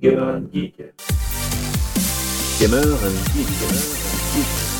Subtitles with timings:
[0.00, 0.76] Gamer and Geek.
[2.60, 4.77] Gamer and Geek.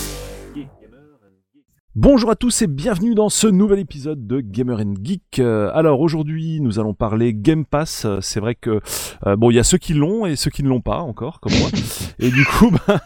[2.01, 5.41] Bonjour à tous et bienvenue dans ce nouvel épisode de Gamer and Geek.
[5.41, 8.05] Euh, alors aujourd'hui, nous allons parler Game Pass.
[8.05, 8.81] Euh, C'est vrai que
[9.27, 11.41] euh, bon, il y a ceux qui l'ont et ceux qui ne l'ont pas encore,
[11.41, 11.69] comme moi.
[12.21, 13.01] Et du coup, bah,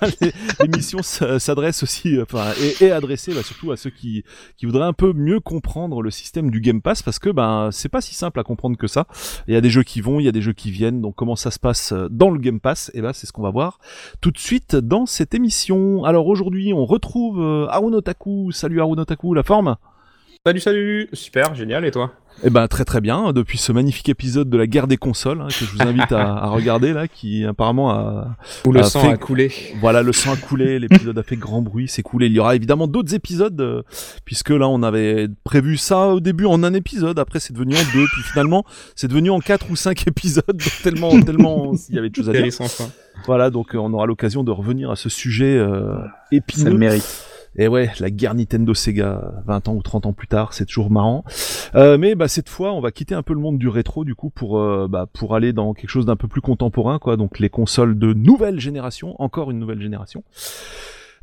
[0.61, 4.25] l'émission s'adresse aussi, enfin, est, est adressée bah, surtout à ceux qui
[4.59, 7.89] qui voudraient un peu mieux comprendre le système du Game Pass parce que ben c'est
[7.89, 9.07] pas si simple à comprendre que ça.
[9.49, 11.01] Il y a des jeux qui vont, il y a des jeux qui viennent.
[11.01, 12.91] Donc comment ça se passe dans le Game Pass?
[12.93, 13.79] Et ben c'est ce qu'on va voir
[14.21, 16.05] tout de suite dans cette émission.
[16.05, 18.51] Alors aujourd'hui, on retrouve euh, Taku.
[18.53, 19.77] Salut Haruno Taku, la forme
[20.45, 23.33] Salut, salut Super, génial, et toi Eh ben très très bien.
[23.33, 26.35] Depuis ce magnifique épisode de la guerre des consoles hein, que je vous invite à,
[26.37, 28.37] à regarder là, qui apparemment a
[28.67, 29.53] Où le sang fait- a coulé.
[29.81, 30.81] voilà le sang a coulé.
[30.81, 32.25] L'épisode a fait grand bruit, c'est cool.
[32.25, 33.83] Et il y aura évidemment d'autres épisodes euh,
[34.25, 37.21] puisque là on avait prévu ça au début en un épisode.
[37.21, 38.65] Après c'est devenu en deux, puis finalement
[38.97, 40.43] c'est devenu en quatre ou cinq épisodes.
[40.49, 42.45] donc tellement tellement il y avait de choses à dire.
[43.27, 46.71] Voilà donc euh, on aura l'occasion de revenir à ce sujet euh, Ça épineux.
[46.73, 47.27] le mérite.
[47.57, 50.91] Et ouais, la guerre Nintendo Sega, 20 ans ou 30 ans plus tard, c'est toujours
[50.91, 51.25] marrant.
[51.75, 54.15] Euh, mais bah cette fois, on va quitter un peu le monde du rétro du
[54.15, 57.17] coup pour euh, bah, pour aller dans quelque chose d'un peu plus contemporain quoi.
[57.17, 60.25] Donc les consoles de nouvelle génération, encore une nouvelle génération.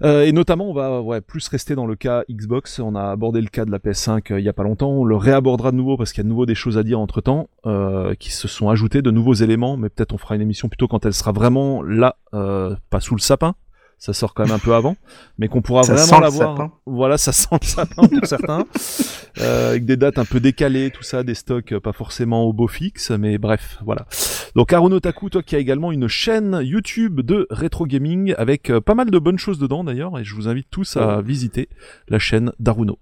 [0.02, 2.80] Euh, et notamment, on va ouais, plus rester dans le cas Xbox.
[2.80, 4.92] On a abordé le cas de la PS5 euh, il y a pas longtemps.
[4.92, 7.00] On le réabordera de nouveau parce qu'il y a de nouveau des choses à dire
[7.00, 7.50] entre temps
[8.18, 9.78] qui se sont ajoutés, de nouveaux éléments.
[9.78, 13.22] Mais peut-être on fera une émission plutôt quand elle sera vraiment là, pas sous le
[13.22, 13.56] sapin.
[14.00, 14.96] Ça sort quand même un peu avant,
[15.38, 16.58] mais qu'on pourra Ça vraiment sent la le voir.
[16.58, 16.72] sapin.
[16.86, 18.66] Voilà, ça sent le sapin pour certains,
[19.42, 22.54] euh, avec des dates un peu décalées, tout ça, des stocks euh, pas forcément au
[22.54, 24.06] beau fixe, mais bref, voilà.
[24.56, 28.80] Donc Haruno Taku, toi qui as également une chaîne YouTube de rétro gaming avec euh,
[28.80, 31.68] pas mal de bonnes choses dedans d'ailleurs, et je vous invite tous à visiter
[32.08, 32.98] la chaîne d'Haruno.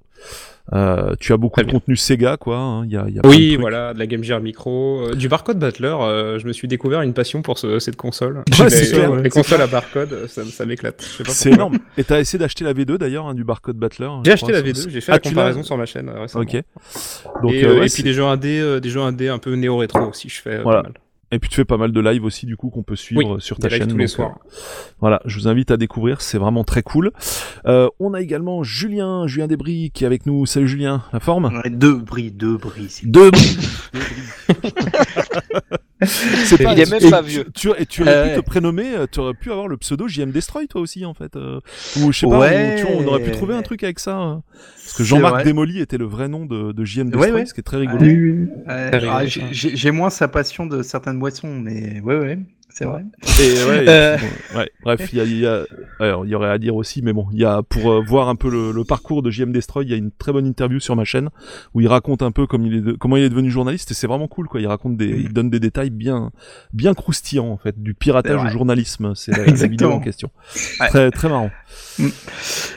[0.73, 1.75] Euh, tu as beaucoup de bien.
[1.75, 2.57] contenu Sega, quoi.
[2.57, 4.99] hein, y a, y a de Oui, voilà, de la Game Gear Micro.
[5.11, 8.43] euh, du barcode Battler, euh, je me suis découvert une passion pour ce- cette console.
[8.59, 11.01] Ouais, les, c'est clair, les consoles à barcode, ça, ça m'éclate.
[11.29, 11.77] C'est énorme.
[11.97, 14.09] Et t'as essayé d'acheter la V2 d'ailleurs, hein, du barcode Battler.
[14.25, 16.19] J'ai je acheté la sur- V2, j'ai fait Ah, la comparaison sur ma chaîne euh,
[16.23, 16.43] récemment.
[16.43, 16.61] Ok.
[17.41, 19.37] Donc, et, euh, euh, ouais, et puis des jeux indés, euh, des jeux indés un
[19.37, 20.81] peu néo-rétro aussi, je fais euh, Voilà.
[20.83, 20.97] pas mal.
[21.31, 23.41] Et puis tu fais pas mal de live aussi du coup qu'on peut suivre Oui,
[23.41, 23.87] sur ta chaîne.
[23.89, 24.39] tous les donc, soirs.
[24.45, 24.49] euh,
[25.01, 27.11] voilà, je vous invite à découvrir, c'est vraiment très cool.
[27.65, 30.45] Euh, on a également Julien, Julien Desbris qui est avec nous.
[30.45, 31.45] Salut Julien, la forme?
[31.63, 33.01] Ouais, Deux bris, deux bris.
[36.03, 37.45] C'est Il est même et pas tu- vieux.
[37.55, 38.35] Tu, et tu aurais Euh, pu ouais.
[38.35, 41.35] te prénommer, euh, tu aurais pu avoir le pseudo JM Destroy toi aussi en fait.
[41.35, 41.59] euh,
[41.99, 42.75] ou je sais pas, Ouais.
[42.77, 44.17] tu on aurait pu trouver un truc avec ça.
[44.19, 44.35] euh,
[44.83, 45.43] parce que Jean-Marc.
[45.43, 47.45] Démoli était le vrai nom de, de JM Destroy, ouais.
[47.45, 47.99] ce qui est très rigolo.
[48.03, 52.39] Euh, ah, j'ai moins sa passion de certaines boissons, mais ouais, ouais,
[52.77, 53.03] c'est vrai.
[53.39, 54.17] Et ouais, et Euh.
[54.17, 55.61] puis bon, ouais, bref, il y, a, y, a-
[55.99, 58.29] ouais, il y aurait à dire aussi, mais bon, il y a pour euh, voir
[58.29, 60.79] un peu le, le parcours de JM Destroy, il y a une très bonne interview
[60.79, 61.29] sur ma chaîne
[61.73, 63.93] où il raconte un peu comme il est de- comment il est devenu journaliste et
[63.95, 64.61] c'est vraiment cool quoi.
[64.61, 66.31] Il raconte des, il donne des détails bien
[66.73, 70.29] bien croustillants en fait, du piratage au journalisme, c'est la, la vidéo en question.
[70.79, 70.87] Ouais.
[70.89, 71.49] Très très marrant.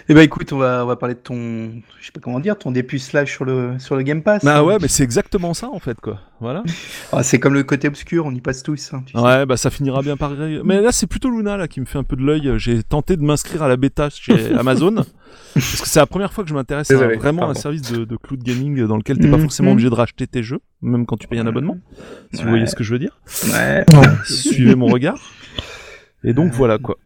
[0.08, 2.56] Eh ben écoute, on va, on va parler de ton, je sais pas comment dire,
[2.58, 4.44] ton dépucelage sur le, sur le Game Pass.
[4.44, 6.20] Bah ouais, mais c'est exactement ça en fait quoi.
[6.40, 6.62] Voilà.
[7.12, 8.92] Ah, c'est comme le côté obscur, on y passe tous.
[8.94, 9.18] hein, tu sais.
[9.18, 10.32] Ouais, bah ça finira bien par.
[10.64, 12.52] Mais là, c'est plutôt Luna là qui me fait un peu de l'œil.
[12.56, 14.94] J'ai tenté de m'inscrire à la bêta chez Amazon
[15.54, 17.60] parce que c'est la première fois que je m'intéresse à Désolé, vraiment un pardon.
[17.60, 19.42] service de, de cloud gaming dans lequel t'es pas Mhm.
[19.42, 21.78] forcément obligé de racheter tes jeux, même quand tu payes un abonnement.
[22.32, 23.20] Si vous voyez ce que je veux dire.
[23.52, 23.84] Ouais.
[24.24, 25.18] Suivez mon regard.
[26.24, 26.96] Et donc voilà quoi.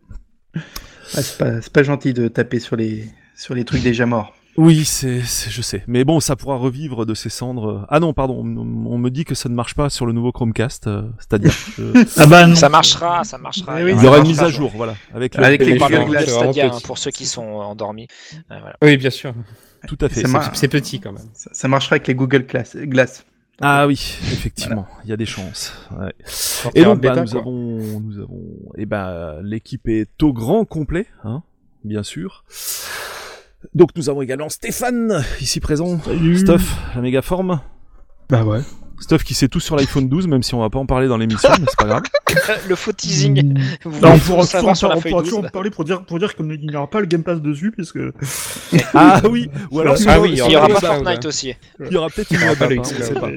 [0.56, 3.05] Ah, c'est pas, c'est pas gentil de taper sur les,
[3.37, 4.34] sur les trucs déjà morts.
[4.56, 5.82] Oui, c'est, c'est- je sais.
[5.88, 7.87] Mais bon, ça pourra revivre de ses cendres.
[7.88, 8.41] Ah non, pardon.
[8.44, 10.87] On, on me dit que ça ne marche pas sur le nouveau Chromecast.
[10.87, 11.53] euh, c'est-à-dire,
[12.16, 12.54] Ah bah non.
[12.54, 13.75] Ça marchera, ça marchera.
[13.76, 15.78] Oui, oui, il y aura une mise à jour, voilà, avec le Avec les c'est
[15.78, 18.06] vraiment Stadia hein, pour ceux qui sont endormis.
[18.50, 18.76] Euh, voilà.
[18.82, 19.34] Oui, bien sûr.
[19.88, 20.22] tout à fait.
[20.54, 21.25] C'est- petit quand même.
[21.34, 22.76] Ça, ça marchera avec les Google Glass.
[22.76, 23.25] Glass.
[23.60, 25.72] Ah oui, effectivement, il y a des chances.
[25.98, 26.12] Ouais.
[26.75, 27.41] Et donc, bah, bêta, nous quoi.
[27.41, 28.43] avons, nous avons,
[28.76, 31.43] et ben, l'équipe est au grand complet, hein,
[31.84, 32.44] bien sûr.
[33.75, 36.00] Donc, nous avons également Stéphane, ici présent.
[36.36, 37.60] Stuff, la méga forme.
[38.28, 38.60] Bah ouais.
[39.00, 41.16] Stuff qui sait tout sur l'iPhone 12, même si on va pas en parler dans
[41.16, 42.03] l'émission, mais c'est pas grave.
[42.69, 43.59] le faux teasing.
[43.84, 45.70] Vous Non, on pourra, toujours en, sur la on feuille pourra 12, toujours en parler
[45.70, 48.12] pour dire, pour dire qu'il n'y aura pas le Game Pass dessus, parce que
[48.94, 50.81] Ah oui, ou alors Ah oui, il y aura pas.
[50.81, 51.55] Fortnite aussi.
[51.81, 52.82] il y aura peut-être une web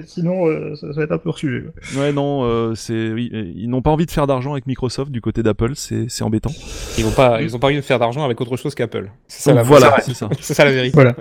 [0.06, 1.66] sinon euh, ça, va être un peu hors sujet.
[1.96, 5.12] Ouais, non, euh, c'est, oui, euh, ils n'ont pas envie de faire d'argent avec Microsoft
[5.12, 6.52] du côté d'Apple, c'est, c'est embêtant.
[6.98, 9.12] Ils ont pas, ils ont pas envie de faire d'argent avec autre chose qu'Apple.
[9.28, 10.30] C'est ça Donc la voilà, c'est ça.
[10.40, 10.94] C'est ça la vérité.
[10.94, 11.16] Voilà.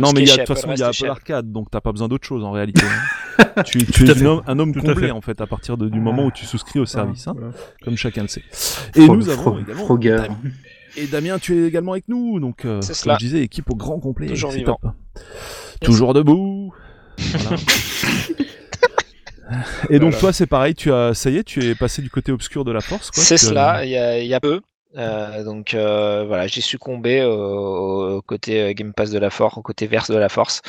[0.00, 2.08] Non, mais de toute façon, Apple il y a Apple Arcade, donc t'as pas besoin
[2.08, 2.82] d'autre chose en réalité.
[3.64, 5.10] tu, es un homme, un homme Tout à complet fait.
[5.12, 7.52] en fait à partir de- du moment où tu souscris au service, hein, Voilà.
[7.84, 8.42] comme chacun le sait.
[8.94, 10.16] Et Fro- nous avons Fro- également Frogger.
[10.16, 10.38] Damien.
[10.96, 13.14] Et Damien, tu es également avec nous, donc euh, comme cela.
[13.14, 14.26] je disais, équipe au grand complet.
[14.26, 14.78] Toujours vivant.
[14.82, 14.92] top.
[15.80, 16.72] Toujours debout.
[17.18, 17.56] Voilà.
[19.90, 20.18] Et donc Voilà.
[20.18, 22.72] toi, c'est pareil, tu as, ça y est, tu es passé du côté obscur de
[22.72, 23.22] la force, quoi.
[23.22, 24.60] C'est cela, il y a, il y a peu.
[24.96, 29.56] Euh, donc euh, voilà, j'ai succombé au, au côté euh, Game Pass de la Force,
[29.56, 30.60] au côté verse de la Force.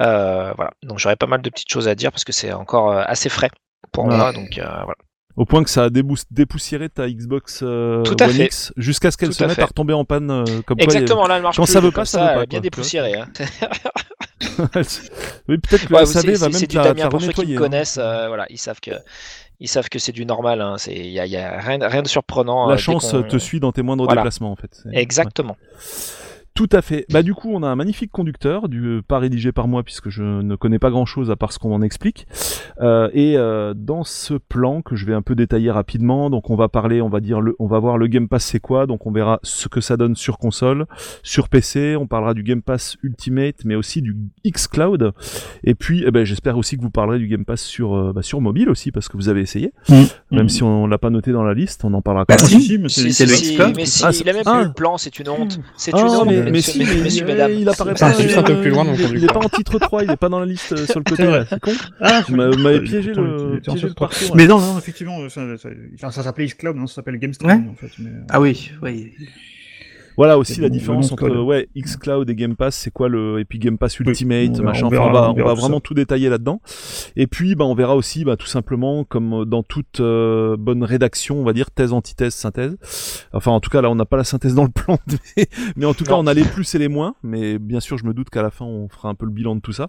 [0.00, 2.90] Euh, voilà, donc j'aurais pas mal de petites choses à dire parce que c'est encore
[2.90, 3.50] euh, assez frais
[3.92, 4.32] pour moi.
[4.32, 4.94] Donc euh, voilà.
[5.36, 8.46] Au point que ça a dépoussiéré ta Xbox euh, Tout à One fait.
[8.46, 10.30] X jusqu'à ce qu'elle se mette à retomber en panne.
[10.30, 12.34] euh, comme quoi, Exactement, là elle marche quand plus, ça veut pas, ça veut pas,
[12.34, 13.16] quoi, bien dépoussiérée.
[13.16, 13.28] Hein.
[15.48, 17.54] oui, peut-être que Ouais, la c'est- SAV va même la faire pour ceux qui me
[17.54, 17.58] hein.
[17.58, 17.98] connaissent.
[18.00, 18.90] euh, voilà, ils savent que
[19.60, 20.60] ils savent que c'est du normal.
[20.60, 22.66] hein, C'est il y a, il y a rien, rien de surprenant.
[22.66, 24.20] euh, La dès chance te suit dans tes moindres Voilà.
[24.22, 24.82] déplacements, en fait.
[24.92, 25.56] Exactement.
[26.56, 27.04] Tout à fait.
[27.12, 30.22] Bah du coup, on a un magnifique conducteur, du pas rédigé par moi puisque je
[30.22, 32.26] ne connais pas grand-chose à part ce qu'on en explique.
[32.80, 36.56] Euh, et euh, dans ce plan que je vais un peu détailler rapidement, donc on
[36.56, 38.86] va parler, on va dire, le, on va voir le Game Pass c'est quoi.
[38.86, 40.86] Donc on verra ce que ça donne sur console,
[41.22, 41.94] sur PC.
[41.96, 45.12] On parlera du Game Pass Ultimate, mais aussi du X Cloud.
[45.62, 48.22] Et puis, eh ben, j'espère aussi que vous parlerez du Game Pass sur euh, bah,
[48.22, 49.72] sur mobile aussi parce que vous avez essayé.
[50.30, 52.60] Même si on l'a pas noté dans la liste, on en parlera quand Bah, même.
[52.60, 54.32] Si, si, mais Si, c'est c'est si, le si, X-Cloud mais si, Ah, il a
[54.32, 54.56] même ah.
[54.58, 55.60] plus le plan, c'est une honte.
[55.76, 56.84] C'est Ah, une honte, mais, mais si, mais,
[57.60, 58.12] il apparaît pas.
[58.12, 60.16] juste un peu plus loin dans il, il est pas en titre 3, il est
[60.16, 61.24] pas dans la liste euh, sur le côté.
[61.48, 61.72] C'est con.
[62.00, 64.36] Ah, Vous m'a- vous m'avez piégé le, en piégé le parcours.
[64.36, 67.74] Mais non, non, effectivement, ça, ça, enfin, ça s'appelait Xcloud, non, ça s'appelle GameStream, en
[67.74, 67.90] fait.
[68.00, 69.12] Euh, Ah oui, oui.
[70.16, 73.44] Voilà aussi la bon, différence entre ouais, xCloud et Game Pass, c'est quoi le et
[73.44, 74.86] puis Game Pass Ultimate, on machin.
[74.86, 75.80] on Enfin, on va, on va tout vraiment ça.
[75.82, 76.60] tout détailler là-dedans.
[77.16, 81.40] Et puis, bah, on verra aussi, bah, tout simplement, comme dans toute euh, bonne rédaction,
[81.40, 82.76] on va dire thèse, antithèse, synthèse.
[83.32, 84.98] Enfin, en tout cas, là, on n'a pas la synthèse dans le plan,
[85.36, 85.46] mais,
[85.76, 87.14] mais en tout cas, on a les plus et les moins.
[87.22, 89.56] Mais bien sûr, je me doute qu'à la fin, on fera un peu le bilan
[89.56, 89.88] de tout ça.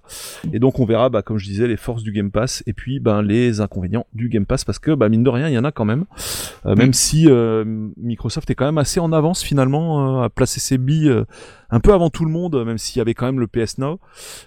[0.54, 3.00] Et donc, on verra, bah, comme je disais, les forces du Game Pass et puis,
[3.00, 5.64] ben, les inconvénients du Game Pass, parce que, bah, mine de rien, il y en
[5.64, 6.06] a quand même.
[6.66, 7.64] Euh, Même si euh,
[7.98, 11.26] Microsoft est quand même assez en avance finalement à placer ses billes euh,
[11.70, 14.00] un peu avant tout le monde, même s'il y avait quand même le PS Now.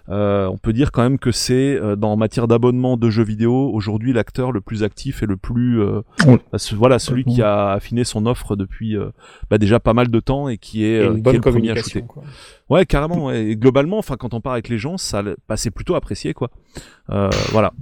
[0.08, 3.70] Euh, on peut dire quand même que c'est euh, dans matière d'abonnement de jeux vidéo
[3.72, 5.80] aujourd'hui l'acteur le plus actif et le plus
[6.26, 8.96] bah, voilà celui qui a affiné son offre depuis
[9.50, 11.76] bah, déjà pas mal de temps et qui est, Et qui est le premier à
[11.76, 12.02] shooter.
[12.02, 12.22] quoi.
[12.70, 13.26] Ouais, carrément.
[13.26, 13.46] ouais.
[13.46, 16.50] Et globalement, enfin, quand on parle avec les gens, ça, bah, c'est plutôt apprécié, quoi.
[17.10, 17.72] Euh, voilà.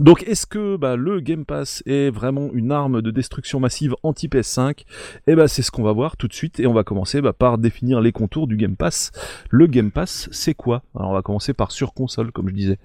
[0.00, 4.84] Donc, est-ce que bah, le Game Pass est vraiment une arme de destruction massive anti-PS5
[5.26, 7.32] Eh ben, c'est ce qu'on va voir tout de suite, et on va commencer bah,
[7.32, 9.12] par définir les contours du Game Pass.
[9.50, 10.82] Le Game Pass, c'est quoi?
[10.96, 12.78] Alors, on va commencer par sur console, comme je disais.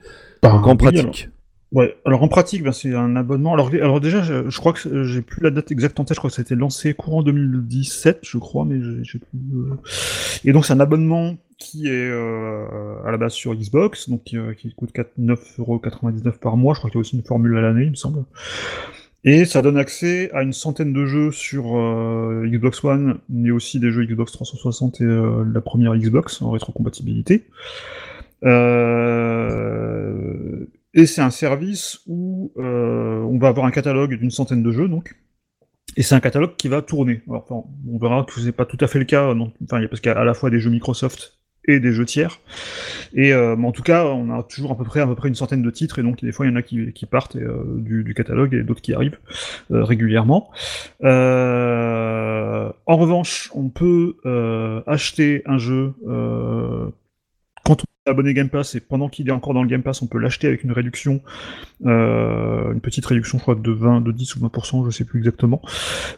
[0.43, 0.99] bah, Donc, en oui, pratique.
[0.99, 1.15] alors-
[1.71, 3.53] ouais, alors en pratique, ben, c'est un abonnement.
[3.53, 6.15] Alors, alors déjà, je, je crois que j'ai plus la date exacte en tête.
[6.15, 9.39] Je crois que ça a été lancé courant 2017, je crois, mais j'ai j'ai plus.
[9.57, 9.75] euh.
[10.43, 14.37] Et donc, c'est un abonnement qui est euh, à la base sur Xbox, donc qui,
[14.37, 16.73] euh, coûte 4 9,99€ par mois.
[16.73, 18.23] Je crois qu'il y a aussi une formule à l'année, il me semble.
[19.23, 23.79] Et ça donne accès à une centaine de jeux sur euh, Xbox One, mais aussi
[23.79, 27.45] des jeux Xbox 360 et la première Xbox en rétrocompatibilité.
[30.93, 35.15] Et c'est un service où on va avoir un catalogue d'une centaine de jeux, donc.
[35.97, 37.21] Et c'est un catalogue qui va tourner.
[37.27, 39.33] On verra que c'est pas tout à fait le cas,
[39.67, 41.35] parce qu'il y a à la fois des jeux Microsoft
[41.67, 42.39] et des jeux tiers.
[43.13, 45.29] Et euh, mais en tout cas, on a toujours à peu près à peu près
[45.29, 47.35] une centaine de titres, et donc des fois il y en a qui, qui partent
[47.35, 49.17] euh, du, du catalogue et d'autres qui arrivent
[49.71, 50.51] euh, régulièrement.
[51.03, 55.93] Euh, en revanche, on peut euh, acheter un jeu
[57.63, 60.07] quand on abonné Game Pass et pendant qu'il est encore dans le Game Pass, on
[60.07, 61.21] peut l'acheter avec une réduction,
[61.87, 65.19] euh, une petite réduction, je crois, de 20, de 10 ou 20%, je sais plus
[65.19, 65.59] exactement.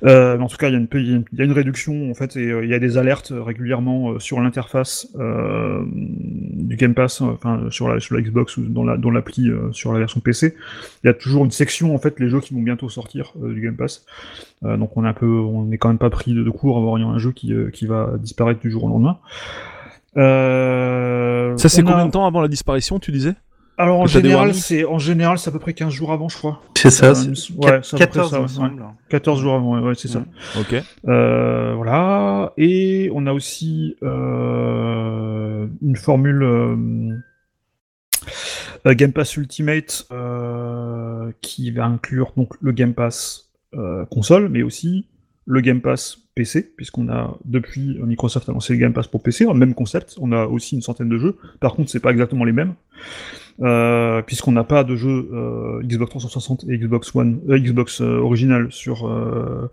[0.03, 2.69] Euh, mais en tout cas, il y, a une, réduction, en fait, et euh, il
[2.69, 8.01] y a des alertes régulièrement euh, sur l'interface euh, du Game Pass, enfin, sur la,
[8.01, 10.55] sur la Xbox ou dans la, dans l'appli sur la version PC.
[11.03, 13.61] Il y a toujours une section, en fait, les jeux qui vont bientôt sortir du
[13.61, 14.05] Game Pass.
[14.63, 16.95] Donc on est un peu, on n'est quand même pas pris de, court à voir
[16.95, 19.19] un jeu qui va disparaître du jour au lendemain.
[20.17, 23.33] Euh, Ça, c'est a- combien de temps avant la disparition, tu disais
[23.77, 26.61] Alors en général, c'est en général c'est à peu près 15 jours avant, je crois.
[26.75, 28.47] C'est ça, Euh, ouais, c'est à peu près 14, ça, ouais.
[28.47, 28.83] semble.
[29.09, 30.23] 14 jours avant, ouais, ouais, c'est ça.
[30.59, 30.75] Ok.
[31.07, 32.53] Euh, voilà.
[32.57, 37.17] Et on a aussi euh, une formule
[38.85, 45.07] Game Pass Ultimate euh, qui va inclure donc le Game Pass euh, console, mais aussi
[45.47, 49.51] le Game Pass PC, puisqu'on a depuis Microsoft a lancé le Game Pass pour PC,
[49.53, 50.17] même concept.
[50.19, 51.37] On a aussi une centaine de jeux.
[51.59, 52.75] Par contre, c'est pas exactement les mêmes.
[53.61, 58.17] Euh, puisqu'on n'a pas de jeux euh, Xbox 360 et Xbox One, euh, Xbox euh,
[58.19, 59.67] original sur euh,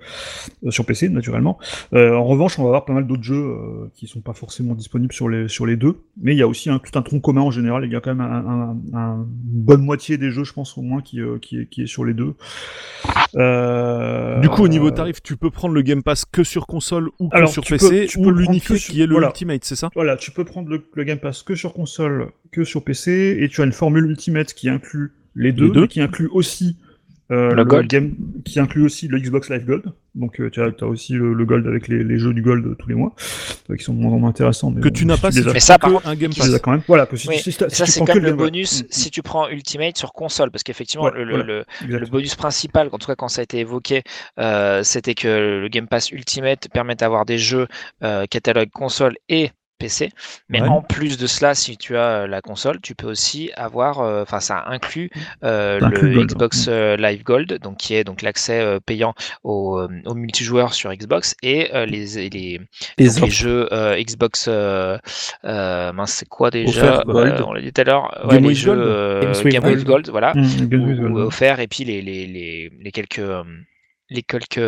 [0.70, 1.58] sur PC naturellement.
[1.92, 4.74] Euh, en revanche, on va avoir pas mal d'autres jeux euh, qui sont pas forcément
[4.74, 7.20] disponibles sur les sur les deux, mais il y a aussi un, tout un tronc
[7.20, 7.84] commun en général.
[7.84, 8.32] Il y a quand même un,
[8.94, 9.26] un- un- une
[9.62, 12.06] bonne moitié des jeux, je pense au moins, qui euh, qui, est, qui est sur
[12.06, 12.34] les deux.
[13.36, 17.10] Euh, Du coup, au niveau tarif, tu peux prendre le Game Pass que sur console
[17.18, 18.94] ou que Alors, sur tu PC peux- tu ou peux le prendre l'unifié que sur-
[18.94, 19.28] qui est le voilà.
[19.28, 19.90] Ultimate, c'est ça?
[19.94, 23.48] Voilà, tu peux prendre le, le Game Pass que sur console, que sur PC, et
[23.48, 26.76] tu as une formule Ultimate qui inclut les deux, qui inclut aussi
[27.32, 27.86] euh, Le Gold.
[27.88, 29.84] game, qui inclut aussi le Xbox Live Gold.
[30.14, 32.88] Donc euh, tu as, aussi le, le Gold avec les, les jeux du Gold tous
[32.88, 33.16] les mois,
[33.70, 34.70] euh, qui sont moins en moins intéressants.
[34.70, 36.40] Mais Que bon, tu n'as si pas si Mais ça, par contre, un Game tu
[36.40, 36.58] Pass.
[36.62, 36.82] quand même.
[36.86, 38.82] Voilà, que si, Oui, si, si t'as- si ça tu c'est comme que le bonus
[38.82, 41.44] Mm, si tu prends Ultimate sur console, parce qu'effectivement Ouais, le, le- voilà.
[41.46, 41.98] le- exact.
[42.00, 44.02] le bonus principal, en tout cas quand ça a été évoqué,
[44.38, 47.66] euh, c'était que le Game Pass Ultimate permet d'avoir des jeux
[48.02, 50.10] euh, catalogue console et PC.
[50.48, 50.68] Mais Ouais.
[50.68, 54.22] en plus de cela, si tu as euh, la console, tu peux aussi avoir, euh,
[54.22, 55.10] enfin ça inclut
[55.42, 58.78] euh, Ça inclut le le Gold, Xbox Live Gold, donc qui est donc l'accès euh,
[58.80, 62.62] payant au, euh, au multijoueur sur Xbox et les, les, Les donc
[62.98, 63.26] les offres.
[63.30, 67.44] jeux Xbox, mince, c'est quoi déjà Offert.
[67.46, 68.26] On l'a dit tout à l'heure.
[68.30, 69.48] Les jeux Gold.
[69.52, 69.84] Game Gold.
[69.84, 73.20] Gold, voilà, Mm, ou, ou offerts, et puis les, les, les, les quelques,
[74.10, 74.60] les quelques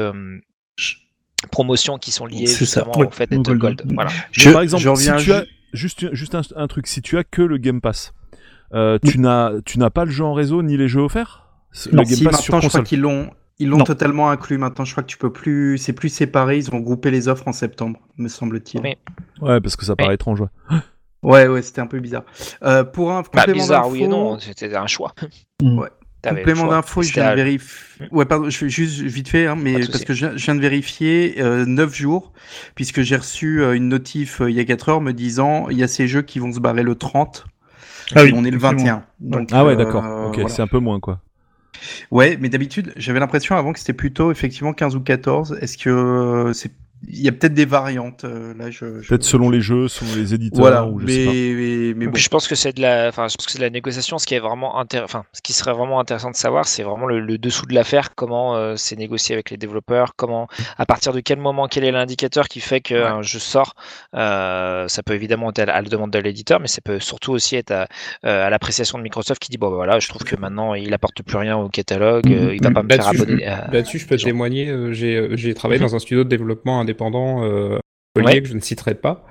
[1.50, 3.58] promotions qui sont liées C'est ça, justement ouais, au fait d'être Gold.
[3.60, 3.82] Gold.
[3.94, 4.10] Voilà.
[4.32, 7.02] Je, par exemple, je reviens si tu as ju- juste, juste un, un truc, si
[7.02, 8.12] tu as que le Game Pass,
[8.74, 11.46] euh, tu n'as, tu n'as pas le jeu en réseau ni les jeux offerts?
[11.72, 12.84] C'est- Non, le Game si, Pass sur maintenant, je crois console.
[12.88, 13.30] qu'ils l'ont.
[13.58, 14.84] Ils l'ont totalement inclus maintenant.
[14.84, 15.78] Je crois que tu peux plus.
[15.78, 16.58] C'est plus séparé.
[16.58, 18.82] Ils ont groupé les offres en septembre, me semble-t-il.
[18.82, 18.96] Oui.
[19.40, 20.42] Ouais, parce que ça paraît étrange.
[20.42, 20.48] ouais.
[21.22, 22.24] Ouais, ouais, c'était un peu bizarre.
[22.62, 25.14] Euh, pour un Bah, complément bizarre, oui et d'info- non, c'était un choix.
[25.62, 25.78] Mm.
[25.78, 25.88] Ouais.
[26.28, 27.68] Complément d'info, je viens de vérifier.
[28.10, 31.36] Ouais, pardon, je fais juste vite fait, hein, mais parce que je, viens de vérifier
[31.38, 32.32] euh, 9 jours,
[32.74, 35.78] puisque j'ai reçu euh, une notif euh, il y a 4 heures me disant il
[35.78, 37.46] y a ces jeux qui vont se barrer le 30.
[38.14, 39.02] Ah oui, on est le effectivement.
[39.20, 39.38] 21.
[39.38, 40.04] Donc, Ah ouais, euh, d'accord.
[40.28, 40.48] ok, voilà.
[40.48, 41.20] c'est un peu moins quoi.
[42.10, 45.58] Ouais, mais d'habitude, j'avais l'impression avant que c'était plutôt effectivement 15 ou 14.
[45.60, 46.72] Est-ce que euh, c'est
[47.08, 50.14] il y a peut-être des variantes euh, là je, je- Peut-être selon les jeux, selon
[50.14, 51.32] les éditeurs Voilà, ou je mais, sais pas.
[51.32, 52.12] mais, mais bon.
[52.12, 54.18] Puis je pense que c'est de la, enfin, je pense que c'est de la négociation.
[54.18, 57.06] Ce qui est vraiment intér- enfin, ce qui serait vraiment intéressant de savoir, c'est vraiment
[57.06, 60.48] le, le dessous de l'affaire, comment euh, c'est négocié avec les développeurs, comment,
[60.78, 63.74] à partir de quel moment, quel est l'indicateur qui fait qu'un jeu sort?
[64.14, 67.56] Euh, ça peut évidemment être à la demande de l'éditeur, mais ça peut surtout aussi
[67.56, 67.86] être à,
[68.24, 70.92] euh, à l'appréciation de Microsoft qui dit bon, bah, voilà, je trouve que maintenant il
[70.94, 73.44] apporte plus rien au catalogue, euh, il va pas me faire Là-dessus, je, abonner.
[73.72, 74.74] là-dessus, je peux témoigner.
[74.92, 75.86] J'ai j'ai travaillé Mhm.
[75.88, 77.78] dans un studio de développement indépendant euh,
[78.16, 78.40] Ouais.
[78.40, 79.26] que je ne citerai pas.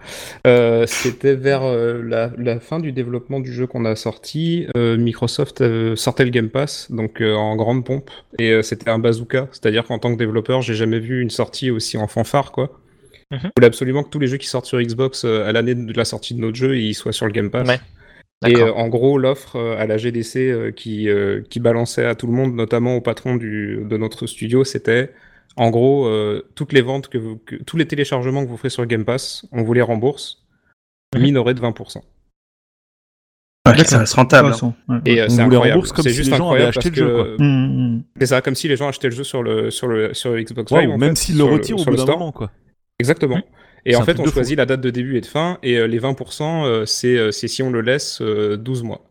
[0.45, 4.67] Euh, C'était vers euh, la, la fin du développement du jeu qu'on a sorti.
[4.77, 5.63] euh, Microsoft
[5.95, 9.47] sortait le Game Pass, donc en grande pompe, et c'était un bazooka.
[9.51, 12.79] C'est-à-dire qu'en tant que développeur, j'ai jamais vu une sortie aussi en fanfare, quoi.
[13.31, 13.39] Mhm.
[13.41, 16.05] Je voulais absolument que tous les jeux qui sortent sur Xbox à l'année de la
[16.05, 17.67] sortie de notre jeu, ils soient sur le Game Pass.
[17.67, 17.79] Ouais.
[18.51, 21.09] Et en gros, l'offre à la GDC qui,
[21.49, 25.09] qui balançait à tout le monde, notamment au patron du, de notre studio, c'était
[25.57, 28.69] en gros euh, toutes les ventes que, vous, que tous les téléchargements que vous ferez
[28.69, 30.45] sur Game Pass, on vous les rembourse,
[31.17, 32.01] minorés de 20%.
[33.67, 34.53] Ouais, ça reste rentable.
[34.61, 35.01] hein.
[35.05, 35.71] Et euh, On c'est vous les incroyable.
[35.73, 37.45] rembourse comme C'est si juste les gens avaient incroyable acheté parce le jeu, que quoi.
[37.45, 38.03] Mm, mm.
[38.19, 40.71] c'est ça, comme si les gens achetaient le jeu sur le sur le sur Xbox
[40.71, 40.89] Live.
[40.89, 42.51] ou en même s'ils le retirent au bout le d'un moment quoi.
[42.99, 43.41] Exactement.
[43.87, 44.31] Et en un fait, on fou.
[44.31, 47.31] choisit la date de début et de fin, et euh, les 20%, euh, c'est euh,
[47.31, 49.01] c'est si on le laisse euh, 12 mois.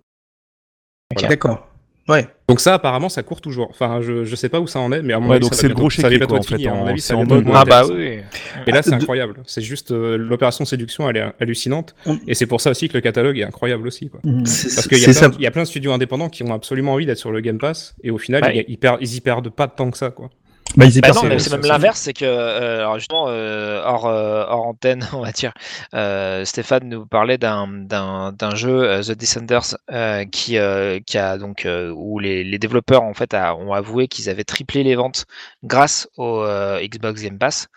[1.12, 1.28] Voilà.
[1.28, 1.68] D'accord.
[2.06, 2.26] Ouais.
[2.48, 3.68] Donc ça, apparemment, ça court toujours.
[3.70, 5.54] Enfin, je, je sais pas où ça en est, mais à mon Ouais, avis, donc
[5.54, 7.46] ça c'est le gros chéquier, quoi, en fait, À mon en- avis, c'est en mode-
[7.54, 8.18] Ah bah oui.
[8.66, 9.36] Et là, c'est De- incroyable.
[9.46, 11.94] C'est juste euh, l'opération séduction, elle est hallucinante.
[12.28, 14.10] Et c'est pour ça aussi que le catalogue est incroyable aussi.
[14.10, 14.20] Quoi.
[14.24, 14.44] Mm.
[14.44, 17.06] C'est Parce qu'il y, c'est y a plein de studios indépendants qui ont absolument envie
[17.06, 18.64] d'être sur le Game Pass, et au final, Ouais.
[18.68, 20.10] ils, ils perdent, ils y perdent pas tant que ça.
[20.10, 20.28] Quoi.
[20.76, 25.06] Bah, Bah c'est- même l'inverse, c'est que, euh, alors justement, euh, hors, euh, hors antenne,
[25.12, 25.52] on va dire,
[25.94, 31.16] euh, Stéphane nous parlait d'un, d'un, d'un jeu, euh, The Descenders, euh, qui, euh, qui
[31.16, 34.82] a donc, euh, où les, les développeurs en fait a- ont avoué qu'ils avaient triplé
[34.82, 35.26] les ventes
[35.62, 37.68] grâce au euh, Xbox Game Pass.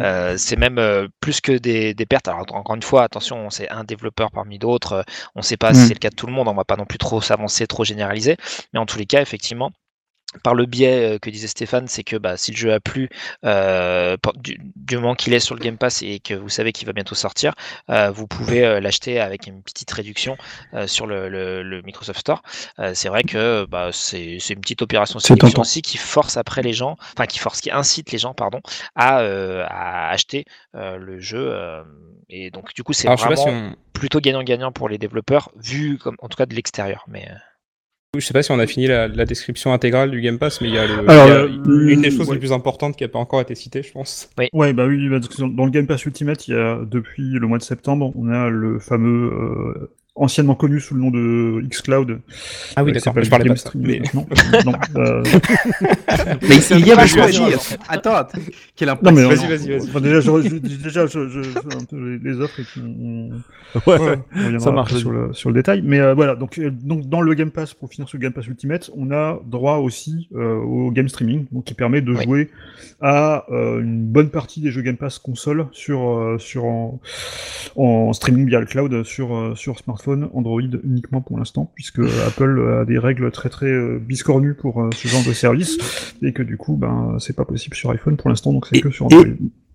[0.00, 2.26] Euh, c'est même euh, plus que des, des pertes.
[2.28, 5.04] Alors encore une fois, attention, c'est un développeur parmi d'autres.
[5.34, 5.86] On ne sait pas si Mm.
[5.88, 6.48] c'est le cas de tout le monde.
[6.48, 8.38] On va pas non plus trop s'avancer, trop généraliser.
[8.72, 9.72] Mais en tous les cas, effectivement
[10.42, 13.08] par le biais euh, que disait Stéphane, c'est que bah, si le jeu a plu
[13.44, 16.86] euh, du, du moment qu'il est sur le Game Pass et que vous savez qu'il
[16.86, 17.54] va bientôt sortir,
[17.90, 20.36] euh, vous pouvez euh, l'acheter avec une petite réduction
[20.74, 22.42] euh, sur le, le- le Microsoft Store.
[22.78, 26.62] Euh, c'est vrai que bah, c'est c'est une petite opération sélection aussi qui force après
[26.62, 28.60] les gens, enfin qui force, qui incite les gens, pardon,
[28.94, 31.48] à, euh, à acheter euh, le jeu.
[31.52, 31.82] euh,
[32.28, 33.74] et donc du coup, c'est vraiment si on.
[33.92, 37.04] plutôt gagnant-gagnant pour les développeurs, vu comme en tout cas de l'extérieur.
[37.08, 37.28] Mais
[38.16, 40.60] euh, Je sais pas si on a fini la, la description intégrale du Game Pass,
[40.60, 42.34] mais il y a, le- Alors, il y a le- une des choses ouais.
[42.34, 44.28] les plus importantes qui n'a pas encore été citée, je pense.
[44.52, 47.30] Ouais, bah oui, bah, parce que dans le Game Pass Ultimate, il y a depuis
[47.30, 51.62] le mois de septembre, on a le fameux euh, anciennement connu sous le nom de
[51.68, 52.20] xCloud.
[52.74, 53.66] Ah oui, euh, d'accord, je parlais pas de ça.
[53.68, 54.26] Stream mais- maintenant.
[54.64, 55.22] non, euh,
[56.42, 57.58] Mais il y a pas vachement à dire.
[57.88, 58.26] Attends.
[58.76, 59.04] Quel impact.
[59.04, 59.88] non mais Vas-y, on- vas-y, vas-y.
[59.88, 62.80] enfin, déjà, je, je- déjà, je, je, je fais un peu les, offres et puis
[62.80, 63.30] on,
[63.86, 64.16] Ouais.
[64.34, 65.82] on reviendra Ça marche, sur le, sur le détail.
[65.84, 68.32] Mais euh, voilà, donc, euh, donc dans le Game Pass, pour finir sur le Game
[68.32, 72.24] Pass Ultimate, on a droit aussi euh, au game streaming, donc qui permet de Oui.
[72.24, 72.50] jouer
[73.00, 77.00] à euh, une bonne partie des jeux Game Pass console sur, euh, sur en,
[77.76, 82.78] en streaming via le cloud sur, euh, sur smartphone Android uniquement pour l'instant, puisque Apple
[82.80, 85.78] a des règles très très euh, biscornues pour euh, ce genre de service,
[86.22, 88.80] et que du coup, ben, c'est pas possible sur iPhone pour l'instant, donc c'est Et-
[88.80, 89.24] que sur Android.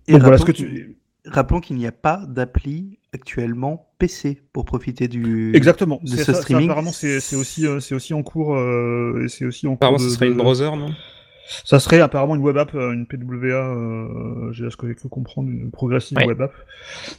[0.08, 0.66] Et Donc voilà ce rappelons que tu.
[0.68, 0.96] qu'il-
[1.26, 5.52] rappelons qu'il n'y a pas d'appli actuellement PC pour profiter du.
[5.56, 6.00] Exactement.
[6.04, 6.66] de ce ça, ça, streaming.
[6.70, 8.56] apparemment, c'est c'est aussi, euh, c'est aussi en cours.
[8.56, 9.76] euh, et c'est aussi en cours.
[9.78, 10.92] Apparemment, de- ce serait une browser, non?
[11.66, 14.96] Ça serait apparemment une web app, euh, une PWA, euh, j'ai à ce que j'ai
[14.96, 16.26] cru comprendre, une progressive Ouais.
[16.28, 16.54] web app,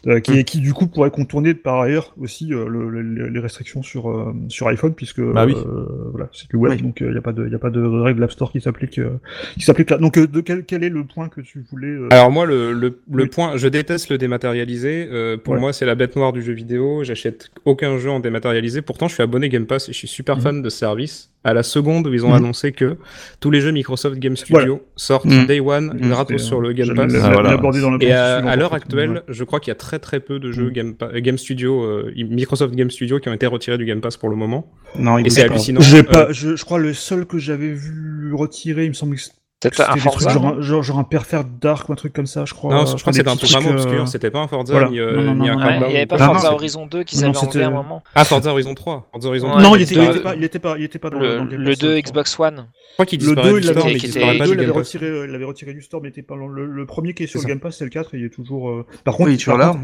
[0.06, 3.82] euh, qui, qui du coup pourrait contourner par ailleurs aussi euh, le- le- les restrictions
[3.82, 5.54] sur, euh, sur iPhone, puisque Bah oui.
[5.54, 6.82] euh, voilà, c'est du web, Oui.
[6.82, 8.98] donc il n'y a pas de, y a pas de règle d'App Store qui s'applique
[8.98, 9.18] euh,
[9.54, 9.98] qui s'applique là.
[9.98, 12.72] Donc euh, de quel, quel est le point que tu voulais euh, Alors moi, le,
[12.72, 13.28] le, le Oui.
[13.28, 15.08] point, je déteste le dématérialisé.
[15.12, 15.60] Euh, pour Ouais.
[15.60, 17.04] moi, c'est la bête noire du jeu vidéo.
[17.04, 18.80] J'achète aucun jeu en dématérialisé.
[18.82, 20.42] Pourtant, je suis abonné Game Pass et je suis super Mhm.
[20.42, 21.31] fan de ce service.
[21.44, 22.34] À la seconde où ils ont Mhm.
[22.36, 22.96] annoncé que
[23.40, 25.46] tous les jeux Microsoft Game Studio sortent Mhm.
[25.46, 27.12] Day One Mhm, gratos c'était, sur le Game Pass.
[27.20, 27.56] Ah, voilà.
[27.56, 29.22] dans le Et à, l'heure actuelle, Ouais.
[29.28, 30.70] je crois qu'il y a très très peu de jeux.
[30.70, 34.16] Game, Pa- Game Studio, euh, Microsoft Game Studio qui ont été retirés du Game Pass
[34.16, 34.70] pour le moment.
[34.96, 35.80] Non, il Et c'est hallucinant.
[35.80, 39.16] J'ai Euh, pas, je, je crois le seul que j'avais vu retirer, il me semble
[39.16, 39.22] que
[39.70, 40.30] c'était un trucs Forza.
[40.30, 42.74] genre, genre, genre un Perfect Dark ou un truc comme ça, je crois.
[42.74, 44.08] Non, je crois que c'était un euh, obscur.
[44.08, 44.88] C'était pas un Forza voilà.
[44.90, 46.54] ni, euh, Non, non, ni un non, Ouais, Crackdown il n'y avait pas Forza non,
[46.54, 48.02] Horizon 2 qu'ils non, avaient enlevé c'était- à un moment.
[48.14, 49.08] Ah, Forza Horizon 3.
[49.12, 49.62] Forza Horizon Ouais, 3.
[49.62, 51.60] non, il était, il pas, il était pas, il était pas dans Le, dans Game
[51.60, 52.10] le Pass, 2 je crois.
[52.12, 52.66] Xbox One.
[52.66, 54.32] Je crois qu'il Le disparaît 2, du il l'avait store, mais il qui était- disparaît
[54.32, 54.86] le pas 2, du il l'avait Game Pass.
[54.92, 57.22] retiré, euh, il l'avait retiré du store, mais il était pas dans le, premier qui
[57.22, 57.46] est sur le.
[57.46, 58.68] Game Pass, c'est le 4, et il est toujours.
[58.70, 59.78] euh, Par contre, Oui, toujours par là.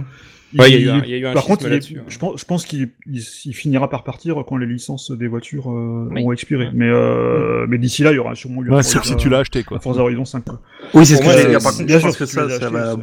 [0.57, 1.93] Ouais, il y a eu un- il y a eu un Par contre, il est-
[1.97, 2.03] hein.
[2.09, 5.71] je pense, je pense qu'il il, il finira par partir quand les licences des voitures
[5.71, 6.23] euh, Oui.
[6.25, 6.69] ont expiré.
[6.73, 9.29] Mais, euh, mais d'ici là, il y aura sûrement eu un Ouais, sauf si tu
[9.29, 9.77] l'as acheté, quoi.
[9.77, 10.45] un Forza Horizon 5.
[10.45, 10.61] Quoi.
[10.95, 11.61] Oui, c'est ce que j'allais dire.
[11.61, 12.97] Je sûr, pense que ça, va.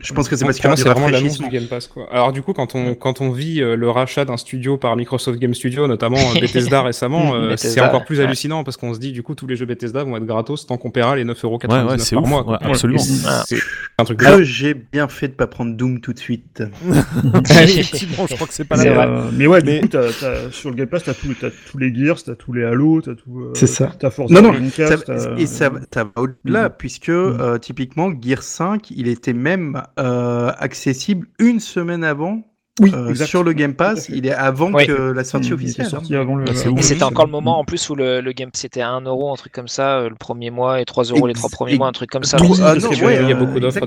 [0.00, 1.88] Je pense que c'est parce aura c'est vraiment l'annonce du Game Pass.
[1.88, 2.06] Quoi.
[2.12, 5.38] Alors du coup, quand on, quand on vit euh, le rachat d'un studio par Microsoft
[5.38, 9.22] Game Studio, notamment euh, Bethesda récemment, c'est encore plus hallucinant parce qu'on se dit du
[9.22, 11.98] coup tous les jeux Bethesda vont être gratos tant qu'on paiera les 9,99€ Ouais, ouais,
[11.98, 12.58] c'est par mois.
[12.62, 12.98] absolument.
[13.00, 13.56] C'est-
[14.00, 16.62] un truc Que j'ai bien fait de pas prendre Doom tout de suite.
[17.50, 20.10] Effectivement, je crois que c'est pas C'est la mais, euh, ouais, Mais- du coup, t'as,
[20.12, 23.00] t'as- sur le Game Pass, t'as, tout, t'as tous les Gears, t'as tous les Halo,
[23.00, 23.40] t'as tout.
[23.40, 23.92] euh, C'est ça.
[23.98, 26.74] T'as Forza Non, non, Horizon Ça- 4, t'as- et ça, ça va au-delà, Mhm.
[26.78, 27.36] puisque Mhm.
[27.40, 32.42] euh, typiquement, Gear 5, il était même euh, accessible une semaine avant
[32.80, 34.08] Oui, euh, sur le Game à Pass.
[34.08, 34.86] Il est avant Oui.
[34.86, 35.86] que la sortie officielle.
[35.86, 35.90] hein.
[35.90, 36.44] sorti avant le.
[36.48, 39.36] Et c'était encore le moment en plus où le, le game c'était 1 euro, un
[39.36, 41.92] truc comme ça, euh, le premier mois, et 3 euros les 3 premiers mois, un
[41.92, 42.36] truc comme ça.
[42.40, 43.78] Ah parce non, qu'il y ouais, avait, Il y a euh, beaucoup d'offres.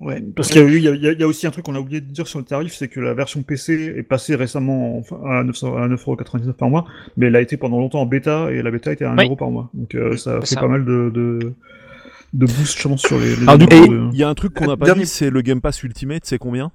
[0.00, 0.22] Ouais.
[0.36, 2.38] Parce qu'il y a, y, y aussi un truc qu'on a oublié de dire sur
[2.38, 6.52] le tarif, c'est que la version PC est passée récemment enfin, à 900 à 9,99€
[6.52, 6.84] par mois,
[7.16, 9.24] mais elle a été pendant longtemps en bêta, et la bêta était à 1€ Oui.
[9.26, 9.70] euro par mois.
[9.74, 10.60] Donc euh, ça C'est fait ça.
[10.60, 11.38] pas mal de, de,
[12.34, 13.34] de boost, je pense, sur les...
[13.36, 15.06] les Alors du coup, de- il y a un truc qu'on n'a pas Dernier- dit,
[15.08, 16.70] c'est le Game Pass Ultimate, c'est combien?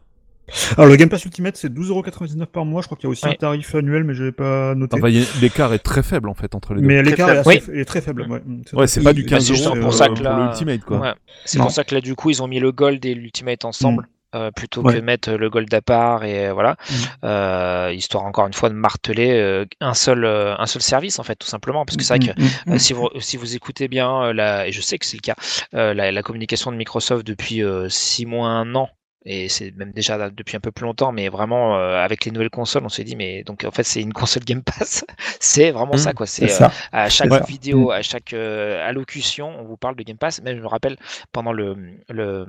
[0.78, 3.26] Alors le Game Pass Ultimate, c'est 12,99€ par mois, je crois qu'il y a aussi
[3.26, 3.32] Ouais.
[3.32, 4.98] un tarif annuel, mais je l'ai pas noté.
[4.98, 5.08] Enfin,
[5.42, 6.88] l'écart est très faible en fait entre les deux.
[6.88, 8.24] mais l'écart est, très faible.
[8.30, 10.14] Ouais, Mm, Ouais, c'est pas du Bah, 15 c'est euros justement pour, pour ça euh,
[10.16, 11.00] que là- Ultimate quoi.
[11.00, 11.14] Ouais.
[11.46, 14.08] C'est pour ça que là, du coup, ils ont mis le Gold et l'Ultimate ensemble.
[14.34, 15.02] euh, plutôt que Ouais.
[15.02, 16.94] mettre le Gold à part et euh, voilà, Mm.
[17.26, 21.24] euh, histoire encore une fois de marteler euh, un seul euh, un seul service en
[21.24, 23.56] fait tout simplement parce que c'est vrai que Mm, mm, Euh, si, vous, si vous
[23.58, 25.36] écoutez bien, euh, la, et je sais que c'est le cas,
[25.76, 28.88] euh, la, la communication de Microsoft depuis euh, six mois, un an,
[29.26, 32.50] et c'est même déjà depuis un peu plus longtemps, mais vraiment euh, avec les nouvelles
[32.50, 35.06] consoles, on s'est dit, mais donc en fait c'est une console Game Pass,
[35.40, 36.26] c'est vraiment ça quoi.
[36.26, 37.42] C'est euh, à chaque Ouais.
[37.46, 40.42] vidéo, à chaque euh, allocution, on vous parle de Game Pass.
[40.42, 40.98] Même je me rappelle
[41.32, 41.76] pendant le,
[42.10, 42.46] le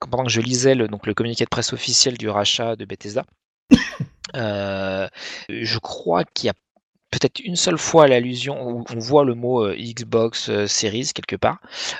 [0.00, 3.24] pendant que je lisais le, donc le communiqué de presse officiel du rachat de Bethesda,
[4.36, 5.08] euh,
[5.48, 6.54] je crois qu'il y a
[7.10, 11.36] peut-être une seule fois l'allusion où on voit le mot euh, Xbox euh, Series quelque
[11.36, 11.58] part,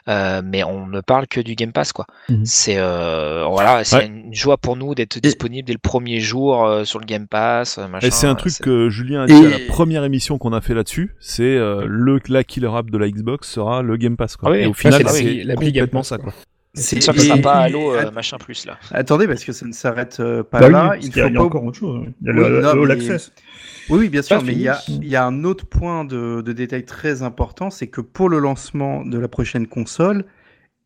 [0.08, 2.06] euh, mais on ne parle que du Game Pass quoi.
[2.28, 2.44] Mhm.
[2.44, 4.06] C'est euh, voilà, c'est Ouais.
[4.06, 7.78] une joie pour nous d'être disponible dès le premier jour euh, sur le Game Pass.
[7.78, 10.52] Machin, Et c'est un truc que Julien a dit Et- à la première émission qu'on
[10.52, 14.16] a fait là-dessus, c'est euh, le la killer app de la Xbox sera le Game
[14.16, 14.50] Pass quoi.
[14.50, 16.24] Ah oui, Et au ça, final c'est complètement Pass, ça quoi.
[16.32, 16.34] quoi.
[16.72, 18.78] C'est sûr que ce sera et- pas Halo euh, machin plus là.
[18.92, 20.94] Attendez, parce que ça ne s'arrête euh, pas Bah là.
[21.02, 22.04] il y a, il y a pas encore autre chose.
[22.22, 23.32] Il y a Oui, le, non, le All mais- Access.
[23.90, 25.00] Oui, oui, bien sûr, Pas mais il y, a, fini.
[25.02, 28.38] il y a un autre point de, de détail très important, c'est que pour le
[28.38, 30.24] lancement de la prochaine console,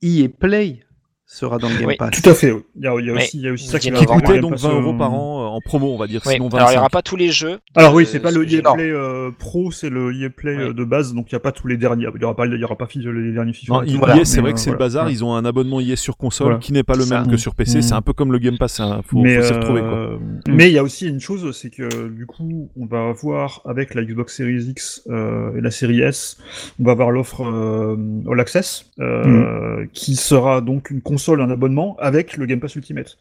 [0.02, 0.83] EA Play
[1.26, 1.96] sera dans le Game Oui.
[1.96, 2.10] Pass.
[2.22, 2.52] Tout à fait.
[2.52, 2.60] oui.
[2.76, 3.18] Il y a, il y a Oui.
[3.22, 5.12] aussi, il y a aussi ça Qui qui va donc Game 20 Pass, euros par
[5.12, 6.34] euh, an euh, en promo, on va dire, Oui.
[6.34, 6.78] sinon Alors il n'y 25.
[6.80, 7.58] aura pas tous les jeux.
[7.74, 10.56] Alors oui, euh, c'est pas ce le EA Play euh, Pro, c'est le EA Play
[10.56, 10.62] Oui.
[10.64, 12.06] euh, de base, donc il n'y a pas tous les derniers.
[12.14, 13.80] Il y aura pas, il y aura pas les derniers FIFA.
[13.86, 13.98] Tout.
[13.98, 14.24] Voilà.
[14.24, 15.10] c'est vrai euh, que c'est le bazar.
[15.10, 16.58] Ils ont un abonnement EA sur console Voilà.
[16.60, 17.20] qui n'est pas le ça.
[17.22, 17.78] même que sur PC.
[17.78, 17.82] Mm.
[17.82, 18.80] C'est un peu comme le Game Pass.
[18.80, 19.00] hein.
[19.06, 20.18] Faut, mais faut s'y euh, retrouver quoi.
[20.48, 23.94] mais il y a aussi une chose, c'est que du coup, on va avoir avec
[23.94, 26.36] la Xbox Series X euh, et la série S,
[26.80, 27.96] on va avoir l'offre euh,
[28.30, 33.16] All Access, euh, qui sera donc une console, un abonnement avec le Game Pass Ultimate.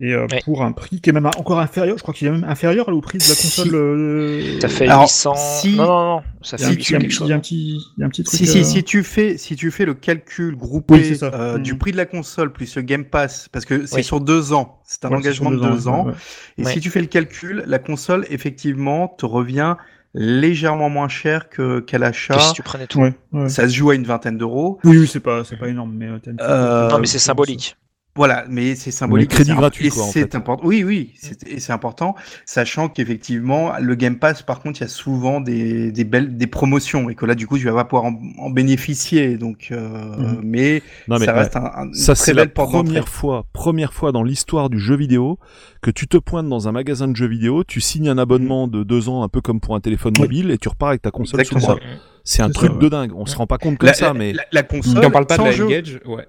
[0.00, 0.40] Et euh, Ouais.
[0.44, 3.00] pour un prix qui est même encore inférieur, je crois qu'il est même inférieur au
[3.00, 3.66] prix de la console.
[3.68, 3.74] Si.
[3.74, 5.34] euh, Ça fait Alors, 800.
[5.34, 6.22] si- Non, non, non.
[6.40, 7.26] Ça fait un 800 petit- il y a un quelque petit- chose.
[7.26, 8.38] il y a un petit, il y a un petit truc.
[8.38, 11.32] Si, si, euh, si tu fais, si tu fais le calcul groupé Oui, ça.
[11.34, 14.04] euh, du prix de la console plus le Game Pass, parce que c'est Oui.
[14.04, 16.12] sur deux ans, c'est un ouais, engagement de deux ans, ouais.
[16.58, 16.72] et Ouais.
[16.72, 19.74] si tu fais le calcul, la console effectivement te revient
[20.14, 22.34] légèrement moins cher que qu'à l'achat.
[22.34, 23.00] Que si tu prenais tout.
[23.00, 23.48] Ouais, ouais.
[23.48, 24.78] Ça se joue à une vingtaine d'euros.
[24.84, 27.06] Oui, oui, c'est pas, c'est pas énorme, mais euh, t'as une petite- Euh, Non, mais
[27.06, 27.76] c'est symbolique.
[28.18, 29.30] Voilà, mais c'est symbolique.
[29.30, 30.34] Mais crédit gratuit, quoi, en c'est fait.
[30.34, 30.66] important.
[30.66, 34.84] Oui, oui, c'est- et c'est important, sachant qu'effectivement, le Game Pass, par contre, il y
[34.84, 37.84] a souvent des, des belles des promotions et que là, du coup, tu vas pas
[37.84, 39.36] pouvoir en, en bénéficier.
[39.36, 39.78] Donc, euh,
[40.18, 40.40] Mhm.
[40.42, 41.38] mais, Non, mais ça ouais.
[41.38, 45.38] reste un, Ça, très c'est la première fois, première fois dans l'histoire du jeu vidéo
[45.80, 48.82] que tu te pointes dans un magasin de jeux vidéo, tu signes un abonnement de
[48.82, 50.22] deux ans, un peu comme pour un téléphone Oui.
[50.22, 51.78] mobile, et tu repars avec ta console sous le Exactement.
[51.88, 52.00] bras.
[52.24, 52.82] C'est un truc ça, ouais.
[52.82, 53.12] de dingue.
[53.14, 55.36] On se rend pas compte comme La, ça, mais la, la console, on parle pas
[55.36, 55.64] de sans la jeu.
[55.64, 56.26] N-Gage, ouais.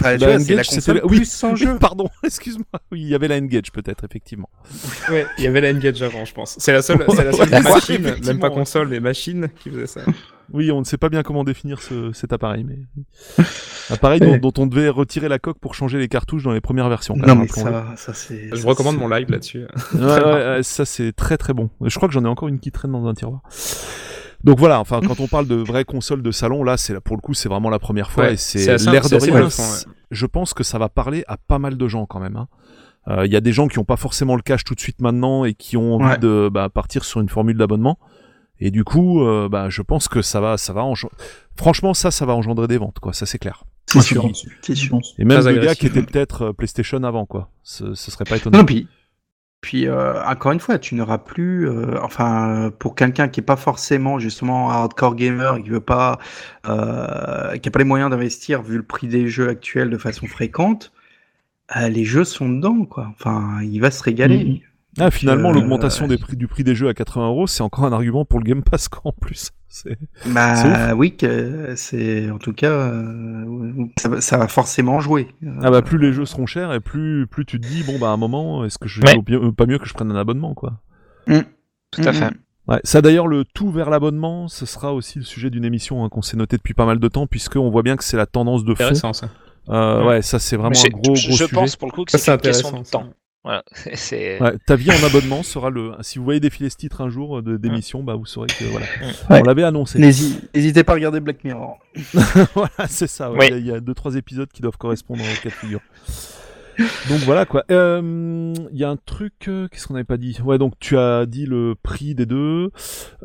[0.00, 1.26] Enfin, La vois, c'est la console plus oui.
[1.26, 1.78] sans Oui, jeu.
[1.78, 2.66] Pardon, excuse-moi.
[2.92, 4.48] Oui, il y avait la N-Gage peut-être, effectivement.
[5.10, 6.56] Ouais, il y avait la N-Gage avant, je pense.
[6.58, 9.86] C'est la seule, c'est la seule Ouais, machine, même pas console, mais machine qui faisait
[9.86, 10.02] ça.
[10.52, 12.78] Oui, on ne sait pas bien comment définir ce, cet appareil, mais
[13.90, 17.14] appareil dont, on devait retirer la coque pour changer les cartouches dans les premières versions.
[17.14, 18.48] quand Non, même, mais ça, ça c'est.
[18.50, 19.66] Je ça, vous recommande mon live là-dessus.
[19.94, 21.70] Ouais, ça c'est très très bon.
[21.84, 23.42] Je crois que j'en ai encore une qui traîne dans un tiroir.
[24.44, 27.20] Donc voilà, enfin quand on parle de vraies consoles de salon, là c'est pour le
[27.22, 29.44] coup c'est vraiment la première fois Ouais, et c'est l'air de rien.
[29.44, 29.48] ouais.
[30.10, 32.36] Je pense que ça va parler à pas mal de gens quand même.
[32.36, 32.48] hein.
[33.08, 35.00] Euh, Il y a des gens qui ont pas forcément le cash tout de suite
[35.00, 36.18] maintenant et qui ont envie Ouais.
[36.18, 37.98] de bah, partir sur une formule d'abonnement.
[38.60, 40.84] Et du coup, euh, bah, je pense que ça va, ça va.
[41.56, 43.12] Franchement, ça, ça va engendrer des ventes, quoi.
[43.12, 43.64] Ça c'est clair.
[43.86, 44.28] C'est sûr.
[44.34, 45.00] sûr.
[45.18, 47.50] Et même de gars qui étaient peut-être euh, PlayStation avant, quoi.
[47.62, 48.58] Ce, ce serait pas étonnant.
[48.58, 48.88] Non, puis,
[49.60, 53.56] puis euh, encore une fois, tu n'auras plus, euh, enfin, pour quelqu'un qui est pas
[53.56, 56.18] forcément justement un hardcore gamer et qui veut pas,
[56.68, 60.26] euh, qui a pas les moyens d'investir vu le prix des jeux actuels de façon
[60.26, 60.92] fréquente,
[61.76, 63.12] les jeux sont dedans, quoi.
[63.18, 64.44] Enfin, il va se régaler.
[64.44, 64.58] Mhm.
[65.00, 67.92] Ah, finalement, l'augmentation des prix, du prix des jeux à 80 euros, c'est encore un
[67.92, 69.50] argument pour le Game Pass, quoi, en plus.
[70.26, 75.28] Bah oui, que c'est en tout cas, euh, ça, va- ça va forcément jouer.
[75.62, 78.08] Ah bah plus les jeux seront chers et plus plus tu te dis bon bah
[78.08, 79.18] à un moment est-ce que je Ouais.
[79.18, 80.80] bien- euh, pas mieux que je prenne un abonnement quoi.
[81.26, 82.30] Tout à fait.
[82.66, 86.08] Ouais, ça d'ailleurs le tout vers l'abonnement, ce sera aussi le sujet d'une émission hein,
[86.10, 88.26] qu'on s'est noté depuis pas mal de temps puisque on voit bien que c'est la
[88.26, 88.84] tendance de fond.
[88.84, 89.28] Intéressant ça.
[89.70, 91.48] Euh, ouais, ça c'est vraiment un gros je, gros je sujet.
[91.48, 93.00] pense pour le coup que Ça, c'est une question intéressant.
[93.00, 93.12] de temps.
[93.44, 93.64] Voilà.
[93.94, 94.40] c'est.
[94.42, 95.92] Ouais, ta vie en abonnement sera le.
[96.00, 98.64] Si vous voyez défiler ce titre un jour euh, de d'émission, bah vous saurez que
[98.64, 98.86] voilà,
[99.30, 99.40] Ouais.
[99.40, 99.98] on l'avait annoncé.
[99.98, 101.78] N'hési- N'hésitez pas à regarder Black Mirror.
[102.54, 103.30] voilà, c'est ça.
[103.32, 103.38] ouais.
[103.40, 103.46] Oui.
[103.48, 105.54] Il y a- il y, a deux trois épisodes qui doivent correspondre au cas de
[105.54, 105.80] figure.
[107.08, 107.64] Donc voilà quoi.
[107.70, 110.38] Euh, Il y a un truc, euh, qu'est-ce qu'on n'avait pas dit?
[110.44, 112.70] Ouais, donc tu as dit le prix des deux.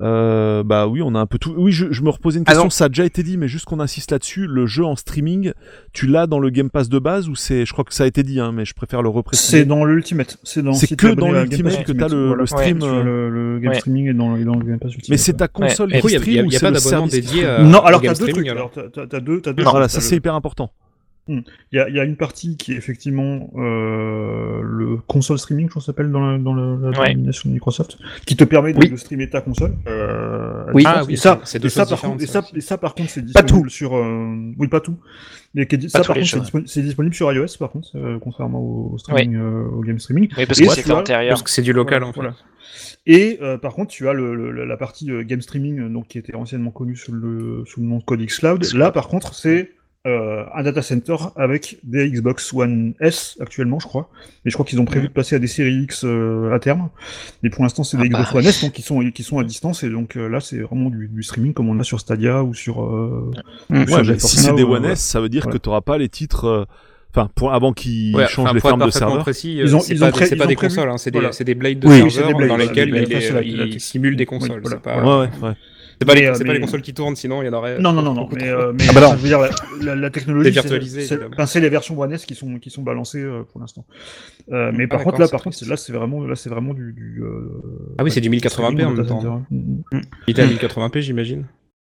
[0.02, 1.54] Euh, bah oui, on a un peu tout.
[1.58, 2.70] Oui, je, je me reposais une Ah question.
[2.70, 4.48] ça a déjà été dit, mais juste qu'on insiste là-dessus.
[4.48, 5.54] Le jeu en streaming,
[5.94, 8.08] tu l'as dans le Game Pass de base ou c'est Je crois que ça a
[8.08, 9.60] été dit, hein, mais je préfère le repréciser.
[9.60, 10.38] C'est dans l'Ultimate.
[10.44, 10.74] C'est dans.
[10.74, 12.42] C'est si que dans l'Ultimate Pass que t'as le- Voilà.
[12.42, 13.80] le stream, euh, Le, le Game Ouais.
[13.80, 15.10] Streaming est dans, est dans le Game Pass Ultimate.
[15.10, 16.00] Mais c'est ta console Ouais.
[16.02, 17.64] Coup, il y a, qui y a- stream ou c'est pas le service dédié à.
[17.64, 18.48] Non, alors t'as deux trucs.
[18.48, 18.72] alors.
[18.72, 19.64] T'as- deux, t'as deux.
[19.64, 20.72] Non, Voilà, ça c'est hyper important.
[21.30, 25.68] Il y a, il y a une partie qui est effectivement euh, le console streaming,
[25.68, 27.16] je crois que ça s'appelle dans la, dans la, la Ouais.
[27.16, 28.90] de Microsoft, qui te permet de, Oui.
[28.90, 29.74] de streamer ta console.
[29.88, 30.84] Euh, Oui.
[30.86, 33.22] Ah oui, et ça, c'est et ça, par contre, et ça et par contre, c'est
[33.34, 34.98] Pas disponible sur, euh, oui, pas tout.
[35.56, 38.60] Mais qui ça, par contre, c'est disponible, c'est disponible sur iOS, par contre, euh, contrairement
[38.60, 40.28] au, streaming, euh, au game streaming.
[40.38, 41.30] Oui, parce Et que as- antérieur.
[41.30, 42.20] Parce que c'est du local Voilà, en fait.
[42.20, 42.36] voilà.
[43.06, 46.18] Et euh, par contre, tu as le, le- la partie euh, game streaming, donc qui
[46.18, 48.66] était anciennement connue sous le, sous le nom de Code Cloud.
[48.74, 49.72] Là, par contre, c'est
[50.06, 54.10] euh, un data center avec des Xbox One S actuellement, je crois.
[54.46, 56.90] Et je crois qu'ils ont prévu de passer à des séries X euh, à terme.
[57.42, 58.20] Mais pour l'instant, c'est des Ah bah.
[58.24, 59.84] Xbox One S, donc qui sont qui sont à distance.
[59.84, 62.54] Et donc euh, là, c'est vraiment du, du streaming comme on a sur Stadia ou
[62.54, 62.84] sur.
[62.84, 63.32] euh,
[63.70, 63.84] Mmh.
[63.84, 64.86] ou sur Ouais, mais GeForce si c'est des euh, One.
[64.86, 65.58] S, ça veut dire Voilà.
[65.58, 66.46] que tu n'auras pas les titres.
[66.46, 66.66] euh,
[67.16, 69.20] Enfin, pour avant qu'ils Ouais, changent enfin, les fermes de serveurs.
[69.22, 71.20] précis, Ils ont- c'est ils pas, ont des- pré- ils pas consoles, hein, c'est des,
[71.20, 71.32] voilà.
[71.32, 73.52] c'est des blades de Oui, blades, dans lesquels des blades, il, ça, c'est la- est-
[73.56, 74.64] la- il simule des consoles.
[74.66, 75.54] c'est pas, ouais, ouais.
[76.00, 77.80] C'est pas, les, Mais, euh, pas les consoles qui tournent, sinon il y en aurait.
[77.80, 78.30] Non, non, non, non.
[78.32, 79.08] Mais, euh, mais Ah bah non.
[79.08, 79.50] enfin, je veux dire, la,
[79.82, 80.54] la, la technologie,
[81.46, 83.86] C'est les versions One S qui sont qui sont balancées euh, pour l'instant.
[84.52, 85.64] Euh, mais Ah, par contre, là, c'est par contre, triste.
[85.66, 86.94] c'est- là, c'est vraiment, là, c'est vraiment du.
[86.94, 89.44] du euh, Ah oui, c'est du 1080p en même temps.
[89.50, 89.82] Mm.
[90.28, 91.46] Il était à 1080p, j'imagine.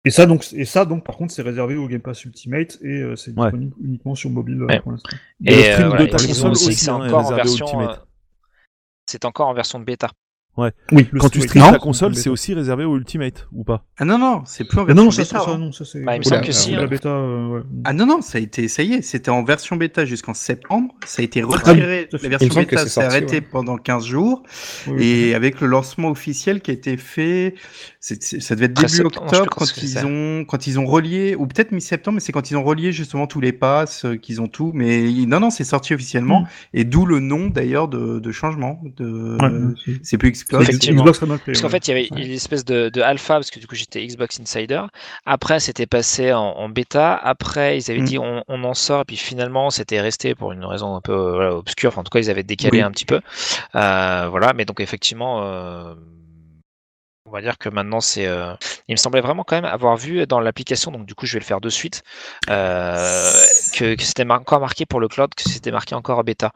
[0.06, 2.88] Et ça, donc, et ça, donc, par contre, c'est réservé au Game Pass Ultimate et
[3.00, 3.44] euh, c'est Ouais.
[3.46, 4.80] disponible uniquement sur mobile euh, Ouais.
[4.80, 5.16] pour l'instant.
[5.42, 6.94] Et le Et stream euh, voilà, de ta ils console ont- c'est aussi, c'est hein,
[7.06, 7.80] encore en version.
[7.80, 7.94] Euh,
[9.06, 9.84] C'est encore en version de
[10.56, 10.76] bêta.
[10.92, 11.72] Oui, le Quand tu stream- streames Non.
[11.72, 13.84] ta console, c'est aussi réservé au Ultimate ou pas?
[13.98, 15.38] Ah non, non, c'est plus en Ah version non, ça, bêta.
[15.40, 15.58] ça, hein.
[15.58, 16.00] non, ça c'est.
[16.02, 16.86] Bah, il me semble Oula, que si, La hein.
[16.86, 17.60] bêta, euh, ouais.
[17.84, 20.94] Ah non, non, ça a été, ça y est, c'était en version bêta jusqu'en septembre.
[21.06, 22.08] Ça a été retiré.
[22.12, 22.22] à fait.
[22.22, 23.40] la version bêta c'est s'est arrêtée ouais.
[23.40, 24.42] pendant 15 jours.
[24.86, 25.04] Oui, oui.
[25.04, 27.54] Et avec le lancement officiel qui a été fait,
[28.00, 31.72] ça devait être 13 début octobre quand ils ont quand ils ont relié ou peut-être
[31.72, 34.70] mi-septembre, mais c'est quand ils ont relié justement tous les passes, euh, qu'ils ont tout.
[34.74, 36.46] Mais non, non, c'est sorti officiellement Mm.
[36.74, 38.80] et d'où le nom d'ailleurs de, de changement.
[38.96, 40.62] De Ouais, c'est- c'est plus Xcloud.
[40.62, 41.02] Effectivement.
[41.02, 41.72] Xbox Remote Play, Parce qu'en ouais.
[41.72, 44.38] fait, il y avait une espèce de, de alpha, parce que du coup, j'étais Xbox
[44.40, 44.82] Insider.
[45.26, 47.14] Après, c'était passé en, en bêta.
[47.16, 48.04] Après, ils avaient Mm.
[48.04, 49.02] dit on, on en sort.
[49.02, 51.88] Et puis finalement, c'était resté pour une raison un peu voilà, obscure.
[51.88, 52.82] Enfin, en tout cas, ils avaient décalé Oui.
[52.82, 53.20] un petit peu.
[53.74, 54.52] Euh, voilà.
[54.54, 55.94] Mais donc, effectivement, euh,
[57.34, 58.26] va dire que maintenant, c'est.
[58.26, 58.54] euh,
[58.88, 61.40] Il me semblait vraiment quand même avoir vu dans l'application, donc du coup, je vais
[61.40, 62.02] le faire de suite,
[62.50, 63.30] euh,
[63.76, 66.52] que, que c'était mar- encore marqué pour le cloud, que c'était marqué encore bêta.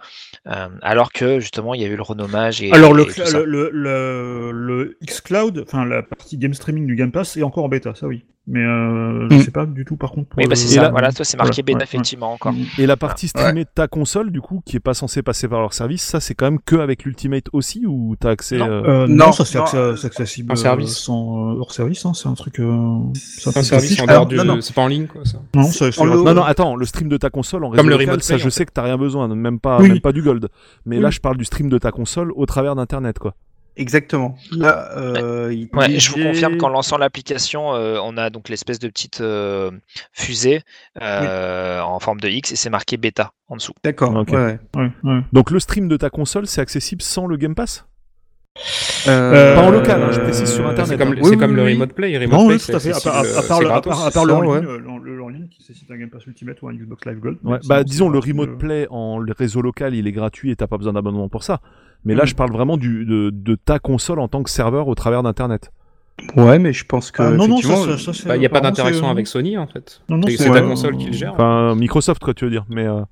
[0.47, 2.63] Euh, alors que justement, il y a eu le renommage.
[2.63, 6.97] Et, Alors le, et le, le, le, le xCloud, enfin la partie game streaming du
[6.97, 8.25] Game Pass est encore en bêta, ça oui.
[8.51, 9.41] Mais euh, je Mm.
[9.43, 10.29] sais pas du tout par contre.
[10.31, 10.83] Pour Oui, bah c'est Et ça.
[10.85, 12.55] là- Voilà, toi, c'est marqué Voilà, ouais, effectivement, encore.
[12.55, 12.65] Mm.
[12.79, 15.61] Et la partie streamée de ta console, du coup, qui est pas censée passer par
[15.61, 18.67] leur service, ça c'est quand même que avec l'Ultimate aussi ou t'as accès Non.
[18.67, 20.97] euh, Euh, Non, non, ça c'est euh, c'est accessible en euh, service.
[20.97, 22.59] sans euh, hors service, hein, c'est un truc.
[22.59, 24.27] Euh, c'est un service en dehors crois.
[24.27, 24.37] du.
[24.37, 24.61] non, non.
[24.63, 25.39] C'est pas en ligne, quoi, ça.
[25.55, 28.39] Non, c'est Non, non, attends, le stream de ta console en Comme le remote ça
[28.39, 30.49] je sais que t'as rien besoin, même pas, même pas du gold.
[30.87, 33.35] Mais là, je parle du stream de ta console au travers d'internet, quoi.
[33.79, 34.37] Exactement.
[34.51, 38.79] Là, euh, il Ouais, je vous confirme qu'en lançant l'application, euh, on a donc l'espèce
[38.79, 39.71] de petite euh,
[40.13, 40.63] fusée
[41.01, 43.73] euh, en forme de X et c'est marqué bêta en dessous.
[43.85, 44.13] D'accord.
[44.13, 44.59] Ouais, ouais.
[44.77, 45.21] Ouais, ouais.
[45.33, 47.87] Donc le stream de ta console, c'est accessible sans le Game Pass?
[49.07, 50.87] Euh, Pas en local, hein, je précise sur Internet.
[50.89, 51.21] C'est comme, hein.
[51.23, 51.63] c'est Oui, comme oui, le.
[51.63, 52.19] Remote Play.
[52.19, 52.91] Remote Non, Play, oui, tout à fait.
[52.93, 53.23] À part, à-
[53.63, 54.61] le, à part, à c'est part le en ouais.
[54.61, 57.21] ligne, le, le en ligne qui nécessite un Game Pass Ultimate ou un Xbox Live
[57.21, 57.39] Gold.
[57.45, 60.77] Ouais, bah disons le remote play en réseau local, il est gratuit et t'as pas
[60.77, 61.61] besoin d'abonnement pour ça.
[62.05, 62.27] Mais là, Mm.
[62.29, 65.71] je parle vraiment du, de, de ta console en tant que serveur au travers d'internet.
[66.37, 68.41] Ouais, mais je pense que Ah, non, non, ça, effectivement, ça, ça, c'est- Bah, Il
[68.41, 70.01] n'y a pas d'interaction avec Sony, en fait.
[70.09, 71.33] Non, non, C'est ta console euh, qui le gère.
[71.35, 72.65] Enfin, Microsoft, quoi, tu veux dire.
[72.69, 73.03] Mais euh,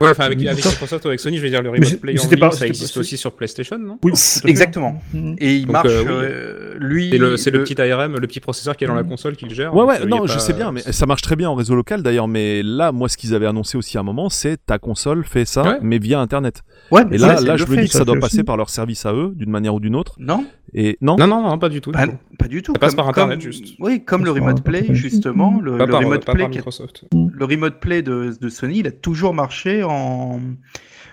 [0.00, 1.04] Ouais, enfin, avec, avec Microsoft.
[1.04, 2.66] Ou avec Sony, je veux dire, le Remote Play mais en c'était ligne, pas- ça
[2.66, 3.98] existe pas- aussi sur PlayStation, non?
[4.02, 4.12] Oui.
[4.46, 5.02] Exactement.
[5.12, 5.36] Mhm.
[5.38, 6.08] Et il Donc, marche, euh, oui.
[6.10, 7.08] euh, lui.
[7.10, 9.36] C'est le, c'est le le- petit ARM, le petit processeur qui est dans la console
[9.36, 9.74] qui le gère.
[9.74, 11.74] ouais, ouais, euh, non, je pas- sais bien, mais ça marche très bien en réseau
[11.74, 12.28] local d'ailleurs.
[12.28, 15.44] Mais là, moi, ce qu'ils avaient annoncé aussi à un moment, c'est ta console fait
[15.44, 15.78] ça, Ouais.
[15.82, 16.62] mais via internet.
[16.90, 18.70] Ouais, mais Et là, là, je me dis que ça ça doit passer par leur
[18.70, 20.14] service à eux, d'une manière ou d'une autre.
[20.18, 21.90] Non, Et non, Non, non, non, pas du tout.
[21.90, 22.06] pas,
[22.38, 22.72] pas du tout.
[22.74, 23.74] Ça passe Comme- par Internet, comme- juste.
[23.80, 25.60] Oui, comme le Remote Play, justement.
[25.60, 27.04] Le, Pas le par, Remote pas Play par qui a- Microsoft.
[27.12, 30.40] le Remote Play de, de Sony, il a toujours marché en.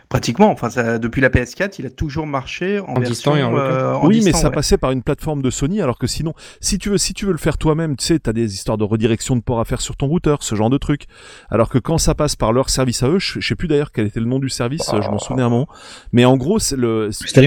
[0.09, 3.09] Pratiquement, enfin, ça, depuis la PS4, il a toujours marché en, En version.
[3.09, 3.71] distant et en local.
[3.71, 4.53] euh, en oui, mais ça ouais.
[4.55, 7.33] passait par une plateforme de Sony, alors que sinon, si tu veux, si tu veux
[7.33, 9.97] le faire toi-même, tu sais, t'as des histoires de redirection de port à faire sur
[9.97, 11.07] ton routeur, ce genre de truc.
[11.49, 13.91] Alors que quand ça passe par leur service à eux, je, je sais plus d'ailleurs
[13.91, 15.67] quel était le nom du service, je m'en souvenais un moment.
[16.13, 17.09] Mais en gros, c'est le.
[17.11, 17.45] C'était.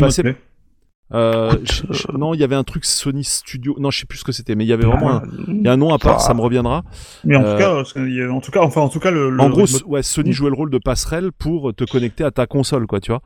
[1.13, 3.77] Euh, je- je- non, il y avait un truc Sony Studio.
[3.81, 5.69] Non, je sais plus ce que c'était, mais il y avait vraiment un, il y
[5.69, 6.21] a un nom à part, Ah.
[6.21, 6.85] ça me reviendra.
[7.25, 9.11] Mais en Euh, tout cas, qu'il y a- en tout cas, enfin, en tout cas,
[9.11, 9.31] le.
[9.31, 10.33] le en gros, ouais, Sony Mm.
[10.33, 13.23] jouait le rôle de passerelle pour te connecter à ta console, quoi, tu vois.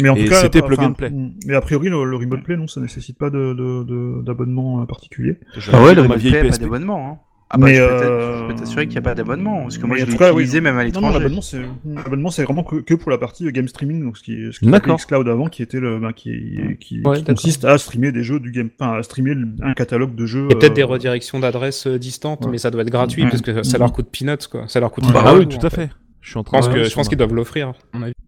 [0.00, 1.10] mais en et tout cas, c'était plug and play.
[1.10, 4.22] mm, Mais a priori, le, le Remote Play, non, ça nécessite pas de, de, de-
[4.22, 5.38] d'abonnement euh, particulier.
[5.72, 7.10] Ah ouais, le Remote Play, pas d'abonnement.
[7.10, 7.18] Hein.
[7.52, 9.76] Ah bah, Mais, je peux euh, je peux t'assurer qu'il n'y a pas d'abonnement, parce
[9.76, 11.62] que moi Mais je l'ai oui, utilisé même à Non, non, l'étranger.
[11.84, 14.60] l'abonnement, c'est vraiment que, que pour la partie euh, game streaming, donc ce qui, ce
[14.60, 14.96] qui D'accord.
[14.98, 16.30] xCloud avant, qui était le, ben, qui,
[16.78, 17.34] qui, Ouais, qui d'accord.
[17.34, 20.46] consiste à streamer des jeux du game, enfin, à streamer un catalogue de jeux.
[20.46, 22.52] A peut-être euh, des redirections d'adresses euh, distantes, ouais.
[22.52, 23.30] mais ça doit être gratuit Ouais.
[23.30, 24.68] parce que ça leur coûte peanuts, quoi.
[24.68, 25.12] Ça leur coûte Ouais.
[25.12, 25.90] pas Ah oui, tout à fait.
[26.20, 27.72] Je suis en Je train pense que je pense qu'ils doivent l'offrir.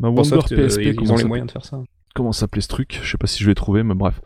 [0.01, 0.81] Wonder euh, PSP.
[1.01, 1.79] ils ont les moyens de faire ça.
[2.15, 2.99] comment s'appelait ce truc?
[3.05, 4.21] Je sais pas si je l'ai trouvé, mais bref.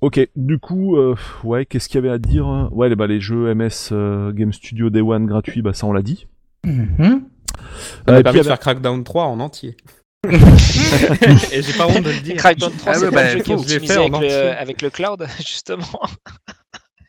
[0.00, 2.68] Ok, du coup, euh, ouais, qu'est-ce qu'il y avait à dire hein?
[2.72, 5.92] Ouais, les- bah, les jeux MS euh, Game Studio Day One gratuits, bah ça on
[5.92, 6.28] l'a dit.
[6.64, 7.24] Mhm.
[8.06, 9.76] Ça Euh, et permis puis, de faire Crackdown 3 en entier.
[11.52, 12.36] Et j'ai pas honte de le dire.
[12.36, 15.26] Crackdown 3, Ah c'est bah, le jeu qui est optimisé avec le, avec le cloud,
[15.38, 16.00] justement.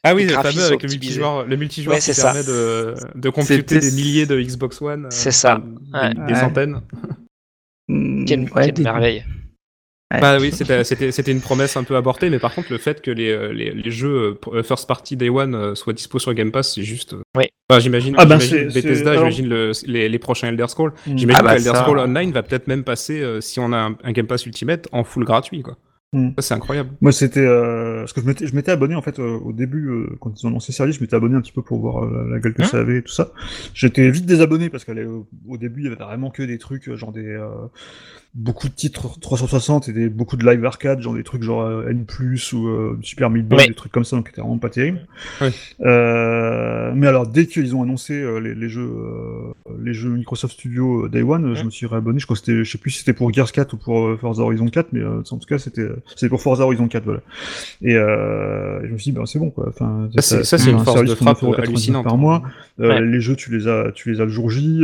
[0.04, 2.32] Ah oui, le fameux avec le multijoueur, le multijoueur Ouais, qui ça.
[2.32, 5.06] permet de, de computer des milliers de Xbox One.
[5.06, 5.62] euh, C'est ça.
[5.62, 6.14] Des, Ouais.
[6.14, 6.40] des Ouais.
[6.40, 6.82] centaines.
[7.90, 9.26] Mm, Quelle, ouais, quelle des- merveille.
[10.12, 10.20] Ouais.
[10.22, 13.00] Bah oui, c'était c'était c'était une promesse un peu abortée, mais par contre le fait
[13.02, 16.34] que les euh, les, les jeux euh, first party day one euh, soient dispo sur
[16.34, 17.14] Game Pass, c'est juste.
[17.14, 17.46] euh, Oui.
[17.70, 18.16] Enfin, j'imagine.
[18.18, 20.94] Ah ben, c'est- Bethesda, j'imagine le- les, les prochains Elder Scrolls.
[21.06, 21.18] Mm.
[21.18, 23.72] J'imagine Ah bah, que Elder ça- Scrolls Online va peut-être même passer euh, si on
[23.72, 25.78] a un, un Game Pass Ultimate en full gratuit quoi.
[26.12, 26.30] Mm.
[26.38, 26.90] Ça c'est incroyable.
[27.02, 29.90] Moi, c'était euh, parce que je m'étais, je m'étais abonné en fait euh, au début
[29.92, 32.04] euh, quand ils ont lancé le service, je m'étais abonné un petit peu pour voir
[32.06, 33.32] euh, la, gueule que Hein ça avait et tout ça.
[33.76, 36.96] J'étais vite désabonné parce qu'au au début il y avait vraiment que des trucs euh,
[36.96, 37.48] genre des euh,
[38.36, 41.90] beaucoup de titres 360 et des beaucoup de live arcade, genre des trucs genre euh,
[41.90, 42.06] N+
[42.54, 43.68] ou euh, Super Meat Boy, Ouais.
[43.68, 45.02] des trucs comme ça, donc qui étaient vraiment pas terribles.
[45.42, 45.50] Ouais.
[45.82, 48.90] Euh, mais alors dès qu'ils ont annoncé euh, les, les jeux
[49.82, 52.20] les jeux Microsoft Studio Day One, je me suis réabonné.
[52.20, 54.44] Je crois que c'était, je sais plus si c'était pour Gears 4 ou pour Forza
[54.44, 55.88] Horizon 4, mais en tout cas c'était
[56.30, 57.22] pour Forza Horizon 4, voilà.
[57.82, 59.66] Et je me suis dit, ben, c'est bon, quoi.
[59.70, 62.04] Enfin, Ça, c'est- une un force de frappe 9,99 hallucinante.
[62.04, 62.44] par mois.
[62.78, 64.82] Les jeux, tu les as, tu les as le jour J.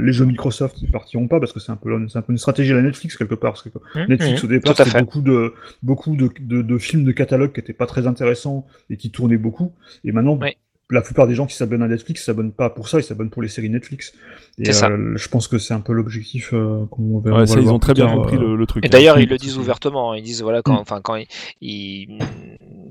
[0.00, 2.72] Les jeux Microsoft, ils partiront pas parce que c'est un peu, un peu une stratégie
[2.72, 3.52] à la Netflix quelque part.
[3.52, 7.04] Parce que Mmh, Netflix mmh, au départ, c'était beaucoup de, beaucoup de, de, de films
[7.04, 9.72] de catalogue qui étaient pas très intéressants et qui tournaient beaucoup.
[10.04, 10.56] Et maintenant, Oui.
[10.90, 13.42] La plupart des gens qui s'abonnent à Netflix s'abonnent pas pour ça, ils s'abonnent pour
[13.42, 14.12] les séries Netflix.
[14.58, 14.88] Et C'est ça.
[14.88, 17.30] euh, je pense que c'est un peu l'objectif euh, qu'on va.
[17.30, 18.84] on Ouais, va ça, le ils ont très bien compris euh, le, le truc.
[18.84, 18.90] Et hein.
[18.90, 20.14] d'ailleurs, ils le disent ouvertement.
[20.14, 20.78] Ils disent voilà quand, Mm.
[20.78, 21.26] enfin quand il,
[21.60, 22.18] il-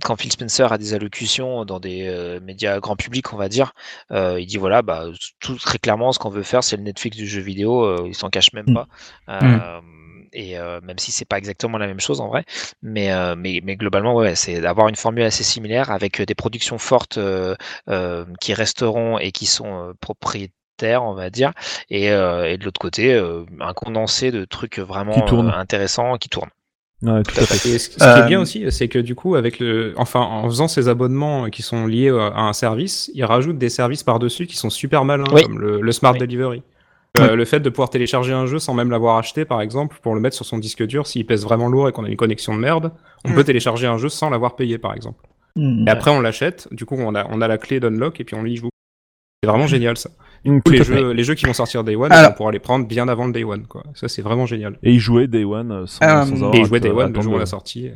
[0.04, 3.74] quand Phil Spencer a des allocutions dans des euh, médias grand public, on va dire,
[4.12, 5.06] euh, il dit voilà bah
[5.42, 7.84] tout très clairement ce qu'on veut faire, c'est le Netflix du jeu vidéo.
[7.84, 8.74] euh, il s'en cache même Mm.
[8.74, 8.88] pas.
[9.30, 9.80] Euh,
[10.34, 12.46] Et euh, même si c'est pas exactement la même chose en vrai,
[12.82, 16.36] mais euh, mais, mais globalement ouais, c'est d'avoir une formule assez similaire avec euh, des
[16.36, 17.56] productions fortes euh,
[17.90, 21.52] euh, qui resteront et qui sont euh, propriétaires, on va dire,
[21.90, 26.18] et, euh, et de l'autre côté euh, un condensé de trucs vraiment Qui euh, intéressants
[26.18, 26.50] qui tournent.
[27.02, 27.66] Ouais, tout à fait.
[27.66, 30.20] Et ce, ce qui Euh, est bien aussi, c'est que du coup, avec le, enfin,
[30.22, 34.04] en faisant ces abonnements qui sont liés à à un service, ils rajoutent des services
[34.04, 35.42] par-dessus qui sont super malins, Oui.
[35.42, 36.20] comme le, le Smart Oui.
[36.20, 36.64] Delivery.
[37.18, 40.14] Euh, le fait de pouvoir télécharger un jeu sans même l'avoir acheté, par exemple, pour
[40.16, 42.54] le mettre sur son disque dur, s'il pèse vraiment lourd et qu'on a une connexion
[42.54, 42.92] de merde,
[43.26, 43.36] on Mm.
[43.36, 45.26] peut télécharger un jeu sans l'avoir payé, par exemple.
[45.56, 45.88] hmm.
[45.88, 48.36] Et après, on l'achète, du coup, on a, on a la clé d'unlock et puis
[48.36, 48.70] on y joue.
[49.44, 50.12] C'est vraiment génial ça.
[50.46, 52.60] Mm, Tous les jeux, les jeux qui vont sortir Day One, Alors- on pourra les
[52.60, 53.84] prendre bien avant le Day One, quoi.
[53.96, 54.78] Ça, c'est vraiment génial.
[54.84, 57.12] Et ils jouaient Day One euh, sans, Euh, sans avoir Et jouer te- Day One
[57.14, 57.88] le jour le- la sortie.
[57.88, 57.94] et-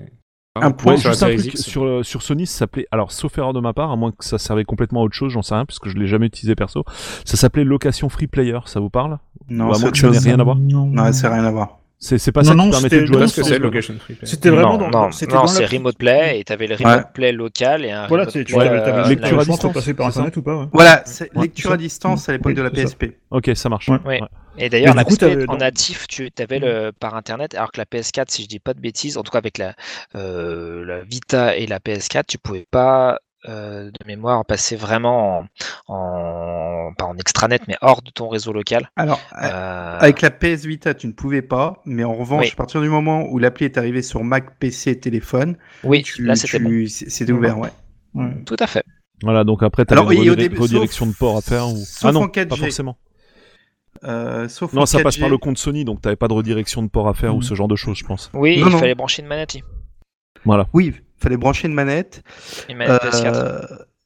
[0.55, 1.61] Un point Ouais, sur la juste un Series truc X.
[1.63, 4.23] sur, euh, sur Sony, ça s'appelait, alors sauf erreur de ma part, à moins que
[4.23, 6.83] ça servait complètement à autre chose, j'en sais rien, puisque je l'ai jamais utilisé perso,
[7.25, 9.17] ça s'appelait location free player, ça vous parle?
[9.49, 10.57] Non, Ou à c'est moins autre que ça n'ait rien à voir?
[10.57, 11.79] Non, Non, c'est rien à voir.
[12.05, 13.95] C'est c'est pas Non, ça non, qui permettait de c'était- jouer non, que c'est- Location
[13.97, 14.17] Free.
[14.23, 16.83] C'était vraiment non, dans, non, c'est la- Remote Play et t'avais le Ouais.
[16.83, 19.93] Remote Play local et un Voilà, Remote Play, euh, le lecture à de distance, passer
[19.93, 20.55] par internet ou pas.
[20.57, 20.65] ouais.
[20.73, 22.75] Voilà, c'est Ouais, lecture à distance à l'époque de la ça.
[22.75, 23.17] PSP.
[23.31, 23.89] Ok, ça marche.
[24.57, 27.85] Et d'ailleurs, la coup, PSP en natif, tu avais le par internet, alors que la
[27.85, 29.73] PS4, si je dis pas de bêtises, en tout cas avec la,
[30.15, 35.45] euh, la Vita et la PS4, tu pouvais pas euh, de mémoire passer vraiment
[35.87, 38.89] en, en pas en extranet, mais hors de ton réseau local.
[38.95, 42.51] Alors, Euh, avec la PS Vita, tu ne pouvais pas, mais en revanche, Oui.
[42.53, 46.23] à partir du moment où l'appli est arrivée sur Mac, PC et téléphone, oui, tu,
[46.23, 46.63] là c'était tu-
[47.33, 47.37] bon.
[47.39, 47.69] ouvert, ouais.
[48.15, 48.31] Ouais.
[48.45, 48.83] Tout à fait.
[49.23, 51.77] Voilà, donc après, t'avais Alors, une début, redirection sauf- de port à faire ou...
[51.77, 52.47] sauf Ah non, en 4G.
[52.49, 52.97] pas forcément.
[54.03, 55.19] Euh, sauf Non, ça passe 4G.
[55.21, 57.43] par le compte Sony, donc t'avais pas de redirection de port à faire ou Mm.
[57.43, 58.29] ce genre de choses, je pense.
[58.33, 58.79] Oui, Non, il non.
[58.79, 59.55] fallait brancher une manette.
[60.45, 60.67] Voilà.
[60.73, 62.23] Oui, fallait brancher une manette.
[62.69, 63.33] Une manette PS4.
[63.35, 63.61] Euh,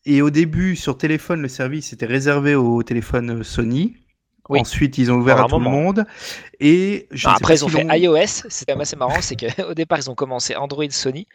[0.06, 3.98] et au début, sur téléphone, le service était réservé au téléphone Sony.
[4.50, 4.60] Oui.
[4.60, 5.82] Ensuite, ils ont ouvert à tout le moment.
[5.82, 6.06] monde.
[6.60, 8.26] Et je Non, ne sais après, ils ont fait iOS.
[8.50, 11.28] C'est quand même assez marrant, c'est qu'au départ, ils ont commencé Android Sony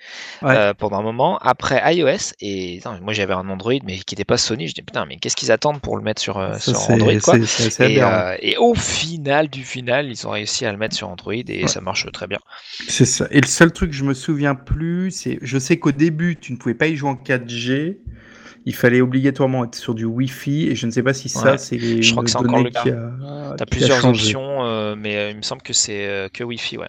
[0.43, 0.57] Ouais.
[0.57, 1.39] euh, pendant un moment.
[1.39, 4.67] Après iOS, et attends, moi j'avais un Android, mais qui n'était pas Sony.
[4.69, 7.37] Je dis putain, mais qu'est-ce qu'ils attendent pour le mettre sur, euh, sur Android quoi?
[7.39, 8.11] et, aberrant.
[8.13, 11.63] euh, et au final, du final, ils ont réussi à le mettre sur Android et
[11.63, 11.69] Ouais.
[11.69, 12.39] ça marche très bien.
[12.89, 13.27] C'est ça.
[13.31, 16.53] Et le seul truc que je me souviens plus, c'est, je sais qu'au début, tu
[16.53, 17.99] ne pouvais pas y jouer en 4G.
[18.65, 20.69] Il fallait obligatoirement être sur du Wi-Fi.
[20.69, 21.59] Et je ne sais pas si ça, Ouais.
[21.59, 22.85] c'est Je crois que c'est encore le cas.
[22.87, 26.79] a, T'as plusieurs options, euh, mais euh, il me semble que c'est euh, que Wi-Fi,
[26.79, 26.89] ouais.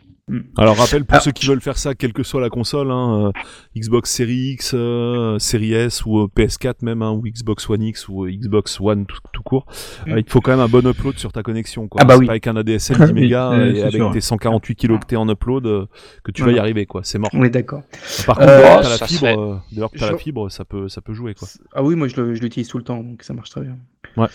[0.58, 1.20] Alors rappel pour Ah.
[1.20, 3.40] ceux qui veulent faire ça, quelle que soit la console, hein, euh,
[3.78, 8.08] Xbox Series X, euh, Series S ou euh, PS4 même, hein, ou Xbox One X
[8.08, 9.66] ou euh, Xbox One tout, tout court,
[10.08, 10.12] Mm.
[10.14, 11.90] euh, il te faut quand même un bon upload sur ta connexion.
[11.90, 12.00] Quoi.
[12.02, 12.26] Ah bah C'est oui.
[12.28, 14.12] pas avec un ADSL Ah 10 oui, mégas et avec sûr.
[14.12, 15.86] tes 148 kilooctets en upload euh,
[16.24, 17.02] que tu vas y arriver, quoi.
[17.04, 17.30] C'est mort.
[17.34, 17.82] On est d'accord.
[18.26, 19.38] Par contre, Euh, dès que ça t'as la fibre, fait.
[19.38, 21.50] euh, dès lors que t'as Je- la fibre, ça peut, ça peut jouer, quoi.
[21.74, 23.78] Ah oui, moi je l'utilise tout le temps, donc ça marche très bien.
[24.16, 24.28] Ouais.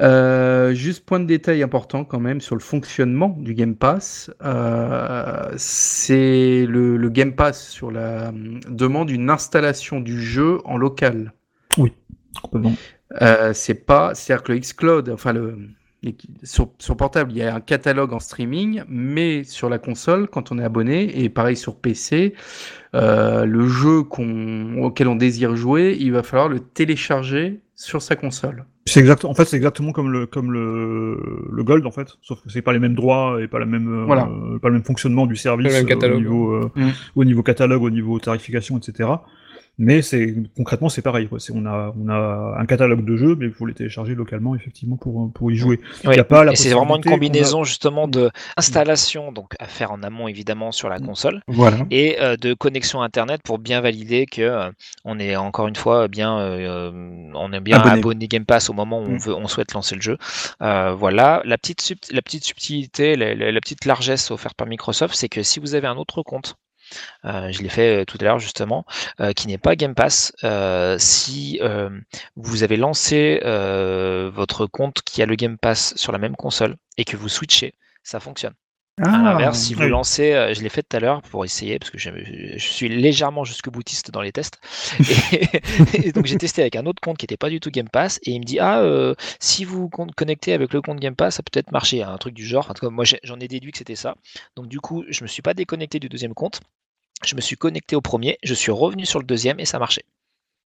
[0.00, 4.30] Euh, juste point de détail important quand même sur le fonctionnement du Game Pass.
[4.42, 10.76] Euh, c'est le, le Game Pass sur la hum, demande une installation du jeu en
[10.76, 11.32] local.
[12.42, 12.74] Complètement.
[13.20, 15.58] Euh, c'est pas, c'est-à-dire que le Xcloud, enfin le
[16.44, 20.50] sur, sur portable, il y a un catalogue en streaming, mais sur la console, quand
[20.50, 22.34] on est abonné, et pareil sur PC,
[22.94, 28.16] euh, le jeu qu'on, auquel on désire jouer, il va falloir le télécharger sur sa
[28.16, 28.64] console.
[28.90, 29.24] C'est exact.
[29.24, 32.62] En fait, c'est exactement comme le comme le, le Gold en fait, sauf que c'est
[32.62, 35.68] pas les mêmes droits et pas la même euh, pas le même fonctionnement du service
[35.68, 36.16] Le même euh, catalogue.
[36.16, 36.90] au niveau euh, Mm.
[37.16, 39.08] au niveau catalogue, au niveau tarification, etc.
[39.82, 41.26] Mais c'est concrètement c'est pareil.
[41.26, 41.38] Quoi.
[41.54, 44.96] On a on a un catalogue de jeux, mais il faut les télécharger localement effectivement
[44.98, 45.80] pour pour y jouer.
[46.04, 46.10] Oui.
[46.12, 49.54] Il y a pas la Et c'est vraiment une a- combinaison justement de installation, donc
[49.58, 51.06] à faire en amont évidemment sur la Mm.
[51.06, 51.78] console, Voilà.
[51.90, 54.70] et euh, de connexion internet pour bien valider que euh,
[55.06, 56.90] on est encore une fois bien euh,
[57.34, 57.98] on est bien Abonné.
[58.00, 58.28] abonné.
[58.28, 59.18] Game Pass au moment où on Mm.
[59.18, 60.18] veut on souhaite lancer le jeu.
[60.60, 65.28] Voilà la petite la petite subtilité, la, la- la petite largesse offerte par Microsoft, c'est
[65.30, 66.56] que si vous avez un autre compte
[67.24, 68.84] euh, je l'ai fait euh, tout à l'heure justement,
[69.20, 70.32] euh, qui n'est pas Game Pass.
[70.98, 71.60] Si
[72.36, 77.04] vous avez lancé votre compte qui a le Game Pass sur la même console et
[77.04, 78.54] que vous switchez, ça fonctionne.
[79.02, 81.90] À Ah, l'inverse, si vous lancez, je l'ai fait tout à l'heure pour essayer, parce
[81.90, 82.10] que je,
[82.56, 84.58] je suis légèrement jusque boutiste dans les tests.
[85.08, 85.48] Et,
[85.94, 88.18] et donc j'ai testé avec un autre compte qui n'était pas du tout Game Pass,
[88.24, 91.36] et il me dit Ah, euh, si vous con- connectez avec le compte Game Pass,
[91.36, 92.70] ça peut peut-être marcher, un truc du genre.
[92.70, 94.16] En tout cas, moi j'en ai déduit que c'était ça.
[94.56, 96.60] Donc du coup, je me suis pas déconnecté du deuxième compte,
[97.24, 100.04] je me suis connecté au premier, je suis revenu sur le deuxième et ça marchait.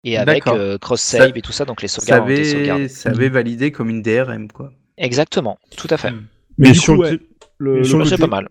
[0.03, 3.71] Et avec euh, cross-save Ça- et tout ça, donc les sauvegardes avait, ça avait validé
[3.71, 4.71] comme une DRM, quoi.
[4.97, 6.11] Exactement, tout à fait.
[6.57, 7.27] Mais sur coup, le ouais, té-
[7.59, 8.49] Le, Et sur le- le C'est té- pas mal.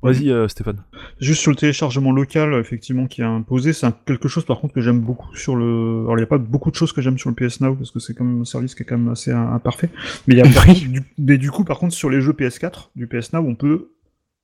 [0.00, 0.84] Vas-y, euh, Stéphane.
[1.20, 4.80] Juste sur le téléchargement local, effectivement, qui est imposé, c'est quelque chose par contre que
[4.80, 6.02] j'aime beaucoup sur le.
[6.04, 7.90] Alors il n'y a pas beaucoup de choses que j'aime sur le PS Now parce
[7.90, 9.90] que c'est comme un service qui est quand même assez euh, imparfait.
[10.28, 11.02] Mais il y a par contre, du...
[11.18, 13.90] mais du coup, par contre, sur les jeux PS4 du PS Now, on peut,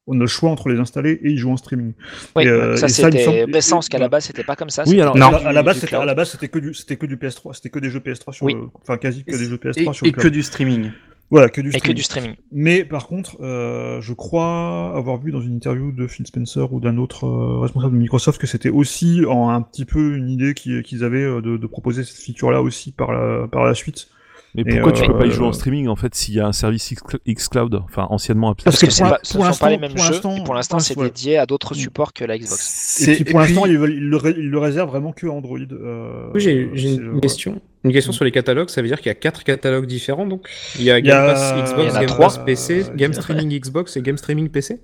[0.07, 1.93] on a le choix entre les installer et y jouer en streaming.
[2.37, 4.71] Oui, Et, euh, ça et c'était semble- récent, parce qu'à la base c'était pas comme
[4.71, 4.85] ça.
[4.87, 5.31] Oui, alors- que Non.
[5.31, 6.03] du- à la base, c'était cloud.
[6.03, 8.33] à la base c'était que du c'était que du PS3, c'était que des jeux PS3
[8.33, 8.55] sur Oui.
[8.55, 8.69] le...
[8.83, 10.91] enfin quasi que des jeux Et, PS3 sur et le que du streaming.
[11.31, 11.97] Voilà, que du Et que streaming.
[11.97, 12.35] du streaming.
[12.53, 16.81] Mais par contre, euh, je crois avoir vu dans une interview de Phil Spencer ou
[16.81, 20.53] d'un autre euh, responsable de Microsoft que c'était aussi en un petit peu une idée
[20.53, 24.09] qui- qu'ils avaient euh, de, de proposer cette feature-là aussi par la, par la suite.
[24.55, 26.47] Mais pourquoi tu euh, peux pas y jouer en streaming en fait s'il y a
[26.47, 29.59] un service X- xCloud, enfin anciennement appelé Parce que c'est pour pas, pour ne sont
[29.59, 30.13] pas les l'instant- mêmes pour jeux.
[30.13, 31.79] l'instant- Et pour l'instant, c'est l'instant, dédié à d'autres Mm.
[31.79, 33.09] supports que la Xbox.
[33.09, 35.59] Et puis pour l'instant, ils, le, réservent vraiment que Android.
[35.73, 36.53] euh, Oui, j'ai
[36.95, 37.61] une, question.
[37.83, 40.47] Une question sur les catalogues, ça veut dire qu'il y a quatre catalogues différents donc?
[40.79, 42.17] Il y a Game Pass Xbox, Game.
[42.17, 44.81] Pass PC, Euh, Game Streaming Xbox et Game Streaming PC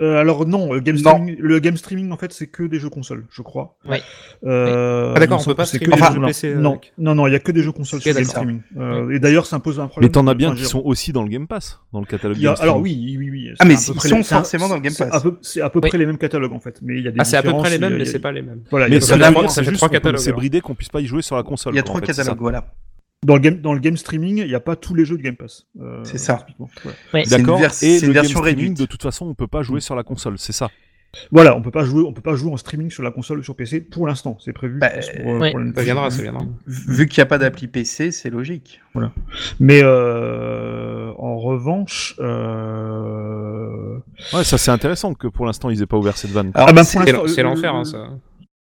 [0.00, 1.00] Euh, alors non, le game, Non.
[1.02, 3.76] Streaming, le game streaming en fait c'est que des jeux consoles, je crois.
[3.88, 3.98] Oui.
[4.44, 6.92] Euh, Ah, d'accord, on peut pas streamer que des des jeux PC non, avec.
[6.96, 8.62] non, non, il y a que des jeux consoles Ok, sur game streaming.
[8.78, 10.08] Euh, Et d'ailleurs, ça impose un problème.
[10.08, 12.38] Mais t'en as bien Enfin, qui sont aussi dans le Game Pass, dans le catalogue.
[12.38, 13.30] A- Game alors oui, oui, oui.
[13.30, 13.48] oui.
[13.58, 15.14] Ah, mais C'est à peu ils près sont les- forcément dans le Game c'est Pass.
[15.14, 15.88] à peu- C'est à peu Oui.
[15.90, 17.52] près les mêmes catalogues en fait, mais il y a des Ah, c'est à peu
[17.52, 18.62] près les mêmes, mais c'est pas les mêmes.
[18.70, 21.00] Voilà, il y a Mais des ça, fait- trois catalogues, c'est bridé qu'on puisse pas
[21.00, 21.74] y jouer sur la console.
[21.74, 22.64] Il y a trois catalogues, voilà.
[23.24, 25.22] Dans le game, dans le game streaming, il n'y a pas tous les jeux de
[25.22, 25.66] Game Pass.
[25.80, 26.38] euh, C'est ça.
[26.38, 26.68] typiquement.
[27.14, 27.22] Ouais.
[27.22, 27.60] Une D'accord.
[27.62, 28.78] Et c'est le une game version streaming, réduite.
[28.80, 30.68] de toute façon, on peut pas jouer sur la console, c'est ça.
[31.30, 33.42] Voilà, on peut pas jouer, on peut pas jouer en streaming sur la console ou
[33.44, 34.38] sur PC pour l'instant.
[34.40, 34.78] C'est prévu.
[34.78, 34.88] Bah,
[35.22, 35.52] pour, euh, oui.
[35.52, 36.42] pour Ça viendra, ça viendra.
[36.66, 38.80] Vu qu'il n'y a pas d'appli PC, c'est logique.
[39.60, 43.98] Mais euh, en revanche, euh...
[44.32, 46.50] Ouais, ça c'est intéressant que pour l'instant ils aient pas ouvert cette vanne.
[46.54, 48.08] Ah bah, c'est- l'enfer, le- hein, ça.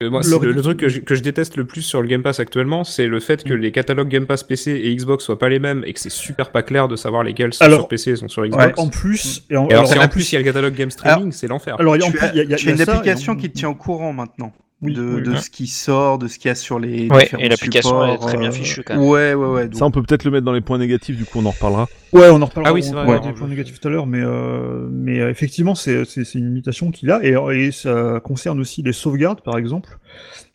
[0.01, 2.85] Moi, le- truc que je, que je déteste le plus sur le Game Pass actuellement,
[2.85, 5.83] c'est le fait que les catalogues Game Pass PC et Xbox soient pas les mêmes
[5.85, 8.29] et que c'est super pas clair de savoir lesquels sont Alors- sur PC et sont
[8.29, 8.79] sur Xbox.
[8.79, 10.75] en plus, et en, Et alors, si alors, en plus il y a le catalogue
[10.75, 11.75] Game Streaming, c'est l'enfer.
[11.81, 14.95] alors, en il y a, une application en- qui te tient au courant maintenant Oui,
[14.95, 17.43] de, oui, de ce qui sort, de ce qu'il y a sur les Ouais, différents
[17.43, 19.03] et l'application est très bien euh, fichue, quand même.
[19.03, 19.65] Ouais, ouais, ouais.
[19.65, 21.51] donc- Ça on peut peut-être le mettre dans les points négatifs, du coup on en
[21.51, 21.89] reparlera.
[22.13, 22.71] Ouais, on en reparlera.
[22.71, 23.21] Ah oui, on c'est vrai, ouais.
[23.21, 26.47] des points négatifs tout à l'heure, mais euh, mais euh, effectivement, c'est c'est c'est une
[26.47, 29.99] limitation qu'il a et, et ça concerne aussi les sauvegardes, par exemple.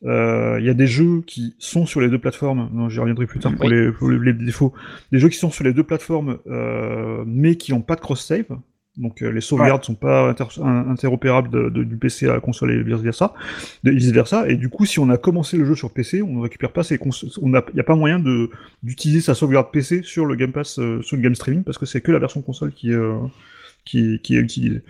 [0.05, 2.69] Euh, Il y a des jeux qui sont sur les deux plateformes.
[2.71, 3.71] Non, j'y reviendrai plus tard pour, Oui.
[3.73, 4.71] les, pour les, les défauts.
[5.11, 8.25] Des jeux qui sont sur les deux plateformes, euh, mais qui n'ont pas de cross
[8.25, 8.45] save.
[8.95, 12.39] Donc euh, les sauvegardes sont pas inter- in- interopérables de- de- du PC à la
[12.39, 13.33] console et vice versa,
[13.83, 14.47] de, vice versa.
[14.47, 16.83] Et du coup, si on a commencé le jeu sur PC, on ne récupère pas
[16.83, 16.99] ses
[17.55, 18.19] a, il y a pas moyen
[18.83, 21.87] d'utiliser sa sauvegarde PC sur le Game Pass, euh, sur le Game Streaming, parce que
[21.87, 23.15] c'est que la version console qui euh,
[23.85, 24.81] qui, qui est utilisée.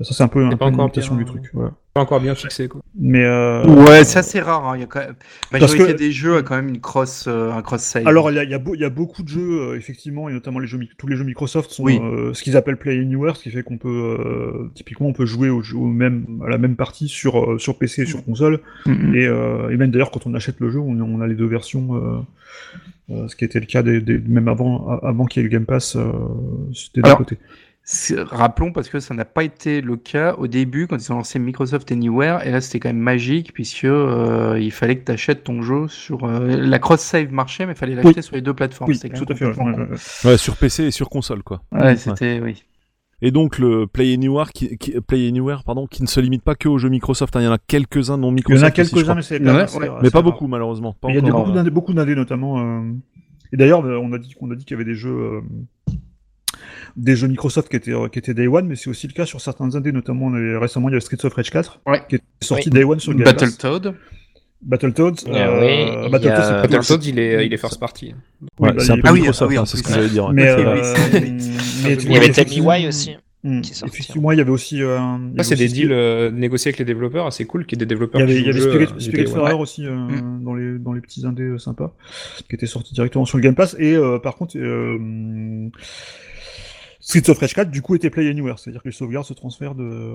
[0.00, 1.50] Ça c'est un peu, une limitation bien- du truc.
[1.52, 1.72] Voilà.
[1.94, 2.82] Pas encore bien fixé, quoi.
[2.94, 4.68] Mais euh, Ouais, ça c'est rare.
[4.68, 5.14] hein, Il y a quand même...
[5.50, 8.06] La majorité que- des jeux a quand même une cross, euh, un cross save.
[8.06, 9.76] Alors, il y a, il y, a beau- il y a beaucoup de jeux, euh,
[9.78, 11.98] effectivement, et notamment les jeux, tous les jeux Microsoft sont Oui.
[12.02, 13.88] euh, ce qu'ils appellent Play Anywhere, ce qui fait qu'on peut,
[14.20, 17.58] euh, typiquement, on peut jouer au, jeu- au même, à la même partie sur, euh,
[17.58, 18.60] sur PC et sur console.
[18.86, 21.46] Et, euh, et même d'ailleurs, quand on achète le jeu, on, on a les deux
[21.46, 22.18] versions, euh,
[23.10, 25.52] euh, ce qui était le cas des, des- même avant, avant qu'il y ait le
[25.52, 26.12] Game Pass, euh,
[26.74, 27.38] c'était d'un côté.
[28.16, 31.38] Rappelons parce que ça n'a pas été le cas au début quand ils ont lancé
[31.38, 35.44] Microsoft Anywhere et là c'était quand même magique puisque euh, il fallait que tu achètes
[35.44, 38.54] ton jeu sur euh, la cross save marchait mais il fallait l'acheter sur les deux
[38.54, 38.90] plateformes.
[38.90, 39.44] Oui, tout à fait.
[39.46, 39.92] ouais, complètement ouais, con.
[39.92, 40.30] ouais.
[40.32, 41.62] Ouais, sur PC et sur console quoi.
[41.70, 42.64] Ouais, c'était oui.
[43.22, 46.54] Et donc le Play Anywhere, qui, qui- Play Anywhere pardon, qui ne se limite pas
[46.56, 47.34] que aux jeux Microsoft.
[47.36, 47.40] hein.
[47.40, 48.64] Il y en a quelques-uns non Il y Microsoft.
[48.64, 49.88] en a quelques-uns, mais c'est Ouais, ouais.
[50.02, 50.24] mais pas rare.
[50.24, 50.92] beaucoup malheureusement.
[51.00, 51.46] Pas Il y a des- encore.
[51.70, 52.58] beaucoup d'indés, notamment.
[52.58, 52.82] euh,
[53.52, 55.40] Et d'ailleurs, on a dit qu'on a dit qu'il y avait des jeux, euh,
[56.96, 59.26] des jeux Microsoft qui étaient euh, qui étaient Day One, mais c'est aussi le cas
[59.26, 62.00] sur certains indés, notamment récemment il y a Streets of Rage 4 Ouais.
[62.08, 62.78] qui est sorti Oui.
[62.78, 63.34] Day One sur Game Pass.
[63.34, 63.94] Battletoad.
[64.62, 65.14] Battletoads.
[65.26, 68.14] Ah euh, oui, Battletoads, a- c'est plus- Battletoads, il est, il est first party.
[68.58, 70.08] Ouais, bah, c'est un peu Ah oui, Microsoft, ah oui, hein, c'est ce que j'allais
[70.08, 70.32] dire.
[70.32, 70.74] Mais, euh,
[71.12, 73.16] mais Il y avait Tell Me aussi.
[73.44, 74.82] Hmm, qui est sorti, Effectivement, il y avait aussi.
[74.82, 77.86] euh, avait c'est des deals euh, négociés avec les développeurs, assez cool, qu'il y ait
[77.86, 80.42] des développeurs Il y avait, il y avait Spirit, euh, Spirit aussi euh, Mm.
[80.42, 81.94] dans, les, dans les petits indés euh, sympas,
[82.48, 83.76] qui étaient sortis directement sur le Game Pass.
[83.78, 85.68] Et euh, par contre, euh,
[87.08, 89.76] Streets of Rage 4 du coup était Play Anywhere, c'est-à-dire que les sauvegardes se transfèrent
[89.76, 90.12] de,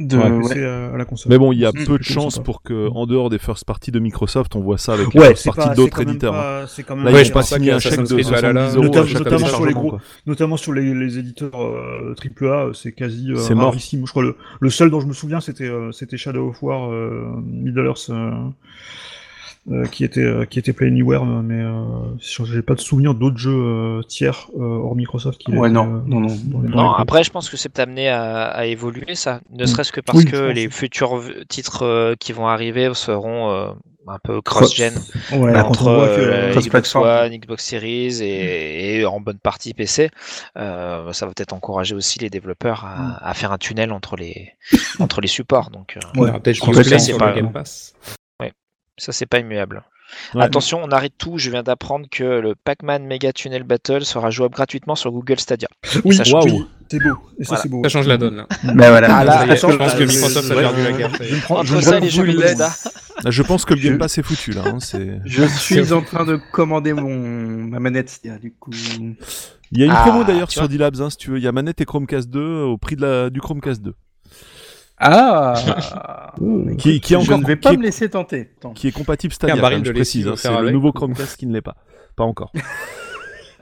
[0.00, 0.42] De, Ouais, ouais.
[0.48, 1.30] PC à, à la console.
[1.30, 3.92] Mais bon, il y a peu de chances pour que, en dehors des first parties
[3.92, 6.34] de Microsoft, on voit ça avec les Ouais, first c'est parties d'autres quand même éditeurs.
[6.34, 6.38] hein.
[6.62, 8.30] pas, c'est quand même Là, Ouais, ils pas signé un que chèque de Creed 70
[8.30, 8.82] Valhalla, euros.
[8.82, 10.00] notamment, à chaque notamment sur les gros, quoi.
[10.26, 13.66] notamment sur les, les éditeurs euh, AAA, c'est quasi euh, C'est mort.
[13.66, 14.04] rarissime.
[14.04, 16.90] Je crois le, le seul dont je me souviens, c'était euh, c'était Shadow of War,
[16.92, 18.48] euh, Middle Earth, euh, euh,
[19.90, 21.82] qui était euh, qui était Play Anywhere, mais euh,
[22.18, 25.50] j'ai pas de souvenir d'autres jeux euh, tiers euh, hors Microsoft qui.
[25.52, 26.28] Ouais, non, euh,
[26.68, 29.40] non, après, je pense que c'est amené à, à évoluer, ça.
[29.52, 29.66] Ne Mm.
[29.66, 33.70] serait-ce que parce Oui, que les futurs titres euh, qui vont arriver seront euh,
[34.08, 34.94] un peu cross-gen
[35.32, 36.94] Ouais, quand entre on voit que, euh, euh, Xbox.
[36.94, 40.10] One, Xbox Series et, et en bonne partie PC.
[40.56, 44.52] Euh, ça va peut-être encourager aussi les développeurs à, à faire un tunnel entre les,
[45.00, 45.70] entre les supports.
[45.70, 47.94] Donc, euh, Ouais, peut-être pense que c'est pas- le Game Pass.
[48.98, 49.82] Ça, c'est pas immuable.
[50.34, 50.44] Ouais.
[50.44, 51.36] Attention, on arrête tout.
[51.36, 55.66] Je viens d'apprendre que le Pac-Man Mega Tunnel Battle sera jouable gratuitement sur Google Stadia.
[56.04, 56.44] oui, ça change.
[56.52, 57.18] oui, c'est beau.
[57.40, 57.62] Et ça, Voilà.
[57.62, 57.82] c'est beau.
[57.82, 58.46] Ça change la donne là.
[58.62, 59.08] Voilà.
[59.16, 61.10] Ah, là, Ça y est, attends, je pense que Microsoft a perdu la guerre.
[61.20, 62.24] Je prends, je ça les jeux.
[62.24, 64.62] Là, je pense que le Game Pass est foutu, là.
[64.66, 64.78] hein,
[65.24, 68.70] Je suis en train de commander mon ma manette Stadia, du coup.
[69.72, 70.68] Il y a une Ah, promo d'ailleurs sur.
[70.68, 71.38] D-Labs, hein, si tu veux.
[71.38, 73.92] Il y a manette et Chromecast 2 au prix de la, du Chromecast 2.
[74.98, 75.54] Ah
[76.78, 78.50] Qui, qui est Je encore ne vais pas est- me laisser tenter.
[78.74, 80.26] Qui est compatible Stadia, baril de je précise.
[80.28, 81.76] hein, c'est le nouveau Chromecast qui ne l'est pas.
[82.16, 82.52] Pas encore.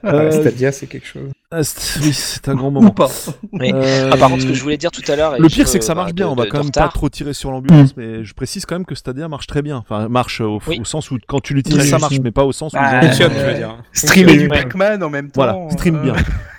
[0.07, 1.30] Ah, Euh, Stadia, c'est quelque chose.
[1.51, 2.91] ah, oui, c'est un grand Ou moment.
[2.91, 3.09] pas.
[3.53, 5.39] Mais- Euh, Ah, par contre, ce que je voulais dire tout à l'heure.
[5.39, 6.28] Le je pire, c'est que ça marche de- bien.
[6.28, 8.74] On va de- quand de même pas trop tirer sur l'ambulance, mais je précise quand
[8.74, 9.78] même que Stadia marche très bien.
[9.78, 10.78] Enfin, marche au, Oui.
[10.78, 12.20] au sens où quand tu l'utilises, Oui, ça oui, marche, oui.
[12.22, 12.76] mais pas au sens où.
[12.78, 13.78] Ah, Fonctionne, euh, je veux dire.
[13.95, 14.49] Streamer Oui, du.
[14.49, 15.43] Pac-Man en même temps.
[15.43, 16.14] Voilà, stream euh, bien.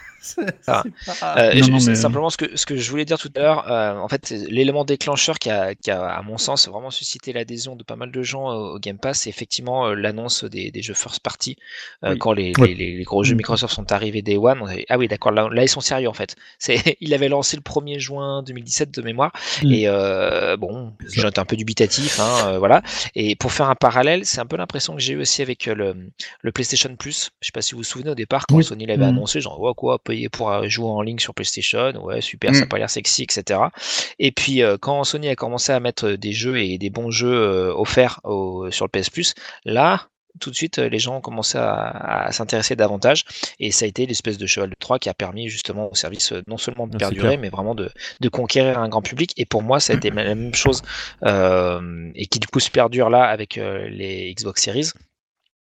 [0.68, 0.84] Ah.
[1.20, 3.40] pas- Euh, Non, non, mais- Simplement, ce que, ce que je voulais dire tout à
[3.40, 7.34] l'heure, euh, en fait, l'élément déclencheur qui a, qui a, à mon sens, vraiment suscité
[7.34, 10.82] l'adhésion de pas mal de gens au Game Pass, c'est effectivement euh, l'annonce des, des
[10.82, 11.56] jeux first party.
[12.04, 12.18] Euh, Oui.
[12.20, 12.74] Quand les, Ouais.
[12.74, 13.38] les, gros jeux Mm.
[13.38, 16.10] Microsoft sont arrivés Day One, on avait- ah oui, d'accord, là, là, ils sont sérieux
[16.10, 16.36] en fait.
[17.02, 19.32] Il avait lancé le 1er juin 2017 de mémoire,
[19.64, 19.72] Mm.
[19.72, 22.82] et euh, bon, j'étais un peu dubitatif, hein, euh, voilà.
[23.16, 25.76] Et pour faire un parallèle, c'est un peu l'impression que j'ai eu aussi avec euh,
[25.76, 25.96] le,
[26.42, 27.30] le PlayStation Plus.
[27.42, 28.64] Je sais pas si vous vous souvenez au départ, quand Oui.
[28.64, 29.10] Sony l'avait Mm.
[29.10, 32.66] annoncé, genre, ouais, quoi, payer pour euh, jouer en ligne sur PlayStation, ouais, super, ça
[32.66, 32.70] Mm.
[32.70, 33.60] pas l'air sexy, etc.
[34.20, 37.34] Et puis, euh, quand Sony a commencé à mettre des jeux et des bons jeux
[37.34, 39.34] euh, offerts au- sur le PS Plus,
[39.66, 40.08] là,
[40.42, 43.24] tout de suite, euh, les gens ont commencé à, à s'intéresser davantage.
[43.60, 46.34] Et ça a été l'espèce de cheval de Troie qui a permis justement au service
[46.34, 47.90] euh, non seulement de Ah, perdurer, mais vraiment de,
[48.20, 49.32] de conquérir un grand public.
[49.38, 50.82] Et pour moi, ça a été la même chose
[51.24, 54.90] euh, et qui du coup se perdure là avec euh, les Xbox Series.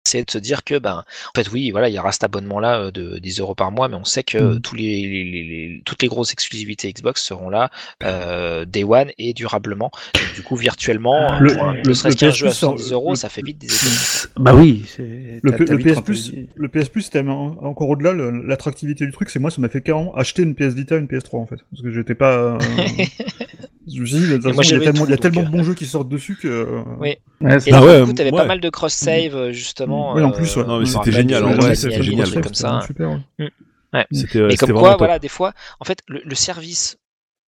[0.04, 2.80] C'est de se dire que, ben, en fait, oui, voilà, il y aura cet abonnement-là
[2.84, 4.60] euh, de 10 euros par mois, mais on sait que Mhm.
[4.62, 7.70] tous les, les- les- les- toutes les grosses exclusivités Xbox seront là
[8.02, 9.90] euh, Day One et durablement.
[10.34, 12.70] Du coup, virtuellement, Le- pour un- le- ne serait-ce le qu'un jeu à Plus sort-
[12.78, 13.98] 70 euros, ça fait vite des économies.
[14.36, 15.02] Bah oui, c'est.
[15.42, 19.38] Le, le PS Plus, le PS Plus, c'était en- encore au-delà l'attractivité du truc, c'est
[19.38, 21.90] moi, ça m'a fait carrément acheter une PS Vita, une PS3 en fait, parce que
[21.92, 22.32] j'étais pas.
[22.32, 22.58] euh,
[23.88, 25.12] je me suis dit, de toute Et moi, façon, il y a tellement, il y
[25.12, 26.48] a tout, tellement donc, de bons jeux qui sortent dessus que.
[26.48, 27.16] euh, Oui.
[27.40, 28.36] Ouais, Et Ah pour ouais, t'avais ouais.
[28.36, 30.14] pas mal de cross-save, euh, justement.
[30.14, 30.62] Oui, en plus, ouais.
[30.62, 32.80] euh, Non, mais c'était génial, c'était génial, comme ça.
[32.86, 33.20] Super.
[33.38, 34.06] ouais.
[34.12, 36.98] C'était euh, Mais c'était comme quoi, voilà, des fois, en fait, le, le service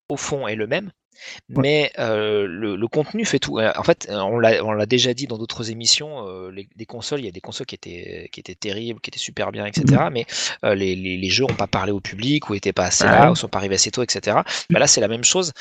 [0.09, 0.90] au fond est le même,
[1.48, 3.59] mais euh, le, le contenu fait tout.
[3.59, 7.20] Euh, En fait, euh, on l'a déjà dit dans d'autres émissions, euh, les, les consoles,
[7.20, 10.11] il y a des consoles qui étaient, qui étaient terribles, qui étaient super bien, etc.
[10.11, 10.26] Mais
[10.64, 13.11] euh, les, les, les jeux n'ont pas parlé au public, ou étaient pas assez Ah
[13.11, 14.44] là, ou sont pas arrivés assez tôt, etc.
[14.72, 15.53] Bah là, c'est la même chose,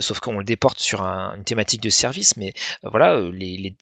[0.00, 2.36] sauf qu'on le déporte sur un- une thématique de service.
[2.36, 2.52] Mais
[2.82, 3.76] voilà, les,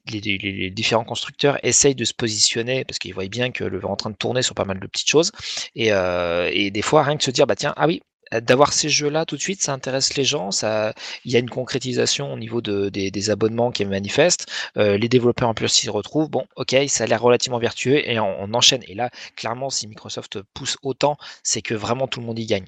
[0.70, 3.96] différents constructeurs essayent de se positionner parce qu'ils voient bien que le vent est en
[3.96, 5.32] train de tourner sur pas mal de petites choses.
[5.74, 9.24] Et, et des fois, rien que se dire, bah tiens, ah oui, d'avoir ces jeux-là
[9.24, 10.50] tout de suite, ça intéresse les gens.
[10.50, 10.92] Ça,
[11.24, 14.46] il y a une concrétisation au niveau de, des, des abonnements qui est manifeste.
[14.76, 16.28] Euh, les développeurs en plus s'y retrouvent.
[16.28, 18.82] Bon, ok, ça a l'air relativement vertueux et on, on enchaîne.
[18.88, 22.66] Et là, clairement, si Microsoft pousse autant, c'est que vraiment tout le monde y gagne.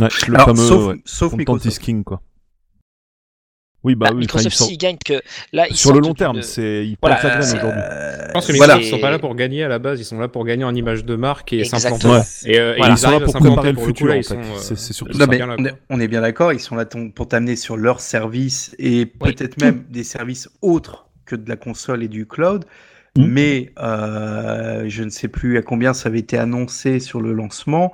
[0.00, 1.78] Ouais, le Alors, fameux sauf, ouais, sauf Microsoft.
[1.78, 2.20] king, quoi.
[3.84, 5.22] Oui, bah, Bah, oui, Microsoft, sont- s'il gagne, que
[5.52, 7.82] là, ils sur le long terme, c'est ils Voilà, portent la c'est- graine aujourd'hui.
[8.26, 8.90] Je pense que C'est- Microsoft Voilà.
[8.90, 11.04] sont pas là pour gagner à la base, ils sont là pour gagner en image
[11.04, 11.98] de marque et Exactement.
[11.98, 12.18] s'implanter.
[12.48, 12.52] Ouais.
[12.52, 12.80] Et, euh, et.
[12.90, 14.22] Ils sont là pour préparer le futur, en ils fait.
[14.24, 15.78] sont, euh, C'est- c'est surtout ils Non, sont mais bien là, on est, quoi.
[15.90, 19.84] on est bien d'accord, ils sont là pour t'amener sur leurs services et peut-être même
[19.88, 22.64] des services autres que de la console et du cloud.
[23.16, 23.26] Mhm.
[23.26, 27.92] Mais euh, je ne sais plus à combien ça avait été annoncé sur le lancement,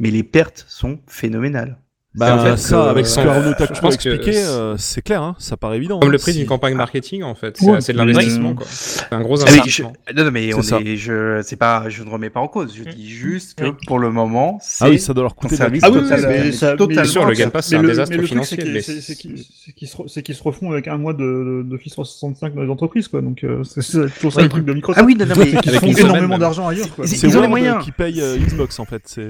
[0.00, 1.78] mais les pertes sont phénoménales.
[2.16, 4.76] Bah, en fait ça, que- avec ce que Arnaud t'a je pense expliqué, c'est- euh,
[4.76, 6.00] c'est clair, hein, ça paraît évident.
[6.00, 7.80] Comme hein, le prix d'une campagne marketing en fait, c'est Ouais.
[7.80, 8.66] c'est de l'investissement quoi.
[8.68, 9.92] C'est un gros Ah oui, je, investissement.
[10.16, 10.80] non, non, mais on ça.
[10.80, 12.74] est, je, c'est pas, je ne remets pas en cause.
[12.76, 12.92] Je Mm.
[12.94, 15.60] dis juste que pour le moment, c'est Ah oui, ça doit leur un coûter de
[15.60, 17.88] la service Ah oui, total- mais ça- totalement Sûr, le Game Pass c'est un le,
[17.88, 18.80] désastre mais le truc, financier.
[18.82, 19.14] c'est
[20.24, 23.20] qu'ils se, refont avec un mois de, de, d'Office 365 dans les entreprises, quoi.
[23.22, 23.82] Donc, euh, c'est
[24.16, 25.00] toujours ça le truc de Microsoft.
[25.00, 27.04] Ah oui, non, non, mais Ils font énormément d'argent ailleurs, quoi.
[27.06, 27.84] Ils- C'est les moyens.
[27.84, 29.02] qui paye euh, Xbox en fait.
[29.04, 29.20] C'est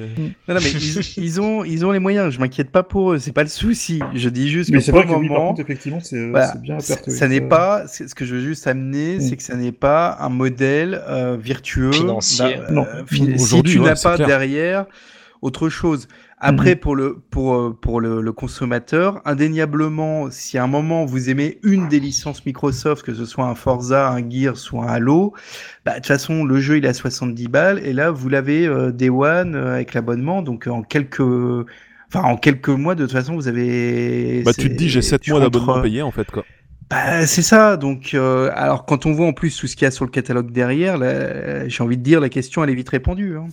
[0.49, 2.33] Non, non, mais ils, ils ont, ils ont les moyens.
[2.33, 4.01] Je m'inquiète pas pour eux, c'est pas le souci.
[4.15, 6.01] Je dis juste Mais que c'est pour vrai le que oui, par moment, contre, effectivement,
[6.01, 7.87] c'est voilà, bien ça, répertorié, ça n'est pas.
[7.87, 9.21] Ce que je veux juste amener, Mm.
[9.21, 11.93] c'est que ça n'est pas un modèle euh, virtueux.
[11.93, 12.57] Financier.
[12.69, 12.87] d'un- Non.
[12.87, 13.03] euh,
[13.37, 14.27] si tu ouais, n'as pas clair.
[14.27, 14.87] derrière
[15.43, 16.07] autre chose.
[16.43, 21.29] Après, pour le pour euh, pour le, le consommateur, indéniablement, si à un moment vous
[21.29, 25.35] aimez une des licences Microsoft, que ce soit un Forza, un Gears ou un Halo,
[25.85, 28.67] bah, de toute façon, le jeu il est à 70 balles et là vous l'avez
[28.67, 31.21] euh, Day One euh, avec l'abonnement, donc euh, en quelques
[32.13, 34.43] Enfin, en quelques mois, de toute façon, vous avez.
[34.43, 36.45] Bah, tu te dis, j'ai 7 tu mois rentres- d'abonnement payé, en fait, quoi.
[36.89, 37.77] Bah, c'est ça.
[37.77, 40.11] Donc, euh, alors quand on voit en plus tout ce qu'il y a sur le
[40.11, 43.37] catalogue derrière, là, j'ai envie de dire, la question elle est vite répondue.
[43.37, 43.47] Hein.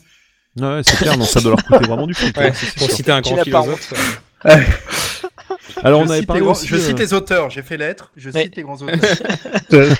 [0.59, 2.35] Ouais, c'est clair, non, ça doit leur coûter vraiment du fric.
[2.35, 3.93] Ouais, ouais, c'est pour citer un grand philosophe.
[5.83, 7.49] Alors, on je avait cite, parlé aussi, je euh, cite les auteurs.
[7.51, 8.11] J'ai fait lettre.
[8.17, 8.43] Je Ouais.
[8.43, 8.97] cite les grands auteurs.
[9.73, 9.93] Euh,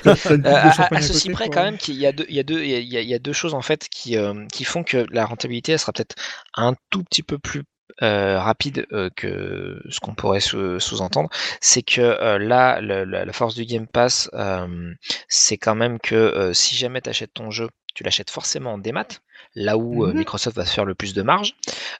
[0.46, 2.64] à, à ceci côté, près, quand même, qu'il y a deux, il y a deux,
[2.64, 4.84] il y y a- il y a deux choses en fait qui, euh, qui font
[4.84, 6.16] que la rentabilité elle sera peut-être
[6.56, 7.64] un tout petit peu plus
[8.04, 11.30] euh, rapide euh, que ce qu'on pourrait sous- sous-entendre.
[11.62, 14.30] C'est que euh, là, le- la, la force du Game Pass,
[15.28, 19.08] c'est quand même que si jamais tu achètes ton jeu, tu l'achètes forcément en démat.
[19.56, 20.14] Là où Mhm.
[20.14, 21.56] Microsoft va se faire le plus de marge,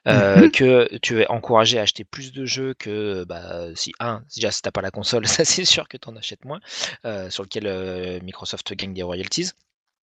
[0.06, 4.50] euh, que tu es encouragé à acheter plus de jeux que bah, si un déjà
[4.50, 6.60] si t'as pas la console, ça c'est sûr que tu en achètes moins,
[7.30, 9.50] sur lequel Microsoft gagne des royalties.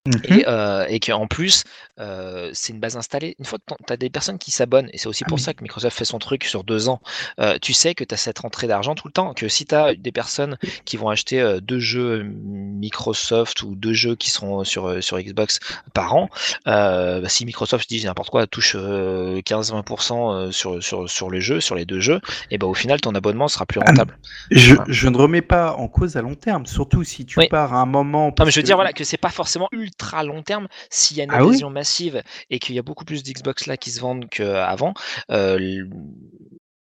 [0.08, 0.22] Mhm.
[0.40, 1.64] Et, euh, et qu'en plus,
[2.00, 3.36] euh, c'est une base installée.
[3.40, 5.42] Une fois que tu as des personnes qui s'abonnent, et c'est aussi Ah pour oui.
[5.44, 7.02] ça que Microsoft fait son truc sur deux ans,
[7.40, 9.34] euh, tu sais que tu as cette rentrée d'argent tout le temps.
[9.34, 13.94] Que si tu as des personnes qui vont acheter euh, deux jeux Microsoft ou deux
[13.94, 15.60] jeux qui seront sur, euh, sur Xbox
[15.94, 16.30] par an,
[16.68, 21.40] euh, bah, si Microsoft dit n'importe quoi, touche euh, 15-20% euh, sur, sur, sur le
[21.40, 24.18] jeu, sur les deux jeux, et bah, au final, ton abonnement sera plus Ah, rentable.
[24.52, 27.48] Je, je ne remets pas en cause à long terme, surtout si tu Oui.
[27.48, 28.28] pars à un moment.
[28.38, 30.68] Non, mais je veux que- dire voilà, que c'est pas forcément ultra long terme.
[30.90, 31.54] S'il y a une Ah oui?
[31.70, 34.94] massive et qu'il y a beaucoup plus d'Xbox là qui se vendent qu'avant,
[35.32, 35.58] euh,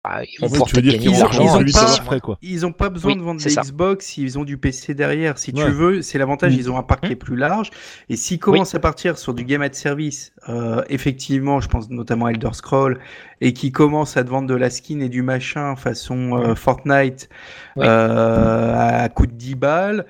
[0.03, 1.43] bah, ils vont pouvoir gagner ils ont- l'argent.
[1.43, 2.38] ils pas-.
[2.41, 3.62] Ils besoin Oui, de vendre des ça.
[3.62, 5.38] Xbox s'ils ont du PC derrière.
[5.38, 7.70] Si tu veux, c'est l'avantage, ils ont un parc qui est plus large.
[8.09, 12.26] Et s'ils commencent à partir sur du game at service, euh, effectivement, je pense notamment
[12.26, 12.99] à Elder Scroll,
[13.41, 17.30] et qui commencent à te vendre de la skin et du machin façon euh, Fortnite
[17.76, 17.86] Oui.
[17.88, 20.07] euh, à coût de 10 balles,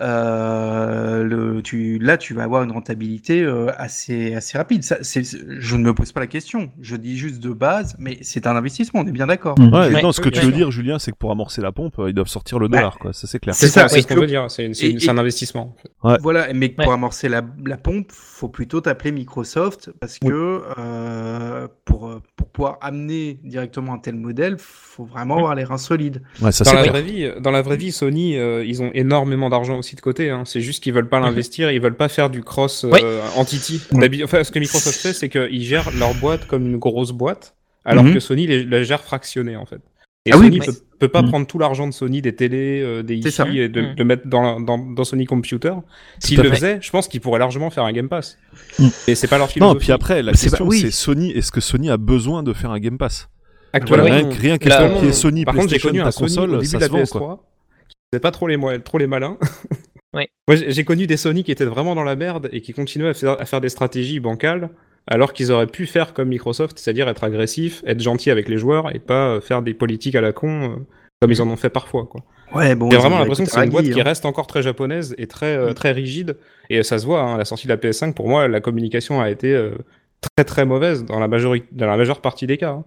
[0.00, 4.82] euh, le, tu, là, tu vas avoir une rentabilité euh, assez, assez rapide.
[4.82, 6.70] Ça, c'est, je ne me pose pas la question.
[6.80, 9.58] Je dis juste de base, mais c'est un investissement, on est bien d'accord.
[9.58, 11.98] Ouais, Ouais, non, ce que tu veux dire, Julien, c'est que pour amorcer la pompe,
[11.98, 12.70] euh, ils doivent sortir le Ouais.
[12.76, 13.12] dollar, quoi.
[13.12, 13.54] Ça, c'est clair.
[13.54, 14.50] C'est C'est ça, ça, c'est ce qu'on veut dire.
[14.50, 15.74] C'est une- c'est et- une- c'est un investissement.
[16.02, 16.84] Voilà, mais Ouais.
[16.84, 20.30] pour amorcer la, la pompe, faut plutôt t'appeler Microsoft parce Oui.
[20.30, 25.78] que euh, pour, pour pouvoir amener directement un tel modèle, faut vraiment avoir les reins
[25.78, 26.22] solides.
[26.42, 26.92] Ouais, ça, Dans c'est la, clair.
[26.92, 30.30] vraie vie, dans la vraie vie, Sony, euh, ils ont énormément d'argent aussi de côté.
[30.30, 30.42] Hein.
[30.46, 33.00] C'est juste qu'ils veulent pas l'investir, ils veulent pas faire du cross euh, Oui.
[33.36, 33.80] entity.
[33.92, 34.22] Oui.
[34.24, 38.04] Enfin, ce que Microsoft fait, c'est qu'ils gèrent leur boîte comme une grosse boîte, alors
[38.04, 38.14] Mhm.
[38.14, 39.80] que Sony les, la gère fractionnée en fait.
[40.26, 41.28] Et Ah oui, Sony mais peut, peut pas Mhm.
[41.30, 43.94] prendre tout l'argent de Sony, des télés, euh, des hi et de Mhm.
[43.96, 45.72] le mettre dans, la- dans, dans Sony Computer.
[46.18, 46.54] S'ils le fait.
[46.56, 48.36] faisaient, je pense qu'ils pourraient largement faire un Game Pass.
[48.78, 48.90] Mhm.
[49.08, 49.78] Et c'est pas leur Non, philosophie.
[49.78, 50.80] puis après, la C'est pas- question, oui.
[50.80, 53.30] c'est Sony, est-ce que Sony a besoin de faire un Game Pass?
[53.72, 56.66] Actuellement, Rien que- rien qu'estampiller Sony, Par contre, j'ai connu un Sony console, au début
[56.66, 57.44] ça de la se vend, PS3 quoi.
[58.12, 59.38] Faisait pas trop les, trop les malins.
[60.12, 60.24] Oui.
[60.48, 63.14] Moi, j'ai connu des Sony qui étaient vraiment dans la merde et qui continuaient à
[63.14, 64.70] faire, à faire des stratégies bancales
[65.06, 68.92] alors qu'ils auraient pu faire comme Microsoft, c'est-à-dire être agressifs, être gentils avec les joueurs
[68.92, 70.76] et pas euh, faire des politiques à la con euh,
[71.20, 72.06] comme ils en ont fait parfois.
[72.06, 72.24] Quoi.
[72.54, 72.90] Ouais, bon.
[72.90, 74.04] J'ai vraiment l'impression que c'est une boîte qui hein.
[74.04, 76.36] reste encore très japonaise et très, euh, très rigide.
[76.68, 79.20] Et ça se voit, hein, à la sortie de la PS5, pour moi, la communication
[79.20, 79.72] a été euh,
[80.36, 82.70] très très mauvaise dans la, majorité, dans la majeure partie des cas.
[82.70, 82.84] hein.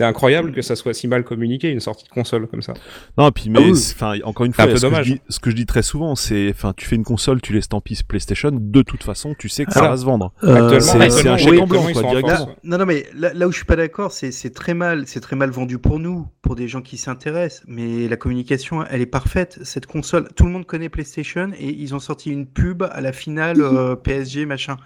[0.00, 2.72] C'est incroyable que ça soit si mal communiqué, une sortie de console comme ça.
[3.18, 3.72] Non, puis mais Ah oui.
[3.72, 5.66] enfin encore une C'est un fois, peu ce, que je dis, ce que je dis
[5.66, 9.50] très souvent, c'est enfin tu fais une console, tu l'estampilles PlayStation, de toute façon, tu
[9.50, 10.32] sais que ça va se vendre.
[10.42, 12.46] Euh, Actuellement, c'est- un oui, chèque en actuellement, blanc, quoi, en directement.
[12.46, 15.02] Là- non, non, mais là, là où je suis pas d'accord, c'est c'est très mal,
[15.06, 17.62] c'est très mal vendu pour nous, pour des gens qui s'intéressent.
[17.66, 19.58] Mais la communication, elle est parfaite.
[19.64, 23.12] Cette console, tout le monde connaît PlayStation et ils ont sorti une pub à la
[23.12, 24.78] finale euh, PSG machin.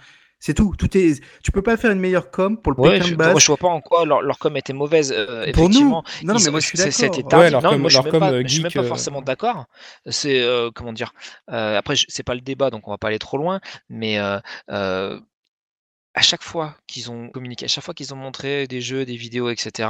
[0.45, 0.75] C'est tout.
[0.77, 1.23] Tout est.
[1.43, 3.67] Tu peux pas faire une meilleure com pour le Ouais, Pékin je, moi, vois pas
[3.67, 5.11] en quoi leur, leur com était mauvaise.
[5.11, 5.69] euh, Pour nous.
[5.69, 7.39] effectivement, Non, non, ils mais moi je suis d'accord.
[7.39, 9.21] Ouais, non, com- moi je suis même pas, euh, je suis même geek, pas forcément
[9.23, 9.65] d'accord.
[10.05, 11.13] C'est euh, comment dire.
[11.49, 13.59] euh, après, je- c'est pas le débat, donc on va pas aller trop loin.
[13.89, 14.37] Mais euh,
[14.69, 15.19] euh,
[16.13, 19.15] à chaque fois qu'ils ont communiqué, à chaque fois qu'ils ont montré des jeux, des
[19.17, 19.89] vidéos, etc.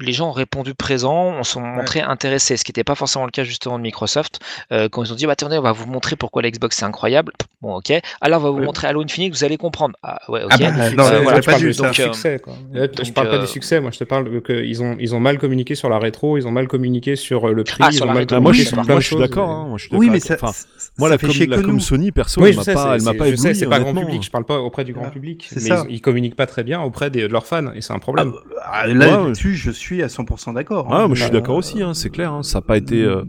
[0.00, 3.24] euh, les gens ont répondu présents, on sont montrés intéressés, ce qui n'était pas forcément
[3.24, 4.40] le cas justement de Microsoft
[4.72, 6.84] euh, quand ils ont dit bah, attendez on va vous montrer pourquoi la Xbox c'est
[6.84, 7.32] incroyable.
[7.62, 8.64] Bon ok, alors on va vous Ouais.
[8.66, 9.96] montrer Halo Infinite, vous allez comprendre.
[10.02, 10.50] Ah ouais ok.
[10.52, 12.54] Ah bah, Du non, voilà, pas je du succès, quoi.
[12.72, 14.96] Là, je parle pas euh, du succès, moi je te parle de- que ils ont
[14.98, 17.82] ils ont mal communiqué sur la rétro, ils ont mal communiqué sur euh, le prix,
[17.84, 19.10] Ah, ils sur ont mal rétro, moi, je communiqué suis, sur moi, de je suis
[19.16, 19.50] choses, d'accord.
[19.50, 20.52] hein, moi, je suis Oui, d'accord mais ça, enfin,
[20.98, 21.80] moi, la, fait com, chier la que com nous.
[21.80, 24.44] Sony, perso, Oui, elle je m'a sais, pas, ébloui, c'est pas grand public, je parle
[24.44, 25.12] pas auprès du grand Voilà.
[25.12, 25.84] public, C'est mais ça.
[25.88, 28.32] ils, communiquent pas très bien auprès des- de leurs fans et c'est un Ah, problème.
[28.64, 30.88] ah, là, Ouais, dessus, je suis suis à 100% d'accord.
[30.90, 31.06] Ah, hein.
[31.06, 32.32] moi je suis Euh, d'accord aussi, hein, c'est clair.
[32.32, 33.02] Hein, ça a pas été.
[33.02, 33.22] euh,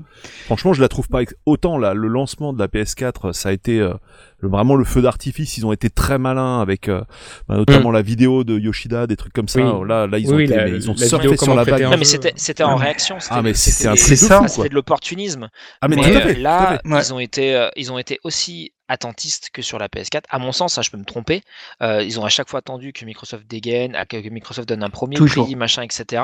[0.45, 1.93] Franchement, je la trouve pas autant là.
[1.93, 3.93] Le lancement de la PS4, ça a été euh,
[4.41, 5.58] vraiment le feu d'artifice.
[5.58, 7.01] Ils ont été très malins avec euh,
[7.47, 9.60] bah, notamment la vidéo de Yoshida, des trucs comme ça.
[9.62, 9.88] Oui.
[9.88, 11.82] Là, là, ils ont Oui, été, la- mais ils ont la surfé sur la vague.
[11.84, 13.18] Non, mais c'était c'était en réaction.
[13.30, 14.28] Ah, mais c'était- c'est un c'était- de C'est ça.
[14.28, 14.47] fou, ah, quoi.
[14.49, 15.49] C'était de l'opportunisme.
[15.82, 16.34] Ah, mais Mais, tout à euh, fait.
[16.36, 16.89] tout à là, fait.
[16.89, 16.99] Ouais.
[17.01, 20.24] ils ont été, euh, ils ont été aussi attentistes que sur la PS4.
[20.30, 21.42] À mon sens, ça, je peux me tromper.
[21.82, 25.16] Euh, ils ont à chaque fois attendu que Microsoft dégaine, que Microsoft donne un premier
[25.16, 25.46] Toujours.
[25.46, 26.24] prix, machin, etc.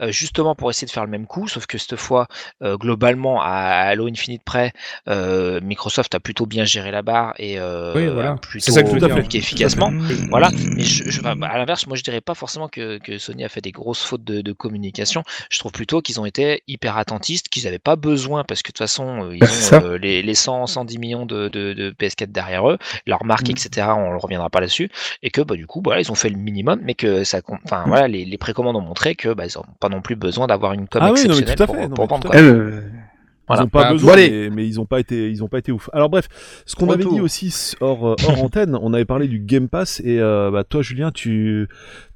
[0.00, 1.48] euh, justement pour essayer de faire le même coup.
[1.48, 2.26] Sauf que cette fois,
[2.62, 3.48] euh, globalement, à,
[3.92, 4.72] Halo Infinite près,
[5.08, 8.32] euh, Microsoft a plutôt bien géré la barre et euh, Oui, voilà.
[8.32, 9.90] a plutôt ça que je efficacement.
[9.90, 10.28] Mmh.
[10.30, 13.48] Voilà, mais je, je- à l'inverse, moi je dirais pas forcément que, que Sony a
[13.48, 15.22] fait des grosses fautes de, de communication.
[15.50, 18.72] Je trouve plutôt qu'ils ont été hyper attentistes, qu'ils n'avaient pas besoin parce que de
[18.72, 22.68] toute façon ils Bah, ont euh, les 100, 110 millions de, de, de PS4 derrière
[22.68, 23.52] eux, leur marque, Mm.
[23.52, 23.86] etc.
[23.96, 24.90] On ne reviendra pas là-dessus,
[25.22, 27.84] et que bah du coup voilà ils ont fait le minimum, mais que ça, enfin
[27.86, 27.88] Mm.
[27.88, 30.72] voilà les, les précommandes ont montré que bah, ils n'ont pas non plus besoin d'avoir
[30.72, 32.22] une com Ah oui, non, mais exceptionnelle tout à pour, non, pour mais vendre.
[32.22, 32.40] tout à quoi.
[32.40, 33.01] fait.
[33.48, 33.62] Voilà.
[33.62, 35.72] Ils ont pas Bah, besoin, mais, mais ils ont pas été, ils ont pas été
[35.72, 35.90] ouf.
[35.92, 36.28] Alors bref,
[36.64, 40.00] ce qu'on avait dit aussi hors, euh, hors antenne, on avait parlé du Game Pass
[40.04, 41.66] et euh, bah, toi Julien, tu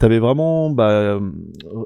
[0.00, 1.20] avais vraiment bah, euh,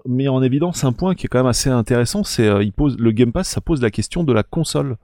[0.07, 2.99] mis en évidence un point qui est quand même assez intéressant, c'est euh, il pose
[2.99, 4.97] le Game Pass, ça pose la question de la console.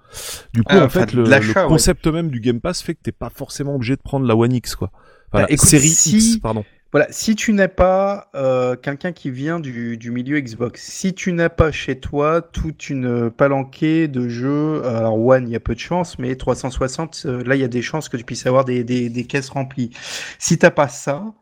[0.53, 1.67] Du coup, Ah, en fait, le, le ouais.
[1.67, 4.53] concept même du Game Pass fait que t'es pas forcément obligé de prendre la One
[4.53, 4.91] X quoi.
[4.93, 6.65] Enfin, Bah, la écoute, série si- X, pardon.
[6.97, 11.31] Voilà, si tu n'es pas euh, quelqu'un qui vient du, du milieu Xbox, si tu
[11.35, 15.75] n'as pas chez toi toute une palanquée de jeux, alors One, il y a peu
[15.75, 18.65] de chance, mais 360, euh, là, il y a des chances que tu puisses avoir
[18.65, 19.91] des, des, caisses remplies.
[20.39, 21.35] Si t'as pas ça,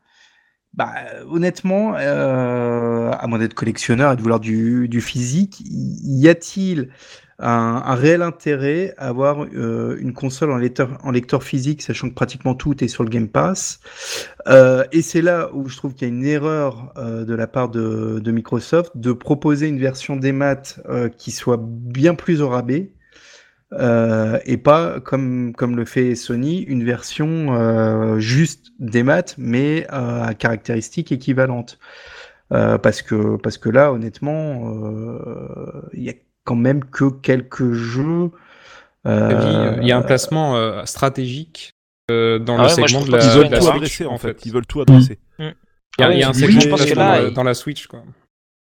[0.73, 0.93] bah,
[1.29, 6.89] honnêtement, euh, à moins d'être collectionneur et de vouloir du, du physique, y a-t-il
[7.39, 12.09] un, un réel intérêt à avoir euh, une console en lecteur, en lecteur physique, sachant
[12.09, 13.81] que pratiquement tout est sur le Game Pass
[14.49, 17.47] euh, et c'est là où je trouve qu'il y a une erreur euh, de la
[17.47, 22.41] part de, de Microsoft de proposer une version des maths euh, qui soit bien plus
[22.43, 22.93] au rabais
[23.73, 29.87] euh, et pas comme, comme le fait Sony, une version euh, juste des maths mais
[29.93, 31.79] euh, à caractéristiques équivalentes.
[32.53, 36.13] Euh, parce, que, parce que là, honnêtement, euh, il y a
[36.45, 38.31] quand même que quelques jeux.
[39.07, 41.73] Euh, Il y a un placement euh, stratégique
[42.11, 43.65] euh, dans Ah le ouais, segment de la, Ils veulent de la tout.
[43.65, 44.47] Switch, adresser en fait.
[44.47, 45.19] Ils veulent tout adresser.
[45.39, 45.55] Il
[46.01, 47.21] y a, il y a un Ah ouais, segment je de pense que placement là,
[47.23, 48.03] dans, il- dans la Switch, quoi.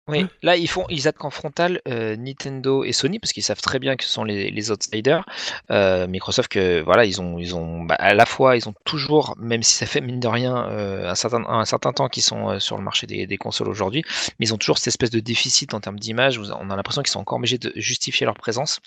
[0.07, 3.61] Oui, là ils font, ils attaquent en frontal euh, Nintendo et Sony parce qu'ils savent
[3.61, 5.25] très bien que ce sont les, les outsiders.
[5.71, 9.35] Euh, Microsoft que voilà, ils ont, ils ont, bah, à la fois ils ont toujours,
[9.39, 12.49] même si ça fait mine de rien euh, un certain, un certain temps qu'ils sont
[12.51, 14.03] euh, sur le marché des, des consoles aujourd'hui,
[14.37, 16.37] mais ils ont toujours cette espèce de déficit en termes d'image.
[16.37, 18.81] où On a l'impression qu'ils sont encore obligés de justifier leur présence.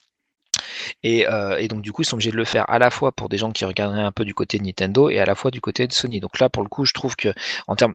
[1.02, 3.12] Et, euh, et donc du coup ils sont obligés de le faire à la fois
[3.12, 5.50] pour des gens qui regarderaient un peu du côté de Nintendo et à la fois
[5.50, 6.20] du côté de Sony.
[6.20, 7.32] Donc là pour le coup je trouve que
[7.66, 7.94] en termes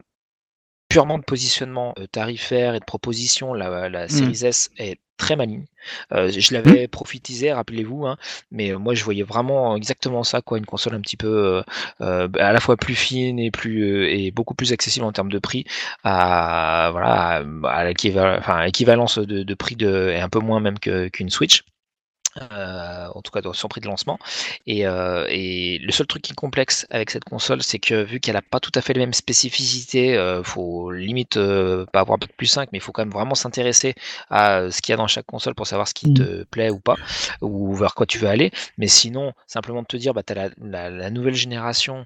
[0.88, 5.64] purement de positionnement euh, tarifaire et de proposition, la, la Series S est très maligne.
[6.12, 8.16] Euh, je l'avais prophétisé, rappelez-vous, hein,
[8.50, 11.62] mais euh, moi je voyais vraiment exactement ça, quoi, une console un petit peu euh,
[12.00, 15.38] euh, à la fois plus fine et plus et beaucoup plus accessible en termes de
[15.38, 15.64] prix,
[16.02, 21.30] à voilà, à, l'équivalence de, de prix de et un peu moins même que- qu'une
[21.30, 21.62] Switch.
[22.40, 24.18] Euh, en tout cas dans son prix de lancement.
[24.66, 28.18] Et, euh, et le seul truc qui est complexe avec cette console, c'est que vu
[28.18, 32.18] qu'elle n'a pas tout à fait les mêmes spécificités, euh, faut limite euh, pas avoir
[32.18, 33.94] plus 5, mais il faut quand même vraiment s'intéresser
[34.30, 36.14] à ce qu'il y a dans chaque console pour savoir ce qui Mm.
[36.14, 36.98] te plaît ou pas,
[37.40, 38.50] ou vers quoi tu veux aller.
[38.78, 42.04] Mais sinon, simplement de te dire, bah, tu as la, la- la nouvelle génération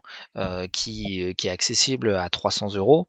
[0.73, 3.09] qui, qui est accessible à 300 euros.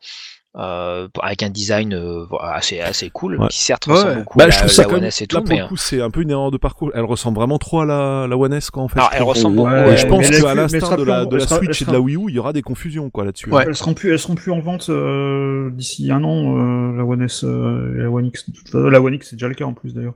[0.57, 3.47] Euh, avec un design euh, assez, assez cool, Ouais.
[3.49, 4.17] qui certes Ouais, ressemble ouais.
[4.17, 5.03] beaucoup Bah, à je la, trouve ça la quand One.
[5.03, 6.91] S et Là, tout, pour mais le coup, c'est un peu une erreur de parcours.
[6.95, 8.97] Elle ressemble vraiment trop à la, la One S, quoi, en fait.
[8.99, 9.69] alors, elle ressemble beaucoup.
[9.69, 11.91] Ouais, Et je pense qu'à l'instar de la, de la elle sera- Switch et de
[11.91, 13.49] la Wii U, il y aura des confusions, quoi, là-dessus.
[13.51, 13.63] Ouais.
[13.67, 17.21] Elles seront plus, elles seront plus en vente euh, d'ici un an, euh, la One
[17.21, 18.45] S euh, et la One X.
[18.73, 20.15] La One X, c'est déjà le cas en plus d'ailleurs.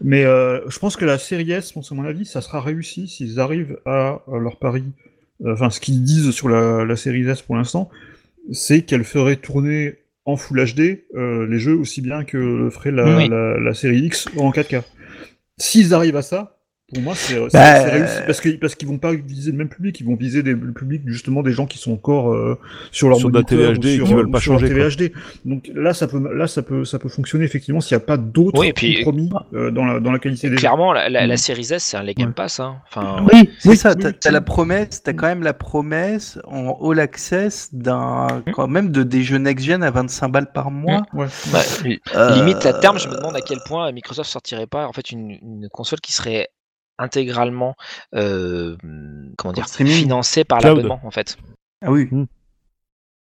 [0.00, 3.08] Mais euh, je pense que la série S, bon, c'est mon avis, ça sera réussi
[3.08, 4.84] s'ils arrivent à, à leur pari.
[5.44, 7.90] euh, Enfin, ce qu'ils disent sur la, la série S pour l'instant,
[8.50, 12.90] c'est qu'elle ferait tourner en Full HD euh, les jeux aussi bien que le ferait
[12.92, 13.28] la, Oui.
[13.28, 14.82] la, la série X en 4K.
[15.58, 16.51] S'ils arrivent à ça,
[16.92, 19.68] pour moi, c'est c'est- Bah, réussi parce que parce qu'ils vont pas viser le même
[19.68, 22.58] public, ils vont viser des, le public justement des gens qui sont encore euh,
[22.90, 24.52] sur leur Sur de la moniteur télé ou HD et sur, qui veulent pas sur
[24.54, 25.12] changer, télé HD.
[25.44, 28.16] Donc là, ça peut là ça peut ça peut fonctionner effectivement s'il n'y a pas
[28.16, 30.60] d'autres Oui, compromis euh, dans la dans la qualité des jeux.
[30.60, 31.36] Clairement, la, la, la Mm.
[31.38, 32.34] Series S, c'est un les Game Ouais.
[32.34, 32.60] Pass.
[32.60, 32.76] Hein.
[32.88, 33.94] Enfin, Oui, C'est- ça.
[33.94, 38.68] T'as oui, t'as la promesse, t'as quand même la promesse en all access d'un, quand
[38.68, 41.02] même de des jeux next gen à 25 balles par mois.
[41.14, 41.26] Ouais.
[41.52, 41.60] bah,
[42.14, 45.10] Euh, limite à terme, je me demande à quel point Microsoft sortirait pas en fait
[45.10, 46.48] une, une console qui serait
[47.02, 47.74] intégralement
[48.14, 48.76] euh,
[49.36, 49.94] comment dire streaming?
[49.94, 51.36] financée par l'abonnement en fait.
[51.84, 52.08] Ah oui.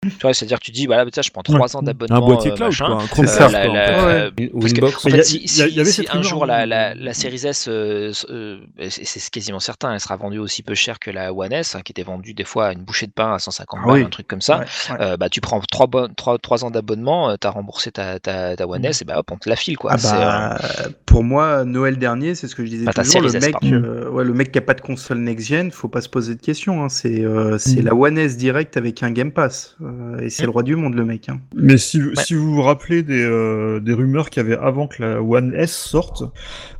[0.08, 0.12] Mm.
[0.12, 2.16] Tu vois, c'est-à-dire que tu dis, voilà, tiens, je prends 3 ans d'abonnement.
[2.18, 2.86] Un boîtier euh, cloud, machin.
[2.88, 4.06] quoi, un Euh, Chromecast, la- quoi, la-.
[4.06, 4.32] Ouais.
[4.32, 4.96] parce que, Winbox.
[5.06, 5.38] en fait, il y a- si,
[5.76, 8.58] y avait si un jour la, la, la Series S, euh, euh,
[8.90, 11.92] c'est quasiment certain, elle sera vendue aussi peu cher que la One S, hein, qui
[11.92, 14.04] était vendue des fois à une bouchée de pain à 150 Ah balles, oui.
[14.06, 14.60] un truc comme ça.
[14.60, 14.98] Ouais, ouais.
[15.02, 18.56] Euh, bah, tu prends 3, bon, trois, trois ans d'abonnement, tu as remboursé ta, ta,
[18.56, 19.78] ta One S, et bah hop, on te la file.
[19.78, 19.92] Quoi.
[19.94, 20.58] Ah C'est, euh, bah,
[21.06, 23.22] pour moi, Noël dernier, c'est ce que je disais Bah, toujours.
[23.22, 26.10] Le S, mec, euh, le mec qui a pas de console next-gen, faut pas se
[26.10, 26.84] poser de questions.
[26.84, 26.90] hein.
[26.90, 27.86] C'est euh, c'est Mm.
[27.86, 29.76] la One S direct avec un Game Pass.
[29.98, 31.28] Euh, et c'est le roi du monde, le mec.
[31.30, 31.40] hein.
[31.56, 32.12] Mais si, Ouais.
[32.18, 35.54] si vous vous rappelez des, euh, des rumeurs qu'il y avait avant que la One
[35.56, 36.24] S sorte,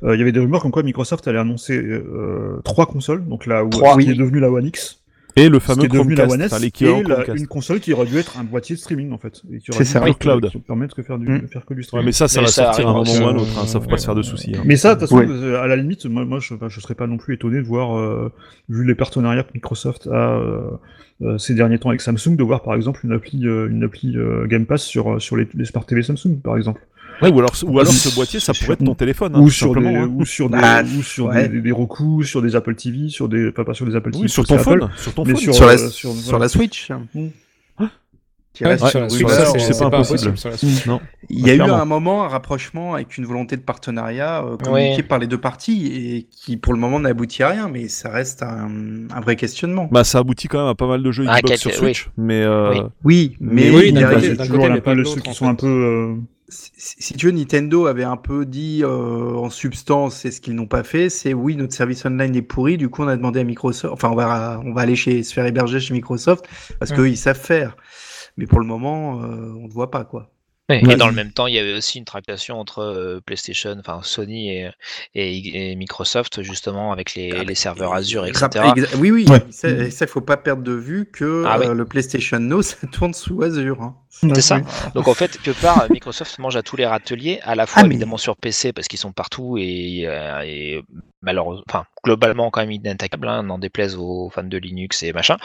[0.04, 3.46] euh, il y avait des rumeurs comme quoi Microsoft allait annoncer euh, trois consoles, donc
[3.46, 4.12] la Trois, qui oui.
[4.12, 5.02] est devenue la One X,
[5.38, 8.18] Et le fameux la Chromecast, One S, enfin, et la- une console qui aurait dû
[8.18, 10.00] être un boîtier de streaming en fait, et qui aurait C'est dû ça.
[10.00, 10.50] permettre- Oui, cloud.
[10.52, 11.48] qui permettre de faire, du, Mm.
[11.48, 12.06] faire que du Ouais, streaming.
[12.08, 13.66] mais ça, ça Mais va ça sortir à un moment ou à un autre, hein,
[13.68, 14.56] ça faut pas se faire de soucis.
[14.56, 14.62] hein.
[14.66, 15.28] Mais ça, de toute façon, Ouais.
[15.30, 18.32] euh, à la limite, moi, moi je, serais pas non plus étonné de voir, euh,
[18.70, 20.40] vu les partenariats que Microsoft a
[21.22, 24.16] euh, ces derniers temps avec Samsung, de voir par exemple une appli, euh, une appli
[24.18, 26.82] euh, Game Pass sur, sur les, les Smart TV Samsung, par exemple.
[27.22, 29.74] Ouais, ou alors, ou alors ce boîtier, ça pourrait être ton téléphone, hein, ou, sur
[29.76, 30.12] des, hein.
[30.16, 31.48] ou sur des, Bah, ou sur ouais.
[31.50, 34.24] des, Roku, sur des Apple TV, sur des, pas, pas sur des Apple TV.
[34.24, 35.36] Oui, sur ton Apple, phone, sur ton phone.
[35.36, 36.40] sur, Sur la, euh, sur, voilà.
[36.46, 36.90] la Switch.
[38.60, 39.28] Ouais, sur la oui, Switch,
[39.60, 40.36] c'est- pas pas impossible.
[40.38, 40.52] sur.
[40.88, 41.00] Non.
[41.30, 41.76] Il y a eu Clairement.
[41.80, 45.86] un moment un rapprochement avec une volonté de partenariat euh, communiqué par les deux parties
[45.94, 48.68] et qui pour le moment n'a abouti à rien, mais ça reste un,
[49.14, 49.88] un vrai questionnement.
[49.92, 52.10] Bah, ça aboutit quand même à pas mal de jeux Ah, Xbox quel- sur Switch,
[52.18, 52.82] mais euh, Oui.
[53.04, 54.36] Oui, mais, Mais oui, il d'un y a- côté-
[54.82, 56.16] pas ceux qui sont un peu.
[56.50, 60.66] Si, tu veux, Nintendo avait un peu dit euh, en substance, c'est ce qu'ils n'ont
[60.68, 63.44] pas fait, c'est oui, notre service online est pourri, du coup on a demandé à
[63.44, 66.46] Microsoft, enfin on va, on va aller chez, se faire héberger chez Microsoft
[66.80, 66.96] parce Mm.
[66.96, 67.76] qu'eux ils savent faire.
[68.38, 70.32] Mais pour le moment, euh, on ne voit pas quoi.
[70.70, 70.94] Ouais, Ouais.
[70.94, 74.02] Et dans le même temps, il y avait aussi une tractation entre euh, PlayStation, enfin
[74.04, 74.70] Sony et,
[75.16, 78.50] et, et Microsoft, justement, avec les, les serveurs Azure, etc.
[79.00, 79.42] Oui, oui, Ouais.
[79.50, 81.68] ça, il faut pas perdre de vue que Ah oui.
[81.74, 83.82] le PlayStation Now, ça tourne sous Azure.
[83.82, 83.96] hein.
[84.34, 84.62] C'est ça.
[84.96, 87.88] Donc en fait, que part, Microsoft mange à tous les râteliers, à la fois Ah,
[87.88, 90.82] mais- évidemment sur PC parce qu'ils sont partout et, euh, et
[91.22, 95.38] malheureusement, enfin globalement quand même inattaquables, hein, n'en déplaise aux fans de Linux et machin.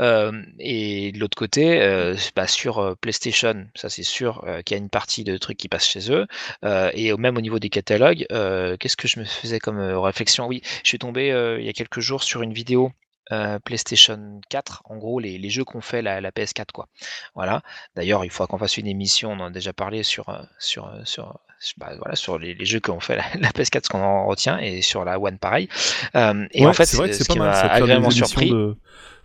[0.00, 4.76] Euh, et de l'autre côté, euh, bah, sur euh, PlayStation, ça c'est sûr euh, qu'il
[4.76, 6.26] y a une partie de trucs qui passent chez eux.
[6.64, 9.78] Euh, et au- même au niveau des catalogues, euh, qu'est-ce que je me faisais comme
[9.80, 10.46] réflexion?
[10.46, 12.90] Oui, je suis tombé euh, il y a quelques jours sur une vidéo.
[13.32, 16.88] Euh, PlayStation 4, en gros les, les jeux qu'on fait la, la PS4 quoi.
[17.34, 17.62] Voilà.
[17.96, 20.86] D'ailleurs, il faudra qu'on fasse une émission, on en a déjà parlé sur, euh, sur,
[20.86, 21.38] euh, sur,
[21.76, 24.58] bah, voilà, sur les, les jeux qu'on fait la, la PS4, ce qu'on en retient,
[24.58, 25.68] et sur la One pareil.
[26.14, 28.50] Euh, et ouais, en fait, c'est vrai que ce c'est pas qui m'a agréablement surpris,
[28.50, 28.76] de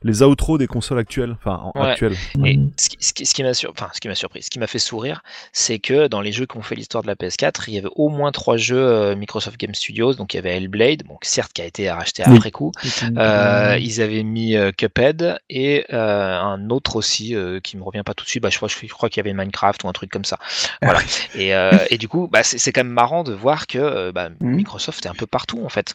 [0.03, 1.91] les outros des consoles actuelles, enfin Ouais.
[1.91, 2.15] actuelles.
[2.45, 3.69] et ce qui, ce qui- ce qui m'a sur...
[3.71, 5.21] enfin, ce qui m'a surpris, ce qui m'a fait sourire,
[5.53, 7.89] c'est que dans les jeux qui ont fait l'histoire de la PS4, il y avait
[7.95, 10.13] au moins trois jeux euh, Microsoft Game Studios.
[10.15, 12.37] Donc il y avait Hellblade, donc certes qui a été racheté Oui.
[12.37, 12.71] après coup.
[13.17, 18.03] Euh, ils avaient mis euh, Cuphead et euh, un autre aussi euh, qui me revient
[18.05, 18.41] pas tout de suite.
[18.43, 20.37] Bah, je crois, je crois qu'il y avait Minecraft ou un truc comme ça.
[20.81, 20.99] Voilà.
[21.35, 24.55] et, euh, et du coup, bah, c'est quand même marrant de voir que bah, Mhm.
[24.55, 25.93] Microsoft est un peu partout en fait.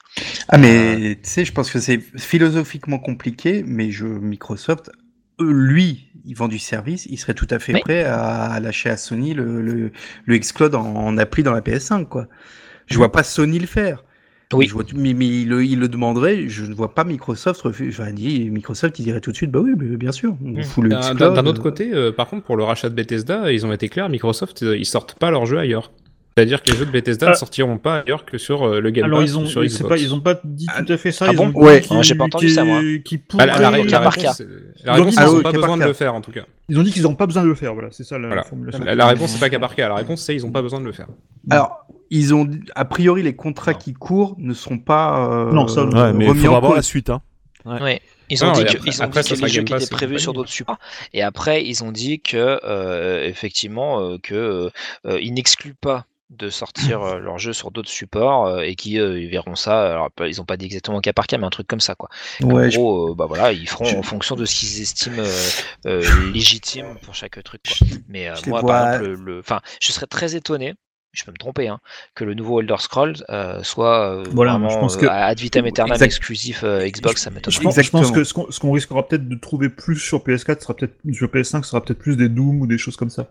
[0.49, 4.91] Ah mais tu sais, je pense que c'est philosophiquement compliqué, mais Microsoft,
[5.41, 7.81] eux, lui, il vend du service, il serait tout à fait Oui.
[7.81, 9.91] prêt à lâcher à Sony le, le,
[10.25, 12.27] le Xcloud en, en appli dans la PS5 quoi.
[12.87, 14.03] Je vois pas Sony le faire.
[14.53, 14.69] Oui.
[14.69, 16.49] Je vois, mais mais il, le, il le demanderait.
[16.49, 17.91] Je ne vois pas Microsoft refuser.
[17.91, 20.63] Enfin, dit Microsoft, il dirait tout de suite, bah oui, mais bien sûr, on Mm.
[20.63, 21.19] fout le D'un Xcloud.
[21.19, 23.73] d'un- d'un autre euh, côté, euh, par contre, pour le rachat de Bethesda, ils ont
[23.73, 25.91] été clairs, Microsoft, euh, ils sortent pas leurs jeux ailleurs.
[26.37, 27.31] C'est-à-dire que les jeux de Bethesda Ah.
[27.31, 29.89] ne sortiront pas ailleurs que sur euh, le Game Alors Pass ils ont, sur Xbox.
[29.89, 31.25] pas, ils ont pas dit tout à fait ça.
[31.29, 31.81] Ah ils bon ont dit Ouais.
[31.81, 32.81] qu'ils- Ah, j'ai pas entendu ça, moi.
[33.39, 35.93] Ah, la, la, la réponse, la Ils réponse, ah n'ont oui, pas besoin de le
[35.95, 36.43] faire en tout cas.
[36.69, 37.73] Ils ont dit qu'ils n'ont pas besoin de le faire.
[37.73, 38.43] Voilà, c'est ça la Voilà.
[38.43, 38.85] formulation.
[38.85, 39.89] La, la réponse, c'est pas cas par cas.
[39.89, 41.07] La réponse, c'est ils n'ont pas besoin de le faire.
[41.49, 45.87] Alors, ils ont a priori les contrats qui courent ne sont pas euh, Non, ça,
[45.87, 47.09] Ouais, mais il remis faudra en voir la suite.
[47.09, 47.23] Hein.
[47.65, 47.81] Ouais.
[47.83, 48.01] Ouais.
[48.29, 49.63] Ils ont Non, dit et que, après- ils ont après, dit ça que les jeux
[49.63, 50.79] qui étaient et prévus sur d'autres supports.
[51.15, 54.69] Et après, ils ont dit que euh, effectivement euh, que euh,
[55.07, 58.99] euh, ils n'excluent pas de sortir euh, leurs jeux sur d'autres supports euh, et qui
[58.99, 59.93] euh, ils verront ça.
[59.93, 62.09] Alors ils ont pas dit exactement cas par cas, mais un truc comme ça quoi.
[62.43, 64.81] Ouais, en je- gros, euh, bah voilà, ils feront je- en fonction de ce qu'ils
[64.83, 65.41] estiment euh,
[65.87, 67.63] euh, légitime pour chaque truc.
[67.67, 67.87] Quoi.
[68.09, 70.75] Mais euh, moi, vois- par exemple, le, enfin, je serais très étonné.
[71.13, 71.79] Je peux me tromper, hein,
[72.15, 75.39] que le nouveau Elder Scrolls euh, soit euh, Voilà, vraiment je pense euh, que- ad
[75.41, 76.05] vitam aeternam Exact.
[76.07, 77.55] exclusif euh, Xbox, ça m'étonne.
[77.55, 78.03] Je pense, je Exactement.
[78.03, 80.95] pense que ce qu'on ce qu'on risquera peut-être de trouver plus sur PS4 sera peut-être
[81.15, 83.29] sur PS5 sera peut-être plus des Doom ou des choses comme ça.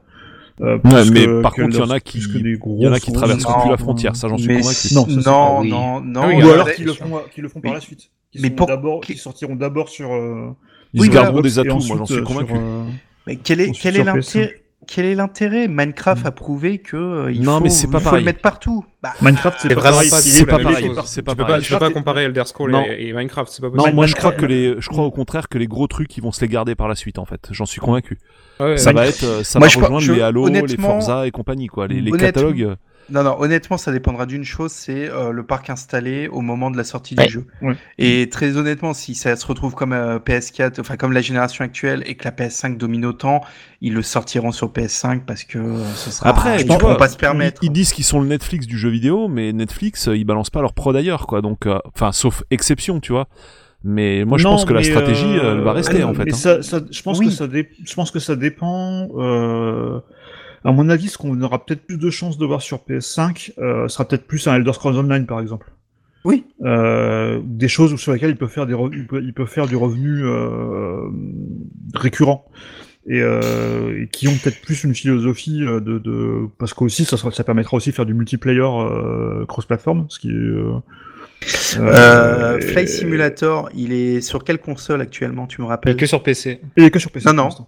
[0.62, 3.00] Euh, Ouais, mais que- par que contre, il y en a qui- y en a
[3.00, 4.94] qui traversent plus la frontière, ça j'en suis convaincu.
[4.94, 5.70] Non, ça, non, oui.
[5.70, 8.10] non, non, Ah oui, Ou alors qu'ils le font, qu'ils le font par la suite.
[8.32, 10.14] Qui Mais pour- d'abord, qui- qui sortiront d'abord sur.
[10.14, 10.52] euh,
[10.94, 12.54] Ils Oui, garderont des atouts, moi j'en suis euh, convaincu.
[12.54, 12.84] sur, euh,
[13.28, 15.68] Mais quel est, quel est l'intérêt quel est l'intérêt?
[15.68, 18.22] Minecraft a prouvé que euh, il Non, faut, mais c'est pas il faut pareil.
[18.22, 18.86] le mettre partout.
[19.04, 20.10] Bah, Minecraft, c'est pas pareil.
[20.10, 20.64] pas c'est- pareil, c'est Tu pas peux
[21.44, 21.64] pas, pareil.
[21.64, 24.32] tu peux pas comparer Elder Scrolls et, et Minecraft, c'est pas Non, moi je crois
[24.32, 26.76] que les, je crois au contraire que les gros trucs ils vont se les garder
[26.76, 27.48] par la suite en fait.
[27.52, 28.18] J'en suis convaincu.
[28.60, 28.96] Ouais, Ça ouais.
[28.96, 31.68] va être, euh, ça Moi, va je rejoindre je- les Halo, les Forza et compagnie
[31.68, 31.88] quoi.
[31.88, 32.76] Les, catalogues.
[33.10, 36.78] Non, non, honnêtement, ça dépendra d'une chose, c'est euh, le parc installé au moment de
[36.78, 37.28] la sortie Ouais.
[37.28, 37.46] du jeu.
[37.62, 37.76] Ouais.
[38.00, 42.04] Et très honnêtement, si ça se retrouve comme euh, PS4, enfin comme la génération actuelle,
[42.08, 43.42] et que la PS5 domine autant,
[43.82, 46.30] ils le sortiront sur PS5 parce que euh, ce sera.
[46.30, 47.64] Après, ils pourront pas se permettre.
[47.64, 50.62] Ils, ils disent qu'ils sont le Netflix du jeu vidéo, mais Netflix ils balancent pas
[50.62, 51.42] leur pro d'ailleurs quoi.
[51.42, 53.28] Donc, euh, enfin sauf exception tu vois.
[53.84, 56.24] Mais moi je Non, pense que la stratégie euh, elle va rester ah, en fait.
[56.32, 56.36] hein.
[56.36, 57.28] ça, ça- je pense Oui.
[57.28, 59.10] que ça, dé- je pense que ça dépend.
[59.16, 60.00] euh,
[60.66, 63.88] À mon avis, ce qu'on aura peut-être plus de chances de voir sur PS5 euh,
[63.88, 65.72] sera peut-être plus un Elder Scrolls Online, par exemple.
[66.26, 66.44] Oui.
[66.64, 69.68] Euh, des choses sur lesquelles il peut faire des re- il peut, il peut faire
[69.68, 71.08] du revenu euh,
[71.94, 72.46] récurrent
[73.08, 77.30] et, euh, et qui ont peut-être plus une philosophie de, de parce qu'aussi ça, sera-
[77.32, 80.72] ça permettra aussi de faire du multiplayer euh, cross-platform, ce qui est euh,
[81.78, 85.96] Euh, et- Flight Simulator, il est sur quelle console actuellement, tu me Il est rappelles
[85.96, 86.60] que sur PC.
[86.76, 87.32] Il est que sur PC.
[87.32, 87.68] Non, pour non.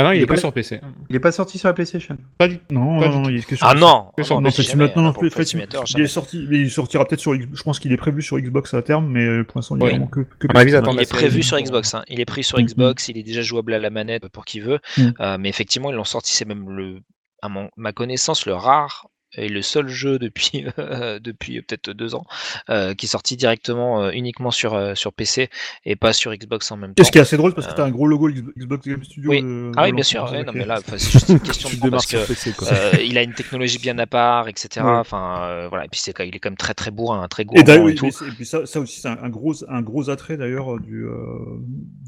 [0.00, 0.80] Ah non, il Il est pas- sur PC.
[1.10, 2.16] Il est pas sorti sur la PlayStation.
[2.38, 4.40] Pas du Non, Pas non, du il est que sur Ah non, Que sur ah
[4.40, 5.12] Non, jamais, Simulator, non,
[5.44, 8.38] Simulator, il est sorti, mais il sortira peut-être sur, je pense qu'il est prévu sur
[8.38, 11.42] Xbox à terme, mais euh, pour l'instant il est vraiment que, que Il est prévu
[11.42, 12.04] sur Xbox, hein.
[12.08, 12.66] il est pris sur Mhm.
[12.66, 15.14] Xbox, il est déjà jouable à la manette pour qui veut, Mhm.
[15.20, 17.00] Euh, mais effectivement ils l'ont sorti, c'est même le,
[17.42, 19.08] à mon- ma connaissance le rare
[19.38, 20.64] et le seul jeu depuis
[21.20, 22.24] depuis peut-être deux ans
[22.70, 25.48] euh, qui est sorti directement euh, uniquement sur euh, sur PC
[25.84, 27.02] et pas sur Xbox en même temps.
[27.02, 29.04] Et ce qui est assez drôle parce que Euh, t'as un gros logo Xbox Game
[29.04, 29.30] Studio.
[29.30, 29.40] Oui.
[29.44, 31.80] euh, Ah oui bien sûr, ouais, non mais là c'est juste une question Tu de
[31.82, 34.68] temps parce que PC euh, il a une technologie bien à part, etc.
[34.84, 34.90] Ouais.
[34.92, 37.42] Enfin euh, voilà et puis c'est il est quand même très très bourrin, hein, très
[37.42, 38.06] Et gourmand d'ailleurs, et, oui, tout.
[38.08, 41.04] et puis ça, ça aussi, c'est un, un gros, un gros attrait d'ailleurs euh, du,
[41.04, 41.14] euh,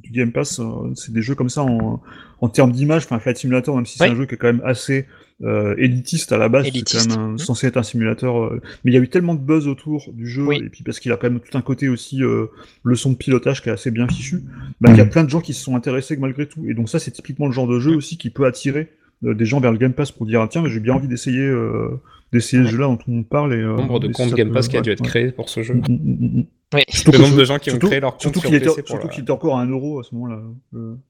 [0.02, 0.58] du Game Pass.
[0.60, 2.00] euh, c'est des jeux comme ça en,
[2.40, 3.04] en termes d'image.
[3.04, 4.10] Enfin, Flight Simulator, même si c'est Oui.
[4.10, 5.06] un jeu qui est quand même assez
[5.42, 7.38] euh, élitiste à la base, c'est quand même un- Mhm.
[7.38, 8.36] censé être un simulateur.
[8.44, 10.62] euh, mais il y a eu tellement de buzz autour du jeu, Oui.
[10.64, 12.46] et puis parce qu'il a quand même tout un côté aussi euh,
[12.84, 14.42] leçon de pilotage qui est assez bien fichu,
[14.80, 16.64] bah, qu'il y a plein de gens qui se sont intéressés malgré tout.
[16.68, 18.88] Et donc ça, c'est typiquement le genre de jeu aussi qui peut attirer
[19.24, 21.08] euh, des gens vers le Game Pass pour dire ah, tiens, mais j'ai bien envie
[21.08, 21.40] d'essayer.
[21.46, 22.00] Euh,
[22.32, 24.54] d'essayer ce jeu-là dont tout le monde parle et euh, nombre de comptes Game peut-
[24.54, 25.08] Pass qui a dû être ouais.
[25.08, 25.74] créé pour ce jeu.
[25.74, 26.44] Mm, mm.
[26.72, 26.82] Oui.
[26.88, 28.82] Surtout Le nombre de gens qui ont créé leur compte Surtout sur qu'il était, PC
[28.82, 30.38] pour surtout la- qu'il était encore à un euro à ce moment-là.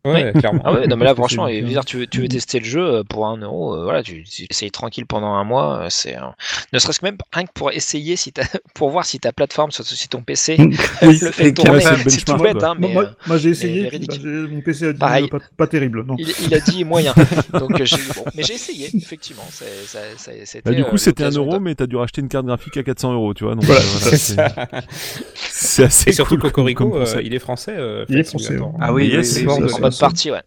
[0.06, 0.62] Ouais, clairement.
[0.64, 2.64] Ah ouais, non mais là franchement, c'est- et, dire, tu veux, tu veux tester le
[2.64, 5.86] jeu euh, pour un euro, euh, voilà, tu, tu essayes tranquille pendant un mois, euh,
[5.90, 6.16] c'est
[6.72, 8.44] ne serait-ce que même rien que pour essayer si t'as,
[8.74, 10.56] pour voir si ta plateforme, si ton PC
[11.02, 13.98] Oui, le fait tourner, c'est tout bête, hein, Moi, mais moi- moi, j'ai essayé, bah,
[14.50, 15.28] mon PC a dit Pareil.
[15.28, 16.04] pas, pas terrible.
[16.06, 16.16] Non.
[16.18, 17.12] il, il a dit moyen,
[17.52, 20.70] donc j'ai, bon, mais j'ai essayé, effectivement, c'est, ça, ça- c'était.
[20.70, 22.78] Bah, du coup, c'était un l'occasion euro, de- mais t'as dû racheter une carte graphique
[22.78, 23.54] à 400 euros, tu vois.
[23.54, 24.54] Donc, Voilà, voilà, C'est c'est ça.
[25.60, 27.74] C'est assez Et surtout cool Cocorico, comme euh, il est français.
[27.76, 28.66] euh, Il est français, ouais.
[28.80, 30.42] Ah oui, Yes, c'est bon, mode partie, ouais.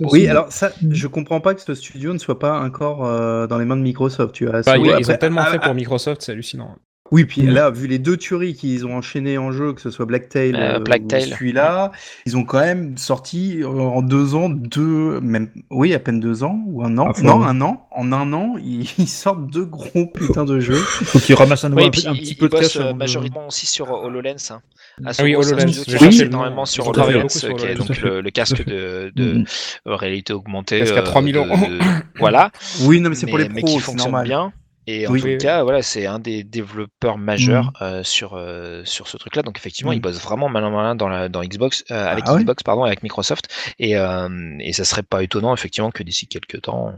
[0.00, 3.58] Oui, alors ça, je comprends pas que ce studio ne soit pas encore euh, dans
[3.58, 4.34] les mains de Microsoft.
[4.34, 4.60] Tu vois.
[4.62, 6.76] Bah, ils, ils après- ont tellement ah, fait ah, pour Microsoft, c'est hallucinant.
[7.12, 7.50] Oui, puis Mm.
[7.50, 10.76] là, vu les deux tueries qu'ils ont enchaînées en jeu, que ce soit Blacktail Euh,
[10.76, 11.24] euh, Blacktail.
[11.24, 11.92] ou celui-là,
[12.26, 16.42] ils ont quand même sorti euh, en deux ans, deux, même, oui, à peine deux
[16.42, 19.64] ans, ou un an, Ah, non, un an, en un an, ils, ils sortent deux
[19.64, 20.74] gros putains de jeux.
[20.74, 22.76] Faut qu'il ramasse un, Oui, un, et puis un il, petit peu de cash.
[22.76, 24.50] euh, de- majoritairement aussi sur HoloLens.
[24.50, 24.60] Hein.
[25.04, 26.10] Ah oui, HoloLens, qui nom.
[26.10, 29.44] énormément sur Ils HoloLens, qui est donc le, le casque de, de
[29.86, 30.80] euh, réalité augmentée.
[30.80, 31.46] Casque à euh, 3000 euros.
[31.56, 31.78] de-
[32.18, 32.50] voilà.
[32.82, 34.26] Oui, non, mais c'est pour les pros, c'est fonctionne normal.
[34.26, 34.52] bien.
[34.88, 35.20] Et en Oui.
[35.20, 35.38] tout Oui.
[35.38, 37.72] cas, voilà, c'est un des développeurs majeurs Mhm.
[37.82, 39.42] euh, sur euh, sur ce truc-là.
[39.42, 39.96] Donc effectivement, Mhm.
[39.96, 42.40] il bosse vraiment malin malin dans la dans Xbox euh, avec Ah ouais?
[42.42, 43.48] Xbox pardon avec Microsoft.
[43.78, 44.28] Et euh,
[44.60, 46.92] et ça serait pas étonnant effectivement que d'ici quelques temps,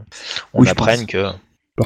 [0.53, 1.27] on apprenne que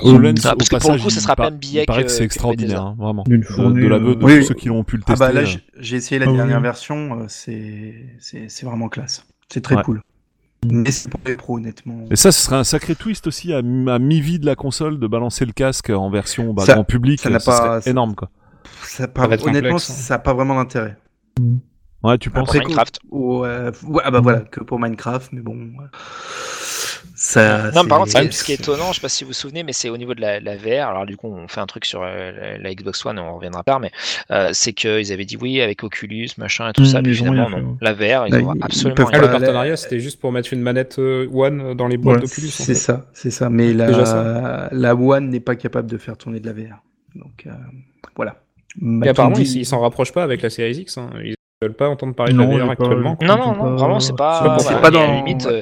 [0.02, 2.08] HoloLens, Ah, parce que pour le coup, ça sera plein de billets Il paraît que-
[2.08, 3.24] que c'est extraordinaire, hein, vraiment.
[3.28, 4.40] D'une De, fournée, de l'aveu de euh, Oui.
[4.40, 5.26] tous ceux qui l'ont pu le Ah tester.
[5.28, 6.64] bah là, j'ai- essayé la Ah dernière oui.
[6.64, 9.24] version, c'est c'est c'est vraiment classe.
[9.50, 9.84] C'est très Ouais.
[9.84, 10.02] cool.
[10.70, 12.06] Mais c'est pour les pros, honnêtement.
[12.12, 15.00] Et ça, ce serait un sacré twist aussi à, mi- à mi-vie de la console
[15.00, 17.20] de balancer le casque en version bah, Ça- grand public.
[17.22, 18.30] ça n'a pas- ça- énorme, quoi.
[18.84, 19.94] Ça pas- honnêtement, complexe, hein.
[19.94, 20.98] ça n'a pas vraiment d'intérêt.
[22.04, 22.44] Ouais, tu penses?
[22.50, 23.00] Après, Minecraft.
[23.12, 25.56] Ouais, ouais, ah bah voilà, que pour Minecraft, mais bon.
[25.56, 25.86] ouais.
[27.34, 29.24] Ça, Non, par contre, ce qui est- ce qui est étonnant, je sais pas si
[29.24, 30.88] vous vous souvenez, mais c'est au niveau de la, la VR.
[30.90, 33.64] Alors, du coup, on fait un truc sur euh, la, la Xbox One, on reviendra
[33.64, 33.92] pas, mais
[34.32, 37.26] euh, c'est qu'ils avaient dit oui avec Oculus, machin et tout ça, puis ils ont
[37.32, 37.78] finalement, rien non.
[37.82, 40.54] La VR, ils ils- ils absolument Ah, rien le pas- partenariat, c'était juste pour mettre
[40.54, 42.48] une manette euh, One dans les boîtes Ouais, d'Oculus.
[42.48, 42.74] en C'est fait.
[42.76, 43.50] ça, c'est ça.
[43.50, 44.70] Mais la, ça.
[44.72, 46.82] la One n'est pas capable de faire tourner de la VR.
[47.16, 47.52] Donc euh,
[48.16, 48.36] voilà.
[49.04, 50.98] Et apparemment, Matondi- ils ils s'en rapprochent pas avec la Series X.
[50.98, 51.10] hein.
[51.24, 53.12] Ils veulent pas entendre parler Non, de la VR pas- actuellement.
[53.12, 54.44] Non, Ils non, non, pas- vraiment, c'est pas.
[54.44, 55.52] pas- voilà, pas dans- limite, ouais.
[55.54, 55.62] euh,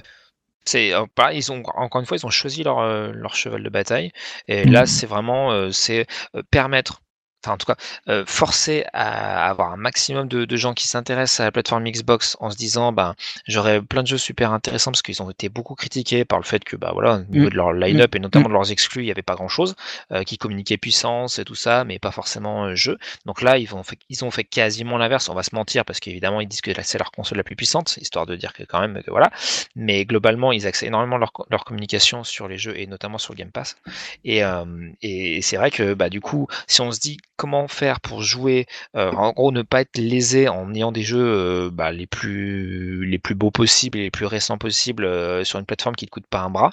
[0.65, 3.63] c'est euh, pareil, ils ont encore une fois, ils ont choisi leur, euh, leur cheval
[3.63, 4.11] de bataille.
[4.47, 6.05] Et là, c'est vraiment, euh, c'est
[6.35, 7.01] euh, permettre
[7.43, 7.75] enfin en tout cas,
[8.09, 12.37] euh, forcer à avoir un maximum de, de gens qui s'intéressent à la plateforme Xbox
[12.39, 13.15] en se disant, ben,
[13.47, 16.63] j'aurais plein de jeux super intéressants parce qu'ils ont été beaucoup critiqués par le fait
[16.63, 17.49] que, bah voilà, au niveau Mm.
[17.49, 19.75] de leur line-up et notamment de leurs exclus, il n'y avait pas grand-chose,
[20.11, 22.97] euh, qui communiquaient puissance et tout ça, mais pas forcément euh, jeu.
[23.25, 25.29] Donc là, ils ont fait, ils ont fait quasiment l'inverse.
[25.29, 27.97] On va se mentir parce qu'évidemment, ils disent que c'est leur console la plus puissante,
[27.97, 29.29] histoire de dire que quand même, que voilà.
[29.75, 33.37] Mais globalement, ils axent énormément leur, leur communication sur les jeux et notamment sur le
[33.37, 33.77] Game Pass.
[34.23, 34.65] Et, euh,
[35.01, 38.67] et c'est vrai que bah, du coup, si on se dit comment faire pour jouer,
[38.95, 43.19] euh, en gros, ne pas être lésé en ayant des jeux euh, bah, les plus
[43.35, 46.41] beaux possibles et les plus récents possibles euh, sur une plateforme qui ne coûte pas
[46.41, 46.69] un bras.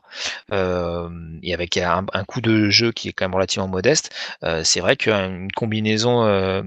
[1.43, 4.15] Et avec un, un coût de jeu qui est quand même relativement modeste,
[4.63, 6.25] c'est vrai qu'une combinaison,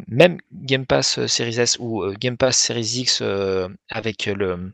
[0.08, 3.22] même Game Pass Series S ou Game Pass Series X
[3.90, 4.72] avec le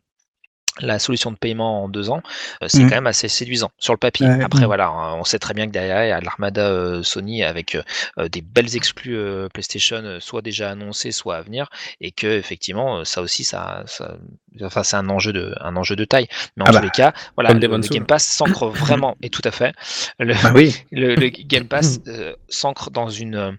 [0.80, 2.22] la solution de paiement en deux ans,
[2.64, 2.90] euh, c'est Mhm.
[2.90, 4.28] quand même assez séduisant sur le papier.
[4.28, 4.44] Ouais.
[4.44, 4.66] Après, Mhm.
[4.66, 7.76] voilà, hein, on sait très bien que derrière, il y a l'armada euh, Sony avec
[8.18, 11.68] euh, des belles exclus euh, PlayStation, soit déjà annoncées, soit à venir,
[12.02, 14.18] et que effectivement, ça aussi, ça, ça
[14.64, 16.28] enfin, c'est un enjeu de, un enjeu de taille.
[16.56, 17.60] Mais en Ah tous bah, les cas, voilà, le.
[17.90, 19.74] Game Pass s'ancre vraiment, et tout à fait,
[20.20, 20.76] le, Bah oui.
[20.92, 23.58] le, le Game Pass euh, s'ancre dans une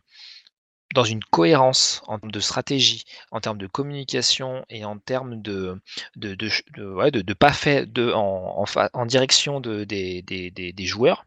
[0.94, 5.80] dans une cohérence en termes de stratégie, en termes de communication et en termes de
[6.16, 9.84] de de, ch- de, ouais, de, de pas fait de en, en, en direction de,
[9.84, 11.24] des, des, des, des joueurs.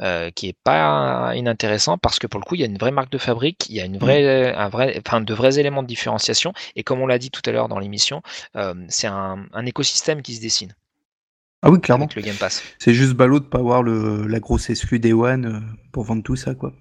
[0.00, 2.90] euh, qui est pas inintéressant parce que pour le coup il y a une vraie
[2.90, 5.88] marque de fabrique, il y a une vraie, un vrai, enfin de vrais éléments de
[5.88, 8.22] différenciation et comme on l'a dit tout à l'heure dans l'émission,
[8.56, 10.74] euh, c'est un, un écosystème qui se dessine
[11.62, 12.10] Ah oui, clairement.
[12.10, 12.68] avec le Game Pass.
[12.78, 15.60] C'est juste ballot de pas avoir le, la grosse exclu Day One euh,
[15.92, 16.74] pour vendre tout ça, quoi.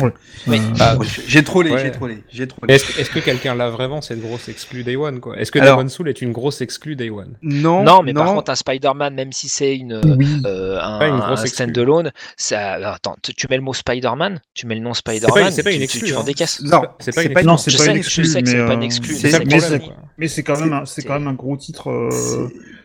[0.00, 0.10] Oui.
[0.48, 1.78] Euh, Ah, Ouais, J'ai trollé, Ouais.
[1.82, 2.74] j'ai trollé, j'ai trollé.
[2.74, 5.36] Est-ce que, quelqu'un l'a vraiment cette grosse exclue Day One quoi?
[5.38, 7.34] Est-ce que Alors- Demon's Soul est une grosse exclue Day One?
[7.42, 10.40] Non, Non, mais par contre un Spider-Man, même si c'est une oui.
[10.46, 11.48] euh, un, Pas une grosse un exclue.
[11.64, 15.72] standalone, ça, attends, tu, mets le mot Spider-Man, tu mets le nom Spider-Man, c'est pas
[15.72, 16.24] une tu, exclue, tu, tu vends hein.
[16.24, 16.60] des caisses?
[16.62, 17.72] non, c'est pas une pas Non, exclue.
[17.72, 19.58] c'est je pas sais, je que c'est mais, pas une euh, exclue, c'est- c'est mais
[20.28, 21.90] c'est- c'est quand même un, c'est C'est- quand même un gros titre.
[21.90, 22.36] euh, C'est-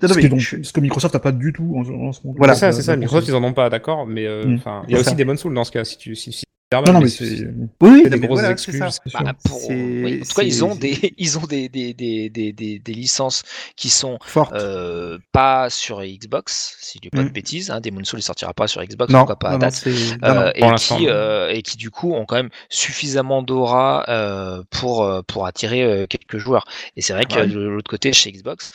[0.07, 0.37] Non, ce, non,
[0.73, 2.35] que, Microsoft n'a pas du tout en, en ce moment.
[2.37, 2.53] Voilà.
[2.55, 2.93] C'est ça, c'est ça.
[2.93, 4.55] Euh, Microsoft, ils en ont pas, d'accord, mais euh, Mm.
[4.55, 5.15] enfin, il y a C'est aussi ça.
[5.15, 5.83] Demon's Soul dans ce cas.
[5.85, 6.43] Si tu, si, si
[6.81, 7.47] Non, non, mais mais c'est.
[7.81, 8.89] Oui, des mais grosses voilà, exclus, c'est ça.
[8.91, 9.23] c'est sûr.
[9.23, 12.29] Bah, pour- C'est- oui, En tout cas, ils ont des, ils ont des, des, des,
[12.29, 13.43] des, des, des licences
[13.75, 14.17] qui sont
[14.53, 17.33] euh, pas sur Xbox, si je dis pas de Mm.
[17.33, 17.71] bêtises.
[17.71, 19.57] Hein, Demon's Soul ne sortira pas sur Xbox, en non, tout cas pas à non,
[19.59, 19.83] date.
[20.23, 25.23] Euh, et, qui, euh, et qui du coup ont quand même suffisamment d'aura euh, pour,
[25.27, 26.65] pour attirer euh, quelques joueurs.
[26.97, 27.47] Et c'est vrai que Ouais.
[27.47, 28.71] de l'autre côté, chez Xbox,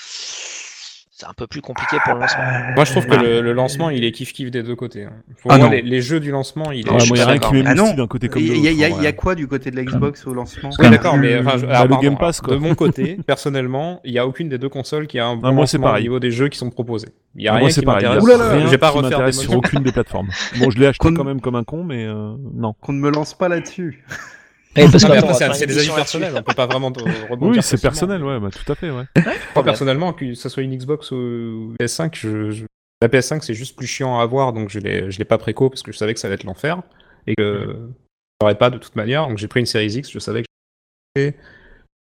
[1.20, 2.44] c'est un peu plus compliqué pour le lancement.
[2.76, 3.22] Moi, je trouve que Ah.
[3.22, 5.02] le, le lancement, il est kiff-kiff des deux côtés.
[5.04, 5.12] hein.
[5.42, 5.72] Pour Ah moi, non.
[5.72, 6.90] les, les jeux du lancement, il est.
[6.90, 7.92] Ah, moi, il y a rien qui Ah non.
[7.94, 8.60] d'un côté comme de l'autre.
[8.60, 10.88] y, a- il y a- y quoi du côté de la Xbox au lancement Oui,
[10.90, 12.54] d'accord, mais enfin, je- alors, le pardon, Game Pass, quoi.
[12.54, 15.48] de mon côté, personnellement, il n'y a aucune des deux consoles qui a un bon
[15.48, 16.02] Ah, moi, c'est lancement au pareil.
[16.04, 17.08] niveau des jeux qui sont proposés.
[17.34, 18.02] Il y a Ah, rien moi, c'est qui pareil.
[18.02, 18.78] Il y a m'intéresse.
[18.78, 20.28] Pas refaire des sur aucune des plateformes.
[20.60, 22.74] Bon, je l'ai acheté quand même comme un con, mais euh, non.
[22.80, 24.04] Qu'on ne me lance pas là-dessus.
[24.90, 26.88] Parce après, c'est une des avis personnels, on peut pas vraiment
[27.30, 27.56] rebondir.
[27.56, 29.04] Oui, c'est personnel, ouais, bah, tout à fait, ouais.
[29.54, 32.64] Moi, personnellement, que ce soit une Xbox ou PS5, je, je-
[33.00, 35.70] la PS5 c'est juste plus chiant à avoir, donc je l'ai, je l'ai pas préco
[35.70, 36.82] parce que je savais que ça allait être l'enfer
[37.28, 37.76] et que je
[38.42, 39.28] l'aurais pas de toute manière.
[39.28, 40.48] Donc j'ai pris une Series X, je savais que
[41.16, 41.30] je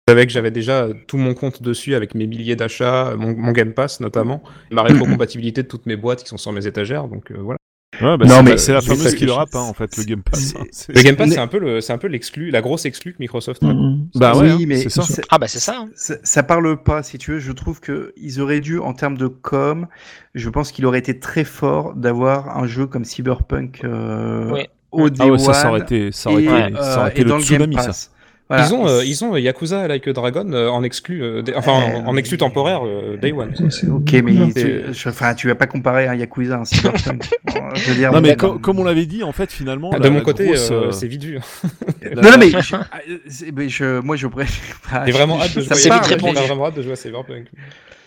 [0.08, 3.74] savais que j'avais déjà tout mon compte dessus avec mes milliers d'achats, mon, mon Game
[3.74, 7.08] Pass notamment, et ma rétrocompatibilité de toutes mes boîtes qui sont sur mes étagères.
[7.08, 7.58] Donc euh, voilà.
[8.00, 9.96] Ouais, bah, Non, c'est mais- la- c'est la fameuse killer je- app, hein, en fait,
[9.96, 10.54] le Game Pass.
[10.58, 10.64] hein.
[10.70, 13.12] C'est- Le Game Pass c'est un peu le, c'est un peu l'exclu, la grosse exclue
[13.12, 13.66] que Microsoft a.
[13.74, 14.08] Mhm.
[14.14, 15.02] Bah ouais, oui, hein, mais c'est ça.
[15.30, 15.74] Ah bah c'est ça.
[15.80, 15.88] hein.
[15.94, 17.38] ça, ça parle pas, si tu veux.
[17.38, 19.86] Je trouve que ils auraient dû, en termes de com,
[20.34, 24.62] je pense qu'il aurait été très fort d'avoir un jeu comme Cyberpunk euh, Oui.
[24.92, 27.24] au Ah ouais, ça, ça aurait été, ça aurait et, été, euh, ça aurait été
[27.24, 28.08] dans le le Game tsunami, ça.
[28.50, 28.66] Voilà.
[28.66, 32.08] Ils ont, euh, ils ont Yakuza Like a Dragon euh, en exclu, euh, enfin en,
[32.08, 33.52] en exclu temporaire euh, Day One.
[33.92, 37.30] Ok, mais Non, tu, je- enfin, tu vas pas comparer un Yakuza à un Cyberpunk.
[37.46, 39.90] Bon, je veux dire, Non, mais bon, co- comme on l'avait dit, en fait, finalement.
[39.90, 41.38] de la- mon la côté, grosse, euh, euh, c'est vite vu.
[42.16, 43.18] Non, non, mais, je, ah, euh,
[43.54, 45.04] mais je- moi, je préfère.
[45.06, 45.74] J'ai vraiment hâte de jouer.
[45.76, 47.46] C'est vraiment hâte de jouer à Cyberpunk.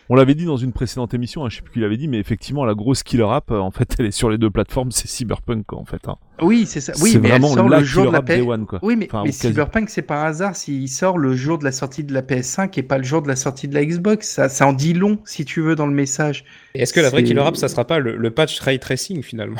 [0.09, 2.19] On l'avait dit dans une précédente émission, hein, je sais plus qui l'avait dit, mais
[2.19, 5.07] effectivement, la grosse killer app, euh, en fait, elle est sur les deux plateformes, c'est
[5.07, 6.07] Cyberpunk, quoi, en fait.
[6.07, 6.17] hein.
[6.41, 6.91] Oui, c'est ça.
[7.01, 8.47] Oui, c'est vraiment sort la le jour de killer la PS.
[8.49, 8.79] One, quoi.
[8.81, 9.47] Oui, mais, Enfin, mais ou quasi.
[9.47, 12.83] Cyberpunk, c'est par hasard s'il sort le jour de la sortie de la PS5 et
[12.83, 14.27] pas le jour de la sortie de la Xbox.
[14.29, 16.43] Ça, ça en dit long, si tu veux, dans le message.
[16.75, 19.59] Est-ce que la vraie killer app, ça sera pas le, le patch ray tracing finalement?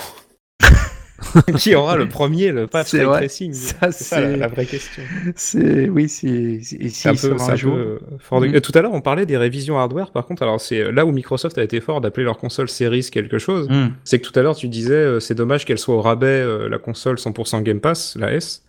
[1.57, 3.19] Qui aura le premier le vrai.
[3.19, 5.03] tracing Ça, C'est ça la, vraie question.
[5.35, 7.75] C'est, oui, c'est, C'est un peu, un jour.
[7.75, 8.47] peu fort de-.
[8.47, 10.11] Euh, Tout à l'heure, on parlait des révisions hardware.
[10.11, 13.37] Par contre, alors c'est là où Microsoft a été fort d'appeler leur console Series quelque
[13.37, 13.67] chose.
[13.69, 13.89] Hmm.
[14.03, 16.69] C'est que tout à l'heure, tu disais, euh, c'est dommage qu'elle soit au rabais, euh,
[16.69, 18.63] la console 100% Game Pass, la S.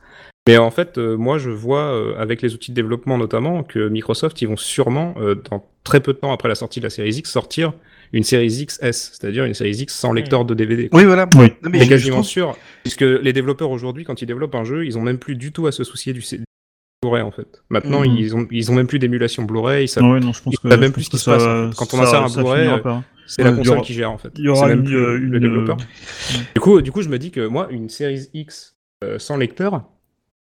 [0.47, 3.89] Mais en fait, euh, moi, je vois, euh, avec les outils de développement notamment, que
[3.89, 6.91] Microsoft, ils vont sûrement, euh, dans très peu de temps après la sortie de la
[6.91, 7.73] Series X, sortir
[8.17, 10.89] une série XS, c'est-à-dire une série X sans lecteur de DVD.
[10.89, 11.01] quoi.
[11.01, 11.29] Oui, voilà.
[11.37, 11.53] Oui.
[11.63, 14.65] Non, mais C'est je quasiment trouve- sûr, puisque les développeurs aujourd'hui, quand ils développent un
[14.65, 16.23] jeu, ils ont même plus du tout à se soucier du
[17.03, 17.63] Blu-ray en fait.
[17.69, 18.17] Maintenant, Mhm.
[18.17, 20.69] ils ont ils ont même plus d'émulation Blu-ray, ils savent- Ouais, non, je pense que
[20.69, 21.77] savent même je plus ce qui se passe, ça- en fait.
[21.77, 22.79] Quand on ça- insère un Blu-ray, euh,
[23.27, 24.31] c'est la Ouais, console aura- qui gère en fait.
[24.39, 25.77] Il y aura même une, plus euh, le une- développeur.
[26.55, 29.83] Du coup, du coup, je me dis que moi, une série X euh, sans lecteur,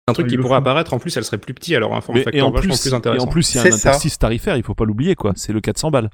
[0.08, 0.54] un truc Ah, qui pourrait font.
[0.54, 0.94] apparaître.
[0.94, 3.24] En plus, elle serait plus petit, alors un form factor vachement plus, plus et intéressant.
[3.24, 5.32] en plus, il y a C'est un interstice tarifaire, il faut pas l'oublier, quoi.
[5.34, 6.10] C'est le 400 balles.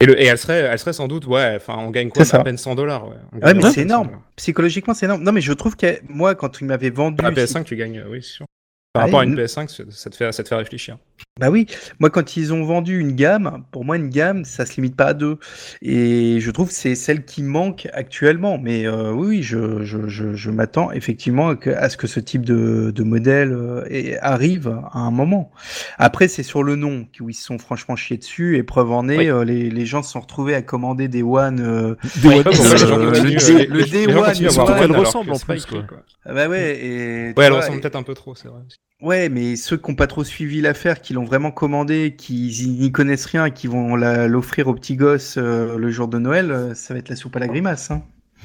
[0.00, 1.54] Et, le- et elle serait, elle serait sans doute, ouais.
[1.56, 2.36] Enfin, on gagne quoi C'est.
[2.38, 3.06] À peine 100 dollars.
[3.08, 4.10] Ouais, On Ouais, mais c'est peine 100 énorme.
[4.36, 5.22] Psychologiquement, c'est énorme.
[5.22, 7.16] Non, mais je trouve que moi, quand il m'avait vendu.
[7.16, 8.46] Par la PS5, tu gagnes, euh, oui, c'est sûr.
[8.94, 10.96] Par Ah, rapport à une n- PS5, ça ça te fait, ça te fait réfléchir.
[11.40, 11.66] Bah oui,
[11.98, 15.06] moi quand ils ont vendu une gamme, pour moi une gamme, ça se limite pas
[15.06, 15.38] à deux.
[15.80, 18.58] Et je trouve que c'est celle qui manque actuellement.
[18.58, 22.92] Mais euh, oui, je, je, je, je m'attends effectivement à, ce que ce type de,
[22.94, 25.50] de modèle euh, arrive à un moment.
[25.98, 28.56] Après, c'est sur le nom où ils se sont franchement chiés dessus.
[28.58, 29.28] Et preuve en est, Oui.
[29.30, 31.60] euh, les, les gens se sont retrouvés à commander des One.
[31.60, 35.30] euh, Des Ouais, euh, le- le le Day One, surtout avoir qu'elle One, alors ressemble
[35.30, 35.82] que en plus, quoi.
[35.88, 35.98] quoi.
[36.26, 38.60] ah bah ouais, et Ouais, elle vois, ressemble et- peut-être un peu trop, c'est vrai.
[39.02, 42.92] Ouais, mais ceux qui n'ont pas trop suivi l'affaire, qui l'ont vraiment commandé, qui n'y
[42.92, 46.74] connaissent rien, et qui vont l'offrir aux petits gosses euh, le jour de Noël, euh,
[46.74, 47.90] ça va être la soupe à la grimace.
[47.90, 48.02] Hein.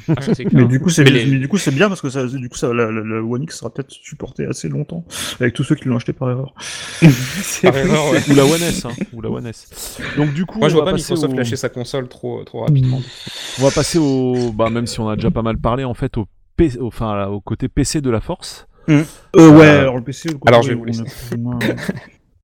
[0.09, 0.13] Ah,
[0.53, 1.25] Mais du coup, c'est les-
[1.71, 4.45] bien parce que ça, du coup, ça, la, la- la One X sera peut-être supportée
[4.45, 5.03] assez longtemps
[5.39, 6.53] avec tous ceux qui l'ont acheté par erreur.
[7.01, 8.19] C'est- Par erreur, ouais.
[8.31, 8.91] Ou la One S, hein.
[9.13, 9.99] Ou la One S.
[10.15, 11.37] Donc du coup, Moi, je on vois va pas passer Microsoft au...
[11.37, 13.01] lâcher sa console trop, trop rapidement.
[13.59, 16.15] On va passer au, bah même si on a déjà pas mal parlé en fait
[16.17, 16.71] au, P...
[16.81, 18.67] enfin au côté PC de la Force.
[18.89, 19.03] Euh,
[19.35, 20.29] ouais, Euh, alors le PC.
[20.29, 21.01] le alors, je vais on vous laisser.
[21.01, 21.59] a plus ou moins,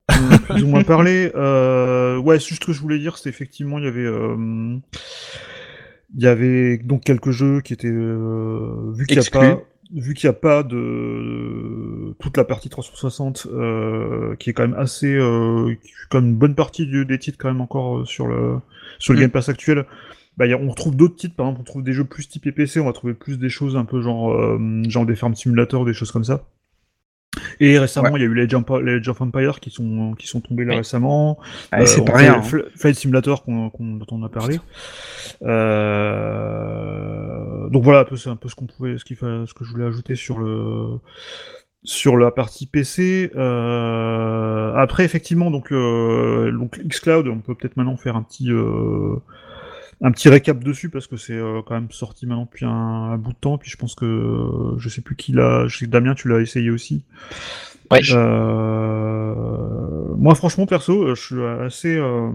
[0.09, 1.31] on a plus ou moins parlé.
[1.35, 4.05] Euh, ouais, c'est juste ce que je voulais dire, c'est effectivement, il y avait.
[4.05, 4.77] euh,
[6.15, 9.61] Il y avait donc quelques jeux qui étaient euh, vu qu'il n'y a pas
[9.95, 14.77] vu qu'il n'y a pas de toute la partie 360 euh, qui est quand même
[14.79, 17.99] assez euh, qui est quand même une bonne partie du- des titres quand même encore
[17.99, 18.55] euh, sur le
[18.99, 19.21] sur le Mm.
[19.21, 19.85] Game Pass actuel
[20.37, 22.79] bah, a- on retrouve d'autres titres par exemple on trouve des jeux plus typés PC
[22.79, 24.57] on va trouver plus des choses un peu genre euh,
[24.87, 26.43] genre des Farm Simulator des choses comme ça
[27.59, 30.39] et récemment il y a eu les of- les of Empire qui sont qui sont
[30.41, 31.39] tombés là récemment
[31.71, 32.33] Ah, c'est pas rien.
[32.35, 32.41] hein.
[32.41, 34.59] Fl- Flight Simulator qu'on, dont on a parlé.
[36.43, 39.85] Euh, donc voilà, c'est un peu ce qu'on pouvait, ce, qu'il ce que je voulais
[39.85, 40.99] ajouter sur le
[41.83, 43.31] sur la partie PC.
[43.35, 49.15] Euh, après, effectivement, donc euh, donc xCloud, on peut peut-être maintenant faire un petit euh,
[50.03, 53.17] un petit récap dessus parce que c'est euh, quand même sorti maintenant depuis un, un
[53.17, 53.57] bout de temps.
[53.57, 55.65] Puis je pense que euh, je sais plus qui l'a.
[55.67, 57.03] Je sais que Damien, tu l'as essayé aussi.
[57.91, 58.01] Ouais.
[58.13, 61.95] Euh, moi, franchement, perso, euh, je suis assez.
[61.97, 62.29] euh,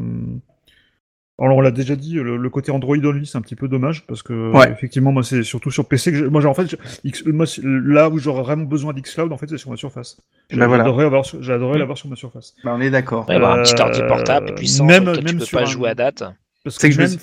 [1.40, 4.05] Alors, on l'a déjà dit, le, le côté Android only, c'est un petit peu dommage
[4.07, 4.70] parce que Ouais.
[4.73, 8.19] effectivement, moi, c'est surtout sur PC que moi, j'ai- en fait, X- moi, là où
[8.19, 10.19] j'aurais vraiment besoin d'Xcloud, en fait, c'est sur ma Surface.
[10.51, 10.82] Ben voilà.
[10.85, 12.55] J'adorerais avoir, sur- j'adorerais l'avoir sur ma Surface.
[12.65, 13.31] Bah, on est d'accord.
[13.31, 15.69] Avoir un petit Euh, ordi portable puissant même- lequel tu même peux sur pas un-
[15.69, 16.24] jouer à date.
[16.65, 17.16] Parce que, que je me même,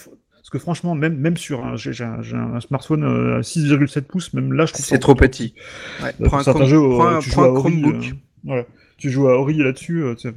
[0.45, 3.41] parce que franchement, même, même sur un, j'ai, j'ai un, j'ai un smartphone euh, à
[3.41, 5.55] 6,7 pouces, même là, je trouve C'est trop petit.
[6.03, 7.95] Ouais, Euh, prends un, jeux, prends tu prends un Chromebook.
[7.95, 8.13] euh,
[8.43, 8.63] voilà.
[8.97, 10.29] Tu joues à Ori là-dessus, tu,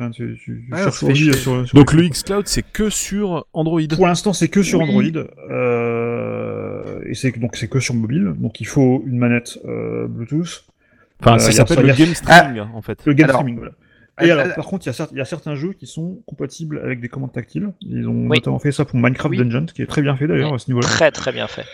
[0.72, 3.82] Ouais, cherches Ori sur, sur Donc le xCloud c'est que sur Android.
[3.94, 4.89] Pour l'instant, c'est que sur Oui.
[4.89, 10.06] Android, euh, et c'est donc c'est que sur mobile, donc il faut une manette euh,
[10.09, 10.64] Bluetooth,
[11.20, 12.98] Enfin, Euh, ça s'appelle le a- game streaming en fait.
[13.05, 13.56] le game Alors- streaming.
[13.59, 13.72] Voilà.
[14.20, 17.09] Et alors, par contre, il y, a y certains jeux qui sont compatibles avec des
[17.09, 17.70] commandes tactiles.
[17.82, 18.39] Ils ont Oui.
[18.39, 19.39] notamment fait ça pour Minecraft Oui.
[19.39, 20.86] Dungeon, qui est très bien fait d'ailleurs à ce niveau-là.
[20.86, 21.65] Très très bien fait.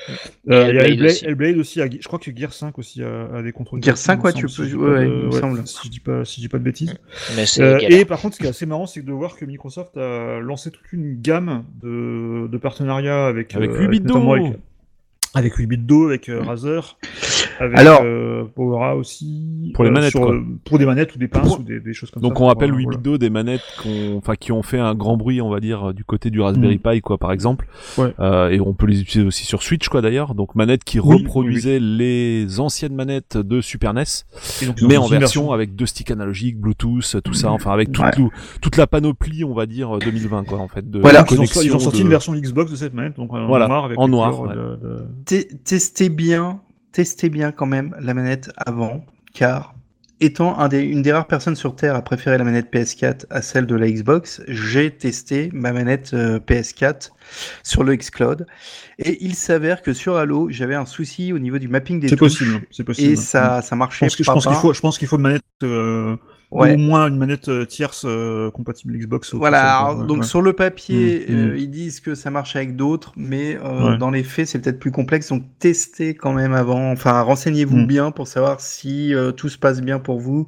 [0.51, 1.25] Euh, il y a Hellblade aussi.
[1.27, 3.83] Hellblade aussi, a- je crois que Gear 5 aussi a, a des contrôles.
[3.83, 5.67] Gear tactiles, 5, il me ouais, semble, tu peux jouer, il me semble.
[5.67, 6.95] Si je dis pas, si je dis pas de bêtises.
[7.37, 9.97] Mais Euh, et par contre, ce qui est assez marrant, c'est de voir que Microsoft
[9.97, 14.45] a lancé toute une gamme de, de partenariats avec Avec euh, 8 bits notamment d'eau.
[14.47, 14.59] avec,
[15.35, 16.97] avec 8 bits d'eau, avec euh, Razer,
[17.59, 19.71] avec Alors- euh, Powera aussi.
[19.75, 20.35] Pour les euh, manettes, sur, quoi.
[20.35, 22.29] euh, pour des manettes ou des pinces Pour- ou des, des choses comme ça.
[22.29, 22.99] Donc on rappelle Voilà, 8 voilà.
[22.99, 25.93] bits d'eau des manettes qu'on- enfin qui ont fait un grand bruit, on va dire,
[25.95, 27.67] du côté du Raspberry Pi, quoi, par exemple.
[27.99, 28.15] Ouais.
[28.21, 30.35] Euh, et on peut les utiliser aussi sur Switch, quoi, d'ailleurs.
[30.35, 34.05] Donc manettes qui Oui, reproduisaient les anciennes manettes de Super NES,
[34.67, 38.29] donc, mais en version avec deux sticks analogiques, Bluetooth, tout ça, enfin avec toute, Ouais.
[38.61, 40.89] toute la panoplie, on va dire, 2020, quoi, en fait.
[40.89, 41.21] De Voilà.
[41.21, 43.47] Ils, ont, connexion ils ont sorti de- une version Xbox de cette manette, donc en
[43.47, 44.55] Voilà, noir avec en noir, ouais.
[44.55, 46.61] de- Testez bien,
[46.93, 49.75] testez bien quand même la manette avant, car
[50.21, 53.43] étant un des, une des rares personnes sur Terre à préférer la manette PS4 à
[53.43, 57.11] celle de la Xbox, j'ai testé ma manette euh, PS4
[57.63, 58.47] sur le Xcloud,
[58.99, 62.17] et il s'avère que sur Halo, j'avais un souci au niveau du mapping des C'est
[62.17, 63.13] touches, possible, c'est possible.
[63.13, 64.61] et ça, ça Je marchait pense, je pense qu'il pas.
[64.61, 66.17] faut, je pense qu'il faut une manette euh,
[66.55, 66.71] Ouais.
[66.71, 69.35] Ou au moins une manette euh, tierce euh, compatible Xbox.
[69.35, 70.23] Voilà, alors, donc Ouais.
[70.25, 71.57] sur le papier, Mm, euh, mm.
[71.57, 73.99] ils disent que ça marche avec d'autres, mais Ouais.
[73.99, 75.29] dans les faits, c'est peut-être plus complexe.
[75.31, 77.87] Donc testez quand même avant, enfin renseignez-vous Mm.
[77.87, 80.47] bien pour savoir si tout se passe bien pour vous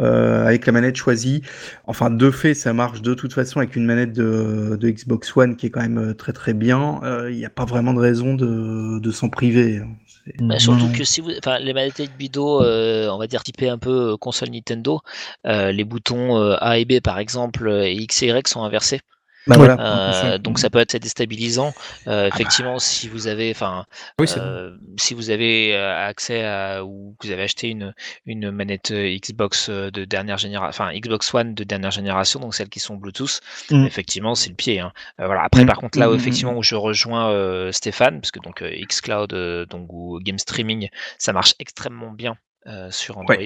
[0.00, 1.42] euh, avec la manette choisie.
[1.86, 5.54] Enfin, de fait, ça marche de toute façon avec une manette de, de Xbox One
[5.56, 7.00] qui est quand même très très bien.
[7.30, 9.78] Il n'y a pas vraiment de raison de, de s'en priver.
[9.78, 9.88] hein.
[10.26, 13.42] Mm, Bah, surtout non, que si vous, enfin, les manettes Bido, euh, on va dire
[13.42, 15.00] typées un peu euh, console Nintendo,
[15.46, 19.00] euh, les boutons euh, A et B par exemple et X et Y sont inversés.
[19.46, 19.76] Bah voilà.
[19.78, 21.74] Euh, donc ça peut être déstabilisant.
[22.06, 23.84] Euh, effectivement, si vous avez, enfin,
[24.18, 27.92] Oui, euh, si vous avez euh, accès à ou que vous avez acheté une
[28.26, 32.54] une manette euh, Xbox euh, de dernière génération, enfin Xbox One de dernière génération, donc
[32.54, 33.40] celles qui sont Bluetooth,
[33.70, 33.84] Mm.
[33.86, 34.80] effectivement c'est le pied.
[34.80, 34.92] hein.
[35.20, 35.42] Euh, voilà.
[35.42, 35.66] Après, Mm.
[35.66, 38.70] par contre là, Mm, mm, effectivement, où je rejoins euh, Stéphane, parce que donc euh,
[38.86, 40.88] xCloud, euh, donc ou Game Streaming,
[41.18, 42.36] ça marche extrêmement bien.
[42.66, 43.36] Euh, sur Android,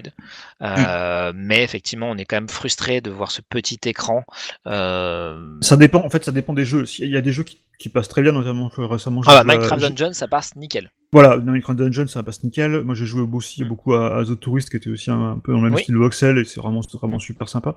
[0.63, 4.25] Euh, mais effectivement, on est quand même frustré de voir ce petit écran.
[4.67, 6.85] euh, Ça dépend, en fait, ça dépend des jeux.
[6.99, 9.23] Il y a des jeux qui, qui passent très bien, notamment récemment.
[9.27, 10.91] Ah bah, à- Minecraft j'ai- Dungeon, ça passe nickel.
[11.13, 12.83] Voilà, Minecraft Dungeon, ça passe nickel.
[12.83, 13.69] Moi, j'ai joué aussi Mm.
[13.69, 15.83] beaucoup à, à The Tourist, qui était aussi un, un peu dans le même Oui.
[15.83, 17.77] style voxel, et c'est vraiment, vraiment super sympa.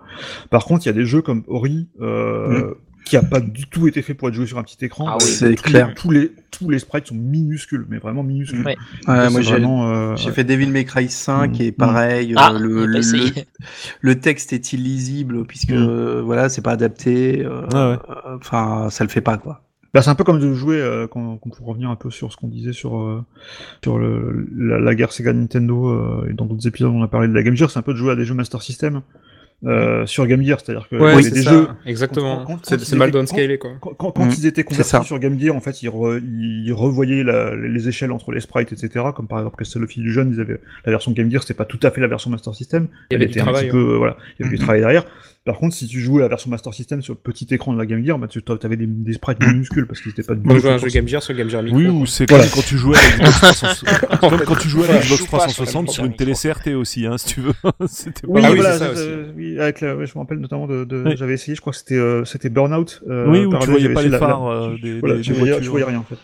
[0.50, 2.74] Par contre, il y a des jeux comme Ori, euh,
[3.06, 5.06] qui a pas du tout été fait pour être joué sur un petit écran.
[5.08, 5.26] Ah oui.
[5.26, 5.90] C'est clair.
[5.90, 8.60] Les, tous les tous les sprites sont minuscules, mais vraiment minuscules.
[8.66, 8.76] Ouais.
[9.08, 11.62] Ouais, C'est moi j'ai euh, fait Devil May Cry 5 Mm.
[11.62, 12.60] et pareil, Ah, euh, on
[14.02, 15.88] le, texte est illisible puisque Mm.
[15.88, 17.44] euh, voilà, c'est pas adapté.
[17.46, 19.64] euh, Ouais, euh, Enfin, ça le fait pas quoi.
[19.94, 22.32] Bah, c'est un peu comme de jouer, euh, quand, quand pour revenir un peu sur
[22.32, 23.22] ce qu'on disait sur, euh,
[23.84, 27.28] sur le, la, la guerre Sega Nintendo, euh, et dans d'autres épisodes on a parlé
[27.28, 29.02] de la Game Gear, c'est un peu de jouer à des jeux Master System
[29.66, 32.46] euh, sur Game Gear, c'est-à-dire que Ouais, avait des ça, jeux, exactement.
[32.64, 33.72] C'est mal étaient- downscalé, quoi.
[33.80, 36.22] quand, quand, quand Mm, ils étaient c'est convertis sur Game Gear, en fait, ils, re-
[36.24, 39.06] ils revoyaient la- les échelles entre les sprites, etc.
[39.16, 41.80] Comme par exemple Castle of Illusion, ils avaient la version Game Gear, c'était pas tout
[41.84, 42.88] à fait la version Master System.
[43.12, 44.58] Il y Elle avait du était un travail, petit peu, euh, voilà, il y avait
[44.58, 45.06] du travail derrière.
[45.44, 47.88] Par contre, si tu jouais la version Master System sur le petit écran de la
[47.88, 50.60] Game Gear, bah, tu avais des, des sprites minuscules parce qu'ils étaient pas du tout
[50.60, 51.80] jouer à un jeu Game Gear sur Game Gear Micro.
[51.80, 52.44] Oui, ou c'est Voilà.
[52.46, 54.20] comme quand tu jouais à l'Xbox 360.
[54.20, 57.18] comme quand tu jouais à je sur 360 les sur une télé CRT aussi, hein,
[57.18, 57.54] si tu veux.
[57.88, 58.52] C'était Oui, pas Ah
[59.36, 61.14] oui, oui, avec la, ouais, je me rappelle notamment de, de Oui.
[61.18, 63.02] j'avais essayé, je crois que c'était euh, c'était Burnout.
[63.10, 65.32] Euh, Oui, où tu voyais pas les la- la- phares euh, des, Voilà, des- tu
[65.34, 66.16] des voyais, tu voyais rien en fait.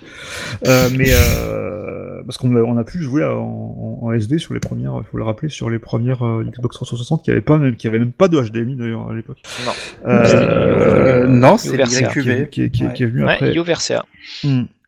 [0.67, 4.53] Euh, mais euh, parce qu'on a, on a pu jouer en, en, en SD sur
[4.53, 7.57] les premières, il faut le rappeler, sur les premières euh, Xbox 360 qui avait pas,
[7.57, 9.37] même- qui avait même pas de HDMI d'ailleurs à l'époque.
[9.65, 9.71] Non.
[10.11, 12.07] Euh, non, c'est Versa.
[12.07, 13.53] qui, qui, est- qui est- qui est venu Ouais, après.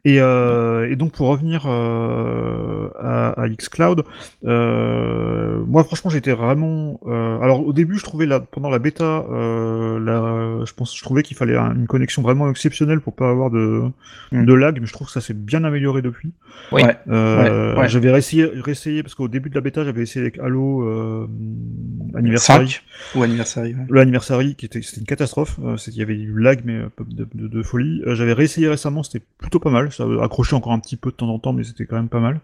[0.10, 4.04] Et, euh, et donc pour revenir euh, à, à xCloud,
[4.46, 7.00] euh, moi franchement j'étais vraiment.
[7.08, 11.04] euh, alors au début je trouvais la, pendant la bêta, euh, la, je pense je
[11.04, 13.84] trouvais qu'il fallait un- une connexion vraiment exceptionnelle pour pas avoir de,
[14.32, 14.46] Mm.
[14.46, 16.32] de lag, mais je trouve que ça s'est bien amélioré depuis.
[16.72, 16.84] Oui.
[16.84, 16.96] Ouais.
[17.10, 17.90] Euh, Ouais, ouais.
[17.90, 21.28] J'avais réessayé, réessayé parce qu'au début de la bêta j'avais essayé avec Halo euh,
[22.16, 22.68] Anniversary.
[22.70, 22.84] 5
[23.16, 23.74] ou Anniversary.
[23.74, 23.86] ouais.
[23.90, 25.60] Le Anniversary, qui était, c'était une catastrophe.
[25.64, 28.02] Euh, il y avait du lag, mais de, de, de folie.
[28.06, 29.92] Euh, j'avais réessayé récemment, c'était plutôt pas mal.
[30.00, 32.22] Ça accrochait encore un petit peu de temps en temps, mais c'était quand même pas
[32.22, 32.40] mal.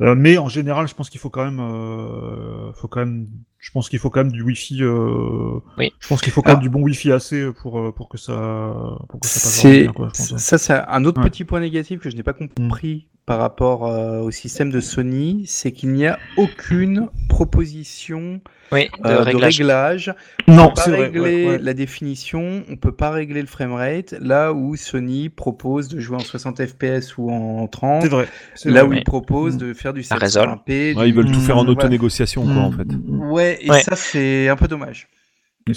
[0.00, 3.26] Euh, mais en général, je pense qu'il faut quand même, euh, faut quand même,
[3.58, 4.82] je pense qu'il faut quand même du Wi-Fi.
[4.84, 5.92] Euh, Oui.
[5.98, 8.72] Je pense qu'il faut quand même du bon Wi-Fi assez pour euh, pour que ça,
[9.08, 10.36] pour que ça passe bien, quoi, je pense.
[10.36, 11.28] ça, c'est un autre Ouais.
[11.28, 15.42] petit point négatif que je n'ai pas compris par rapport euh, au système de Sony,
[15.48, 18.40] c'est qu'il n'y a aucune proposition
[18.70, 20.14] Oui, de euh, de réglage.
[20.46, 21.00] Non, on peut pas c'est vrai.
[21.06, 21.58] régler ouais, ouais.
[21.58, 24.14] la définition, on peut pas régler le framerate.
[24.20, 28.28] Là où Sony propose de jouer en 60 FPS ou en 30, C'est vrai.
[28.54, 28.88] c'est là vrai.
[28.88, 28.98] où Ouais.
[28.98, 29.58] il propose Mm.
[29.58, 30.48] de faire du La résol.
[30.48, 30.94] 720p.
[30.96, 32.86] Ouais, ils veulent tout faire en auto-négociation, quoi, en fait.
[33.08, 33.80] Ouais, et Ouais.
[33.82, 35.08] ça c'est un peu dommage.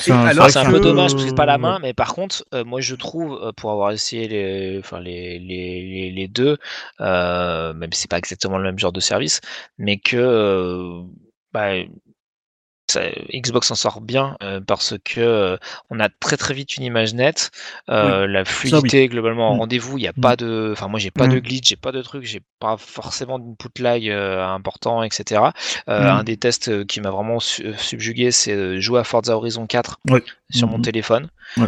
[0.07, 2.13] Un- alors c'est un que- peu dommage parce que c'est pas la main, mais par
[2.13, 6.27] contre, euh, moi je trouve, euh, pour avoir essayé les, enfin les, les, les, les
[6.27, 6.57] deux,
[7.01, 9.41] euh, même si c'est pas exactement le même genre de service,
[9.79, 11.01] mais que euh,
[11.53, 11.71] bah,
[12.89, 15.57] ça- Xbox s'en sort bien euh, parce que euh,
[15.89, 17.51] on a très très vite une image nette,
[17.89, 19.59] euh, la fluidité globalement en Mm.
[19.59, 20.21] rendez-vous, il y a Mm.
[20.21, 21.39] pas de, enfin moi j'ai pas de Mm.
[21.41, 25.41] glitch, j'ai pas de truc, j'ai pas forcément d'input lag important, etc.
[25.87, 30.23] Un des tests qui m'a vraiment su- subjugué, c'est jouer à Forza Horizon 4 Ouais.
[30.49, 30.83] sur mon Mhm.
[30.83, 31.29] téléphone.
[31.57, 31.67] Ouais.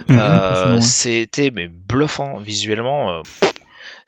[0.81, 3.21] C'était mais bluffant visuellement.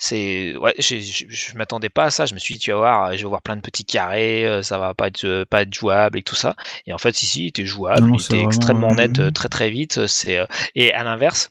[0.03, 2.25] C'est ouais, j'ai- je m'attendais pas à ça.
[2.25, 4.63] Je me suis dit tu vas voir, je vais voir plein de petits carrés, euh,
[4.63, 6.55] ça va pas être euh, pas être jouable et tout ça.
[6.88, 9.31] Et en fait, ici, il était jouable, Non, il était vraiment, extrêmement euh, net euh,
[9.31, 10.07] très très vite.
[10.07, 11.49] C'est euh, et à l'inverse.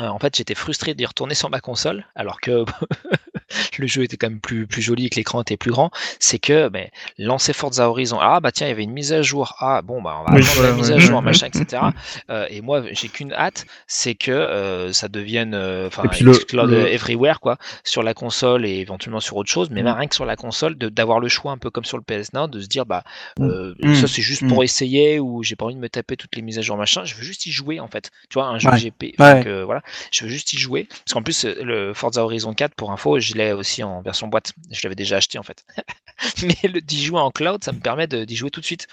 [0.00, 2.64] euh, en fait, j'étais frustré d'y retourner sur ma console, alors que
[3.78, 6.38] le jeu était quand même plus, plus joli et que l'écran était plus grand, c'est
[6.38, 9.54] que ben, lancer Forza Horizon, ah bah tiens, il y avait une mise à jour,
[9.58, 11.82] ah bon, bah on va Oui, attendre la mise à jour, machin, etc.
[12.30, 16.86] Euh, et moi, j'ai qu'une hâte, c'est que euh, ça devienne, euh, enfin, puis le-
[16.92, 19.84] everywhere, quoi, sur la console et éventuellement sur autre chose, mais Mm.
[19.84, 22.32] même rien que sur la console, d'avoir le choix un peu comme sur le PS
[22.34, 23.02] Now, de se dire, bah,
[23.38, 23.44] Mm.
[23.44, 23.94] euh, Mm.
[23.94, 26.58] ça c'est juste pour essayer ou j'ai pas envie de me taper toutes les mises
[26.58, 28.10] à jour, machin, je veux juste y jouer en fait.
[28.28, 28.78] Tu vois, un jeu Ouais.
[28.78, 29.44] GP, enfin, Ouais.
[29.44, 29.82] que, voilà,
[30.12, 30.84] je veux juste y jouer.
[30.84, 34.52] Parce qu'en plus, le Forza Horizon 4, pour info, je l'ai aussi en version boîte.
[34.70, 35.64] Je l'avais déjà acheté en fait.
[36.42, 38.86] Mais le- d'y jouer en cloud, ça me permet de- d'y jouer tout de suite.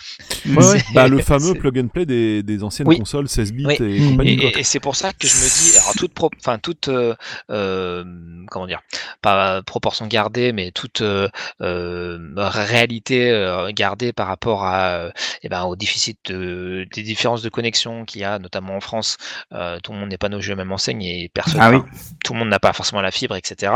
[0.45, 2.97] Ouais, Bah, le fameux plug and play des, des anciennes Oui.
[2.99, 3.75] consoles 16 bits Oui.
[3.79, 4.43] et compagnie.
[4.57, 7.15] Et, c'est pour ça que je me dis, alors toute, pro- enfin toute, euh,
[7.51, 8.03] euh,
[8.49, 8.81] comment dire,
[9.21, 11.27] pas proportion gardée, mais toute euh,
[11.59, 13.31] réalité
[13.73, 15.11] gardée par rapport à, euh,
[15.43, 19.17] eh ben, au déficit de, des différences de connexion qu'il y a, notamment en France.
[19.53, 21.79] Euh, tout le monde n'est pas nos jeux même enseigne et personne, Ah oui.
[22.23, 23.71] tout le monde n'a pas forcément la fibre, etc.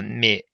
[0.00, 0.44] Euh, mais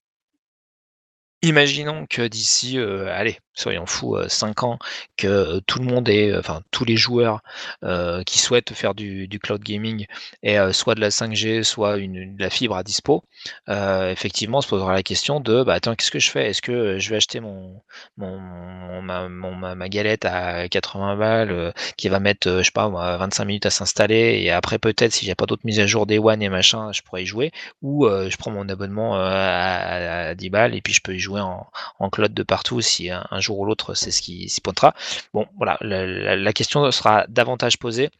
[1.43, 4.79] Imaginons que d'ici, euh, allez, soyons fous, 5 ans,
[5.17, 7.41] que euh, tout le monde est, enfin tous les joueurs
[7.85, 10.07] euh, qui souhaitent faire du, cloud gaming
[10.43, 13.23] aient euh, soit de la 5G, soit une, de la fibre à dispo.
[13.69, 16.49] euh, effectivement, on se posera la question de, bah attends, qu'est-ce que je fais?
[16.51, 17.83] Est-ce que euh, je vais acheter mon,
[18.17, 22.89] mon, ma, ma, galette à 80 balles euh, qui va mettre, euh, je sais pas,
[22.89, 26.07] moi, 25 minutes à s'installer et après peut-être n'y a pas d'autres mises à jour
[26.07, 27.53] des One et machin, je pourrais y jouer
[27.83, 31.19] ou euh, je prends mon abonnement euh, à 10 balles et puis je peux y
[31.19, 31.66] jouer en,
[31.98, 34.94] en cloud de partout si un, un jour ou l'autre c'est ce qui s'y pointera.
[35.35, 38.11] Bon, voilà, la, la- la question sera davantage posée.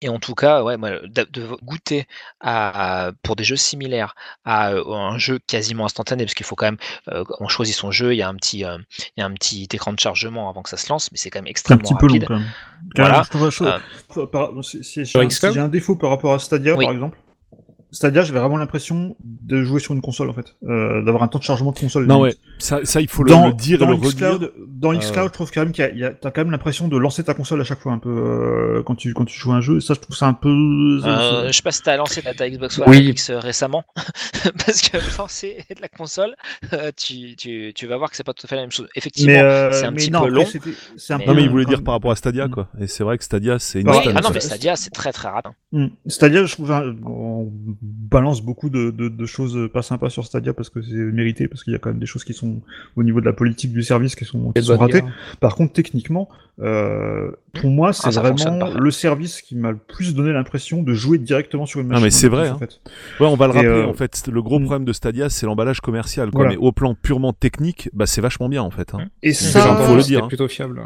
[0.00, 2.06] Et en tout cas, ouais, de, de goûter
[2.40, 6.56] à, à- pour des jeux similaires à euh, un jeu quasiment instantané, parce qu'il faut
[6.56, 6.76] quand même,
[7.08, 8.76] euh, on choisit son jeu, il y a un petit, euh,
[9.16, 11.30] il y a un petit écran de chargement avant que ça se lance, mais c'est
[11.30, 12.26] quand même C'est un extrêmement petit peu long rapide.
[12.28, 12.48] quand même.
[12.96, 13.22] Voilà.
[13.22, 13.78] Je trouve- je- Euh,
[14.26, 16.76] par- par- si- si- Sur si- Xcloud si j'ai un défaut par rapport à Stadia,
[16.76, 16.84] Oui.
[16.84, 17.18] par exemple.
[17.94, 21.38] Stadia, j'avais vraiment l'impression de jouer sur une console en fait, euh, d'avoir un temps
[21.38, 22.06] de chargement de console.
[22.06, 24.10] Non, ouais, ça, ça il faut le, Dans, le dire et dans le redire.
[24.34, 26.30] Xcloud, dans Euh, Xcloud, je trouve quand même qu'il y a, il y a- t'as
[26.32, 29.14] quand même l'impression de lancer ta console à chaque fois un peu euh, quand tu
[29.14, 29.76] quand tu joues à un jeu.
[29.76, 30.48] Et ça, je trouve ça un peu.
[31.04, 32.98] Euh, je sais pas si t'as lancé ta ta Xbox One Oui.
[33.10, 33.84] X euh, récemment,
[34.66, 36.34] parce que lancer de la console,
[36.72, 38.88] euh, tu, tu, tu vas voir que c'est pas tout à fait la même chose.
[38.96, 40.44] Effectivement, euh, c'est un mais petit non, peu long.
[40.96, 41.30] C'est un mais- peu.
[41.30, 42.50] Non, mais il voulait dire même- par rapport à Stadia, Mm.
[42.50, 42.68] quoi.
[42.80, 45.28] Et c'est vrai que Stadia, c'est une Oui, ah non, mais Stadia, c'est très très
[45.28, 45.52] rapide.
[45.72, 45.86] Hmm.
[46.06, 46.94] Stadia, je trouve, hein,
[47.84, 51.62] balance beaucoup de, de, de choses pas sympas sur Stadia parce que c'est mérité, parce
[51.64, 52.62] qu'il y a quand même des choses qui sont
[52.96, 55.02] au niveau de la politique du service qui sont, qui ratées.
[55.40, 56.28] Par contre, techniquement,
[56.60, 57.30] euh,
[57.60, 61.18] pour moi, c'est Ah, vraiment le service qui m'a le plus donné l'impression de jouer
[61.18, 62.04] directement sur une Ah, machine.
[62.04, 62.58] mais c'est vrai, en hein.
[62.58, 62.80] fait.
[63.20, 64.28] Ouais, on va le Et, rappeler, euh, en fait.
[64.28, 64.64] Le gros mm.
[64.64, 66.42] problème de Stadia, c'est l'emballage commercial, quoi.
[66.44, 66.50] Voilà.
[66.52, 68.94] Mais au plan purement technique, bah, c'est vachement bien, en fait.
[68.94, 69.06] hein.
[69.22, 70.28] Et Ça, faut le dire, hein.
[70.28, 70.80] plutôt fiable.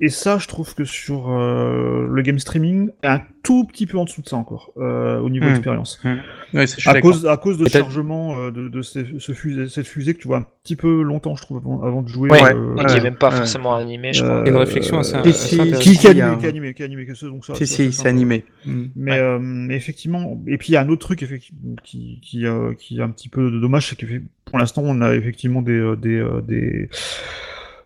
[0.00, 4.04] Et ça, je trouve que sur euh, le game streaming, un tout petit peu en
[4.04, 5.48] dessous de ça encore, euh, au niveau Hmm.
[5.48, 6.00] d'expérience.
[6.04, 9.32] Ouais, c'est- je suis À cause, à cause de chargement euh, de, de ces- ce
[9.32, 12.08] fusée, cette fusée que tu vois un petit peu longtemps, je trouve, avant, avant de
[12.08, 12.30] jouer.
[12.30, 12.54] Ouais.
[12.54, 13.38] euh, Et qui est même pas ouais.
[13.38, 14.40] forcément animé, je euh, crois.
[14.42, 15.78] Il y a une réflexion assez, euh, intéressante.
[15.80, 17.54] qui, qui est animé, un- qui est animé, qui est animé, que ce- donc ça,
[17.56, 18.44] Si, c'est animé.
[18.66, 18.84] Mm.
[18.94, 19.18] Mais, Ouais.
[19.18, 22.72] euh, mais effectivement, et puis il y a un autre truc effectivement, qui, qui, euh,
[22.74, 24.06] qui est un petit peu dommage, c'est que
[24.44, 26.88] pour l'instant on a effectivement des, des, des,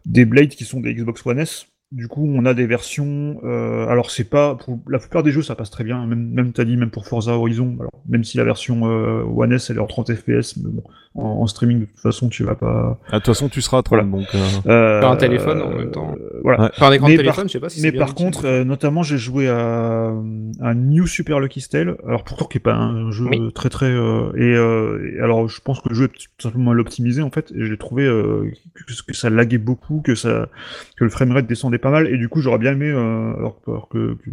[0.04, 1.68] des Blades qui sont des Xbox One S.
[1.92, 3.38] Du coup, on a des versions.
[3.44, 6.06] euh, alors, c'est pas pour la plupart des jeux, ça passe très bien.
[6.06, 7.76] Même, même t'as dit, même pour Forza Horizon.
[7.80, 10.82] Alors, même si la version euh, One S elle est en 30 FPS, mais bon,
[11.14, 12.98] en, en streaming de toute façon, tu vas pas.
[13.08, 14.26] Ah, De toute façon, tu seras à 30, donc.
[14.34, 16.14] euh, Euh, Par un téléphone, en même temps.
[16.18, 16.62] euh, voilà.
[16.62, 16.70] Ouais.
[16.78, 18.10] Par un écran Mais de téléphone, par- je sais pas si c'est Mais bien par
[18.12, 18.24] utile.
[18.24, 20.14] contre, euh, notamment, j'ai joué à
[20.60, 21.96] un New Super Lucky Tale.
[22.08, 23.52] Alors pourtant, qui est pas un jeu Oui.
[23.52, 23.90] très très.
[23.90, 27.20] euh, et, euh, et alors, je pense que le jeu est tout simplement mal optimisé
[27.20, 27.52] en fait.
[27.54, 30.48] Et j'ai trouvé euh, que, que ça laguait beaucoup, que ça,
[30.96, 32.06] que le framerate descendait pas mal.
[32.06, 34.30] Et du coup, j'aurais bien aimé, euh, alors, alors que, que-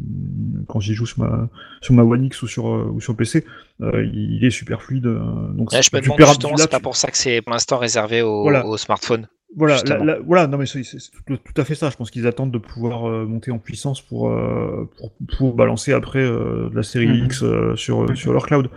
[0.67, 1.49] quand j'y joue sur ma
[1.81, 3.43] sur ma One X ou sur euh, ou sur PC,
[3.81, 5.03] euh, il, est super fluide.
[5.03, 8.21] donc Là, je me demande justement, c'est pas pour ça que c'est pour l'instant réservé
[8.21, 8.65] au, Voilà.
[8.65, 9.27] au smartphone.
[9.57, 10.03] Voilà, justement.
[10.05, 10.83] la- la- voilà, non mais c'est
[11.25, 11.89] tout, tout à fait ça.
[11.89, 15.91] Je pense qu'ils attendent de pouvoir euh, monter en puissance pour, euh, pour pour balancer
[15.91, 17.25] après euh, de la série Mhm.
[17.25, 18.69] X euh, sur sur leur cloud.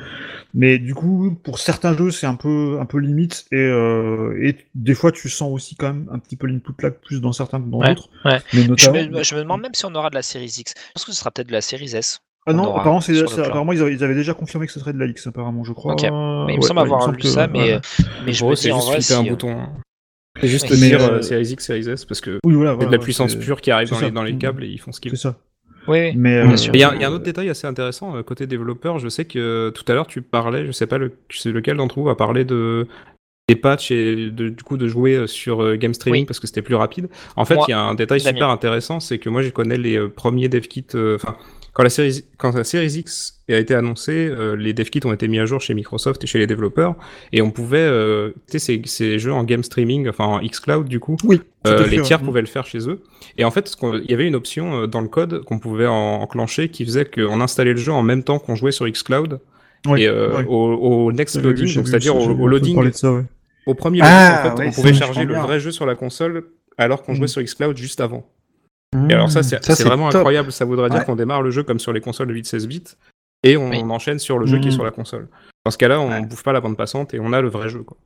[0.54, 4.56] Mais du coup, pour certains jeux, c'est un peu un peu limite et euh, et
[4.74, 7.60] des fois tu sens aussi quand même un petit peu l'input lag plus dans certains
[7.60, 8.08] que dans Ouais, d'autres.
[8.24, 8.38] ouais.
[8.54, 9.10] Mais Je notamment.
[9.18, 10.72] me, je me demande même si on aura de la série X.
[10.76, 12.20] Je pense que ce sera peut-être de la série S.
[12.46, 15.06] Ah on non, apparemment, ils, avaient, ils avaient déjà confirmé que ce serait de la
[15.06, 15.94] X, apparemment, je crois.
[15.94, 17.80] Mais il me Ouais, semble ouais, avoir lu ça, mais, ouais.
[18.24, 19.68] mais je me dis en juste vrai, un bouton.
[20.42, 20.76] C'est juste Oui.
[20.76, 22.76] dire Mais, euh, euh, Series X, Series S, parce que Oui, voilà.
[22.76, 24.78] de la puissance c'est- pure qui arrive c'est dans les, dans les câbles et ils
[24.78, 25.34] font ce qu'ils C'est veulent.
[25.34, 25.38] ça.
[25.88, 26.12] Oui.
[26.16, 26.74] Mais Bien euh, sûr.
[26.74, 28.98] Il y, a, il y a un autre détail assez intéressant euh, côté développeur.
[28.98, 31.50] Je sais que euh, tout à l'heure tu parlais, je sais pas le, je sais
[31.50, 32.86] lequel d'entre vous a parlé de
[33.48, 36.26] des patchs et de- du coup de jouer euh, sur euh, game streaming Oui.
[36.26, 37.08] parce que c'était plus rapide.
[37.34, 38.36] En fait, Moi, il y a un détail Damien.
[38.36, 41.18] super intéressant, c'est que moi je connais les euh, premiers dev kits, euh,
[41.74, 45.12] quand la série, quand la Series X a été annoncée, euh, les dev kits ont
[45.12, 46.94] été mis à jour chez Microsoft et chez les développeurs,
[47.32, 51.00] et on pouvait euh, tester ces, ces jeux en game streaming, enfin en xCloud du
[51.00, 51.16] coup.
[51.24, 51.40] Oui.
[51.66, 53.02] Euh, les tiers pouvaient le faire chez eux.
[53.38, 53.74] Et en fait,
[54.04, 57.04] il y avait une option euh, dans le code qu'on pouvait en- enclencher qui faisait
[57.04, 59.40] qu'on installait le jeu en même temps qu'on jouait sur xCloud.
[59.86, 60.44] Ouais, et euh, ouais.
[60.46, 63.24] au, au next loading, c'est-à-dire au, au loading, de ça, ouais.
[63.66, 65.42] au premier Ah, loading, en fait, ouais, on pouvait charger le bien.
[65.42, 66.44] vrai jeu sur la console
[66.78, 67.28] alors qu'on jouait Mm.
[67.28, 68.24] sur xCloud juste avant.
[69.08, 69.62] Et alors ça, c'est Mmh.
[69.62, 70.18] Ça, c'est vraiment top.
[70.20, 70.52] incroyable.
[70.52, 71.04] Ça voudrait dire Ouais.
[71.04, 72.82] qu'on démarre le jeu comme sur les consoles de 8-16 bits
[73.42, 73.80] et on, Oui.
[73.84, 74.74] on enchaîne sur le jeu qui est Mhm.
[74.76, 75.28] sur la console.
[75.64, 76.20] Dans ce cas-là, on Ouais.
[76.22, 77.82] bouffe pas la bande passante et on a le vrai jeu.
[77.82, 77.96] Quoi.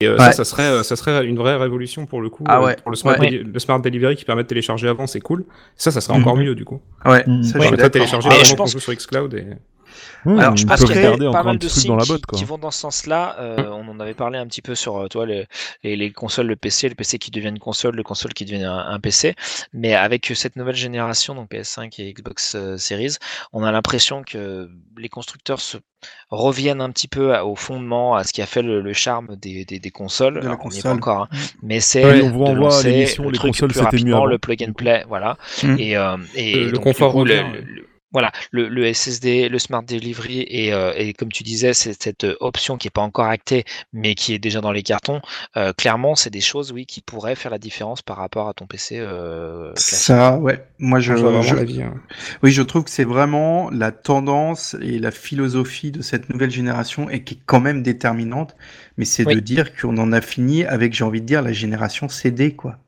[0.00, 0.18] Et euh, Ouais.
[0.18, 2.42] ça, ça serait, euh, ça serait une vraie révolution pour le coup.
[2.48, 2.76] Ah euh, ouais.
[2.82, 3.28] Pour le smart, Ouais.
[3.30, 5.44] deli- le smart delivery qui permet de télécharger avant, c'est cool.
[5.76, 6.22] Ça, ça serait Mhm.
[6.22, 6.80] encore mieux du coup.
[7.04, 7.42] Ouais, Mm.
[7.44, 9.46] ça, On je télécharger Mais pendant je qu'on pense- joue sur xCloud et
[10.24, 12.04] Mmh, Alors, je pense peuvent qu'il y a garder pas mal de signes dans la
[12.04, 12.38] qui, botte, quoi.
[12.38, 13.36] qui vont dans ce sens-là.
[13.40, 15.46] Euh, on en avait parlé un petit peu sur euh, toi, les,
[15.82, 18.64] les, les consoles, le PC, le PC qui devient une console, le console qui devient
[18.64, 19.34] un, un PC.
[19.72, 23.16] Mais avec cette nouvelle génération, donc PS5 et Xbox euh, Series,
[23.52, 25.78] on a l'impression que les constructeurs se
[26.30, 29.64] reviennent un petit peu au fondement, à ce qui a fait le, le charme des,
[29.64, 30.34] des, des consoles.
[30.34, 30.90] De la Alors, on n'y est console.
[30.92, 33.78] pas encore, hein, mais c'est Ouais, on vous de lancer le les truc consoles, plus
[33.80, 34.26] mieux rapidement, avant.
[34.26, 35.36] le plug and play, voilà.
[35.62, 35.76] Mm.
[35.78, 37.64] Et, euh, et Le- le donc, du confort coup, le- revient, le- ouais.
[37.66, 42.00] le- voilà, le, le SSD, le Smart Delivery et, euh, et comme tu disais, c'est
[42.02, 45.20] cette euh, option qui n'est pas encore actée, mais qui est déjà dans les cartons.
[45.56, 48.66] euh, clairement, c'est des choses, oui, qui pourraient faire la différence par rapport à ton
[48.66, 50.06] PC euh, classique.
[50.06, 50.64] Ça, ouais.
[50.78, 51.94] Moi, je, hein.
[52.42, 57.08] oui, je trouve que c'est vraiment la tendance et la philosophie de cette nouvelle génération
[57.10, 58.56] et qui est quand même déterminante.
[58.96, 59.36] Mais c'est Oui.
[59.36, 62.78] de dire qu'on en a fini avec, j'ai envie de dire, la génération CD, quoi.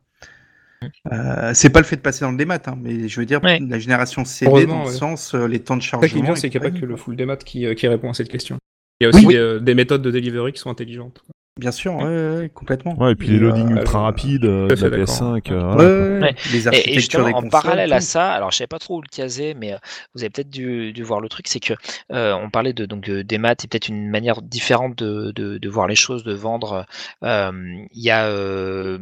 [1.13, 3.43] Euh, c'est pas le fait de passer dans le démat, hein, mais je veux dire
[3.43, 3.59] Ouais.
[3.61, 4.93] la génération CD dans le ouais.
[4.93, 6.23] sens euh, les temps de qui est chargement.
[6.23, 8.11] bien, et c'est qu'il n'y a pas que le full démat qui, euh, qui répond
[8.11, 8.59] à cette question.
[9.01, 9.35] Il y a aussi Oui.
[9.35, 11.23] des, euh, des méthodes de delivery qui sont intelligentes.
[11.61, 12.99] Bien sûr, ouais, complètement.
[12.99, 15.05] Ouais, et puis les Et, loadings euh, ultra euh, rapides euh, de la fait d'accord.
[15.07, 15.53] PS5.
[15.53, 16.35] euh, ouais.
[16.51, 18.99] Les Et, et architectures justement, des en parallèle à ça, alors je savais pas trop
[18.99, 19.77] où le caser, mais euh,
[20.17, 21.75] vous avez peut-être dû, dû voir le truc, c'est que
[22.13, 25.59] euh, on parlait de donc de- des maths et peut-être une manière différente de, de,
[25.59, 26.87] de voir les choses, de vendre.
[27.23, 27.53] Euh,
[27.93, 28.99] Il y a euh,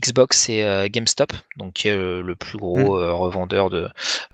[0.00, 3.88] Xbox et euh, GameStop, donc qui est euh, le plus gros euh, revendeur de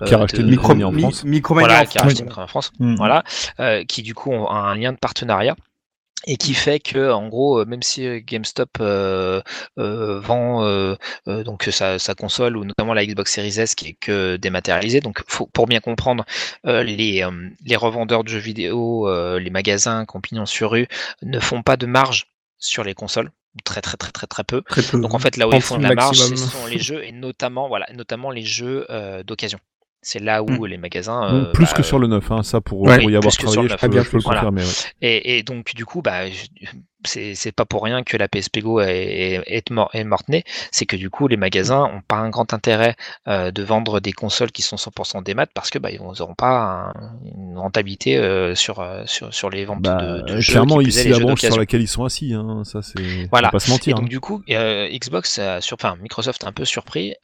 [0.06, 1.24] Qui a euh, racheté de- Micro- en France.
[1.24, 2.02] Micromania en qui a France.
[2.04, 2.94] racheté Micro en France, Mm.
[2.96, 3.24] voilà,
[3.60, 5.56] euh, qui du coup ont un lien de partenariat
[6.28, 9.42] et qui fait que en gros euh, même si euh, GameStop euh,
[9.80, 10.94] euh, vend euh,
[11.26, 15.00] euh, donc sa, sa console ou notamment la Xbox Series S qui est que dématérialisée
[15.00, 16.24] donc faut, pour bien comprendre
[16.66, 17.32] euh, les, euh,
[17.64, 20.86] les revendeurs de jeux vidéo euh, les magasins compagnons sur rue
[21.22, 22.28] ne font pas de marge
[22.58, 23.32] sur les consoles
[23.64, 25.00] très très très très très peu Très peu.
[25.00, 27.12] donc en fait là où ils font de la marge ce sont les jeux et
[27.12, 29.58] notamment voilà notamment les jeux euh, d'occasion
[30.00, 30.66] c'est là où Mm.
[30.66, 33.14] les magasins euh, plus bah, que sur le 9, hein, ça pour, Ouais, pour y
[33.16, 33.80] avoir travaillé, je 9.
[33.80, 34.62] peux, Ah, bien je peux le confirmer.
[34.64, 34.68] ouais.
[35.00, 36.22] et, et donc du coup, bah,
[37.04, 40.44] c'est c'est pas pour rien que la PSP Go est, est, est mor- est morte-née,
[40.70, 42.96] c'est que du coup les magasins ont pas un grand intérêt
[43.28, 46.34] euh, de vendre des consoles qui sont 100% des maths parce que bah, ils n'auront
[46.34, 50.52] pas un- une rentabilité euh, sur, euh, sur sur les ventes Bah, de, de jeux.
[50.52, 52.82] clairement, qui plus est, ici, les la branche sur laquelle ils sont assis, hein, ça
[52.82, 53.26] c'est.
[53.30, 53.48] Voilà.
[53.48, 53.94] Faut pas se Et mentir.
[53.96, 54.08] donc hein.
[54.08, 57.14] du coup, euh, Xbox, a sur, enfin Microsoft a un peu surpris,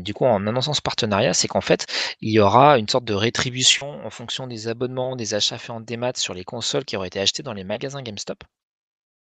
[0.00, 1.86] du coup en annonçant ce partenariat, c'est qu'en fait
[2.20, 5.80] il y aura une sorte de rétribution en fonction des abonnements, des achats faits en
[5.80, 8.44] démat sur les consoles qui auraient été achetées dans les magasins GameStop.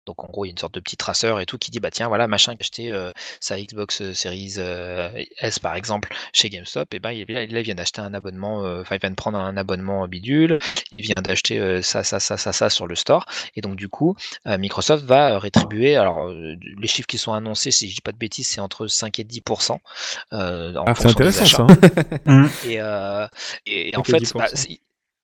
[0.06, 1.80] Donc en gros, il y a une sorte de petit traceur et tout qui dit
[1.80, 3.10] bah tiens voilà machin qui a acheté euh,
[3.40, 5.10] sa Xbox euh, Series euh,
[5.40, 8.82] S par exemple chez GameStop et ben il, là, il vient d'acheter un abonnement, euh,
[8.82, 10.58] enfin il vient de prendre un abonnement bidule,
[10.98, 13.26] il vient d'acheter euh, ça ça ça ça ça sur le store
[13.56, 14.16] et donc du coup
[14.46, 18.12] euh, Microsoft va rétribuer alors euh, les chiffres qui sont annoncés si je dis pas
[18.12, 19.42] de bêtises c'est entre 5 et 10
[20.32, 21.66] euh, en Ah, c'est des intéressant ça.
[22.26, 22.48] hein.
[22.66, 23.26] Et, euh,
[23.66, 24.56] et en 5 et fait, bah, 10%.
[24.56, 24.80] c'est-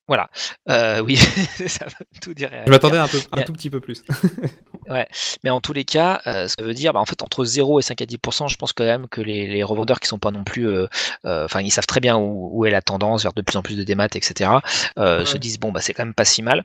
[0.09, 0.29] voilà.
[0.69, 1.17] Euh, oui,
[1.67, 2.51] ça veut tout dire.
[2.67, 4.03] Je m'attendais un, peu, un tout petit peu plus.
[5.45, 7.83] Mais en tous les cas, euh, ça veut dire, bah, en fait, entre 0 et
[7.83, 10.45] 5 à 10%, je pense quand même que les, les revendeurs qui sont pas non
[10.45, 10.87] plus, euh,
[11.25, 13.63] euh, enfin, ils savent très bien où, où est la tendance vers de plus en
[13.63, 14.51] plus de démat, etc.
[14.97, 16.65] Se disent bon, bah, c'est quand même pas si mal.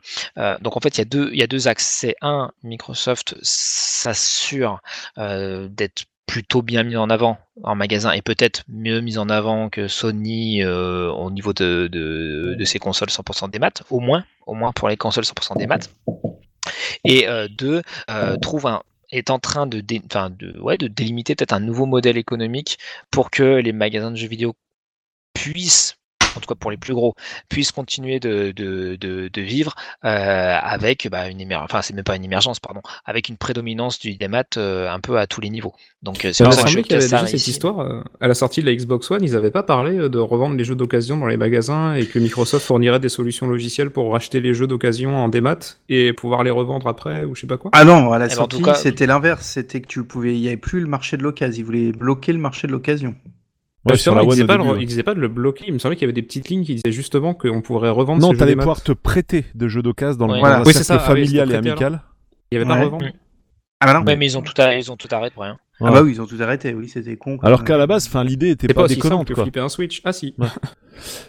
[0.62, 1.86] Donc en fait, il y a deux, il y a deux axes.
[1.86, 4.82] C'est un, Microsoft s'assure
[5.18, 9.88] d'être plutôt bien mis en avant en magasin et peut-être mieux mis en avant que
[9.88, 14.90] Sony euh, au niveau de, ses consoles 100% des maths, au moins, au moins pour
[14.90, 15.90] les consoles 100% des maths.
[17.06, 17.82] Et euh, deux,
[18.12, 22.18] euh, trouve un est en train de, dé- de, de délimiter peut-être un nouveau modèle
[22.18, 22.78] économique
[23.10, 24.54] pour que les magasins de jeux vidéo
[25.34, 25.97] puissent,
[26.38, 27.16] en tout cas pour les plus gros,
[27.50, 32.04] puissent continuer de, de, de, de vivre euh, avec bah, une émergence, enfin c'est même
[32.04, 35.50] pas une émergence, pardon, avec une prédominance du démat euh, un peu à tous les
[35.50, 35.74] niveaux.
[36.04, 37.80] Donc euh, c'est pour ça que je semblait qu'il y avait cette histoire.
[37.80, 40.64] euh, à la sortie de la Xbox One, ils n'avaient pas parlé de revendre les
[40.64, 44.54] jeux d'occasion dans les magasins et que Microsoft fournirait des solutions logicielles pour racheter les
[44.54, 45.58] jeux d'occasion en démat
[45.90, 47.72] et pouvoir les revendre après ou je sais pas quoi?
[47.74, 49.46] Ah non, à la Eh ben, sortie, cas- c'était l'inverse.
[49.46, 51.60] C'était que tu pouvais, il n'y avait plus le marché de l'occasion.
[51.62, 53.16] Ils voulaient bloquer le marché de l'occasion.
[53.92, 54.78] Ouais, sur justement, la il, disait pas début, ouais.
[54.82, 55.66] il disait pas de le bloquer.
[55.68, 58.22] Il me semblait qu'il y avait des petites lignes qui disaient justement qu'on pourrait revendre
[58.22, 60.64] Non, t'allais pouvoir te prêter de jeux d'occasion dans, le Voilà.
[60.66, 61.04] Oui, cercle.
[61.06, 62.02] Ah oui, familial et amical.
[62.52, 63.04] Il y avait pas de revente.
[63.80, 64.06] Ah bah non.
[64.06, 65.58] Ouais, mais ils ont tout arrêté, ils ont tout arrêté pour rien.
[65.80, 66.74] Ah bah oui, ils ont tout arrêté.
[66.74, 67.38] Oui, c'était con.
[67.38, 67.48] quoi.
[67.48, 69.44] Alors qu'à la base, enfin, l'idée était pas, pas déconnante, quoi.
[69.44, 70.02] flipper un Switch.
[70.04, 70.36] Ah si.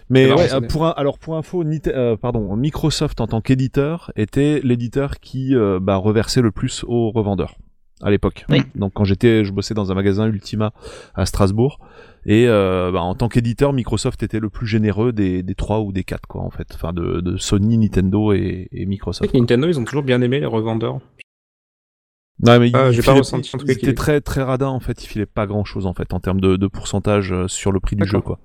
[0.09, 4.11] Mais ouais, euh, pour un, alors pour info, Nite- euh, pardon, Microsoft en tant qu'éditeur
[4.17, 7.57] était l'éditeur qui euh, bah, reversait le plus aux revendeurs
[8.03, 8.47] à l'époque.
[8.49, 8.63] Oui.
[8.75, 10.73] Donc quand j'étais, je bossais dans un magasin Ultima
[11.15, 11.81] à Strasbourg
[12.27, 15.93] et euh, bah, en tant qu'éditeur, Microsoft était le plus généreux des, des trois ou
[15.93, 19.33] des quatre quoi en fait, enfin de, de Sony, Nintendo et, Microsoft.
[19.35, 21.01] Nintendo, ils ont toujours bien aimé les revendeurs.
[22.41, 23.51] Non mais Ah, ils, j'ai pas ressenti
[23.95, 26.57] très très radins en fait, ils filaient pas grand chose en fait en termes de,
[26.57, 28.39] de pourcentage euh, sur le prix du jeu quoi.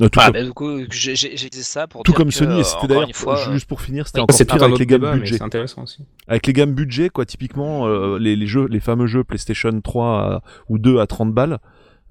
[0.00, 2.16] Euh, tout Ah, comme, bah, du coup, j'ai j'ai- j'ai dit ça pour tout dire
[2.16, 4.62] comme que, Sony, euh, et c'était d'ailleurs, fois, juste pour finir, c'était oui, encore pire
[4.64, 5.36] avec les gammes débat, budget.
[5.36, 6.04] c'est intéressant aussi.
[6.26, 10.06] Avec les gammes budget, quoi, typiquement, euh, les, les jeux, les fameux jeux PlayStation 3
[10.08, 11.58] à- ou 2 à 30 balles,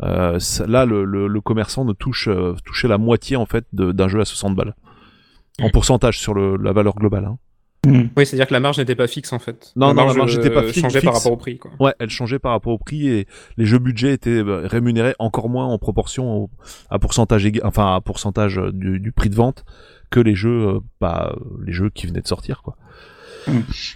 [0.02, 3.66] euh, ça- là, le, le, le commerçant ne touche, euh, touchait la moitié, en fait,
[3.74, 4.76] de- d'un jeu à 60 balles.
[5.62, 7.26] En pourcentage sur le, la valeur globale.
[7.26, 7.38] Hein.
[7.86, 9.72] Oui, c'est-à-dire que la marge n'était pas fixe en fait.
[9.76, 11.24] Non, non, la marge euh, n'était pas fi- changeait par fixe.
[11.24, 11.58] rapport au prix.
[11.58, 11.72] Quoi.
[11.80, 13.28] Ouais, elle changeait par rapport au prix et
[13.58, 16.50] les jeux budget étaient euh, rémunérés encore moins en proportion au,
[16.90, 19.66] à pourcentage, enfin, à pourcentage euh, du, du prix de vente
[20.12, 21.36] que les jeux, euh, bah,
[21.66, 22.76] les jeux qui venaient de sortir, quoi.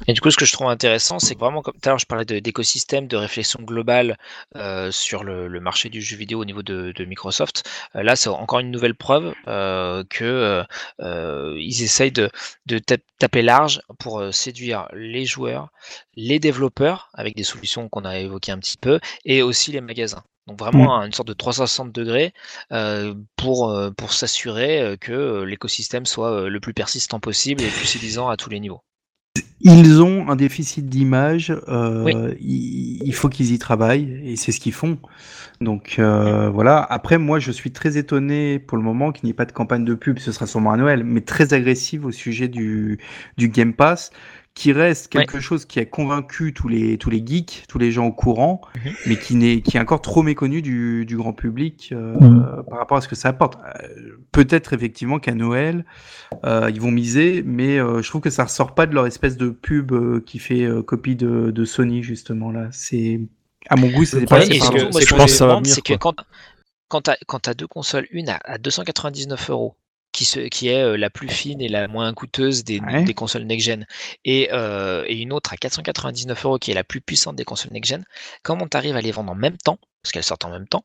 [0.07, 1.99] Et du coup, ce que je trouve intéressant, c'est que vraiment, comme tout à l'heure,
[1.99, 4.17] je parlais d'écosystème, de, réflexion globale
[4.55, 7.63] euh, sur le, le marché du jeu vidéo au niveau de, de Microsoft.
[7.95, 10.63] Euh, là, c'est encore une nouvelle preuve euh, que
[11.01, 12.29] euh, ils essayent de,
[12.65, 15.69] de tap- taper large pour séduire les joueurs,
[16.15, 20.23] les développeurs avec des solutions qu'on a évoquées un petit peu, et aussi les magasins.
[20.47, 22.33] Donc vraiment une sorte de 360 degrés
[22.71, 27.85] euh, pour, euh, pour s'assurer que l'écosystème soit le plus persistant possible et le plus
[27.87, 28.81] séduisant à tous les niveaux.
[29.61, 32.13] Ils ont un déficit d'image, euh, Oui.
[32.41, 34.97] il, il faut qu'ils y travaillent et c'est ce qu'ils font.
[35.59, 36.81] Donc euh, voilà.
[36.83, 39.83] Après, moi, je suis très étonné pour le moment qu'il n'y ait pas de campagne
[39.85, 40.19] de pub.
[40.19, 42.99] Ce sera sûrement à Noël, mais très agressive au sujet du,
[43.37, 44.11] du Game Pass,
[44.57, 48.07] qui reste quelque chose qui a convaincu tous les tous les geeks, tous les gens
[48.07, 48.91] au courant, Mhm.
[49.05, 52.63] mais qui n'est qui est encore trop méconnu du, du grand public euh, Mhm.
[52.67, 53.55] par rapport à ce que ça apporte.
[53.63, 55.85] Euh, Peut-être effectivement qu'à Noël,
[56.43, 59.37] euh, ils vont miser, mais euh, je trouve que ça ressort pas de leur espèce
[59.37, 62.67] de pub euh, qui fait euh, copie de, de Sony justement là.
[62.71, 63.21] C'est
[63.69, 65.65] à mon goût, c'est pas ce que- moi, ce je pense que ça va demande,
[65.65, 66.13] venir, c'est que quoi.
[66.89, 69.75] quand, quand tu as, deux consoles, une à, à 299 euros,
[70.17, 73.03] qui, se, qui est euh, la plus fine et la moins coûteuse des, Ouais.
[73.03, 73.85] des consoles next-gen,
[74.25, 77.71] et, euh, et une autre à 499 euros, qui est la plus puissante des consoles
[77.71, 78.03] next-gen,
[78.41, 80.83] comment tu arrives à les vendre en même temps, parce qu'elles sortent en même temps,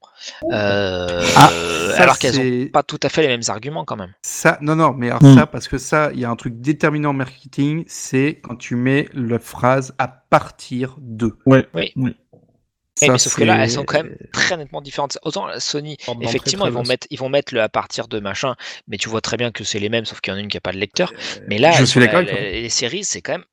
[0.53, 1.49] euh, Ah,
[1.97, 4.13] ça, alors qu'elles n'ont pas tout à fait les mêmes arguments quand même?
[4.23, 5.35] Ça, non, non, mais alors Mm.
[5.35, 8.77] ça, parce que ça, il y a un truc déterminant en marketing, c'est quand tu
[8.77, 11.39] mets la phrase à partir de.
[11.47, 11.67] Ouais.
[11.75, 11.93] Oui.
[11.97, 12.17] oui.
[13.03, 15.19] Eh, Ça, mais sauf que là, elles sont quand même très nettement différentes.
[15.23, 18.55] Autant Sony, effectivement, très ils vont, mettre, ils vont mettre le à partir de machin,
[18.89, 20.49] mais tu vois très bien que c'est les mêmes, sauf qu'il y en a une
[20.49, 21.13] qui n'a pas de lecteur.
[21.49, 23.45] Mais là, je suis la- les séries, c'est quand même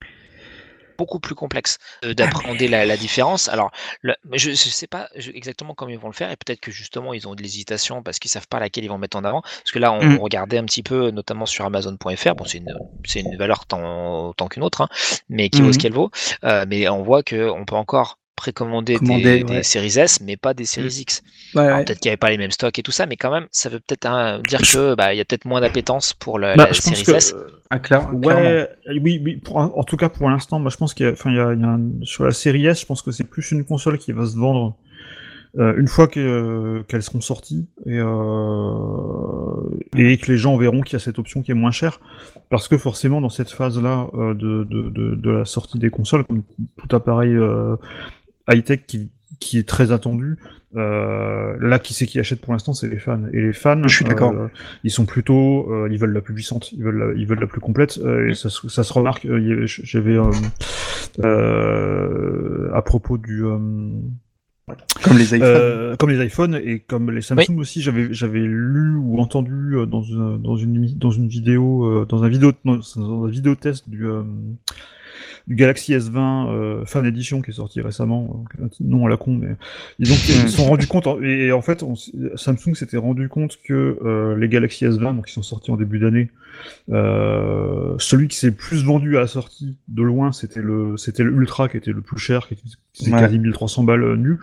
[0.97, 3.47] beaucoup plus complexe euh, d'appréhender la, la différence.
[3.47, 3.71] Alors,
[4.01, 6.71] le- je ne sais pas je- exactement comment ils vont le faire, et peut-être que
[6.71, 9.41] justement, ils ont de l'hésitation parce qu'ils savent pas laquelle ils vont mettre en avant.
[9.41, 10.17] Parce que là, on, Mm.
[10.17, 12.35] on regardait un petit peu, notamment sur Amazon.fr.
[12.35, 14.89] Bon, c'est une, c'est une valeur tant, tant qu'une autre, hein,
[15.30, 15.81] mais qui vaut ce Mhm.
[15.81, 16.11] qu'elle vaut.
[16.43, 19.57] Euh, mais on voit qu'on peut encore précommander Commander, des, ouais.
[19.57, 21.22] des séries S, mais pas des séries X.
[21.56, 21.86] Ouais, Alors, ouais.
[21.86, 23.70] peut-être qu'il n'y avait pas les mêmes stocks et tout ça, mais quand même, ça
[23.70, 26.66] veut peut-être hein, dire que bah, il y a peut-être moins d'appétence pour la, Bah,
[26.68, 27.36] la je pense série que, S.
[27.70, 28.10] Ah, clair-.
[28.14, 28.68] Ouais,
[29.02, 31.30] oui, oui pour, en tout cas pour l'instant, moi je pense qu'il y a, enfin,
[31.32, 33.24] il y a, il y a un- sur la série S, je pense que c'est
[33.26, 34.76] plus une console qui va se vendre
[35.57, 40.94] euh, une fois euh, qu'elles seront sorties et, euh, et que les gens verront qu'il
[40.94, 41.99] y a cette option qui est moins chère,
[42.49, 46.24] parce que forcément dans cette phase-là euh, de, de, de, de la sortie des consoles,
[46.26, 46.44] comme
[46.78, 47.76] tout appareil euh,
[48.49, 49.09] high-tech qui,
[49.39, 50.38] qui est très attendu,
[50.76, 53.21] euh, là qui c'est qui achète pour l'instant, c'est les fans.
[53.34, 54.34] Et les fans, Je suis d'accord.
[54.34, 54.47] euh,
[54.84, 57.47] ils sont plutôt, euh, ils veulent la plus puissante, ils veulent la, ils veulent la
[57.47, 59.26] plus complète, euh, et ça, se- ça se remarque.
[59.26, 60.31] euh, J'avais euh,
[61.23, 63.57] euh, à propos du euh,
[65.03, 65.41] Comme les iPhones.
[65.43, 69.85] euh, comme les iPhones et comme les Samsung aussi, j'avais j'avais lu ou entendu euh,
[69.85, 73.55] dans une dans une dans une vidéo euh, dans un vidéo dans, dans un vidéo
[73.55, 74.23] test du euh,
[75.48, 79.34] du Galaxy S20 euh, fin d'édition qui est sorti récemment, euh, nom à la con,
[79.34, 79.56] mais
[80.00, 81.84] ils, ont, ils sont rendus compte et, en fait
[82.36, 86.00] Samsung s'était rendu compte que euh, les Galaxy S20 donc qui sont sortis en début
[86.00, 86.30] d'année,
[86.91, 91.31] euh, celui qui s'est plus vendu à la sortie de loin c'était le c'était le
[91.31, 92.64] Ultra qui était le plus cher qui était,
[93.06, 93.11] Ouais.
[93.11, 94.40] quasi 1300 balles euh, nul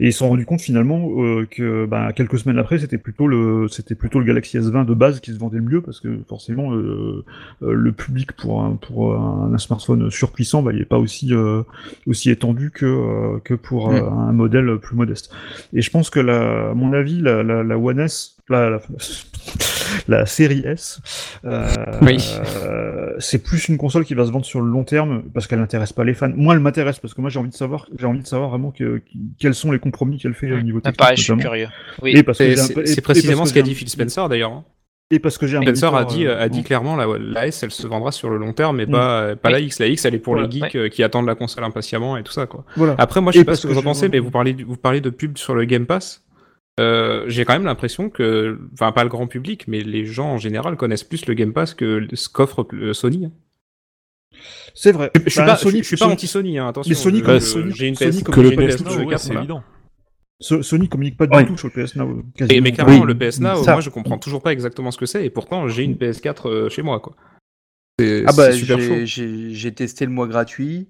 [0.00, 3.28] et ils se sont rendus compte finalement euh, que bah, quelques semaines après, c'était plutôt
[3.28, 6.18] le c'était plutôt le Galaxy S20 de base qui se vendait le mieux parce que
[6.28, 7.24] forcément euh,
[7.60, 11.62] le public pour un, pour un, un smartphone surpuissant, bah, il n'est pas aussi euh,
[12.08, 13.94] aussi étendu que euh, que pour Mm.
[13.94, 15.30] un modèle plus modeste.
[15.72, 18.78] Et je pense que la, à mon avis, la, la, la One S, la, la,
[20.08, 21.00] la série S,
[21.44, 21.66] euh,
[22.02, 22.16] Oui.
[22.62, 25.60] euh, c'est plus une console qui va se vendre sur le long terme parce qu'elle
[25.60, 26.30] n'intéresse pas les fans.
[26.34, 28.70] Moi, elle m'intéresse parce que moi, j'ai envie de savoir, j'ai envie de savoir vraiment
[28.70, 29.02] que,
[29.38, 30.98] quels sont les compromis qu'elle fait au niveau Ah, technique.
[30.98, 31.68] pareil, je suis curieux.
[32.02, 32.12] Oui.
[32.16, 32.54] Et parce que
[32.86, 34.52] C'est précisément ce qu'a dit Phil Spencer d'ailleurs.
[34.52, 34.64] hein.
[35.10, 36.64] Et parce que j'ai un Spencer a dit, euh, a dit bon.
[36.64, 38.90] clairement la, la S elle se vendra sur le long terme mais Mm.
[38.90, 39.60] pas, pas la.
[39.60, 39.78] X.
[39.78, 40.48] La X elle est pour Voilà.
[40.48, 42.64] les geeks euh, qui attendent la console impatiemment et tout ça quoi.
[42.74, 42.94] Voilà.
[42.96, 44.30] Après moi je Et sais pas ce que que vous en je pensez mais vous
[44.30, 46.23] parlez, vous parlez de pub sur le Game Pass.
[46.80, 50.38] Euh, J'ai quand même l'impression que, enfin pas le grand public mais les gens en
[50.38, 53.26] général connaissent plus le Game Pass que ce qu'offre Sony.
[53.26, 53.32] hein.
[54.74, 55.10] C'est vrai.
[55.24, 56.88] Je suis Bah, pas, Sony- je suis pas Sony- anti-Sony hein, attention.
[56.90, 59.34] Mais Sony Sony- j'ai une Sony PS, comme Que le PS PS Now, ouais, c'est
[59.34, 59.62] évident.
[60.40, 62.08] So- Sony communique pas du tout sur le PS Now.
[62.40, 63.06] euh, Et, mais carrément, Oui.
[63.06, 63.72] le PS Now, Ça.
[63.72, 66.68] moi je comprends toujours pas exactement ce que c'est, et pourtant j'ai une PS4 euh,
[66.68, 67.14] chez moi, quoi.
[68.00, 69.04] Ah bah c'est super chaud.
[69.04, 70.88] j'ai- testé le mois gratuit.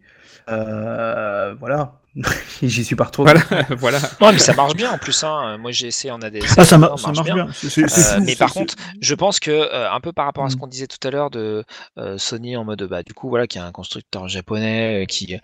[0.49, 2.01] Euh, voilà.
[2.63, 3.33] J'y suis pas retourné.
[3.35, 3.99] Voilà, voilà.
[4.21, 5.25] Ouais, mais ça marche bien en plus.
[5.25, 5.59] Hein.
[5.59, 6.39] Moi, j'ai essayé en ADS.
[6.57, 7.49] Ah, ça, mar- ça marche bien.
[7.49, 10.55] Euh, fou, mais par contre, je pense que euh, un peu par rapport à ce
[10.57, 10.59] Mm.
[10.61, 11.65] qu'on disait tout à l'heure de
[11.99, 15.37] euh, Sony en mode bah du coup voilà qui est un constructeur japonais euh, qui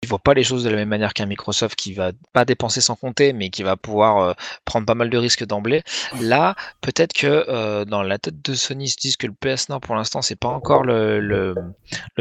[0.00, 2.44] euh, qui voit pas les choses de la même manière qu'un Microsoft qui va pas
[2.44, 4.32] dépenser sans compter mais qui va pouvoir euh,
[4.64, 5.82] prendre pas mal de risques d'emblée.
[6.20, 9.68] Là, peut-être que euh, dans la tête de Sony ils se disent que le PS
[9.68, 11.54] Now pour l'instant c'est pas encore le,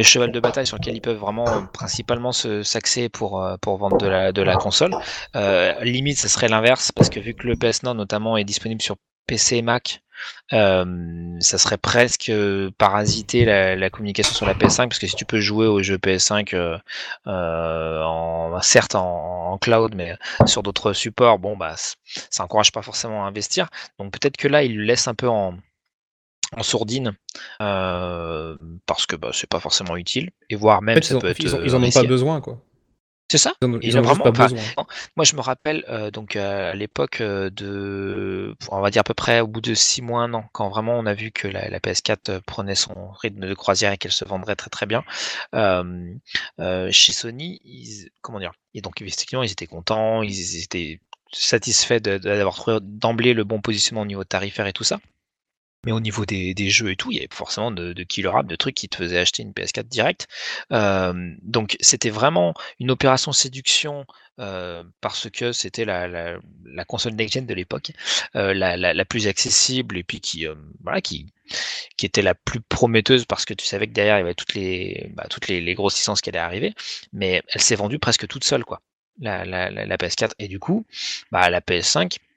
[0.02, 4.32] cheval de bataille sur lequel ils peuvent vraiment euh, principalement s'axer pour vendre de la
[4.32, 4.96] de la console.
[5.82, 8.96] Limite, ce serait l'inverse, parce que vu que le PS Now notamment est disponible sur
[9.28, 10.02] PC et Mac,
[10.54, 15.16] euh, ça serait presque euh, parasiter la, la communication sur la PS5, parce que si
[15.16, 16.78] tu peux jouer aux jeux PS5, euh,
[17.28, 20.16] euh, en, certes en, en cloud, mais
[20.46, 21.76] sur d'autres supports, bon bah
[22.30, 23.70] ça encourage pas forcément à investir.
[24.00, 25.56] Donc peut-être que là, il le laisse un peu en
[26.58, 27.14] en sourdine
[27.60, 31.74] parce que bah, c'est pas forcément utile et voire En même fait, ça ils, être
[31.76, 32.60] en ont pas besoin, quoi.
[33.32, 33.54] C'est ça?
[33.62, 34.86] Ils ont- Ils pas vraiment- enfin, besoin.
[35.16, 39.04] moi, je me rappelle euh, donc euh, à l'époque euh, de, on va dire à
[39.04, 41.48] peu près au bout de six mois, un an, quand vraiment on a vu que
[41.48, 44.86] la, la PS4 euh, prenait son rythme de croisière et qu'elle se vendrait très très
[44.86, 45.04] bien.
[46.60, 51.00] euh, chez Sony, ils, comment dire Et donc effectivement, ils étaient contents, ils étaient
[51.32, 55.00] satisfaits d'avoir trouvé d'emblée le bon positionnement au niveau tarifaire et tout ça.
[55.86, 58.32] Mais au niveau des, des jeux et tout, il y avait forcément de, de killer
[58.34, 60.28] app, de trucs qui te faisaient acheter une PS4 direct.
[60.72, 64.06] Euh, donc c'était vraiment une opération séduction
[64.40, 67.92] euh, parce que c'était la, la, la console next-gen de l'époque,
[68.36, 71.34] euh, la, la, plus accessible et puis qui, euh, voilà, qui,
[71.98, 74.54] qui était la plus prometteuse parce que tu savais que derrière il y avait toutes
[74.54, 76.74] les, bah, toutes les, les qui allaient arriver,
[77.12, 78.82] mais elle s'est vendue presque toute seule, quoi,
[79.20, 80.32] la, la, la, la PS4.
[80.40, 80.86] Et du coup,
[81.32, 82.29] bah, la PS5, ils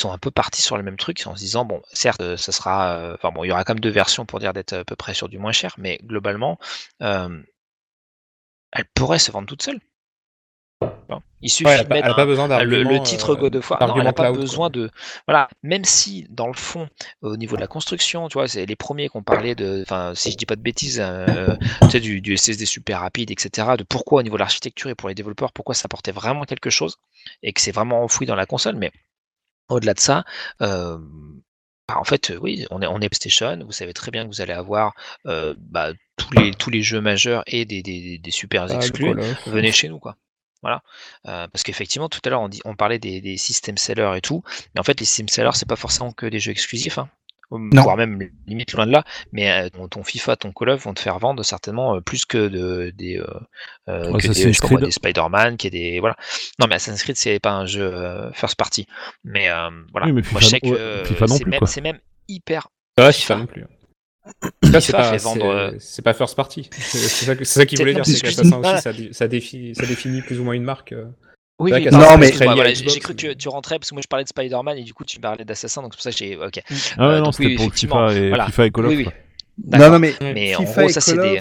[0.00, 2.52] sont un peu partis sur le même truc en se disant bon certes euh, ça
[2.52, 4.84] sera euh, enfin bon il y aura quand même deux versions pour dire d'être à
[4.84, 6.58] peu près sur du moins cher mais globalement
[7.02, 7.28] euh,
[8.72, 9.80] elle pourrait se vendre toute seule
[11.08, 12.90] Bon, il suffit Ouais, elle a de mettre a pas besoin un- le, d'argument.
[12.92, 14.40] le titre euh, God of War non elle n'a pas cloud, quoi.
[14.42, 14.90] besoin de
[15.26, 16.88] voilà même si dans le fond
[17.22, 20.14] au niveau de la construction tu vois c'est les premiers qui ont parlé de enfin
[20.14, 23.68] si je dis pas de bêtises euh, tu sais, du, du SSD super rapide etc
[23.78, 26.70] de pourquoi au niveau de l'architecture et pour les développeurs pourquoi ça apportait vraiment quelque
[26.70, 26.96] chose
[27.42, 28.90] et que c'est vraiment enfoui dans la console mais
[29.68, 30.24] au-delà de ça,
[30.60, 30.98] bah,
[31.88, 34.52] en fait, oui, on est, on est PlayStation, vous savez très bien que vous allez
[34.52, 38.74] avoir bah, tous, les, tous les jeux majeurs et des, des, des super Ah, le
[38.76, 39.14] exclus.
[39.14, 39.48] Call of.
[39.48, 40.16] Venez chez nous, quoi.
[40.62, 40.82] Voilà.
[41.24, 44.42] Parce qu'effectivement, tout à l'heure, on, dit, on parlait des, des system sellers et tout,
[44.74, 47.08] mais en fait, les system sellers, c'est pas forcément que des jeux exclusifs, hein.
[47.58, 47.82] Non.
[47.82, 50.94] voire même limite loin de là, mais euh, ton, ton FIFA, ton Call of vont
[50.94, 53.26] te faire vendre certainement euh, plus que de, des, euh,
[53.88, 56.16] euh, que des, je moi, des Spider-Man, qui est des voilà.
[56.58, 58.86] Non, mais Assassin's Creed c'est pas un jeu euh, first party,
[59.24, 60.06] mais euh, voilà.
[60.06, 60.66] Oui, mais Moi FIFA je sais que
[61.00, 61.98] ouais, FIFA non c'est plus, même, c'est même
[62.28, 62.68] hyper.
[62.98, 63.64] Ouais, FIFA non plus.
[64.72, 66.70] Ça, c'est pas, fait vendre, c'est- c'est pas first party.
[66.72, 70.22] C'est c'est ça, que- ça qu'il voulait dire, c'est aussi, ça, ça, définit, ça définit
[70.22, 70.94] plus ou moins une marque.
[71.60, 74.02] Oui, oui, qu'Assassin's excuse-moi, Creed, voilà, j'ai cru que mais- tu, rentrais parce que moi
[74.02, 76.16] je parlais de Spider-Man et du coup tu parlais d'Assassin, donc c'est pour ça que
[76.16, 76.36] j'ai.
[76.36, 76.60] Ok.
[76.98, 78.46] Ah ouais, Euh, non, c'était oui, pour FIFA et, voilà.
[78.46, 78.90] FIFA et Call of.
[78.90, 79.08] Oui, oui.
[79.78, 81.40] Non, non, mais, Mais en FIFA gros, et ça c'est des.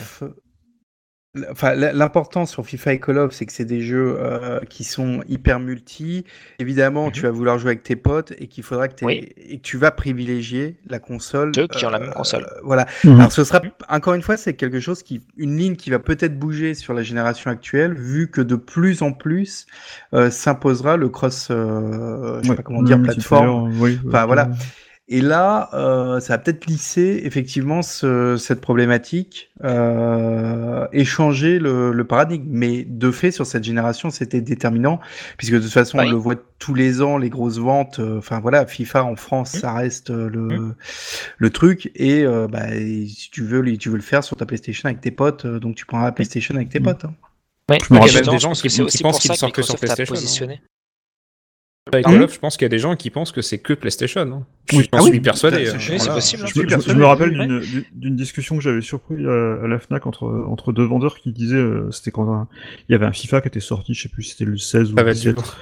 [1.50, 5.24] Enfin, l'important sur FIFA et Call of, c'est que c'est des jeux euh, qui sont
[5.28, 6.26] hyper multi.
[6.60, 9.30] Évidemment, tu vas vouloir jouer avec tes potes et qu'il faudra que, t'aies- Oui.
[9.38, 11.52] et que tu vas privilégier la console.
[11.56, 12.44] Ceux qui ont la même console.
[12.44, 12.86] euh, voilà.
[13.04, 13.20] Mhm.
[13.20, 16.38] Alors, ce sera encore une fois, c'est quelque chose qui, une ligne qui va peut-être
[16.38, 19.66] bouger sur la génération actuelle, vu que de plus en plus
[20.14, 23.74] euh, s'imposera le cross, euh, je sais Ouais, pas comment dire, plateforme.
[23.82, 24.50] oui, Enfin, voilà.
[25.10, 31.92] Et là, euh, ça va peut-être lisser effectivement ce- cette problématique euh, et changer le,
[31.92, 32.46] le paradigme.
[32.50, 35.02] Mais de fait, sur cette génération, c'était déterminant,
[35.38, 36.06] puisque de toute façon, Oui.
[36.08, 38.00] on le voit tous les ans, les grosses ventes.
[38.00, 39.60] euh, Enfin voilà, FIFA en France, Mmh.
[39.60, 40.74] ça reste euh, le,
[41.38, 41.92] le truc.
[41.96, 45.02] Et euh, bah, et si tu veux, tu veux le faire sur ta PlayStation avec
[45.02, 46.84] tes potes, euh, donc tu prendras la PlayStation avec tes Mmh.
[46.84, 47.06] potes.
[47.06, 47.14] hein.
[47.70, 49.52] Ouais, me Il y a rappelle des gens qui, pensent pour qu'il ça ne sort
[49.52, 50.16] que sur PlayStation.
[51.86, 51.94] Positionné.
[51.94, 53.58] Avec Pardon Call of, je pense qu'il y a des gens qui pensent que c'est
[53.60, 54.22] que PlayStation.
[54.22, 54.46] hein.
[54.74, 54.88] Oui.
[54.92, 55.66] Ah oui, suis persuadé.
[55.66, 55.96] c'est- hein.
[55.98, 56.14] Voilà.
[56.16, 56.44] possible.
[56.48, 59.80] je suis Je, persuadé, je me rappelle d'une- discussion que j'avais surpris à, à la
[59.80, 62.48] Fnac entre, entre deux vendeurs qui disaient, euh, c'était quand un-
[62.88, 64.94] il y avait un FIFA qui était sorti, je sais plus si c'était le 16
[64.94, 65.36] ou le va être 17.
[65.36, 65.58] dur.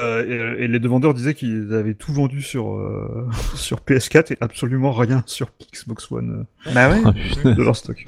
[0.00, 4.32] Euh, et, et les deux vendeurs disaient qu'ils avaient tout vendu sur, euh, sur PS4
[4.32, 7.00] et absolument rien sur Xbox One Bah ouais.
[7.04, 7.12] Ah,
[7.44, 8.04] euh, de leur stock.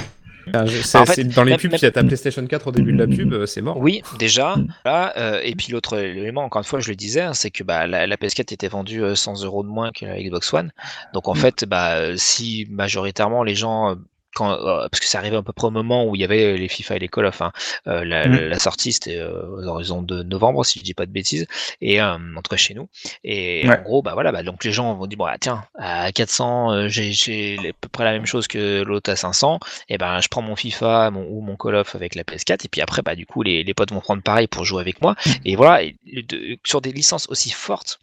[0.52, 2.68] Ah, je- c'est- en fait, c'est- dans les pubs, même- si a ta PlayStation 4
[2.68, 3.78] au début de la pub, euh, c'est mort.
[3.78, 4.56] Oui, déjà.
[4.84, 7.64] Là, euh, et puis l'autre élément, encore une fois, je le disais, hein, c'est que
[7.64, 10.70] bah, la, la PS4 était vendue euh, 100 euros de moins que la Xbox One.
[11.14, 11.38] Donc en Mm.
[11.38, 13.94] fait, bah, euh, si majoritairement les gens, euh,
[14.36, 16.56] quand, euh, parce que ça arrivait à peu près au moment où il y avait
[16.56, 17.52] les FIFA et les Call of, hein,
[17.88, 18.36] euh, la, Mm.
[18.50, 21.46] la- sortie c'était euh, aux horizons de novembre, si je dis pas de bêtises,
[21.80, 22.88] et euh, en tout cas chez nous.
[23.24, 23.78] Et Ouais.
[23.78, 26.72] en gros, bah voilà, bah, donc les gens vont dire bon, ah, tiens, à 400,
[26.72, 29.58] euh, j'ai j'ai à peu près la même chose que l'autre à 500
[29.88, 32.68] et ben je prends mon FIFA mon, ou mon Call of avec la PS4 et
[32.68, 35.14] puis après bah du coup les, les potes vont prendre pareil pour jouer avec moi
[35.44, 37.98] et voilà et de- sur des licences aussi fortes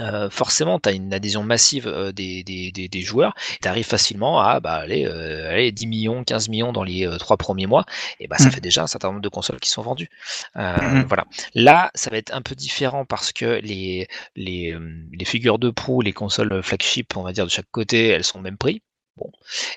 [0.00, 3.34] euh, forcément tu as une adhésion massive euh, des, des, des, des joueurs.
[3.62, 7.16] Tu arrives facilement à bah, allez, euh, allez, 10 millions 15 millions dans les euh,
[7.18, 7.84] trois premiers mois.
[8.20, 8.50] Et bah ça Mm.
[8.50, 10.08] fait déjà un certain nombre de consoles qui sont vendues.
[10.56, 11.04] Euh, Mm.
[11.06, 11.24] voilà.
[11.54, 14.76] Là ça va être un peu différent parce que les les,
[15.12, 18.38] les figures de proue les consoles flagship on va dire de chaque côté elles sont
[18.38, 18.82] au même prix
[19.16, 19.30] Bon.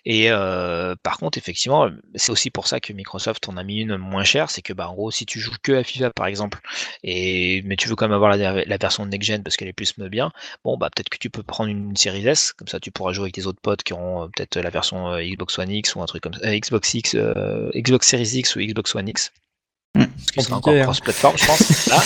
[0.05, 3.97] Et euh, par contre, effectivement, c'est aussi pour ça que Microsoft en a mis une
[3.97, 6.59] moins chère, c'est que bah en gros, si tu joues que à FIFA par exemple,
[7.03, 9.97] et mais tu veux quand même avoir la, version next gen parce qu'elle est plus
[9.99, 10.31] me bien,
[10.63, 13.25] bon bah peut-être que tu peux prendre une, série S, comme ça tu pourras jouer
[13.25, 16.01] avec tes autres potes qui auront euh, peut-être la version euh, Xbox One X ou
[16.01, 17.15] un truc comme ça, Xbox X,
[17.75, 19.31] Xbox Series X ou Xbox One X.
[20.25, 20.83] Ce qui sera encore Compliqué, hein.
[20.85, 21.87] cross-platform, je pense.
[21.87, 22.03] Là.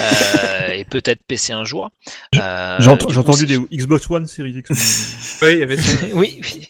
[0.00, 1.90] Euh, et peut-être PC un jour.
[2.36, 4.68] Euh, J'ai ent- entendu c'est- des Xbox One Series X.
[5.42, 5.92] Oui, il y avait ça.
[6.14, 6.68] Oui, oui.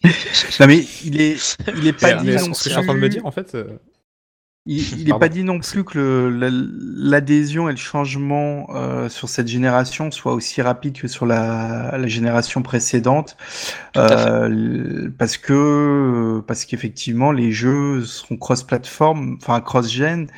[0.60, 2.84] Non mais il est, il est pas Mais- dit non ce que je suis en
[2.84, 3.64] train de me dire, en fait, euh,
[4.64, 5.18] Il, il est Pardon.
[5.18, 6.38] pas dit non plus que
[6.96, 12.06] l'adhésion et le changement euh, sur cette génération soit aussi rapide que sur la, la
[12.06, 13.36] génération précédente,
[13.96, 20.28] euh, parce que parce qu'effectivement les jeux seront cross-platform, enfin cross-gen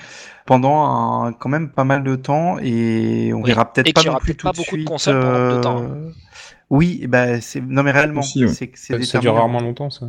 [0.47, 0.85] pendant
[1.25, 3.49] un- quand même pas mal de temps et on Oui.
[3.49, 4.89] verra peut-être pas non plus tout pas de beaucoup de suite.
[4.89, 5.83] consoles de temps.
[5.83, 6.11] euh,
[6.71, 8.53] Oui, ben c'est non mais réellement, Aussi, ouais.
[8.53, 9.91] c'est que c'est ça, ça dure rarement longtemps.
[9.91, 10.07] Ça.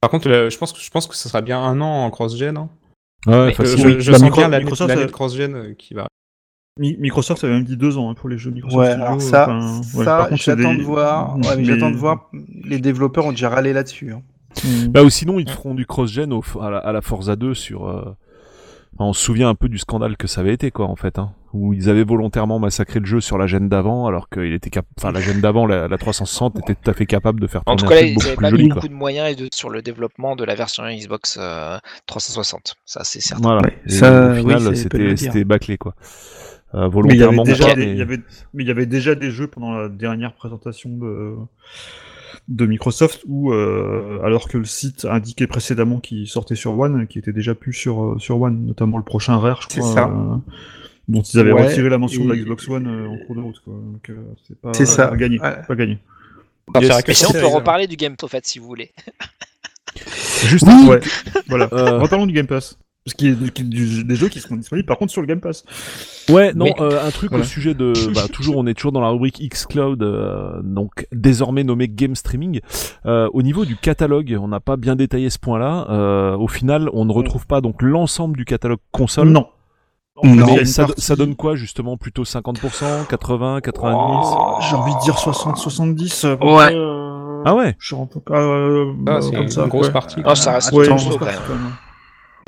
[0.00, 2.10] Par contre, euh, je pense que je pense que ça sera bien un an en
[2.10, 2.56] cross-gen.
[2.56, 2.68] hein.
[3.26, 3.78] Ouais, Mais- Euh, facile.
[3.78, 6.06] je je Bah, sens Micro- bien l'année Microsoft, l'année euh, de cross-gen euh, qui va.
[6.78, 9.20] Mi- Microsoft avait même dit deux ans hein, pour les jeux Microsoft Ouais, Studio, alors
[9.20, 11.34] ça, enfin, ouais, ça j'attends des- de voir.
[11.36, 12.30] Ouais, mais mais- j'attends de voir.
[12.64, 14.12] Les développeurs ont déjà râlé là-dessus.
[14.12, 14.22] hein.
[14.64, 14.86] Mm.
[14.88, 17.54] Bah ou sinon ils te feront du cross-gen au- à, la, à la Forza 2
[17.54, 17.88] sur.
[17.88, 18.02] euh,
[18.94, 21.18] enfin, on se souvient un peu du scandale que ça avait été quoi en fait,
[21.18, 24.70] hein, où ils avaient volontairement massacré le jeu sur la gène d'avant, alors qu'il était
[24.70, 24.84] cap...
[24.98, 27.76] enfin la gène d'avant, la, la 360 était tout à fait capable de faire En
[27.76, 28.74] tourner tout un cas, ils beaucoup n'avaient plus pas joli mis quoi.
[28.76, 32.76] beaucoup de moyens et de- sur le développement de la version Xbox euh, 360.
[32.84, 33.42] Ça, c'est certain.
[33.42, 33.62] Voilà.
[33.62, 35.94] Ouais, Et ça, au final, c'est c'était c'était bâclé quoi.
[36.74, 37.42] Euh, Mais il y avait volontairement.
[37.44, 38.18] déjà des, mais- il y avait,
[38.52, 41.34] mais il y avait déjà des jeux pendant la dernière présentation de,
[42.48, 47.18] de Microsoft où, euh, alors que le site indiquait précédemment qu'il sortait sur One, qui
[47.18, 50.08] était déjà plus sur, euh, sur One, notamment le prochain Rare, je C'est crois, ça.
[50.08, 50.36] euh,
[51.08, 53.40] dont ils avaient Ouais, retiré la mention de la Xbox One euh, en cours de
[53.40, 53.60] route.
[53.64, 53.74] Quoi.
[53.74, 54.16] Donc, euh,
[54.46, 55.08] c'est pas, ça.
[55.08, 55.40] pas gagné.
[55.40, 55.56] Ouais.
[55.66, 55.98] Pas gagné.
[56.68, 58.92] On partira que Mais sinon, on peut reparler du Game en fait, si vous voulez.
[60.44, 61.00] Juste Ouais,
[61.48, 61.68] voilà.
[61.72, 62.78] Euh, Reparlons du Game Pass.
[63.04, 65.40] Parce qu'il y a du- des jeux qui seront disponibles par contre sur le Game
[65.40, 65.64] Pass.
[66.28, 67.42] Ouais, non, Mais- euh, un truc Voilà.
[67.44, 71.64] au sujet de, bah, toujours, on est toujours dans la rubrique xCloud, euh, donc désormais
[71.64, 72.60] nommé Game Streaming.
[73.06, 75.86] Euh, au niveau du catalogue, on n'a pas bien détaillé ce point-là.
[75.88, 79.30] Euh, au final, on ne retrouve pas donc l'ensemble du catalogue console.
[79.30, 79.46] Non.
[80.24, 80.46] Non.
[80.56, 85.00] Mais ça, partie- ça donne quoi justement Plutôt 50%, 80, 90 Oh, J'ai envie de
[85.00, 86.24] dire 60-70.
[86.26, 86.54] à peu Ouais.
[86.66, 89.66] près, euh, Ah ouais Je suis un peu euh, Ah, bah, c'est comme une ça,
[89.66, 89.92] grosse ouais.
[89.92, 90.20] partie.
[90.24, 91.72] Oh, ça reste Ouais, costaud, partie, quand même.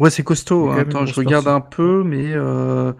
[0.01, 0.71] Ouais, c'est costaud.
[0.71, 0.79] Hein.
[0.81, 1.57] Attends, je regarde partie.
[1.59, 2.93] un peu, mais euh...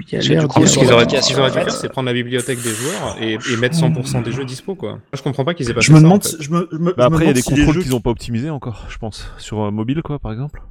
[0.00, 1.64] il y a l'air du coup, Ce qu'ils auraient, application, ce qu'ils auraient dû faire,
[1.64, 1.70] fait.
[1.70, 4.98] c'est prendre la bibliothèque des joueurs et, et mettre 100% des jeux dispo, quoi.
[5.12, 6.36] Je comprends pas qu'ils aient pas Je fait me ça, demande, en fait.
[6.42, 8.00] je me, je me, Bah je après, il y a des si contrôles qu'ils ont
[8.00, 10.62] pas optimisés encore, je pense, sur euh, mobile quoi, par exemple,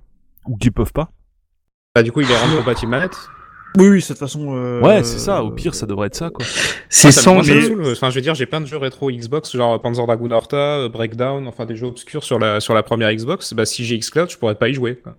[0.48, 1.12] ou qui peuvent pas.
[1.94, 3.18] Bah, du coup, ils les rendent compatibles manette.
[3.78, 4.56] Oui, oui, de toute façon.
[4.56, 5.44] euh, Ouais, c'est ça.
[5.44, 6.46] Au pire, ça devrait être ça quoi.
[6.90, 7.86] C'est Moi, ça me- sans moi, ça me mais- saoule.
[7.94, 10.90] Enfin, je veux dire, j'ai plein de jeux rétro Xbox, genre Panzer Dragoon Horta, euh,
[10.90, 13.54] Breakdown, enfin des jeux obscurs sur la, sur la première Xbox.
[13.54, 14.98] Bah, si j'ai Xcloud, je pourrais pas y jouer.
[15.02, 15.16] quoi.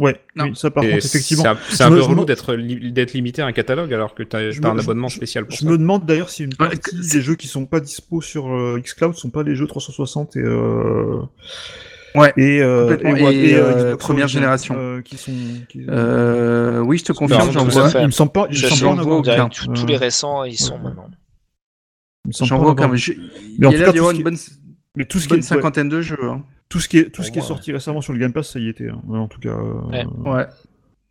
[0.00, 0.44] Ouais, Non.
[0.44, 1.42] oui, ça par Et contre, effectivement.
[1.70, 4.66] C'est un, peu relou d'être li- d'être limité à un catalogue alors que t'as me-
[4.66, 5.66] un abonnement spécial pour Je ça.
[5.66, 9.14] me demande d'ailleurs si une partie des jeux qui sont pas dispo sur euh, xCloud
[9.16, 11.18] sont pas les jeux 360 et euh,
[12.14, 14.74] Ouais, et, euh, et, Et, euh, euh, première génération.
[14.78, 15.32] euh, qui sont.
[15.68, 15.84] Qui...
[15.88, 17.90] Euh, oui, je te confirme, j'en vois.
[18.00, 18.46] Il me semble pas.
[18.46, 19.48] Il me Je semble sais, pas aucun.
[19.48, 20.80] tous tous les récents, ils sont ouais.
[20.84, 21.10] maintenant.
[22.30, 22.88] J'en vois aucun.
[22.88, 23.18] Mais je- Mais
[23.58, 24.36] il en y a tout l'air cas, une bonne,
[24.96, 26.18] Mais tout ce qui est, ouais, cinquantaine de jeux.
[26.24, 26.42] hein.
[26.68, 28.58] tout ce qui est tout ce qui est sorti récemment sur le Game Pass, ça
[28.58, 28.88] y était.
[28.88, 29.00] hein.
[29.08, 29.50] En tout cas.
[29.50, 30.46] euh, Ouais.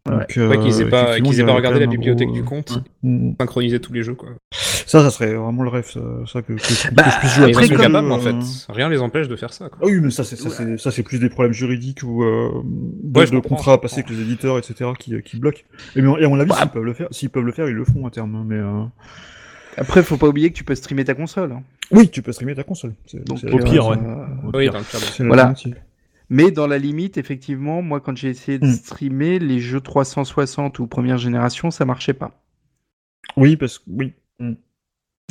[0.08, 2.84] Donc, Ouais, qu'ils aient euh, pas, qu'ils aient pas regardé la bibliothèque gros, du compte,
[3.04, 3.32] mm.
[3.40, 4.30] synchroniser tous les jeux quoi.
[4.52, 6.00] Ça, ça serait vraiment le rêve, ça,
[6.32, 6.60] ça que, que,
[6.90, 8.30] que Bah, je puisse jouer à ils sont capables en fait.
[8.34, 9.68] euh, Rien les empêche de faire ça.
[9.70, 9.80] Quoi.
[9.82, 13.40] Ah oui, mais ça, c'est plus des problèmes juridiques ou euh, de, Ouais, je de
[13.40, 15.64] contrats à passer avec les éditeurs, etc., qui, qui bloquent.
[15.96, 17.68] Et, mais, et à mon avis, Bah, s'ils peuvent le faire, s'ils peuvent le faire,
[17.68, 18.36] ils le feront à terme.
[18.36, 18.84] hein, Mais euh,
[19.78, 21.52] Après, faut pas oublier que tu peux streamer ta console.
[21.52, 21.64] hein.
[21.92, 22.94] oui, tu peux streamer ta console.
[23.06, 23.98] C'est- Donc, au pire, ouais.
[23.98, 25.54] euh, Au Oui, dans le Voilà.
[26.30, 28.72] Mais dans la limite, effectivement, moi, quand j'ai essayé de Hmm.
[28.74, 32.44] streamer les jeux 360 ou première génération, ça marchait pas.
[33.38, 34.14] Oui, parce que oui.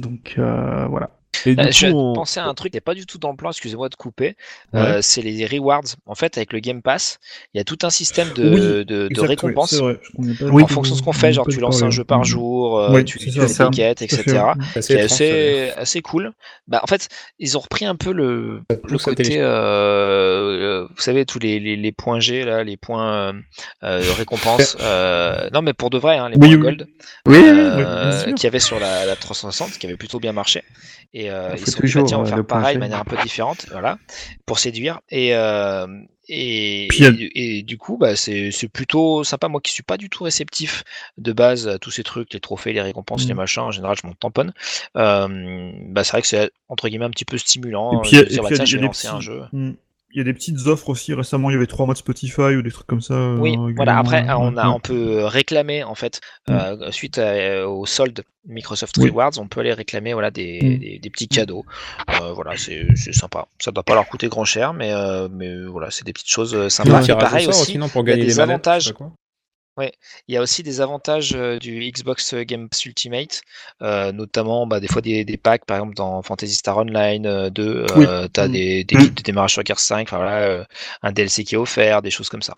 [0.00, 1.15] Donc euh, voilà.
[1.46, 3.18] Et du Euh, coup, je on- pensais à un truc qui n'est pas du tout
[3.18, 4.36] dans le plan, excusez-moi de couper.
[4.72, 4.80] Ouais.
[4.80, 5.82] Euh, c'est les rewards.
[6.06, 7.18] En fait, avec le Game Pass,
[7.54, 9.74] il y a tout un système de, Oui, de, de Exact, récompenses.
[9.74, 12.24] vrai, Oui, en fonction de ce qu'on fait, genre tu lances un jeu par Mm.
[12.24, 14.38] jour, euh, Oui, tu, fais des quêtes, etc.
[14.80, 16.32] C'est assez, assez cool.
[16.68, 17.08] Bah, en fait,
[17.38, 21.76] ils ont repris un peu le, Ça le côté, euh, vous savez, tous les, les,
[21.76, 23.32] les points G, là, les points euh,
[23.84, 24.76] euh, récompenses.
[24.80, 26.62] euh, non, mais pour de vrai, hein, les Oui, points oui.
[26.62, 26.88] gold
[27.28, 30.62] euh, qu'il y avait sur la, la 360, qui avait plutôt bien marché.
[31.14, 32.80] Et euh, Il ils sont dit, toujours, bah, tiens, on va euh, faire pareil de
[32.80, 33.98] manière un peu différente, voilà,
[34.44, 35.00] pour séduire.
[35.10, 35.86] Et, euh,
[36.28, 39.48] et, a- et, et du coup, bah, c'est c'est plutôt sympa.
[39.48, 40.82] Moi qui suis pas du tout réceptif
[41.18, 44.06] de base à tous ces trucs, les trophées, les récompenses, les machins, en général, je
[44.06, 44.52] m'en tamponne.
[44.96, 48.10] Euh, bah, c'est vrai que c'est entre guillemets un petit peu stimulant Et euh, puis,
[48.10, 49.16] de il y a- se dire, et bah, puis, il tiens, je vais lancer petits-
[49.16, 49.42] un jeu.
[49.52, 49.70] Mm.
[50.12, 51.12] Il y a des petites offres aussi.
[51.12, 53.14] Récemment, il y avait trois mois de Spotify ou des trucs comme ça.
[53.14, 53.98] euh, Oui, voilà.
[53.98, 59.10] Après, on, a, on peut réclamer en fait euh, suite à- au solde Microsoft Oui.
[59.10, 60.78] Rewards, on peut aller réclamer voilà des, Mm.
[60.78, 61.64] des, des petits cadeaux.
[62.22, 63.48] Euh, voilà, c'est c'est sympa.
[63.58, 66.54] Ça doit pas leur coûter grand cher, mais euh, mais voilà, c'est des petites choses
[66.54, 67.02] euh, sympas.
[67.02, 68.94] Et pareil sort aussi, sinon, pour il y a gagner des avantages.
[69.76, 69.86] Quoi.
[70.28, 73.42] Il y a aussi des avantages euh, du Xbox Game Pass Ultimate,
[73.82, 77.50] euh, notamment bah, des fois des, des packs, par exemple dans Fantasy Star Online euh,
[77.50, 78.06] 2, euh, Oui.
[78.32, 78.48] tu as Mm.
[78.48, 80.66] des, des kits de démarrage sur Gears 5, enfin, voilà,
[81.02, 82.56] un DLC qui est offert, des choses comme ça.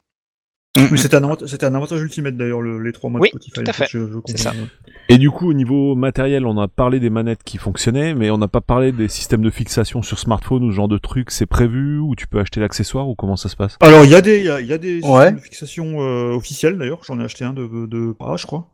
[0.90, 3.38] Mais c'était un, avanta- c'était un avantage ultimate d'ailleurs, le- les trois mois Oui, de
[3.38, 3.52] Spotify.
[3.64, 3.86] tout à fait.
[3.90, 4.60] Je, je C'est comprends.
[4.60, 4.66] ça.
[5.10, 8.36] Et du coup, au niveau matériel, on a parlé des manettes qui fonctionnaient, mais on
[8.38, 11.30] n'a pas parlé des systèmes de fixation sur smartphone ou ce genre de trucs.
[11.30, 13.76] C'est prévu ou tu peux acheter l'accessoire ou comment ça se passe?
[13.80, 15.02] Alors, il y a des, il y a, y a des Ouais.
[15.02, 17.00] systèmes de fixation euh, officiels d'ailleurs.
[17.04, 18.68] J'en ai acheté un de, de Para, je crois,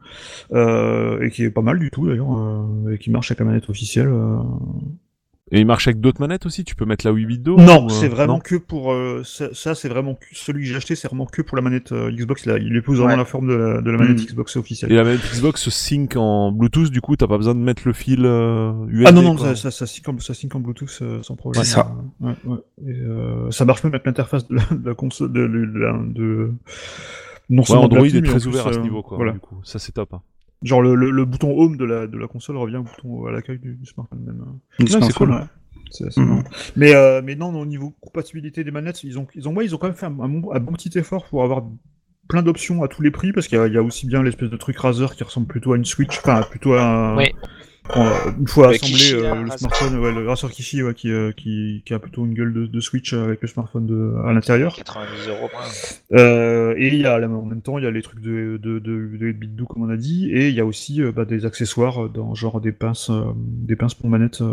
[0.53, 3.45] euh, et qui est pas mal du tout d'ailleurs, euh, et qui marche avec la
[3.47, 4.09] manette officielle.
[5.51, 7.83] Et il marche avec d'autres manettes aussi Tu peux mettre la 8 bits d'eau Non,
[7.85, 10.69] ou, euh, c'est vraiment non que pour euh, ça, ça, c'est vraiment que- celui que
[10.71, 12.47] j'ai acheté, c'est vraiment que pour la manette euh, Xbox.
[12.47, 13.19] Là, il épouse vraiment Ouais.
[13.19, 14.25] la forme de la, de la manette Mm.
[14.27, 14.93] Xbox Et officielle.
[14.93, 17.93] la manette Xbox se sync en Bluetooth, du coup, t'as pas besoin de mettre le
[17.93, 19.07] fil euh, USB.
[19.07, 19.49] Ah non non, quoi.
[19.55, 21.63] ça, ça, ça, sync en, ça sync en Bluetooth euh, sans problème.
[21.63, 21.95] C'est ça.
[22.21, 22.59] Ouais, ouais.
[22.87, 25.67] Et, euh, ça marche même avec l'interface de, la- de la console de, de,
[26.15, 26.53] de,
[27.51, 29.19] non Ouais, seulement Android est très plus, ouvert à ce niveau, quoi.
[29.19, 29.33] Voilà.
[29.33, 30.15] Du coup, ça c'est top.
[30.15, 30.23] hein.
[30.65, 33.33] Genre le, le, le bouton home de la, de la console revient au bouton à
[33.33, 34.45] l'accueil du, du smartphone même.
[34.79, 35.37] C'est smartphone, cool.
[35.37, 35.45] ouais.
[35.91, 36.43] C'est assez marrant.
[36.75, 39.65] Mais, euh, mais non, non, au niveau compatibilité des manettes, ils ont, ils ont, ouais,
[39.67, 41.63] ils ont quand même fait un, un bon, un bon petit effort pour avoir
[42.29, 44.23] plein d'options à tous les prix, parce qu'il y, a- il y a aussi bien
[44.23, 47.17] l'espèce de truc Razer qui ressemble plutôt à une Switch, enfin plutôt à un.
[47.97, 50.95] Euh, une fois Le assemblé Kishi, euh, là, le smartphone, ouais, le Razer Kishi, ouais,
[50.95, 54.15] qui, euh, qui, qui a plutôt une gueule de, de Switch avec le smartphone de,
[54.27, 54.75] à l'intérieur.
[54.75, 55.51] 90 euros.
[56.13, 58.59] Euh, et il y a là, en même temps, il y a les trucs de,
[58.63, 62.09] de, de, comme on a dit, et il y a aussi euh, bah, des accessoires
[62.09, 64.47] dans genre des pinces, euh, des pinces pour manette euh,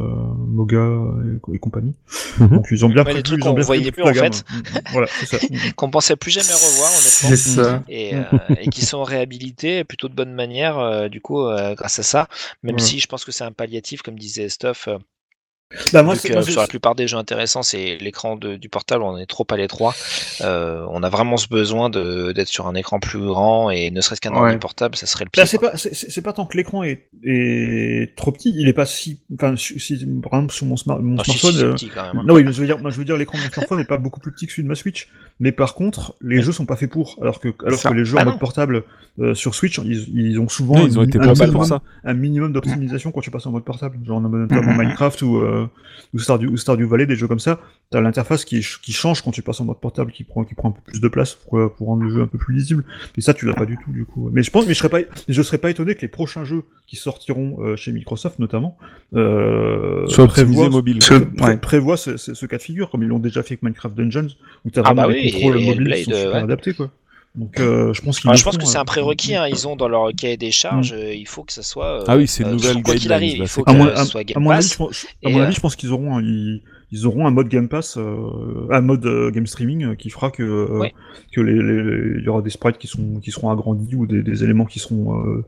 [0.48, 0.86] Moga
[1.52, 1.96] et, et compagnie.
[2.40, 2.48] Mhm.
[2.50, 4.28] Donc ils ont bien prévu, des trucs qu'on bien voyait plus, en gamme.
[4.28, 5.38] Mm, mm, voilà, ça.
[5.52, 7.30] Mm, Qu'on pensait plus jamais revoir, honnêtement.
[7.30, 7.84] C'est ça.
[7.90, 8.22] et, euh,
[8.60, 12.28] et qui sont réhabilités plutôt de bonne manière, euh, du coup, euh, grâce à ça.
[12.64, 12.82] Même Ouais.
[12.82, 14.88] si je pense que c'est un palliatif, comme disait Stuff.
[14.88, 14.98] euh,
[15.94, 19.26] Bah, moi, moi, sur la plupart des jeux intéressants, c'est l'écran du portable, on est
[19.26, 19.94] trop à l'étroit.
[20.42, 24.20] Euh, on a vraiment ce besoin d'être sur un écran plus grand et ne serait-ce
[24.20, 24.58] qu'un Ouais.
[24.60, 25.48] portable, ça serait le Bah, pire.
[25.48, 29.56] c'est pas, c'est- tant que l'écran est, est trop petit, il est pas si, enfin,
[29.56, 29.78] si,
[30.22, 32.18] par exemple sur mon, smart, mon Non, si, si, smartphone, euh, petit quand même.
[32.20, 32.24] hein.
[32.26, 33.86] Non, oui, mais je veux dire, moi, je veux dire, l'écran de mon smartphone n'est
[33.86, 35.08] pas beaucoup plus petit que celui de ma Switch.
[35.40, 37.18] Mais par contre, les jeux sont pas faits pour.
[37.22, 37.90] Alors que, alors Ça.
[37.90, 38.32] que les jeux en non.
[38.32, 38.84] mode portable
[39.20, 41.66] euh, sur Switch, ils, ils ont souvent Non, ils ont été un, pensés pour minimum,
[41.68, 41.82] ça.
[42.04, 43.98] un minimum d'optimisation quand tu passes en mode portable.
[44.06, 45.68] Genre notamment Minecraft ou, euh,
[46.14, 47.60] ou, Stardew, ou Stardew Valley, des jeux comme ça.
[47.90, 50.70] T'as l'interface qui, qui change quand tu passes en mode portable, qui prend, qui prend
[50.70, 52.84] un peu plus de place pour, euh, pour rendre le jeu un peu plus lisible.
[53.18, 54.30] Et ça, tu l'as pas du tout, du coup.
[54.32, 56.64] Mais je pense, mais je serais pas, je serais pas étonné que les prochains jeux
[56.88, 58.78] qui sortiront euh, chez Microsoft, notamment,
[59.16, 61.02] euh, prévoient- mobile.
[61.02, 61.58] Ce- pré- ouais.
[61.58, 64.28] prévoit ce, ce- ce cas de figure, comme ils l'ont déjà fait avec Minecraft Dungeons,
[64.66, 66.38] où t'as Ah vraiment bah oui, contrôles et mobiles Hellblade, sont super ouais.
[66.40, 66.92] adaptés, quoi.
[67.34, 69.36] Donc euh, je pense qu'ils le je pense feront, que c'est euh, un prérequis.
[69.36, 69.48] hein.
[69.48, 72.02] Ils ont dans leur cahier des charges, euh, il faut que ça soit.
[72.02, 74.06] euh, Ah oui, c'est une euh, nouvelle quoi qu'il arrive, là, il faut que à-
[74.06, 74.74] soit à Game mon avis, Pass.
[74.74, 77.32] je pense, à mon euh, avis, je pense qu'ils auront, un- ils, ils auront un
[77.32, 80.90] mode Game Pass, euh, un mode euh, game streaming euh, qui fera que, euh, Oui.
[81.32, 84.24] que les, les- il y aura des sprites qui sont, qui seront agrandis ou des,
[84.24, 85.46] des éléments qui seront euh,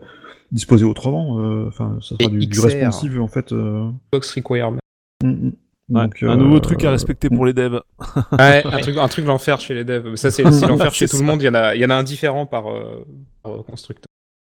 [0.53, 1.39] disposés autrement.
[1.41, 3.51] euh, Enfin, ça sera Et du, du responsive en fait.
[3.51, 4.79] euh, Box requirement.
[5.21, 5.49] mm,
[5.89, 5.95] mm.
[5.97, 7.81] Ouais, un euh, nouveau truc à respecter pour les devs.
[8.39, 10.15] Ouais, un truc, un truc l'enfer chez les devs.
[10.15, 11.41] Ça, c'est l'enfer chez tout le monde.
[11.41, 13.05] Il y en a, il y en a un différent par, euh,
[13.43, 14.07] par constructeur.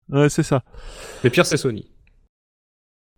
[0.10, 0.64] Ouais, c'est ça.
[1.24, 1.88] Le pire, c'est Sony.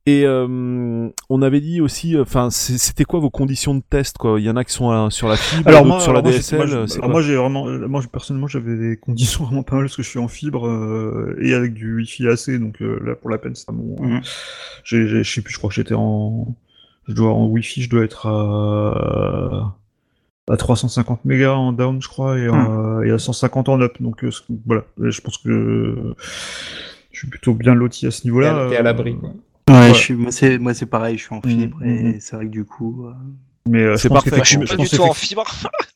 [0.07, 4.39] Et euh, on avait dit aussi, enfin, c'était quoi vos conditions de test quoi?
[4.39, 6.31] Il y en a qui sont euh, sur la fibre, Alors moi, sur la moi,
[6.31, 6.57] DSL.
[6.57, 9.95] moi, alors moi, j'ai vraiment, euh, moi personnellement j'avais des conditions vraiment pas mal parce
[9.95, 13.29] que je suis en fibre euh, et avec du Wi-Fi AC, donc euh, là pour
[13.29, 13.95] la peine c'est pas mon.
[14.01, 14.21] Mhm.
[14.83, 16.47] J'ai, j'ai- je sais plus, je crois que j'étais en,
[17.07, 19.75] je dois en Wi-Fi, je dois être à
[20.49, 23.95] à 350 mégas en down, je crois, et, à- et à 150 en up.
[24.01, 24.31] Donc euh,
[24.65, 26.13] voilà, je pense que
[27.11, 28.65] je suis plutôt bien loti à ce niveau-là.
[28.65, 29.17] à, t'es à euh, l'abri.
[29.17, 29.29] quoi.
[29.69, 29.93] Ouais, Ouais.
[29.93, 32.35] je suis, moi c'est moi c'est pareil, je suis en Mm, fibre mm, et c'est
[32.35, 33.05] vrai que du coup.
[33.67, 34.31] Mais euh, je C'est parfait.
[34.31, 35.43] Moi, je suis pas du tout en fibre.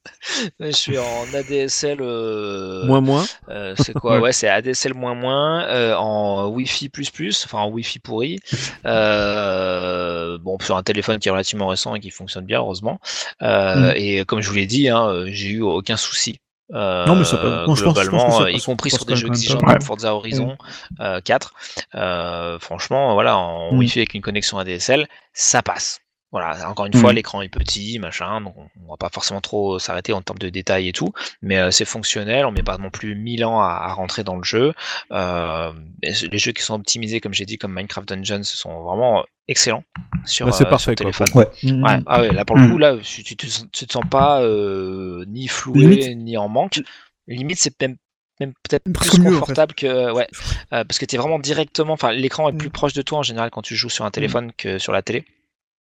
[0.60, 1.98] je suis en ADSL.
[2.02, 3.26] euh, Moins moins.
[3.50, 4.20] euh, c'est quoi?
[4.20, 4.32] Ouais.
[4.34, 8.40] C'est ADSL moins moins euh, en Wi-Fi plus plus, enfin en Wi-Fi pourri.
[8.86, 13.00] Euh, bon, sur un téléphone qui est relativement récent et qui fonctionne bien, heureusement.
[13.42, 13.94] Euh, Mm.
[13.96, 16.40] Et comme je vous l'ai dit, hein, j'ai eu aucun souci.
[16.74, 17.68] Euh, Non, mais ça passe.
[17.68, 19.82] Non, je pense- je pense que globalement, ça y compris sur des jeux exigeants comme
[19.82, 20.58] Forza Horizon
[21.00, 21.54] euh, 4.
[21.96, 23.78] Euh, franchement, voilà, en Mm.
[23.78, 26.00] Wi-Fi avec une connexion ADSL, ça passe.
[26.36, 27.16] Voilà, encore une fois, Mm.
[27.16, 30.90] l'écran est petit, machin, donc on- va pas forcément trop s'arrêter en termes de détails
[30.90, 33.94] et tout, mais euh, c'est fonctionnel, on met pas non plus 1000 ans à, à
[33.94, 34.74] rentrer dans le jeu.
[35.14, 35.72] Euh,
[36.04, 39.86] les jeux qui sont optimisés, comme j'ai dit, comme Minecraft Dungeons, sont vraiment excellents
[40.26, 41.28] sur, Bah, c'est euh, parfait, sur téléphone.
[41.36, 41.48] Ouais.
[41.64, 42.72] Ouais, ah ouais, là pour le Mm.
[42.72, 46.36] coup, là, tu, tu, te sens- tu te sens pas euh, ni floué, Limite- ni
[46.38, 46.82] en manque.
[47.28, 47.96] Limite, c'est même,
[48.42, 49.40] même peut-être plus mieux, en fait.
[49.40, 50.12] confortable que.
[50.12, 50.28] Ouais,
[50.74, 51.94] euh, parce que tu es vraiment directement.
[51.94, 52.58] Enfin, l'écran est Mm.
[52.58, 55.02] plus proche de toi en général quand tu joues sur un téléphone que sur la
[55.02, 55.24] télé.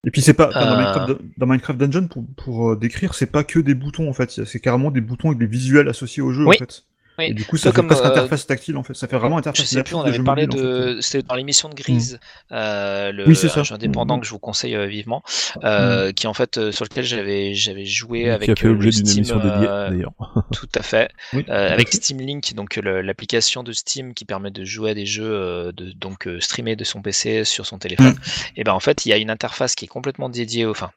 [0.05, 0.77] Et puis c'est pas dans, Euh.
[0.77, 4.29] Minecraft, dans Minecraft Dungeon pour, pour euh, décrire, c'est pas que des boutons en fait,
[4.45, 6.55] c'est carrément des boutons avec des visuels associés au jeu Oui.
[6.55, 6.83] en fait.
[7.17, 7.25] Oui.
[7.27, 9.35] Et du coup, ça fait comme, presque euh, interface tactile en fait, ça fait vraiment
[9.37, 10.93] Je interface sais plus, on avait parlé mobile, en fait.
[10.95, 11.01] de.
[11.01, 12.19] C'était dans l'émission de Grise,
[12.51, 13.61] euh, le Oui, ça.
[13.71, 14.19] indépendant Mm.
[14.21, 15.23] que je vous conseille euh, vivement,
[15.63, 18.89] euh, qui en fait euh, sur lequel j'avais j'avais joué Qui avec a fait l'objet
[18.89, 20.13] le d'une Steam, émission dédiée d'ailleurs.
[20.51, 21.09] Tout à fait.
[21.33, 21.87] Oui, Euh, avec.
[21.93, 25.91] Steam Link, donc l'application de Steam qui permet de jouer à des jeux, euh, de
[25.91, 28.15] donc euh, streamer de son PC sur son téléphone.
[28.57, 30.91] Et ben en fait, il y a une interface qui est complètement dédiée, au- enfin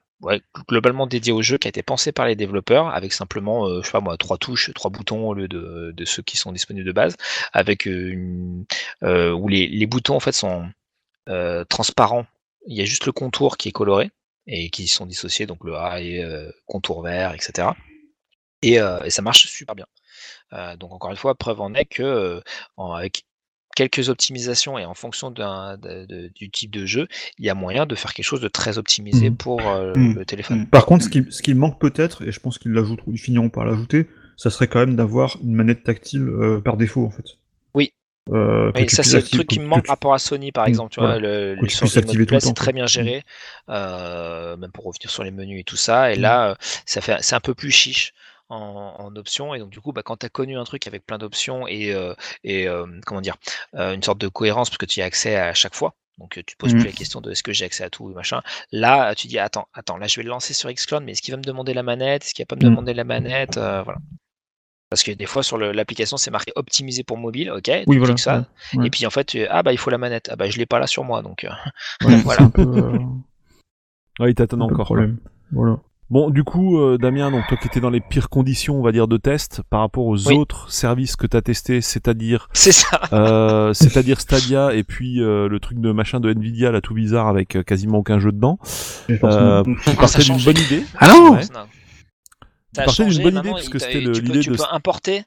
[0.68, 3.86] globalement dédiée au jeu, qui a été pensée par les développeurs, avec simplement, euh, je
[3.86, 6.92] sais pas moi, trois touches, trois boutons au lieu de, ceux qui sont disponibles de
[6.92, 7.16] base,
[7.52, 8.64] avec euh,
[9.02, 10.68] euh, où les, boutons en fait sont
[11.68, 12.26] transparents.
[12.66, 14.10] Il y a juste le contour qui est coloré
[14.46, 16.24] et qui sont dissociés, donc le A et
[16.66, 17.68] contour vert, etc.
[18.62, 19.86] Et, et ça marche super bien.
[20.76, 22.42] Donc encore une fois, preuve en est que
[22.78, 23.24] avec
[23.78, 27.06] quelques optimisations et en fonction d'un- de- de- du type de jeu,
[27.38, 29.36] il y a moyen de faire quelque chose de très optimisé Mhm.
[29.36, 30.14] pour euh, Mhm.
[30.18, 30.66] le téléphone.
[30.66, 33.50] Par contre, ce qui, ce qui manque peut-être, et je pense qu'ils l'ajouteront, ils finiront
[33.50, 37.24] par l'ajouter, ça serait quand même d'avoir une manette tactile euh, par défaut en fait.
[37.74, 37.92] Oui.
[38.30, 40.64] Euh, Oui, ça c'est le truc qui me que manque par rapport à Sony par
[40.66, 40.92] Mm, exemple.
[40.94, 41.28] Tu vois, voilà.
[41.28, 42.72] le, le sur c'est très quoi.
[42.72, 43.22] bien géré,
[43.68, 46.12] euh, même pour revenir sur les menus et tout ça.
[46.12, 48.12] Et là, ça fait, c'est un peu plus chiche.
[48.50, 51.04] En, en options et donc du coup bah, quand tu as connu un truc avec
[51.04, 52.14] plein d'options et, euh,
[52.44, 53.36] et euh, comment dire
[53.74, 56.38] euh, une sorte de cohérence parce que tu y as accès à chaque fois donc
[56.38, 58.40] euh, tu te poses plus la question de est-ce que j'ai accès à tout machin
[58.72, 61.32] là tu dis attends attends là je vais le lancer sur Xcloud mais est-ce qu'il
[61.32, 62.24] va me demander la manette?
[62.24, 62.70] Est-ce qu'il va pas me Mhm.
[62.70, 63.58] demander la manette?
[63.58, 63.98] Euh, voilà
[64.90, 68.16] parce que des fois sur l'application c'est marqué optimisé pour mobile ok tu Oui, voilà,
[68.16, 68.86] ça ouais, ouais.
[68.86, 70.66] et puis en fait tu- ah bah il faut la manette ah bah je l'ai
[70.66, 71.50] pas là sur moi donc euh,
[72.02, 72.40] Ouais, Voilà.
[72.40, 72.98] c'est un peu, euh,
[74.20, 74.86] Ouais, il t'attend encore.
[74.86, 75.18] problème.
[75.52, 75.78] Voilà.
[76.10, 78.92] Bon, du coup, euh, Damien, donc toi qui étais dans les pires conditions, on va
[78.92, 80.34] dire, de test par rapport aux Oui.
[80.36, 85.60] autres services que t'as testés, c'est-à-dire, c'est ça euh, c'est-à-dire Stadia et puis euh, le
[85.60, 88.58] truc de machin de Nvidia là tout bizarre avec euh, quasiment aucun jeu dedans.
[89.10, 90.82] Et forcément, Euh, tu ça partais d'une bonne idée.
[90.96, 91.40] Ah non Ouais.
[91.54, 91.66] Non.
[92.74, 95.24] Ça a partais d'une bonne idée, parce que c'était tu l'idée tu de- peux importer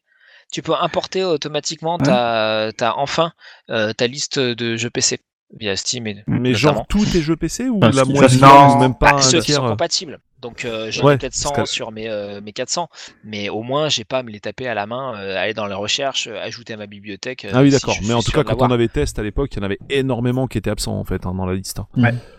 [0.51, 2.03] tu peux importer automatiquement Ouais.
[2.05, 3.31] ta, ta enfin
[3.69, 5.19] euh, ta liste de jeux PC
[5.59, 6.55] via Steam et Mais notamment.
[6.55, 8.75] genre tous tes jeux PC ou Enfin, la moitié non.
[8.75, 10.19] ou même pas Bah, un ceux qui sont tiers compatibles.
[10.39, 12.89] Donc euh, j'en Ouais, ai peut-être 100 parce que- sur mes, euh, mes 400,
[13.23, 15.67] mais au moins j'ai pas à me les taper à la main, euh, aller dans
[15.67, 17.45] la recherche, euh, ajouter à ma bibliothèque.
[17.45, 19.57] euh, Ah oui d'accord, mais en tout cas quand on avait test à l'époque, il
[19.57, 21.79] y en avait énormément qui étaient absents en fait hein, dans la liste.
[21.79, 21.87] hein.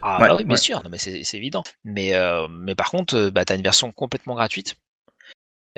[0.02, 1.62] Ah Ouais, bah oui, bien sûr, non, mais c'est c'est évident.
[1.84, 4.74] Mais, euh, mais par contre, euh, bah, tu as une version complètement gratuite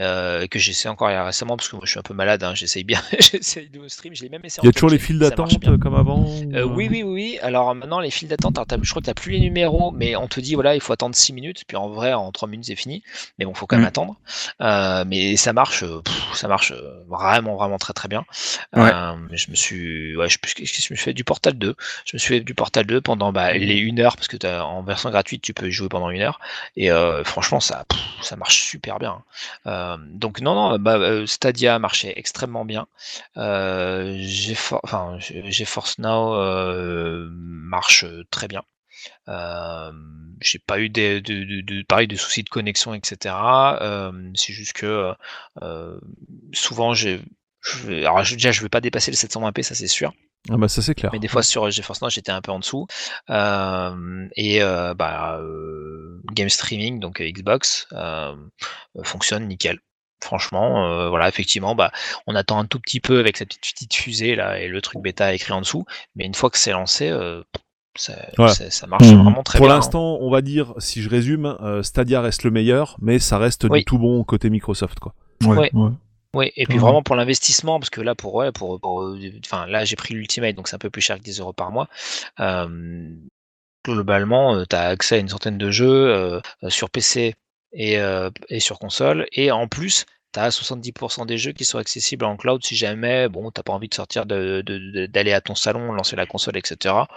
[0.00, 2.82] euh, que j'essaie encore récemment parce que moi je suis un peu malade, hein, j'essaye
[2.82, 4.60] bien, j'essaye de stream, je l'ai même essayé.
[4.64, 7.38] Il y a toujours les files d'attente euh, comme avant Euh, ou, oui, oui, oui.
[7.42, 10.26] Alors maintenant, les files d'attente, je crois que tu n'as plus les numéros, mais on
[10.26, 12.76] te dit, voilà, il faut attendre 6 minutes, puis en vrai, en 3 minutes, c'est
[12.76, 13.02] fini.
[13.38, 13.88] Mais bon, faut quand même Mm.
[13.88, 14.16] attendre.
[14.62, 16.72] Euh, mais ça marche, pff, ça marche
[17.08, 18.24] vraiment, vraiment très, très bien.
[18.74, 18.90] Ouais.
[19.32, 21.14] Je me suis, ouais, je, me suis fait?
[21.14, 21.76] Du Portal 2.
[22.04, 24.82] Je me suis fait du Portal 2 pendant bah, les 1 heure, parce que en
[24.82, 26.40] version gratuite, tu peux y jouer pendant 1 heure.
[26.76, 26.90] Et
[27.24, 29.22] franchement, ça, pff, ça marche super bien.
[29.84, 32.86] Euh, donc non, non, bah, euh, Stadia marchait extrêmement bien.
[33.36, 34.16] Euh,
[35.98, 38.62] Now euh, marche très bien.
[40.40, 43.34] J'ai pas eu de, pareil de soucis de connexion, etc.
[44.34, 45.12] C'est juste que
[46.52, 50.12] souvent déjà je vais pas dépasser le 720p, ça c'est sûr.
[50.50, 51.10] Ah bah ça c'est clair.
[51.12, 52.86] Mais des fois sur GeForce Now j'étais un peu en dessous.
[53.30, 58.34] Euh, et euh, bah, euh, game streaming, donc euh, Xbox, euh,
[59.02, 59.78] fonctionne nickel.
[60.22, 61.90] Franchement, euh, voilà, effectivement, bah,
[62.26, 65.02] on attend un tout petit peu avec cette petite, petite fusée là et le truc
[65.02, 65.84] bêta écrit en dessous,
[66.14, 67.42] mais une fois que c'est lancé, euh,
[67.96, 68.48] ça, Ouais.
[68.48, 69.22] ça- ça marche Mhm.
[69.22, 69.74] vraiment très Pour bien.
[69.74, 69.78] hein.
[69.78, 73.64] l'instant, on va dire, si je résume, euh, Stadia reste le meilleur, mais ça reste
[73.68, 73.80] Oui.
[73.80, 75.14] du tout bon côté Microsoft quoi.
[75.44, 75.90] Ouais, Ouais.
[76.34, 76.82] Oui, et puis Mhm.
[76.82, 80.54] vraiment pour l'investissement, parce que là, pour, ouais, pour, pour, enfin, là, j'ai pris l'Ultimate,
[80.56, 81.88] donc c'est un peu plus cher que 10 euros par mois.
[82.40, 83.08] Euh,
[83.84, 87.34] globalement, tu as accès à une centaine de jeux euh, sur PC
[87.72, 91.78] et, euh, et sur console, et en plus, tu as 70% des jeux qui sont
[91.78, 95.32] accessibles en cloud si jamais, bon, t'as pas envie de sortir de- de- de- d'aller
[95.32, 97.08] à ton salon, lancer la console, etc.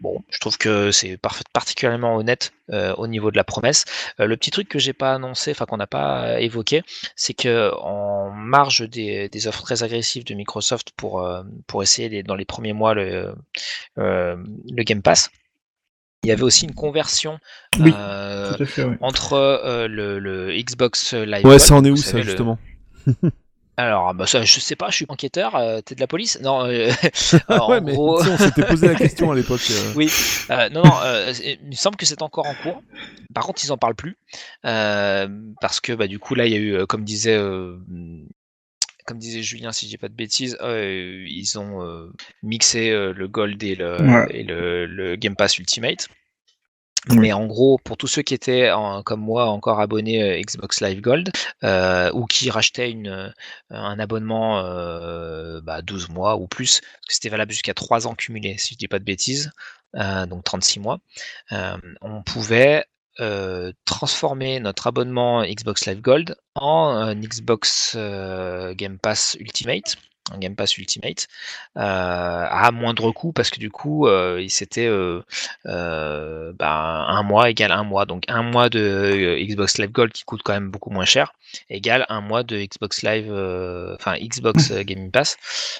[0.00, 1.18] Bon, je trouve que c'est
[1.52, 3.84] particulièrement honnête euh, au niveau de la promesse.
[4.20, 6.82] Euh, le petit truc que j'ai pas annoncé, enfin qu'on n'a pas euh, évoqué,
[7.16, 11.26] c'est que en marge des, des offres très agressives de Microsoft pour,
[11.66, 13.34] pour essayer dans les premiers mois le,
[13.96, 15.30] le Game Pass,
[16.26, 17.38] il y avait aussi une conversion
[17.78, 18.98] Oui, euh, fait, ouais.
[19.00, 22.58] entre euh, le, le Xbox Live Ouais, ça en est où ça le- justement?
[23.78, 26.40] Alors, bah, ça, je sais pas, je suis enquêteur, euh, t'es de la police?
[26.40, 26.90] Non, euh,
[27.48, 28.22] en mais gros...
[28.22, 29.60] on s'était posé la question à l'époque.
[29.70, 29.92] euh.
[29.94, 30.10] Oui,
[30.50, 32.82] euh, non, non, euh, il me semble que c'est encore en cours.
[33.34, 34.16] Par contre, ils en parlent plus
[34.64, 35.28] euh,
[35.60, 37.76] parce que bah, du coup là, il y a eu, comme disait, euh,
[39.06, 42.12] comme disait Julien, si je dis pas de bêtises, euh, ils ont euh,
[42.42, 44.26] mixé euh, le Gold et le, Ouais.
[44.30, 46.08] et le, le Game Pass Ultimate.
[47.08, 47.18] Oui.
[47.18, 51.00] Mais en gros, pour tous ceux qui étaient en- comme moi encore abonnés Xbox Live
[51.00, 51.30] Gold
[52.14, 53.32] ou qui rachetaient une,
[53.70, 58.14] un abonnement euh, bah, 12 mois ou plus, parce que c'était valable jusqu'à 3 ans
[58.16, 59.52] cumulés, si je dis pas de bêtises,
[59.94, 60.98] euh, donc 36 mois,
[61.52, 62.84] euh, on pouvait
[63.20, 69.96] euh, transformer notre abonnement Xbox Live Gold en un Xbox euh, Game Pass Ultimate,
[70.32, 71.28] un Game Pass Ultimate,
[71.76, 75.22] euh, à moindre coût parce que du coup, euh, il s'était euh,
[75.66, 80.24] euh, ben, un mois égale un mois, donc un mois de Xbox Live Gold qui
[80.24, 81.32] coûte quand même beaucoup moins cher
[81.70, 83.26] égale un mois de Xbox Live,
[83.94, 85.36] enfin Xbox Game Pass.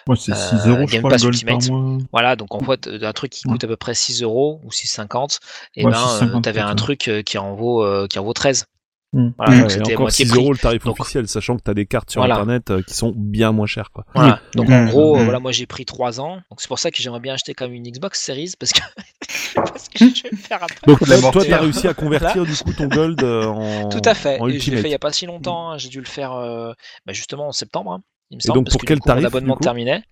[0.07, 1.69] Ouais, c'est Euh, 6 euros, Game Pass Ultimate.
[1.69, 1.99] mois.
[2.13, 5.41] Voilà, donc en fait, un truc qui coûte à peu près 6 euros ou 6,50,
[5.75, 8.67] et Ouais, ben, 6,50 tu avais un truc qui en vaut, qui en vaut 13.
[9.13, 9.29] Mm.
[9.39, 10.41] Voilà, donc et c'était encore moitié 6 prix.
[10.41, 12.35] euros le tarif Donc- officiel, sachant que tu as des cartes sur Voilà.
[12.35, 13.91] internet euh, qui sont bien moins chères.
[13.93, 14.05] Quoi.
[14.15, 14.41] Voilà.
[14.55, 14.73] Donc Mmh.
[14.73, 15.25] en gros, euh, Mmh.
[15.25, 16.37] voilà, moi j'ai pris 3 ans.
[16.51, 18.81] Donc c'est pour ça que j'aimerais bien acheter comme une Xbox Series parce que,
[19.55, 20.77] parce que je vais le faire après.
[20.87, 21.59] Donc toi, toi, mortière.
[21.59, 24.39] t'as réussi à convertir du coup ton gold euh, en, Tout à fait.
[24.41, 25.71] en Et je l'ai fait il n'y a pas si longtemps.
[25.71, 25.79] hein.
[25.79, 26.73] J'ai dû le faire euh,
[27.07, 29.07] bah, justement en septembre, hein, il me Et semble, donc, parce pour que quel coup,
[29.09, 29.65] tarif, abonnement du coup?
[29.65, 30.03] terminait.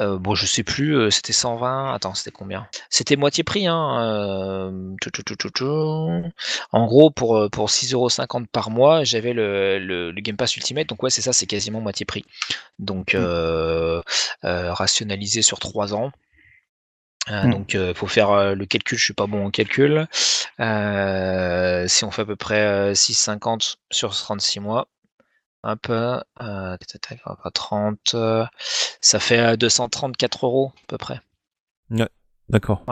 [0.00, 1.92] Euh, bon, je sais plus, euh, c'était 120.
[1.92, 2.68] Attends, c'était combien?
[2.90, 3.66] C'était moitié prix.
[3.66, 6.22] Hein, euh, tchou, tchou, tchou, tchou, tchou.
[6.72, 10.88] En gros, pour, euh, pour 6,50€ par mois, j'avais le, le, le Game Pass Ultimate.
[10.88, 12.24] Donc, ouais, c'est ça, c'est quasiment moitié prix.
[12.78, 14.02] Donc, euh,
[14.44, 16.12] euh, rationalisé sur 3 ans.
[17.30, 17.50] Euh, Mm.
[17.50, 18.98] Donc, il faut faire le calcul.
[18.98, 20.06] Je suis pas bon au calcul.
[20.60, 24.88] Euh, si on fait à peu près euh, 6,50 sur 36 mois,
[25.64, 28.46] Hop, euh, tac, tac, tac, on va pas 30, euh,
[29.00, 31.20] ça fait euh, 234 euros à peu près.
[32.48, 32.82] D'accord.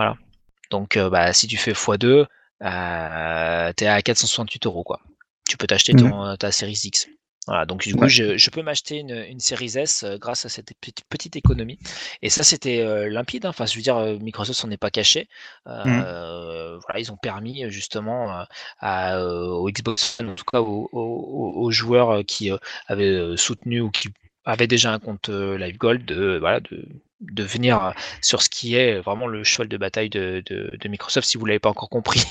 [0.71, 2.27] Donc, euh, bah, si tu fais x2,
[2.63, 5.01] euh, t'es à 468 euros, quoi.
[5.49, 7.09] Tu peux t'acheter ton, euh, ta Series X.
[7.47, 8.09] Voilà, donc du coup, Ouais.
[8.09, 11.79] je, je peux m'acheter une, une Series S euh, grâce à cette petite, petite économie.
[12.23, 13.47] Et ça, c'était euh, limpide.
[13.47, 13.51] hein.
[13.51, 15.29] Enfin, je veux dire, euh, Microsoft s'en est pas caché.
[15.69, 18.45] Euh, Voilà, ils ont permis justement
[18.81, 22.59] à, aux Xbox, One, en tout cas aux, aux- aux joueurs qui euh,
[22.89, 24.09] avaient soutenu ou qui
[24.45, 26.85] avaient déjà un compte Live Gold, de, voilà, de,
[27.21, 31.29] de venir sur ce qui est vraiment le cheval de bataille de, de- de Microsoft,
[31.29, 32.23] si vous l'avez pas encore compris,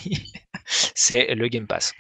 [0.96, 1.94] c'est le Game Pass.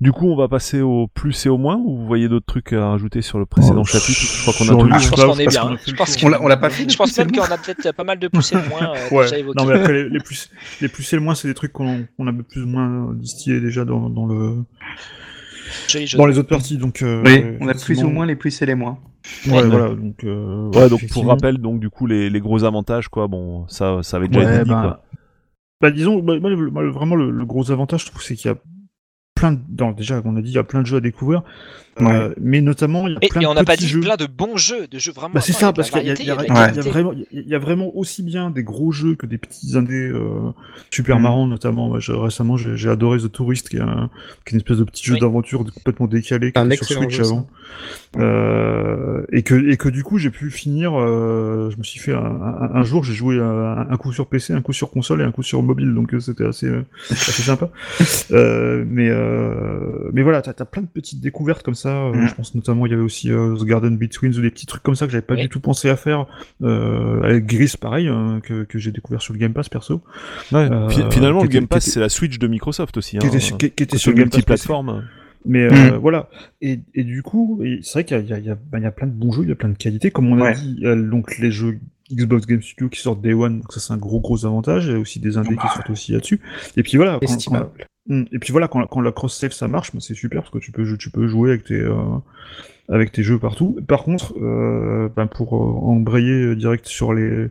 [0.00, 2.72] Du coup, on va passer au plus et au moins, ou vous voyez d'autres trucs
[2.72, 5.24] à rajouter sur le précédent Oh, chapitre Je crois qu'on a tout Ah, je pense
[5.24, 5.62] qu'on est bien.
[5.62, 6.20] qu'on Je pense tour.
[6.20, 8.18] que- On l'a- on l'a pas fait Je pense même qu'on a peut-être pas mal
[8.20, 9.24] de plus et de moins euh, Ouais.
[9.24, 9.58] déjà évoqués.
[9.60, 10.50] Non, mais après, les, les plus,
[10.80, 13.60] les plus et le moins, c'est des trucs qu'on on a plus ou moins distillés
[13.60, 14.62] déjà dans, dans le
[15.88, 16.16] Joli jeu.
[16.16, 17.02] Dans les autres parties, donc.
[17.02, 18.98] euh, Oui, on a plus ou moins les plus et les moins.
[19.48, 19.66] Ouais, Ouais.
[19.68, 20.22] voilà, donc.
[20.24, 23.26] euh, Ouais, donc pour rappel, donc du coup les, les gros avantages, quoi.
[23.26, 25.02] Bon, ça, ça avait déjà Ouais, été dit, bah, quoi.
[25.80, 28.56] bah, disons, bah, vraiment le, le gros avantage, je trouve, c'est qu'il y a
[29.38, 31.42] plein de, déjà, on a dit, il y a plein de jeux à découvrir,
[32.06, 34.00] euh, mais notamment, il y a Et, plein et on n'a pas petits dit jeux.
[34.00, 35.34] plein de bons jeux, de jeux vraiment.
[35.34, 36.14] Bah c'est ça, il y a de parce qu'il y y a-
[36.72, 39.76] y y vraiment, il y a vraiment aussi bien des gros jeux que des petits
[39.76, 40.50] indés euh,
[40.90, 41.22] super Mhm.
[41.22, 41.88] marrants, notamment.
[41.88, 44.10] Moi, je- récemment, j'ai adoré The Tourist, qui est, un,
[44.46, 45.20] qui est une espèce de petit jeu Oui.
[45.20, 47.46] d'aventure complètement décalé, qui Un était sur Switch jeu, avant.
[48.16, 50.92] Euh, et que et que du coup, j'ai pu finir.
[50.98, 54.26] euh, je me suis fait un, un, un jour, j'ai joué un, un coup sur
[54.26, 56.70] PC, un coup sur console et un coup sur mobile, donc euh, c'était assez
[57.10, 57.68] assez sympa.
[58.30, 61.87] Euh, mais euh, mais voilà, t'as as plein de petites découvertes comme ça.
[61.90, 62.28] Euh, Mhm.
[62.28, 64.82] Je pense notamment il y avait aussi euh, The Garden Between ou des petits trucs
[64.82, 66.26] comme ça que j'avais pas du tout pensé à faire.
[66.62, 70.02] Euh, avec Gris, pareil, hein, que, que j'ai découvert sur le Game Pass perso,
[70.52, 70.68] Ouais.
[70.70, 73.18] euh, Finalement, le Game Pass, c'est la Switch de Microsoft aussi.
[73.18, 73.30] qui hein.
[73.30, 74.36] était, qui, qui était Côté sur le Game Pass.
[74.36, 74.38] PC.
[74.38, 75.04] multiplateforme.
[75.44, 75.96] Mais euh, Mm.
[75.98, 76.28] voilà.
[76.60, 78.54] Et, et du coup, c'est vrai qu'il y a, il y, a, il y, a,
[78.56, 80.10] ben, il y a plein de bons jeux, il y a plein de qualités.
[80.10, 81.78] Comme on a dit, donc les jeux
[82.12, 84.86] Xbox Game Studio qui sortent Day One, donc ça c'est un gros gros avantage.
[84.86, 86.40] Il y a aussi des indés qui sortent aussi là-dessus.
[86.76, 87.18] Et puis voilà.
[87.20, 87.70] Quand, quand, Estimable.
[87.78, 87.82] Mm.
[88.08, 90.58] Et puis voilà, quand, quand la cross save ça marche, ben, c'est super parce que
[90.58, 91.94] tu peux tu peux jouer avec tes euh,
[92.88, 93.78] avec tes jeux partout.
[93.86, 97.48] Par contre, euh, ben, pour euh, embrayer direct sur les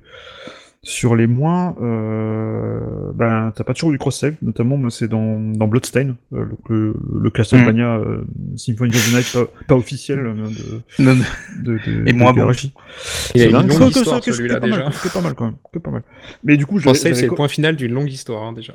[0.83, 2.79] sur les moins, euh,
[3.13, 4.35] ben t'as pas toujours du cross save.
[4.41, 8.21] Notamment, c'est dans dans Bloodstain, euh, le, le, le Castlevania euh,
[8.55, 11.23] Symphony of the Night pas, pas officiel euh, de Non, non.
[11.63, 12.51] de, de Et moins de bon.
[12.51, 12.53] Il a
[13.33, 14.91] C'est une longue histoire, celui-là, pas mal, déjà.
[14.93, 16.03] C'est pas mal quand même, c'est pas mal.
[16.43, 18.53] Mais du coup, je Cross l'avais- save, c'est le point final d'une longue histoire, hein,
[18.53, 18.73] déjà.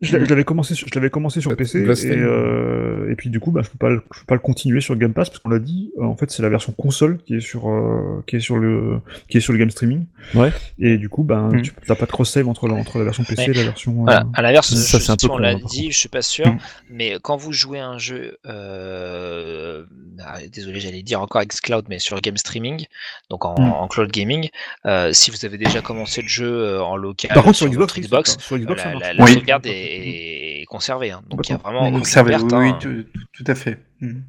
[0.00, 2.18] je l'avais- commencé, sur- je l'avais commencé sur PC et, Bloodstained.
[2.18, 4.80] euh, et puis du coup, bah, je peux pas, le- je peux pas le continuer
[4.80, 5.92] sur Game Pass parce qu'on l'a dit.
[6.00, 7.64] en fait, c'est la version console qui est sur,
[8.26, 8.98] qui est sur le,
[9.28, 10.06] qui est sur le game streaming.
[10.34, 10.52] Ouais.
[10.78, 11.62] Et du coup, ben, Mm.
[11.62, 13.92] tu t'as pas de cross save entre la, entre la version PC et la version.
[13.92, 14.24] euh, Voilà.
[14.34, 16.58] À l'inverse, Ça, je- c'est un peu on l'a dit, je suis pas sûr, Mm.
[16.90, 19.84] mais quand vous jouez un jeu, euh,
[20.24, 22.86] ah, désolé, j'allais dire encore xCloud, mais sur game streaming,
[23.30, 23.72] donc en, Mm.
[23.72, 24.48] en cloud gaming,
[24.86, 27.98] euh, si vous avez déjà commencé le jeu euh, en local Par contre, sur Xbox,
[27.98, 29.32] Xbox, sur Xbox, ça la, la- la Oui.
[29.34, 31.10] sauvegarde est, est conservée.
[31.10, 31.22] hein.
[31.30, 32.78] Donc il y a vraiment Oui, aucune Conservé, perte, oui, hein.
[32.80, 33.78] tout, tout- à fait.
[34.00, 34.20] Mm.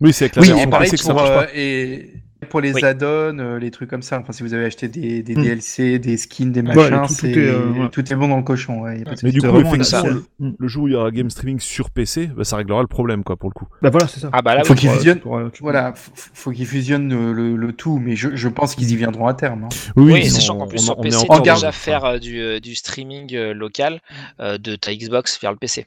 [0.00, 1.48] Oui, c'est avec la Oui, version et pareil PC que ça marche euh, pas.
[1.54, 2.10] et
[2.50, 2.84] pour les Oui.
[2.84, 4.18] add-ons, euh, les trucs comme ça.
[4.20, 5.42] Enfin, si vous avez acheté des, des Hmm.
[5.42, 8.36] DLC, des skins, des Ouais, machins, tout- tout c'est- est, euh, tout est bon dans
[8.36, 8.80] le cochon.
[8.82, 10.54] Ouais, y a pas de Mais du coup, effectivement, le, Mm.
[10.58, 13.24] le jour où il y aura game streaming sur PC, bah, ça réglera le problème,
[13.24, 13.66] quoi, pour le coup.
[13.82, 14.30] Bah voilà, c'est ça.
[14.32, 14.78] Ah bah là, Faut oui.
[14.80, 15.20] qu'ils fusionnent.
[15.52, 18.96] tu Voilà, faut qu'ils fusionnent le, le- le tout, mais je, je pense qu'ils y
[18.96, 19.64] viendront à terme.
[19.64, 19.68] hein.
[19.96, 22.60] Oui, sinon, sachant qu'en plus on- sur on PC, tu déjà faire euh, du, euh,
[22.60, 24.00] du streaming euh, local
[24.40, 25.86] euh, de ta Xbox vers le PC.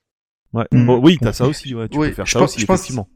[0.54, 0.66] Ouais.
[0.74, 0.86] Mm.
[0.86, 2.66] Bon, oui, t'as ça aussi, ouais, tu Oui, peux faire je ça pense- aussi, je
[2.66, 3.08] pense- effectivement.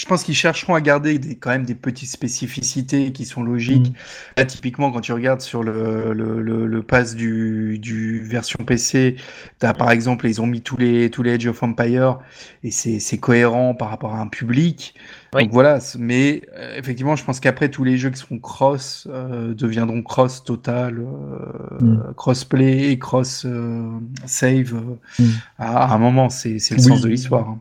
[0.00, 3.90] Je pense qu'ils chercheront à garder des, quand même des petites spécificités qui sont logiques.
[3.90, 3.94] Mm.
[4.38, 9.14] Là, typiquement, quand tu regardes sur le, le, le, le pass du, du version PC,
[9.60, 12.18] t'as par exemple, ils ont mis tous les, tous les Age of Empire
[12.64, 14.96] et c'est c'est cohérent par rapport à un public.
[15.32, 15.44] Oui.
[15.44, 19.54] Donc voilà, mais euh, effectivement, je pense qu'après, tous les jeux qui seront cross euh,
[19.54, 22.14] deviendront cross total, euh, Mm.
[22.16, 24.74] cross-play et cross-save
[25.20, 25.24] Mm.
[25.58, 26.28] à, à un moment.
[26.30, 26.88] C'est c'est le Oui.
[26.88, 27.48] sens de l'histoire.
[27.48, 27.60] hein.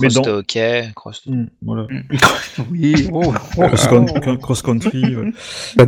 [0.00, 1.86] Mais Cross dans- de hockey, cross Mm, voilà.
[2.70, 3.22] oui, oh,
[3.56, 4.36] oh, Cross, oh.
[4.38, 5.16] cross country.
[5.16, 5.32] ouais.
[5.76, 5.86] Ouais.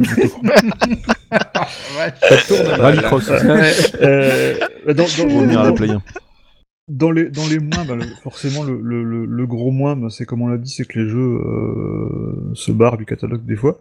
[2.29, 3.03] Ça tourne mal, Rally là.
[3.09, 3.73] Cross, Ouais.
[4.03, 4.55] Euh,
[4.87, 6.03] dans, dans, revenir à la play 1.
[6.89, 10.09] Dans les, dans les moins, bah, le- forcément, le, le, le, le gros moins, bah,
[10.11, 13.55] c'est comme on l'a dit, c'est que les jeux euh, se barrent du catalogue des
[13.57, 13.81] fois.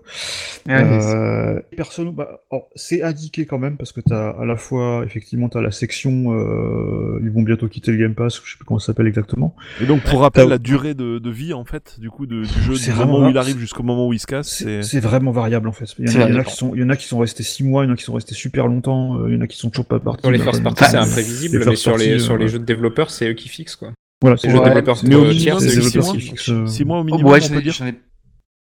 [0.66, 2.42] C'est- Euh, personne, bah,
[2.76, 7.20] c'est indiqué quand même parce que t'as à la fois, effectivement, t'as la section, euh,
[7.24, 9.56] ils vont bientôt quitter le Game Pass, je sais plus comment ça s'appelle exactement.
[9.82, 12.62] Et donc, pour rappel, la durée de, de vie, en fait, du coup, de- du
[12.62, 15.00] jeu, C'est du vraiment moment où il arrive jusqu'au moment où il se casse, c'est...
[15.00, 15.86] Vraiment variable en fait.
[15.98, 16.46] Il y en a, il y en a variable.
[16.50, 17.98] qui sont, il y en a qui sont restés six mois, il y en a
[17.98, 20.22] qui sont restés super longtemps, euh, il y en a qui sont toujours pas partis.
[20.22, 22.60] Sur les Bah, first parties, c'est imprévisible, les mais sur les, sur les euh, jeux
[22.60, 23.92] de développeurs, c'est eux qui fixent, quoi.
[24.22, 26.04] Voilà, Les c'est jeux ouais, développeurs Mais au minimum, c'est c'est les eux qui développeurs
[26.14, 26.44] mois, qui fixent.
[26.44, 27.96] fixent, Six mois au Oh, minimum, ouais, on peut dire ai-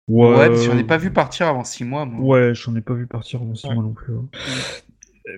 [0.06, 2.04] Ouais, ouais, parce que j'en ai pas vu partir avant 6 mois.
[2.04, 2.26] Moi.
[2.26, 4.12] Ouais, j'en ai pas vu partir avant six mois non plus.
[4.12, 4.20] ouais.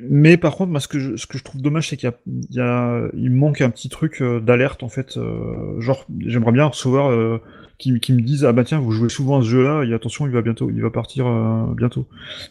[0.03, 2.11] Mais par contre, moi, ce que je, ce que je trouve dommage, c'est qu'il
[2.51, 5.17] y y a, il manque un petit truc euh, d'alerte en fait.
[5.17, 7.41] euh, genre, j'aimerais bien recevoir euh,
[7.79, 10.27] qui, qui me disent ah bah tiens, vous jouez souvent à ce jeu-là, et attention,
[10.27, 12.07] il va bientôt, il va partir euh, bientôt.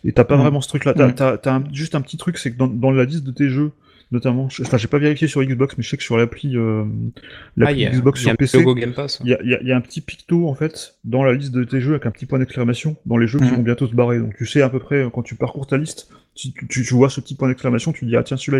[0.05, 0.41] Et t'as pas Mm.
[0.41, 0.93] vraiment ce truc-là.
[0.93, 1.39] T'as, Mm.
[1.47, 3.71] un- juste un petit truc, c'est que dans, dans la liste de tes jeux,
[4.11, 6.83] notamment, je- enfin, j'ai pas vérifié sur Xbox, mais je sais que sur l'appli, euh,
[6.85, 7.21] Ah,
[7.57, 8.57] l'appli il y a, Xbox sur PC.
[8.59, 9.19] logo Game Pass.
[9.23, 11.23] Il y a, il y a- il y a un petit picto en fait dans
[11.23, 13.55] la liste de tes jeux avec un petit point d'exclamation dans les jeux qui Mhm.
[13.55, 14.19] vont bientôt se barrer.
[14.19, 17.09] Donc tu sais à peu près euh, quand tu parcours ta liste, si tu, vois
[17.09, 18.59] ce petit point d'exclamation, tu dis ah tiens celui-là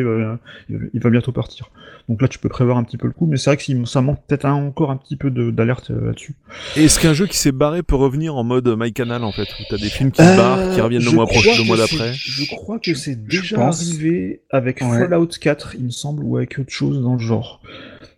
[0.69, 1.69] il va, il bientôt partir.
[2.07, 3.77] Donc là tu peux prévoir un petit peu le coup, mais c'est vrai que si-
[3.85, 6.35] ça manque peut-être un- encore un petit peu d'alerte euh, là-dessus.
[6.77, 9.63] Et est-ce qu'un jeu qui s'est barré peut revenir en mode MyCanal, en fait, où
[9.69, 12.13] t'as des films qui se barrent, qui reviennent le Euh, mois prochain, le mois d'après
[12.13, 13.81] Je crois que c'est déjà pense.
[13.81, 14.99] arrivé avec Ouais.
[14.99, 17.59] Fallout 4, il me semble, ou avec autre chose dans le genre.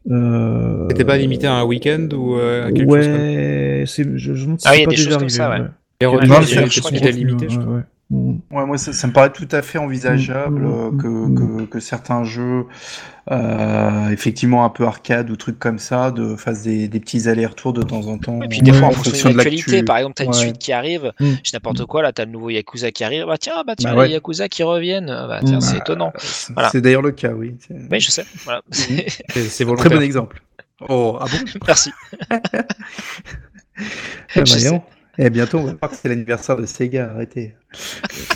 [0.09, 4.17] Euh, C'était pas limité à un week-end ou euh, à quelque chose comme Ouais, c'est,
[4.17, 5.59] je, je me Ah oui, c'est il y a pas des déjà arrivé, ça, ouais.
[5.59, 5.67] Ouais,
[5.99, 7.83] il y a je crois choses Ouais, qui étaient limitées, je ouais, crois.
[8.09, 8.17] Ouais.
[8.17, 8.39] Mm.
[8.51, 11.35] Ouais, moi, ça, ça me paraît tout à fait envisageable Mm, euh, mm, que, mm.
[11.35, 12.65] que, que certains jeux,
[13.29, 17.73] euh, effectivement un peu arcade ou trucs comme ça, de fassent des, des petits allers-retours
[17.73, 18.41] de temps en temps.
[18.41, 19.85] Et puis des fois en en fonction de l'actualité, l'actu.
[19.85, 20.35] par exemple, t'as une Ouais.
[20.37, 21.25] suite qui arrive, Mm.
[21.43, 23.99] je n'importe quoi, là t'as le nouveau Yakuza qui arrive, bah tiens, bah tiens, Bah
[24.01, 24.07] ouais.
[24.07, 25.61] les Yakuza qui reviennent, bah tiens, Mm.
[25.61, 26.13] c'est Bah, étonnant.
[26.17, 26.69] C'est Voilà.
[26.69, 27.55] c'est d'ailleurs le cas, oui.
[27.91, 28.61] Oui, je sais, voilà.
[28.71, 30.41] C'est c'est Très bon exemple.
[30.87, 31.59] Oh, ah bon?
[31.67, 31.91] Merci.
[34.35, 34.83] Ah, Je bah.
[35.19, 37.55] Et bientôt, on va voir que c'est l'anniversaire de Sega, arrêtez.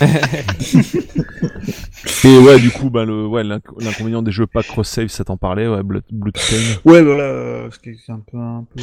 [2.24, 5.36] Et ouais, du coup, bah, le, ouais, l'inc- l'inconvénient des jeux pas cross-save, ça t'en
[5.36, 6.56] parlait, ouais, Blood, Bloodstain.
[6.84, 8.82] Ouais, voilà, euh, ce qui est un peu, un peu.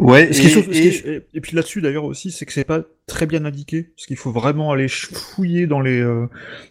[0.00, 2.64] Ouais, Ce qui est et, et- et- et puis là-dessus d'ailleurs aussi, c'est que c'est
[2.64, 6.26] pas très bien indiqué, parce qu'il faut vraiment aller fouiller dans les euh,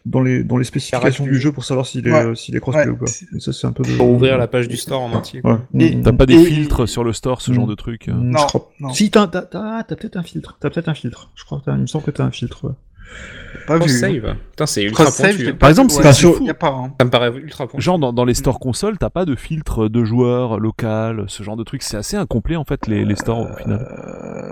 [0.05, 2.25] dans les dans les spécifications du jeu pour savoir s'il est Ouais.
[2.25, 2.91] euh, s'il est crossplay Ouais.
[2.91, 3.05] ou pas.
[3.35, 3.95] Et ça c'est un peu de...
[3.97, 5.41] Pour ouvrir la page du store en entier.
[5.43, 6.01] Ouais.
[6.03, 7.53] T'as pas des Et- filtres sur le store, ce Mm.
[7.55, 8.09] genre de truc.
[8.09, 8.13] euh.
[8.13, 8.89] Non, je crois- non.
[8.93, 11.31] Si t'as t'as t'as t'as peut-être un filtre, t'as peut-être un filtre.
[11.35, 12.75] Je crois que t'as- il me semble que t'as un filtre.
[13.05, 13.65] Ouais.
[13.67, 13.79] pas vu.
[13.81, 14.35] Cross-save.
[14.51, 15.55] Putain, c'est ultra j'ai hein.
[15.59, 15.95] pas exemple, vu.
[15.97, 16.93] c'est Ouais, sur- y a pas, hein.
[16.99, 17.83] Ça me paraît ultra pointu.
[17.83, 21.57] Genre dans, dans les stores consoles, t'as pas de filtre de joueurs local, ce genre
[21.57, 21.81] de truc.
[21.83, 23.87] C'est assez incomplet en fait les, les stores au final.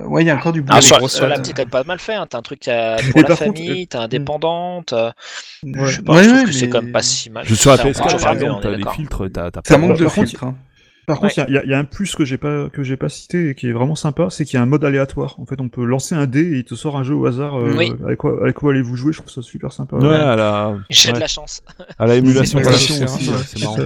[0.04, 0.74] Euh, ouais, il y a encore du boulot.
[0.76, 2.26] Ah, les sur, sur la petite, t'as pas mal fait, hein.
[2.30, 5.12] t'as un truc t'as pour Et la par famille, euh, t'as indépendante, euh,
[5.64, 5.72] Ouais.
[5.86, 7.46] je sais pas, Ouais, je trouve ouais, que c'est quand même pas si mal.
[7.46, 8.94] Je suis peut PS4 en par exemple, t'as des d'accord.
[8.96, 9.24] filtres,
[9.66, 10.08] Ça manque de
[11.06, 11.46] Par contre, hein.
[11.48, 13.50] Il y, a- il y a un plus que j'ai pas que j'ai pas cité
[13.50, 15.36] et qui est vraiment sympa, c'est qu'il y a un mode aléatoire.
[15.40, 17.56] En fait, on peut lancer un dé et il te sort un jeu au hasard.
[17.60, 17.92] euh, Oui.
[18.06, 19.98] Avec quoi avec quoi allez-vous jouer Je trouve ça super sympa.
[19.98, 21.62] Ouais, à la, J'ai ouais, de la chance.
[22.00, 23.78] à la émulation c'est aussi, ouais, c'est marrant.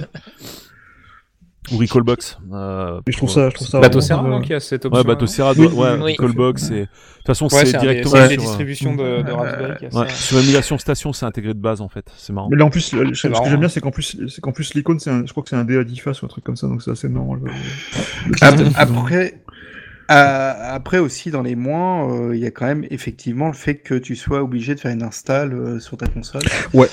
[1.72, 2.38] Ou Recallbox.
[2.52, 3.80] Euh, Et je trouve ça, je trouve ça.
[3.80, 4.98] Bateau Serra, euh, qui a cette option.
[5.00, 6.12] Ouais, Bateau Serra, Oui, ouais, oui.
[6.18, 6.74] Recallbox, c'est.
[6.74, 8.28] De toute façon, Ouais, c'est directement c'est sur.
[8.28, 10.00] des euh, distributions de, de Raspberry ça.
[10.00, 12.06] Ouais, sur émulation station, c'est intégré de base en fait.
[12.16, 12.48] C'est marrant.
[12.50, 14.52] Mais là en plus, le- ce marrant, que j'aime bien, c'est qu'en plus, c'est qu'en
[14.52, 16.56] plus l'icône, c'est un, je crois que c'est un 10 faces ou un truc comme
[16.56, 17.34] ça, donc c'est assez marrant.
[17.34, 17.50] le-.
[18.76, 19.34] Après,
[20.10, 23.74] euh, après aussi dans les moins, euh, il y a quand même effectivement le fait
[23.76, 26.42] que tu sois obligé de faire une install euh, sur ta console.
[26.72, 26.88] Ouais.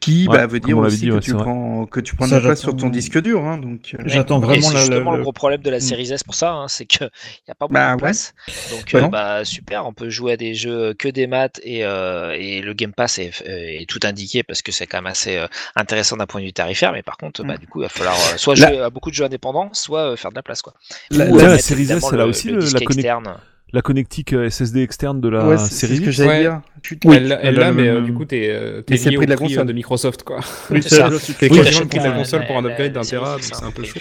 [0.00, 2.30] Qui Ouais, bah, veut dire aussi dit, que, ouais, tu prends, que tu prends de
[2.30, 3.44] Ça, la place sur ton disque dur.
[3.44, 5.80] Hein, donc, euh, J'attends vraiment c'est justement le gros problème de la Mm.
[5.80, 7.02] série S pour ça, hein, c'est qu'il
[7.48, 7.98] n'y a pas beaucoup Bah, de ouais.
[7.98, 8.34] place.
[8.70, 11.84] Donc, Bah euh, bah, super, on peut jouer à des jeux que des maths et,
[11.84, 15.06] euh, et le Game Pass est, euh, est tout indiqué parce que c'est quand même
[15.10, 15.46] assez euh,
[15.76, 16.92] intéressant d'un point de vue tarifaire.
[16.92, 17.58] Mais par contre, bah, Mm.
[17.58, 20.12] du coup, il va falloir euh, soit La- jouer à beaucoup de jeux indépendants, soit
[20.12, 20.62] euh, faire de la place.
[20.62, 20.74] Quoi.
[21.10, 23.36] La- Ou, la- euh, la mettre série S, elle a aussi le la externe.
[23.72, 26.40] La connectique euh, SSD externe de la ouais, c'est c'est série ce que j'allais Ouais.
[26.40, 26.60] dire.
[26.82, 29.10] Tu- Oui, elle elle elle l'a, a le mais euh, du coup, t'es euh, c'est
[29.10, 29.60] lié prix au de la prix console.
[29.60, 30.40] euh, de Microsoft, quoi.
[30.70, 31.10] Oui, C'est c'est ça.
[31.10, 31.32] ça.
[31.38, 33.64] T'es Oui, le prix de la console pour un upgrade d'un Tera, série, c'est c'est
[33.64, 34.00] un peu chaud.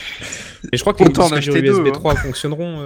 [0.73, 1.91] Et je crois que les USB hein.
[1.91, 2.79] 3 fonctionneront.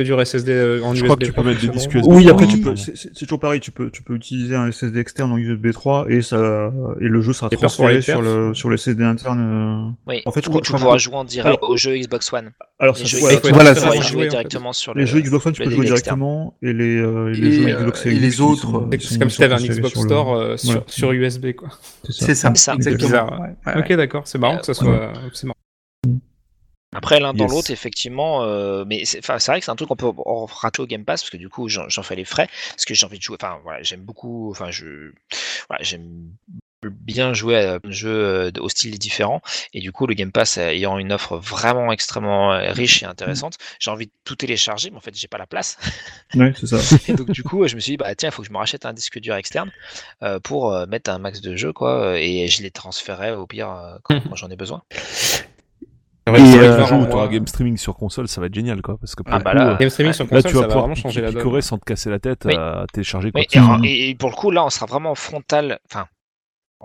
[0.00, 2.06] Durs SSD euh, en Je USB crois que tu peux 3 mettre des disques USB.
[2.08, 2.52] Oui, après Oui.
[2.52, 5.72] tu peux, c'est toujours pareil, tu peux, tu peux utiliser un SSD externe en USB
[5.72, 9.40] 3 et ça, et le jeu sera Et transféré sur le, sur le SSD interne.
[9.40, 9.90] euh.
[10.10, 10.22] Oui.
[10.24, 12.52] En fait, je crois- tu pourras jouer en direct Alors- au jeu Xbox One.
[12.78, 13.98] Alors, Les ça, jeux ouais, Xbox voilà, tu ça, pourras ouais.
[13.98, 14.28] y jouer jouer, en fait.
[14.30, 15.06] directement sur les le.
[15.06, 17.80] jeux Xbox One, tu peux jouer directement, et les, euh, et les Et, jeux euh,
[17.80, 21.68] Xbox et les autres, C'est comme si t'avais un Xbox Store euh, sur, USB, quoi.
[22.08, 22.52] C'est ça.
[22.54, 23.26] C'est ça.
[23.76, 25.12] Ok, d'accord, c'est marrant que ça soit.
[25.34, 25.54] C'est marrant.
[26.94, 29.88] Après, l'un dans l'autre, effectivement, euh, mais c'est enfin, c'est vrai que c'est un truc
[29.88, 32.84] qu'on peut rater au Game Pass parce que du coup, j'en fais les frais parce
[32.84, 33.36] que j'ai envie de jouer.
[33.40, 34.50] Enfin, voilà, j'aime beaucoup.
[34.50, 35.12] Enfin, je,
[35.68, 36.30] voilà, j'aime
[36.90, 39.40] bien jouer à un jeu euh, au style différent
[39.72, 43.06] et du coup, le Game Pass euh, ayant une offre vraiment extrêmement euh, riche et
[43.06, 45.76] intéressante, j'ai envie de tout télécharger, mais en fait, j'ai pas la place.
[46.34, 46.78] Ouais, c'est ça.
[47.06, 48.58] Et donc, du coup, je me suis dit, bah tiens, il faut que je me
[48.58, 49.70] rachète un disque dur externe
[50.22, 54.20] euh, pour mettre un max de jeux, quoi, et je les transférerai au pire quand,
[54.20, 54.82] quand j'en ai besoin.
[56.26, 57.96] Ouais, Et, c'est vrai que euh, genre, Un jour où moi, t'auras game streaming sur
[57.96, 58.96] console, ça va être génial quoi.
[58.98, 60.54] Parce que pour Ah le bah coup, là, euh, Game streaming sur là, console, tu
[60.56, 61.36] vas ça va pouvoir vraiment changer la donne.
[61.36, 62.54] picorer sans te casser la tête Oui.
[62.56, 63.74] à télécharger quoi Oui, que et, ce soit.
[63.74, 66.06] en- et pour le coup, là, on sera vraiment en frontal, enfin,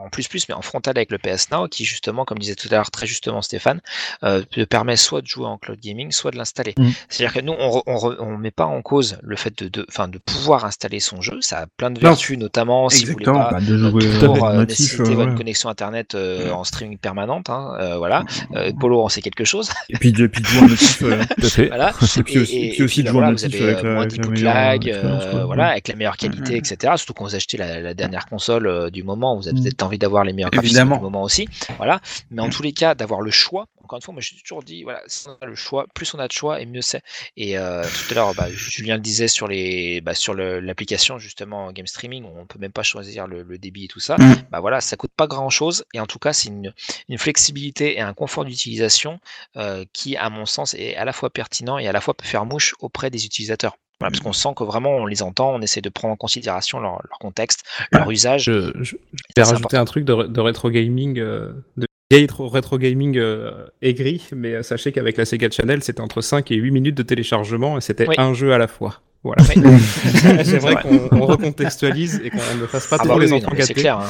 [0.03, 2.67] en plus plus, mais en frontal avec le PS Now, qui justement, comme disait tout
[2.71, 3.81] à l'heure très justement Stéphane,
[4.23, 6.73] euh, te permet soit de jouer en cloud gaming, soit de l'installer.
[6.77, 6.89] Mm.
[7.09, 10.17] C'est-à-dire que nous, on, on met pas en cause le fait de, de, enfin, de
[10.17, 11.37] pouvoir installer son jeu.
[11.41, 13.91] Ça a plein de Non, vertus, notamment si vous voulez pas Bah, de euh, euh,
[14.19, 17.49] toujours euh, natif, nécessiter euh, votre connexion internet euh, en streaming permanente.
[17.49, 18.23] Hein, euh, voilà.
[18.55, 19.69] Euh, Polo, on sait quelque chose.
[19.89, 21.01] Et puis, de jouer en natif.
[21.03, 21.67] euh, Tout à fait.
[21.67, 21.93] voilà.
[22.17, 24.07] Et puis aussi- et puis aussi bah, de jouer en natif avec euh, la- moins
[24.29, 26.93] meilleure, lag, euh, euh, voilà, avec la meilleure qualité, etc.
[26.97, 30.23] Surtout quand vous achetez la, la dernière console euh, du moment, vous peut-être envie d'avoir
[30.23, 31.47] les meilleurs graphismes du moment aussi.
[31.77, 31.99] Voilà.
[32.31, 33.67] Mais en tous les cas, d'avoir le choix.
[33.83, 36.19] Encore une fois, moi, j'ai toujours dit, voilà, si on a le choix, plus on
[36.19, 37.01] a de choix et mieux c'est.
[37.37, 41.71] Et euh, tout à l'heure, bah, Julien le disait sur les, bah, sur l'application justement
[41.71, 44.15] Game Streaming, on peut même pas choisir le, le débit et tout ça.
[44.19, 44.35] Mhm.
[44.51, 46.71] Bah voilà, ça coûte pas grand chose et en tout cas, c'est une,
[47.07, 49.19] une flexibilité et un confort d'utilisation
[49.57, 52.27] euh, qui, à mon sens, est à la fois pertinent et à la fois peut
[52.27, 53.75] faire mouche auprès des utilisateurs.
[53.99, 56.79] Voilà, parce qu'on sent que vraiment on les entend, on essaie de prendre en considération
[56.79, 58.43] leur, leur contexte, leur usage.
[58.45, 58.95] Je, je-
[59.35, 59.77] vais rajouter important.
[59.81, 63.51] un truc de, de rétro gaming, euh, de Gate Retro Gaming euh,
[63.83, 67.03] aigri, mais euh, sachez qu'avec la Sega Channel, c'était entre 5 et 8 minutes de
[67.03, 68.15] téléchargement et c'était Oui.
[68.17, 69.01] un jeu à la fois.
[69.21, 69.43] Voilà.
[69.49, 69.61] Oui.
[70.43, 70.81] c'est vrai vrai.
[70.81, 73.73] qu'on on recontextualise et qu'on ne fasse pas Ah trop bah les oui, enfants c'est
[73.73, 73.99] clair.
[73.99, 74.09] hein.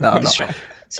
[0.00, 0.30] Non, non.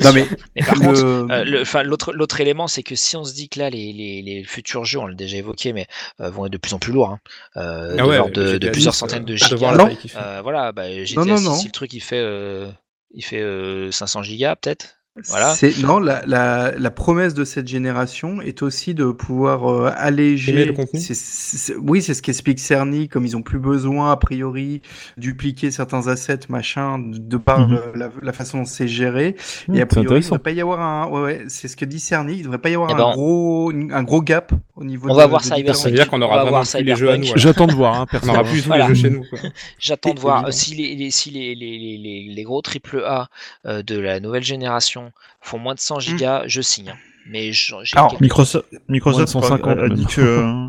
[0.00, 0.14] Non, sûr.
[0.14, 3.48] mais Mais par le- contre, euh, l'autre, l'autre élément, c'est que si on se dit
[3.48, 5.86] que là, les, les, les futurs jeux, on l'a déjà évoqué, mais
[6.20, 7.20] euh, vont être de plus en plus lourds, hein,
[7.56, 9.88] euh, Ah de, ouais, l'ordre de, GTA de plusieurs 10, centaines de gigas.
[10.16, 11.54] Euh, voilà, bah, GTA Non, non, 6, non.
[11.56, 12.70] si le truc il fait, euh,
[13.12, 14.99] il fait euh, 500 gigas peut-être.
[15.28, 15.52] Voilà.
[15.54, 20.64] C'est non la, la, la promesse de cette génération est aussi de pouvoir euh, alléger.
[20.64, 24.16] le contenu c'est- c'est- oui, c'est ce qu'explique Cerny, comme ils ont plus besoin a
[24.16, 24.80] priori
[25.16, 27.74] dupliquer certains assets machin de, de par Mhm.
[27.74, 29.34] euh, la, la façon dont c'est géré.
[29.68, 31.08] Mmh, Et a c'est priori, il ne devrait pas y avoir un.
[31.08, 32.36] Ouais, ouais, c'est ce que dit Cerny.
[32.38, 35.08] Il devrait pas y avoir Eh un ben, gros un gros gap au niveau.
[35.10, 37.10] on de, va voir Cyber Ça veut dire qu'on On aura vraiment plus les jeux
[37.10, 37.26] à nous.
[37.34, 38.50] J'attends de voir, hein, On n'aura personnellement.
[38.52, 38.88] plus tous Voilà.
[38.88, 39.24] les jeux chez nous.
[39.28, 39.38] quoi.
[39.78, 43.02] J'attends de voir euh, si les, les- si les, les, les, les, les gros triple
[43.04, 43.28] A
[43.66, 44.99] euh, de la nouvelle génération
[45.40, 46.94] font moins de 100 gigas, je signe.
[47.26, 50.68] Mais j'en- j'ai Alors, quelques- Microsoft, Microsoft Moins de 150 a, a dit que euh,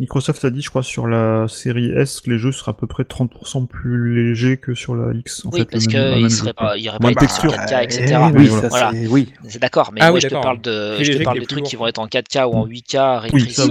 [0.00, 2.88] Microsoft a dit, je crois, sur la série S que les jeux seraient à peu
[2.88, 5.46] près 30% plus légers que sur la X.
[5.46, 6.76] En oui, fait, parce qu'il même serait jeu, pas, quoi.
[6.78, 7.78] il y aurait Moins pas de été sur texture.
[7.78, 8.02] 4K, etc.
[8.34, 8.62] Eh oui, voilà.
[8.62, 8.90] ça Voilà.
[8.92, 9.32] c'est oui.
[9.48, 11.62] C'est d'accord, mais Ah moi oui, je te parle de, je te parle des trucs
[11.62, 13.66] qui vont être en 4K ou en 8K, ray Oui, ça,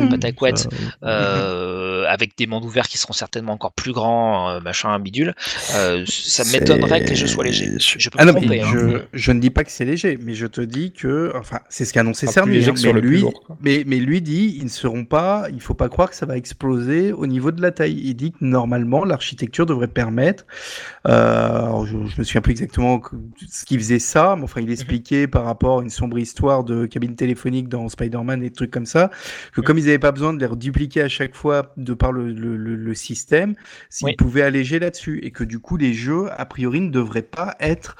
[1.03, 5.35] euh, avec des mondes ouverts qui seront certainement encore plus grands, euh, machin, bidule.
[5.75, 7.69] Euh, ça m'étonnerait que les jeux soient légers.
[7.79, 8.47] Je peux Ah me non, tromper.
[8.49, 8.71] mais hein.
[8.71, 11.83] je, je ne dis pas que c'est léger, mais je te dis que, enfin, c'est
[11.83, 12.63] ce qu'a annoncé Cerny.
[12.65, 13.25] hein, mais lui,
[13.85, 17.27] mais dit, ils ne seront pas, il faut pas croire que ça va exploser au
[17.27, 17.99] niveau de la taille.
[18.03, 20.45] Il dit que normalement, l'architecture devrait permettre,
[21.07, 21.11] euh,
[21.65, 23.01] alors je, je me souviens plus exactement
[23.49, 24.67] ce qui faisait ça, mais enfin, Mhm.
[24.67, 28.53] il expliquait par rapport à une sombre histoire de cabine téléphonique dans Spider-Man et des
[28.55, 29.09] trucs comme ça,
[29.53, 29.65] que Mhm.
[29.65, 32.55] comme ils n'avaient pas besoin de les redupliquer à chaque fois de par le, le,
[32.57, 33.55] le, le système,
[33.89, 34.15] s'ils Oui.
[34.15, 37.95] pouvaient alléger là-dessus et que du coup, les jeux, a priori, ne devraient pas être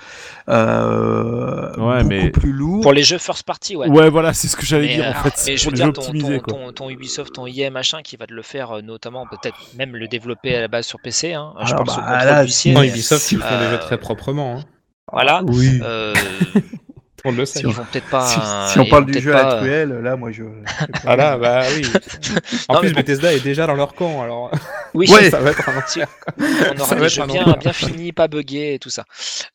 [0.49, 2.81] euh, Ouais, beaucoup mais- plus lourds.
[2.81, 3.87] Pour les jeux first party, ouais.
[3.89, 5.43] Ouais, voilà, c'est ce que j'allais dire euh, en fait.
[5.47, 6.53] mais je veux dire, ton, ton, quoi.
[6.53, 9.95] ton, ton Ubisoft, ton EA machin, qui va te le faire, euh, notamment, peut-être même
[9.95, 11.33] le développer à la base sur PC.
[11.33, 11.53] Hein.
[11.61, 12.73] Je Alors, parle sous bah, là, d'huissier.
[12.73, 14.57] Non, Mais Ubisoft, ils font euh, jeux très proprement.
[14.59, 14.63] hein.
[15.11, 15.41] Voilà.
[15.47, 15.79] Oui.
[17.25, 17.59] Euh, On le sait.
[17.61, 18.25] ils vont peut-être pas.
[18.27, 20.43] si, euh, si on parle du jeu pas, euh, actuel, là, moi, je.
[21.05, 21.87] Ah là, bah oui.
[22.67, 22.97] En Non, plus, bon.
[22.97, 24.51] Bethesda est déjà dans leur camp, alors
[24.93, 25.29] Oui, Ouais.
[25.29, 28.73] ça va être un Si, on aura des jeux un bien, bien finis, pas buggés
[28.75, 29.05] et tout ça.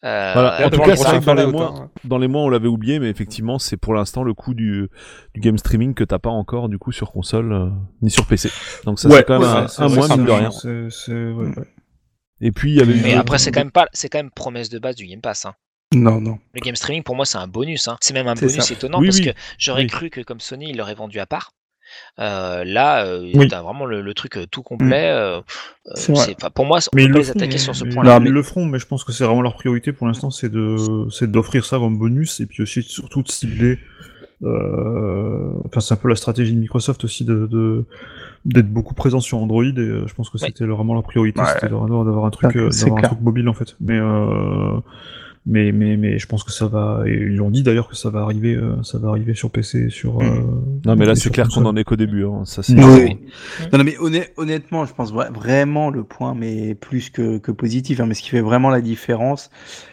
[0.04, 0.60] Euh, Voilà.
[0.60, 1.90] Là, En tout cas, c'est prochain vrai que dans les mois, hein.
[2.04, 4.88] dans les mois, on l'avait oublié, mais effectivement, c'est pour l'instant le coup du,
[5.34, 7.68] du game streaming que t'as pas encore du coup sur console euh,
[8.02, 8.50] ni sur PC.
[8.84, 10.50] Donc ça, Ouais, c'est quand même ouais, un, un mois mine de rien.
[10.50, 11.64] c'est- c'est- ouais, ouais.
[12.40, 14.68] Et puis il y avait Mais après, c'est quand même pas, c'est quand même promesse
[14.70, 15.44] de base du Game Pass.
[15.44, 15.54] hein.
[15.94, 16.38] Non, non.
[16.54, 17.88] Le game streaming, pour moi, c'est un bonus.
[17.88, 17.96] hein.
[18.00, 18.74] C'est même un bonus ça.
[18.74, 19.24] étonnant Oui, parce oui.
[19.26, 19.88] que j'aurais Oui.
[19.88, 21.52] cru que comme Sony, il l'aurait vendu à part.
[22.20, 23.48] Euh, là, euh, Oui.
[23.48, 25.08] t'as vraiment le, le truc euh, tout complet.
[25.10, 25.40] euh,
[25.86, 28.20] euh, pour moi, on Mais peut les attaquer sur ce mais- point-là.
[28.22, 30.76] Ils le feront, mais je pense que c'est vraiment leur priorité pour l'instant, c'est de,
[31.10, 33.78] c'est d'offrir ça comme bonus et puis aussi surtout de cibler.
[34.42, 37.86] euh, Enfin, c'est un peu la stratégie de Microsoft aussi de, de-
[38.44, 40.44] d'être beaucoup présent sur Android et je pense que Oui.
[40.46, 41.46] c'était vraiment leur priorité, Ouais.
[41.54, 43.74] c'était d'avoir un truc, Ah, d'avoir un truc mobile en fait.
[43.80, 44.78] Mais euh,
[45.46, 47.02] mais mais mais je pense que ça va.
[47.06, 49.88] Et ils ont dit d'ailleurs que ça va arriver, euh, ça va arriver sur PC,
[49.90, 50.20] sur.
[50.20, 50.24] euh,
[50.84, 52.24] Non mais là c'est clair qu'on en est qu'au début.
[52.24, 52.42] Hein.
[52.44, 52.74] Ça c'est.
[52.74, 53.18] Oui, Non, oui.
[53.72, 57.50] Non, non, mais honn- honnêtement, je pense vra- vraiment le point, mais plus que, que
[57.52, 59.50] positif, hein, mais ce qui fait vraiment la différence,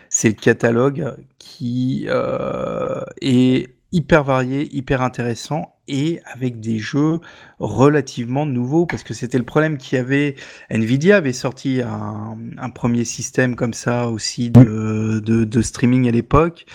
[0.10, 7.20] c'est le catalogue qui euh, est hyper varié, hyper intéressant et avec des jeux
[7.60, 10.36] relativement nouveaux parce que c'était le problème qu'il y avait.
[10.70, 16.12] Nvidia avait sorti un, un premier système comme ça aussi de, de, de streaming à
[16.12, 16.66] l'époque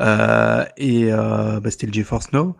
[0.00, 2.56] euh, et euh, bah, c'était le GeForce Now.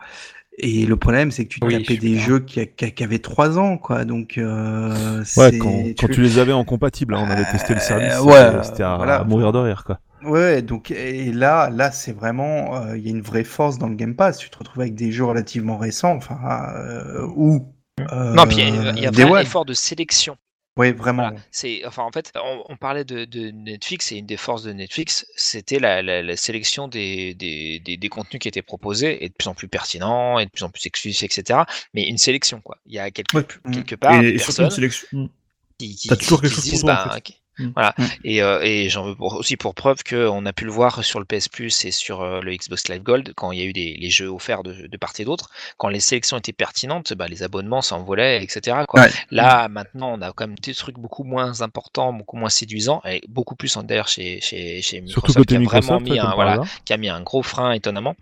[0.58, 3.58] Et le problème, c'est que tu Oui, tapais des jeux qui, qui, qui avaient trois
[3.58, 4.06] ans, quoi.
[4.06, 7.80] Donc, euh, Ouais, quand, quand tu les avais en compatible, hein, on avait testé le
[7.80, 8.14] service.
[8.14, 9.16] Euh, c'était- ouais, c'était à, voilà.
[9.16, 10.00] à mourir de rire quoi.
[10.22, 13.88] Ouais, donc et là, là, c'est vraiment, euh, il y a une vraie force dans
[13.88, 14.38] le Game Pass.
[14.38, 16.38] Tu te retrouves avec des jeux relativement récents, enfin,
[16.74, 17.72] euh, ou
[18.12, 19.42] euh, Non, puis il y a, un One.
[19.42, 20.36] effort de sélection.
[20.78, 21.28] Ouais, vraiment.
[21.28, 21.40] Voilà.
[21.50, 24.72] C'est, enfin, en fait, on, on parlait de, de Netflix et une des forces de
[24.72, 29.28] Netflix, c'était la, la- la sélection des, des, des- des contenus qui étaient proposés et
[29.30, 31.60] de plus en plus pertinents et de plus en plus exclusifs, etc.
[31.94, 32.76] Mais une sélection, quoi.
[32.84, 33.46] Il y a quelque, Ouais.
[33.72, 35.30] quelque part des Et, et surtout une sélection.
[35.78, 37.20] qui, qui, T'as toujours qui quelque se chose disent, pour toi, en fait.
[37.22, 37.68] qui- Mm.
[37.74, 37.94] Voilà.
[37.98, 38.04] Mm.
[38.24, 41.18] Et, euh, et j'en veux pour- aussi pour preuve qu'on a pu le voir sur
[41.20, 43.72] le PS Plus et sur euh, le Xbox Live Gold, quand il y a eu
[43.72, 47.28] des, les jeux offerts de, de part et d'autre, quand les sélections étaient pertinentes, bah,
[47.28, 48.78] les abonnements s'envolaient, etc.
[48.88, 49.02] Quoi.
[49.02, 49.10] Ouais.
[49.30, 53.22] Là, maintenant, on a quand même des trucs beaucoup moins importants, beaucoup moins séduisants, et
[53.28, 56.34] beaucoup plus en- d'ailleurs chez, chez, chez Microsoft, qui a vraiment Microsoft, mis ouais, un,
[56.34, 58.14] voilà, qui a mis un gros frein étonnamment.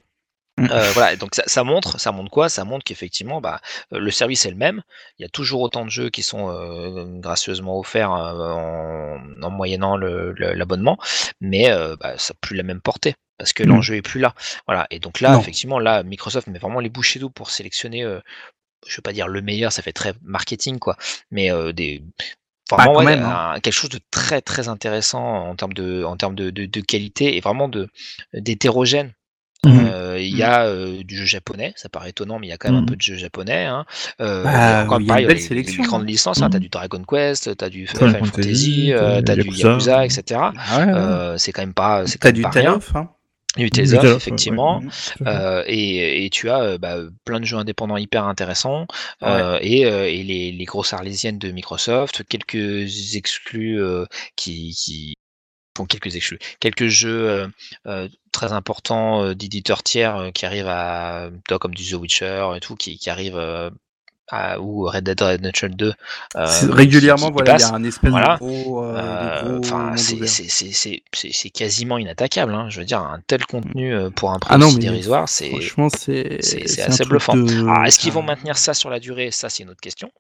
[0.57, 0.69] Mm.
[0.71, 2.49] Euh, voilà, donc ça, ça montre, ça montre quoi?
[2.49, 3.61] Ça montre qu'effectivement, bah,
[3.93, 4.83] euh, le service est le même.
[5.19, 9.51] Il y a toujours autant de jeux qui sont euh, gracieusement offerts euh, en, en
[9.51, 10.99] moyennant l'abonnement,
[11.41, 11.69] mais
[12.01, 13.69] bah, ça n'a plus la même portée parce que Mm.
[13.69, 14.33] l'enjeu est plus là.
[14.67, 15.41] Voilà, et donc là, Non.
[15.41, 18.03] effectivement, là, Microsoft met vraiment les bouchées doubles pour sélectionner.
[18.87, 20.97] je veux pas dire le meilleur, ça fait très marketing quoi,
[21.33, 22.03] mais des
[22.71, 23.55] Bah, vraiment quand ouais, même, hein.
[23.63, 27.37] quelque chose de très très intéressant en termes de en termes de, de, de qualité
[27.37, 27.89] et vraiment de
[29.65, 29.91] Mhm.
[29.93, 32.57] Euh, Il y a euh, du jeu japonais, ça paraît étonnant, mais il y a
[32.57, 32.87] quand même un Mhm.
[32.87, 33.65] peu de jeu japonais.
[33.65, 33.85] Hein.
[34.21, 35.83] Euh, Bah, il y a encore il y a une pareil, belle les- les, sélection,
[35.85, 36.07] grandes hein.
[36.07, 36.63] licences, hein, t'as Mhm.
[36.63, 40.05] du Dragon Quest, t'as du Final Fantasy, Fantasy, euh, t'as t'as du Yakuza.
[40.05, 40.23] Etc.
[40.41, 40.93] Ouais, ouais.
[40.95, 42.75] Euh, c'est quand même pas, c'est quand T'as même du pas Tale rien.
[42.75, 43.09] of, hein.
[43.57, 44.79] Du Tales of, ouais, effectivement.
[44.81, 45.27] ouais.
[45.29, 48.87] Euh, et, et tu as euh, bah, plein de jeux indépendants hyper intéressants
[49.23, 55.15] euh, et, euh, et les, les grosses arlésiennes de Microsoft, quelques exclus euh, qui, qui
[55.85, 57.49] quelques exclus, quelques jeux
[57.89, 62.51] euh, très importants euh, d'éditeurs tiers euh, qui arrivent à toi comme du The Witcher
[62.57, 63.71] et tout qui, qui arrivent
[64.31, 65.93] à, ou Red Dead Redemption 2
[66.37, 68.37] euh, C'est- qui- Régulièrement, qui voilà, il y a un espèce Voilà.
[68.37, 68.85] de gros,
[69.59, 72.55] Enfin, c'est quasiment inattaquable.
[72.55, 72.67] Hein.
[72.71, 75.87] Je veux dire, un tel contenu pour un prix Ah aussi mais dérisoire, c'est Franchement,
[75.89, 77.35] assez bluffant.
[77.37, 79.31] de- Alors, est-ce qu'ils vont enfin, maintenir ça sur la durée?
[79.31, 80.11] Ça, c'est une autre question.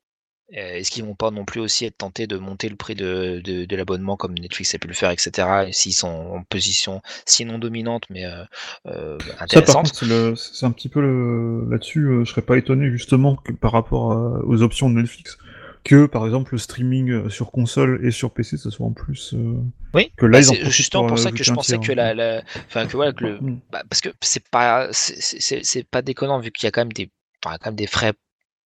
[0.56, 3.40] Euh, Est-ce qu'ils vont pas non plus aussi être tentés de monter le prix de,
[3.44, 5.66] de, de l'abonnement comme Netflix a pu le faire, etc.
[5.68, 8.44] et S'ils sont en position sinon dominante, mais euh,
[8.86, 9.80] euh, Ça, par intéressante?
[9.80, 11.66] contre, c'est un petit peu le...
[11.70, 15.38] là-dessus, euh, je serais pas étonné justement que par rapport à- aux options de Netflix,
[15.84, 19.34] que par exemple le streaming euh, sur console et sur PC, ça soit en plus.
[19.34, 19.54] euh,
[19.94, 21.92] Oui, que là, bah, ils en c'est justement pour ça euh, que je pensais que
[21.92, 23.60] la, la- enfin que voilà que le, Mm.
[23.70, 27.10] bah, parce que c'est pas, c'est- pas déconnant vu qu'il y a quand même des,
[27.42, 28.12] quand même des frais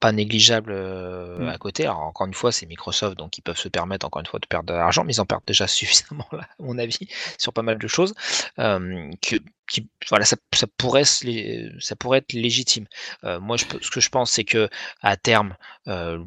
[0.00, 1.48] pas négligeables euh, Mm.
[1.48, 1.84] à côté.
[1.84, 4.46] Alors encore une fois, c'est Microsoft, donc ils peuvent se permettre encore une fois de
[4.46, 7.08] perdre de l'argent, mais ils en perdent déjà suffisamment là, à mon avis,
[7.38, 8.14] sur pas mal de choses.
[8.58, 9.36] euh, que,
[9.70, 12.86] qui, voilà, ça, ça pourrait, se ça pourrait être légitime.
[13.24, 14.68] Euh, moi, je, ce que je pense, c'est que
[15.02, 15.56] à terme,
[15.88, 16.22] euh,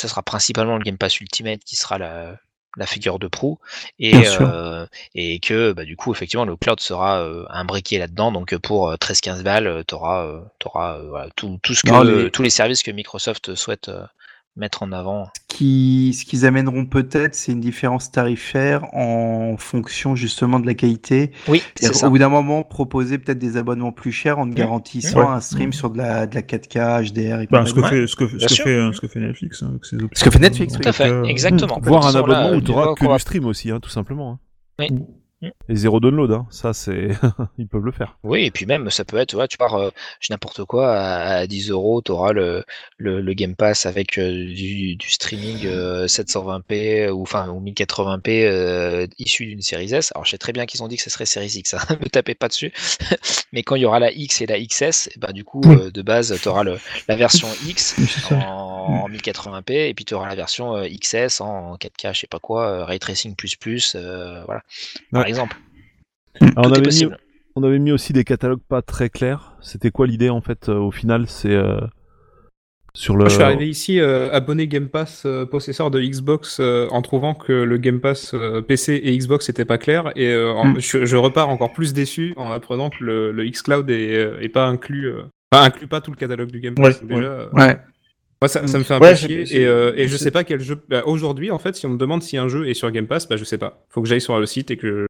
[0.00, 2.38] ça sera principalement le Game Pass Ultimate qui sera la,
[2.76, 3.58] la figure de proue
[3.98, 8.32] et, euh, et que bah, du coup effectivement le cloud sera euh, imbriqué là-dedans.
[8.32, 10.40] Donc euh, pour euh, 13-15 balles tu auras,
[11.08, 14.04] voilà, tout, tout ce que, Non, tous les services que Microsoft souhaite euh,
[14.56, 20.58] mettre en avant qui, ce qu'ils amèneront peut-être, c'est une différence tarifaire en fonction justement
[20.60, 21.32] de la qualité.
[21.48, 24.54] oui c'est ça Au bout d'un moment, proposer peut-être des abonnements plus chers en te
[24.54, 25.26] garantissant Ouais.
[25.26, 28.16] un stream sur de la, de la 4K, HDR et Ben, ce que fait, ce
[28.16, 30.08] que, ce que fait, euh, ce que fait Netflix, hein, avec ses options.
[30.14, 30.82] Ce que fait Netflix, en oui.
[30.82, 33.12] tout à fait cas, exactement Voir un sont là, abonnement où euh, tu auras que
[33.12, 34.32] du stream aussi, hein, tout simplement.
[34.32, 34.38] hein.
[34.78, 34.88] Oui.
[35.42, 36.46] Et zéro download, hein.
[36.50, 37.08] ça c'est,
[37.58, 38.18] ils peuvent le faire.
[38.24, 39.90] Oui, et puis même, ça peut être, tu pars, euh,
[40.28, 42.62] n'importe quoi, à, à 10 euros, tu auras le,
[42.98, 48.44] le, le Game Pass avec euh, du, du streaming euh, 720p ou enfin ou 1080p
[48.44, 50.12] euh, issu d'une série S.
[50.14, 52.08] Alors je sais très bien qu'ils ont dit que ce serait série X, hein, me
[52.08, 52.72] tapez pas dessus.
[53.52, 55.90] Mais quand il y aura la X et la XS, eh ben, du coup, euh,
[55.90, 57.96] de base, tu auras le, la version X
[58.30, 62.26] en, en 1080p et puis tu auras la version euh, XS en 4K, je sais
[62.26, 64.62] pas quoi, euh, ray tracing plus plus, euh, voilà,
[65.12, 65.29] Ouais.
[65.30, 65.56] Exemple.
[66.40, 67.06] Alors, on, est avait mis,
[67.56, 69.56] on avait mis aussi des catalogues pas très clairs.
[69.62, 71.80] C'était quoi l'idée en fait euh, au final C'est euh,
[72.94, 73.20] sur le.
[73.20, 77.02] Moi, je suis arrivé ici euh, abonné Game Pass euh, possesseur de Xbox euh, en
[77.02, 80.66] trouvant que le Game Pass euh, PC et Xbox n'était pas clair et euh, en-
[80.66, 80.80] Mm.
[80.80, 84.66] je, je repars encore plus déçu en apprenant que le, le xCloud est, est pas
[84.66, 87.00] inclus, euh, enfin, inclut pas tout le catalogue du Game Pass.
[87.02, 87.26] Ouais, déjà, ouais.
[87.26, 87.76] euh, Ouais.
[88.42, 90.42] moi, ça, ça me fait un Ouais, peu chier et, euh, et je sais pas
[90.44, 90.76] quel jeu.
[90.88, 93.28] bah, Aujourd'hui, en fait, si on me demande si un jeu est sur Game Pass,
[93.28, 93.84] bah je sais pas.
[93.90, 95.06] Faut que j'aille sur le site et que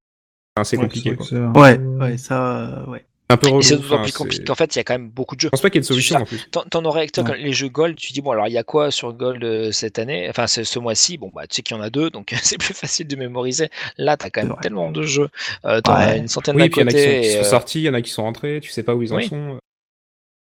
[0.60, 1.14] enfin, c'est Ouais, compliqué.
[1.16, 1.26] quoi.
[1.32, 3.04] un Ouais, ça, euh, ouais.
[3.28, 3.60] C'est un peu relou.
[3.60, 5.46] Et c'est d'autant plus compliqué qu'en fait, il y a quand même beaucoup de jeux.
[5.46, 6.48] Je pense pas qu'il y ait de solution en plus.
[6.50, 7.30] T'en, t'en aurais, toi, Ouais.
[7.30, 9.70] quand les jeux Gold, tu dis, bon, alors il y a quoi sur Gold euh,
[9.70, 10.26] cette année?
[10.28, 12.58] Enfin, ce, ce mois-ci, bon, bah, tu sais qu'il y en a deux, donc c'est
[12.58, 13.68] plus facile de mémoriser.
[13.98, 15.28] Là, t'as quand même tellement de jeux.
[15.64, 16.18] Euh, t'en as Ouais.
[16.18, 17.84] une centaine Oui, d'un il y en a qui sont, et, sont euh, sortis, il
[17.84, 19.28] y en a qui sont rentrés, tu sais pas où ils en Oui.
[19.28, 19.58] sont.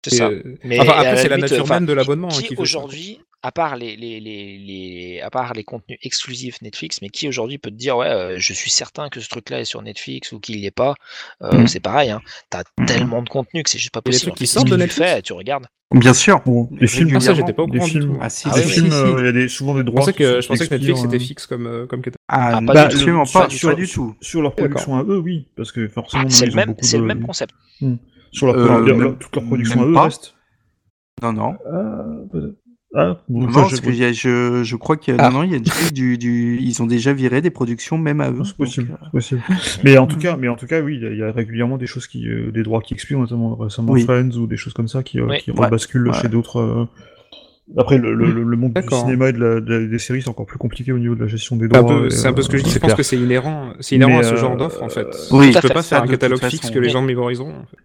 [0.08, 0.28] C'est ça.
[0.28, 3.52] euh, Mais enfin, après, c'est la nature même de qui- l'abonnement hein, Qui, aujourd'hui, à
[3.52, 7.70] part les, les, les, les- à part les contenus exclusifs Netflix, mais qui aujourd'hui peut
[7.70, 10.56] te dire, ouais, euh, je suis certain que ce truc-là est sur Netflix ou qu'il
[10.60, 10.94] n'y est pas.
[11.42, 11.66] Euh, Mhm.
[11.68, 12.20] C'est pareil, hein.
[12.50, 12.86] T'as Mhm.
[12.86, 14.32] tellement de contenu que c'est juste pas Et les possible.
[14.32, 15.66] trucs qui En fait, sortent de tu Netflix fais, tu regardes.
[15.94, 16.42] Bien sûr.
[16.44, 18.18] Bon, les films, Ah, ça, j'étais pas au les courant films.
[18.20, 19.20] Ah, si, Ah oui, si, films, si, euh, si.
[19.20, 20.00] il y a des, souvent des Je droits.
[20.00, 21.18] pensais que, je pensais que Netflix hein.
[21.18, 22.14] fixe comme, comme catalogue.
[22.28, 22.96] Ah, Ah, pas bah, du tout.
[22.96, 23.76] absolument Pas pas, du pas tout.
[23.76, 24.16] du tout.
[24.20, 26.84] Sur leur production à eux, oui, parce que forcément, c'est ils le ont même, beaucoup
[26.84, 27.54] c'est de- le même concept.
[28.38, 30.04] Sur leur, Euh, leur- même- toute leur production à eux pas.
[30.04, 30.34] reste.
[31.22, 31.54] Non, non.
[31.72, 32.04] Ah.
[32.94, 35.28] Ah, bon, Non, enfin, je- que y a- je, je crois qu'il y a, Ah.
[35.30, 38.22] non, non, il y a déjà du, du, ils ont déjà viré des productions même
[38.22, 38.38] à eux.
[38.40, 39.42] Ah, c'est possible, Donc, euh, possible.
[39.84, 41.30] Mais en tout cas, mais en tout cas, oui, il y a- il y, a
[41.30, 44.04] régulièrement des choses qui, euh, des droits qui expirent, notamment récemment Oui.
[44.04, 45.38] Friends ou des choses comme ça qui, euh, Oui.
[45.38, 45.66] qui Ouais.
[45.66, 46.14] rebasculent Ouais.
[46.18, 46.60] chez d'autres.
[46.60, 46.86] euh,
[47.76, 50.46] Après, le, le, monde du cinéma et de la, de la- des séries, c'est encore
[50.46, 52.08] plus compliqué au niveau de la gestion des un droits.
[52.08, 52.70] c'est un peu ce que je dis.
[52.70, 52.96] Je pense clair.
[52.96, 55.06] que c'est inhérent, c'est inhérent Mais, à ce genre d'offre en fait.
[55.32, 56.72] Oui, tu peux tout à pas faire un catalogue fixe façon.
[56.72, 57.50] que les gens mémoriseront.
[57.50, 57.76] En fait.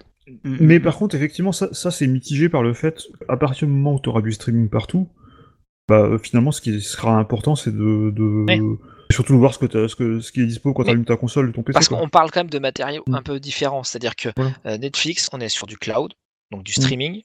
[0.43, 3.95] Mais par contre, effectivement, ça, ça c'est mitigé par le fait, à partir du moment
[3.95, 5.09] où tu auras du streaming partout,
[5.89, 8.45] bah, euh, finalement, ce qui sera important, c'est de, de...
[8.47, 8.59] Ouais.
[9.11, 11.17] surtout voir ce, que t'as- ce, que, ce qui est dispo quand tu allumes ta
[11.17, 11.73] console ou ton PC.
[11.73, 13.15] Parce qu'on parle quand même de matériaux Mm.
[13.15, 13.83] un peu différents.
[13.83, 14.29] C'est-à-dire que
[14.65, 16.13] euh, Netflix, on est sur du cloud,
[16.51, 16.81] donc du Mm.
[16.81, 17.21] streaming,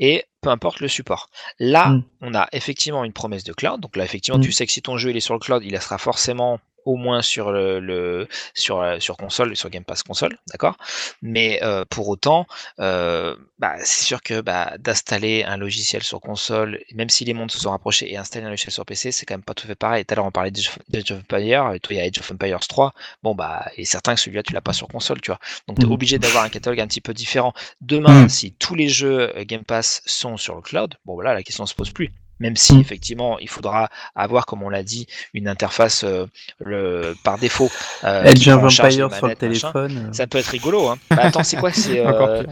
[0.00, 1.28] et peu importe le support.
[1.60, 2.04] Là, Mm.
[2.22, 3.80] on a effectivement une promesse de cloud.
[3.80, 5.78] Donc là, effectivement, tu sais que si ton jeu il est sur le cloud, il
[5.78, 10.36] sera forcément au moins sur le, le- sur euh, sur console sur Game Pass console,
[10.50, 10.76] d'accord?
[11.22, 12.46] Mais euh, pour autant,
[12.80, 17.50] euh, bah, c'est sûr que bah, d'installer un logiciel sur console, même si les mondes
[17.50, 19.74] se sont rapprochés, et installer un logiciel sur PC, c'est quand même pas tout fait
[19.74, 20.04] pareil.
[20.04, 22.30] Tout à l'heure, on parlait d'Age of Empires, et toi, il y a Age of
[22.32, 22.92] Empires 3.
[23.22, 25.38] Bon, bah, et certain que celui-là, tu l'as pas sur console, tu vois.
[25.68, 25.92] Donc, tu es Mhm.
[25.92, 27.52] obligé d'avoir un catalogue un petit peu différent.
[27.80, 28.28] Demain, Mhm.
[28.28, 31.66] si tous les jeux euh, Game Pass sont sur le cloud, bon, voilà, la question
[31.66, 32.10] se pose plus.
[32.42, 32.80] Même si, Mhm.
[32.80, 36.26] effectivement, il faudra avoir, comme on l'a dit, une interface euh,
[36.58, 37.70] le, par défaut.
[38.02, 39.34] euh, Edge of Empire sur le machin.
[39.36, 39.96] téléphone.
[40.08, 40.98] euh, Ça peut être rigolo, hein.
[41.10, 42.42] Bah, attends, c'est quoi C'est euh,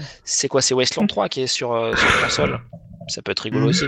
[0.49, 2.61] quoi C'est Wasteland 3 qui est sur, euh, sur console?
[3.09, 3.69] Ça peut être rigolo Mhm.
[3.71, 3.85] aussi.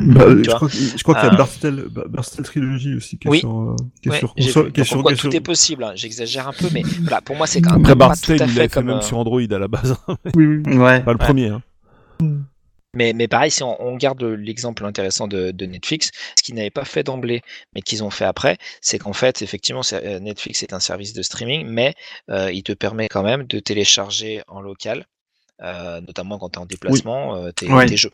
[0.00, 1.36] Bah, je crois, que- je crois qu'il y a.
[1.36, 3.40] Barstel, Ba- Barstel Trilogy aussi qui est Oui.
[3.40, 4.66] sur, qui est Ouais, sur j'ai console.
[4.66, 4.72] vu.
[4.72, 5.84] Qui est Donc, sur, on voit qui est que tout sur- est possible.
[5.84, 5.92] hein.
[5.96, 8.46] J'exagère un peu, mais voilà, pour moi, c'est quand même Après pas Barstel, tout à
[8.46, 8.84] il fait fait comme.
[8.86, 10.16] même sur Android à la base, hein.
[10.36, 10.76] Oui, oui.
[10.76, 11.00] Ouais.
[11.00, 11.24] pas le Ouais.
[11.24, 11.48] premier.
[11.48, 11.62] Hein.
[12.94, 16.70] Mais, mais pareil, si on, on garde l'exemple intéressant de, de Netflix, ce qu'ils n'avaient
[16.70, 17.42] pas fait d'emblée,
[17.74, 21.22] mais qu'ils ont fait après, c'est qu'en fait, effectivement, euh, Netflix est un service de
[21.22, 21.94] streaming, mais
[22.30, 25.06] euh, il te permet quand même de télécharger en local,
[25.62, 27.86] euh, notamment quand tu es en déplacement, euh, tes, Ouais.
[27.86, 28.12] tes jeux.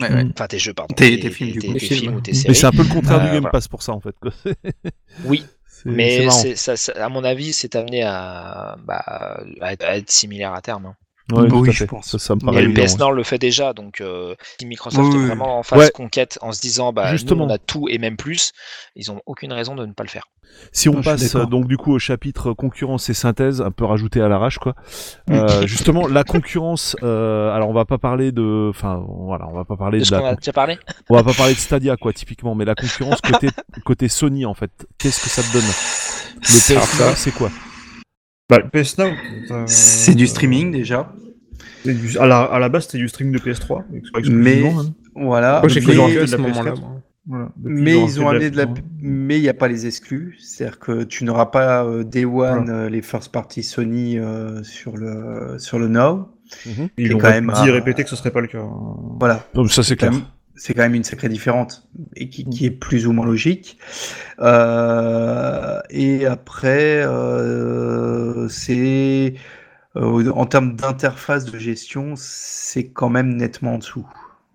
[0.00, 0.26] Ouais, ouais.
[0.34, 0.94] Enfin, tes jeux, pardon.
[0.94, 1.72] Tes- tes films, du coup.
[1.72, 2.54] tes films, films ou tes Mais séries.
[2.54, 3.50] c'est un peu le contraire du Game voilà.
[3.50, 4.14] Pass pour ça en fait.
[5.24, 9.02] Oui, c'est mais c'est, ça, ça- à mon avis, c'est amené à, bah,
[9.60, 10.86] à être similaire à terme.
[10.86, 10.96] hein.
[11.32, 12.10] Ouais, tout Oui, je pense.
[12.12, 15.08] Ça, ça me paraît Et le PS Nord le fait déjà, donc euh, si Microsoft
[15.08, 15.26] Oui, est oui.
[15.26, 15.90] vraiment en phase Ouais.
[15.90, 17.44] conquête en se disant bah Justement.
[17.46, 18.52] nous on a tout et même plus,
[18.94, 20.28] ils ont aucune raison de ne pas le faire.
[20.72, 23.84] Si on Ah, passe euh, donc du coup au chapitre concurrence et synthèse, un peu
[23.84, 24.74] rajouté à l'arrache quoi.
[25.30, 26.96] Euh, justement, la concurrence.
[27.02, 30.08] euh, alors on va pas parler de, enfin voilà, on va pas parler De de,
[30.08, 30.78] ce la qu'on a déjà parlé?
[31.10, 33.48] on va pas parler de Stadia quoi typiquement, mais la concurrence côté
[33.84, 34.70] côté Sony en fait.
[34.98, 35.66] Qu'est-ce que ça te donne?
[35.66, 37.50] Le PS ça- c'est quoi?
[38.48, 39.06] Bah, le PS Now.
[39.50, 41.12] euh, C'est du streaming déjà.
[41.84, 43.82] du- à, la, à la base, c'était du streaming de PS3.
[43.94, 44.92] exclusivement, Mais- même.
[45.16, 45.60] Voilà.
[45.60, 46.72] Moi, j'ai de à ce moment-là.
[46.72, 46.80] PS4.
[46.80, 47.02] moi.
[47.28, 47.48] Voilà.
[47.56, 48.66] Depuis, Mais ils ont amené de la,
[49.00, 52.70] mais il n'y a pas les exclus, c'est-à-dire que tu n'auras pas euh, Day One,
[52.70, 56.28] euh, les first party Sony euh, sur le sur le Now.
[56.66, 56.88] Mhm.
[56.98, 58.62] Ils c'est ont quand même dit et un- répété que ce serait pas le cas.
[59.18, 59.44] Voilà.
[59.54, 60.12] Donc ça c'est clair.
[60.56, 61.86] C'est quand même une sacrée différente
[62.16, 63.78] et qui, qui est plus ou moins logique.
[64.40, 69.34] Euh, et après, euh, c'est
[69.96, 74.06] euh, en termes d'interface de gestion, c'est quand même nettement en dessous.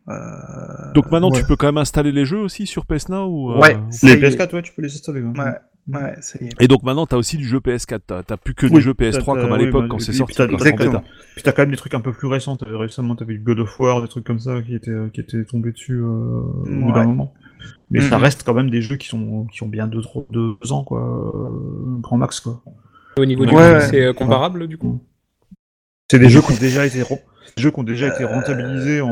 [0.09, 1.39] Euh, Donc maintenant ouais.
[1.39, 3.77] tu peux quand même installer les jeux aussi sur PS Now ou, euh, Ouais.
[4.03, 4.17] Les y est.
[4.37, 5.21] PS4, ouais, tu peux les installer.
[5.21, 5.33] hein.
[5.37, 5.51] ouais,
[5.87, 6.49] ouais, ça y est.
[6.61, 7.99] Et donc maintenant t'as aussi du jeu PS4.
[8.05, 9.99] T'as t'as plus que Oui, du jeu PS3 t'as- comme à oui, l'époque bah, quand
[9.99, 10.35] c'est sorti.
[10.35, 11.03] t'as- exactement.
[11.35, 12.55] Puis t'as quand même des trucs un peu plus récents.
[12.57, 15.43] T'avais récemment, t'avais eu God of War, des trucs comme ça qui étaient, qui étaient
[15.45, 17.33] tombés dessus euh, au bout d'un moment.
[17.91, 18.23] Mais ça Mhm.
[18.23, 21.01] reste quand même des jeux qui sont qui ont bien deux, trois- deux ans quoi,
[21.01, 22.61] euh, grand max quoi.
[23.17, 23.81] Au niveau du Ouais, ouais.
[23.81, 24.99] c'est euh, comparable du coup?
[26.09, 27.19] C'est des jeux qui ont déjà été ren-
[27.55, 29.09] des jeux qui ont déjà été Euh, rentabilisés en,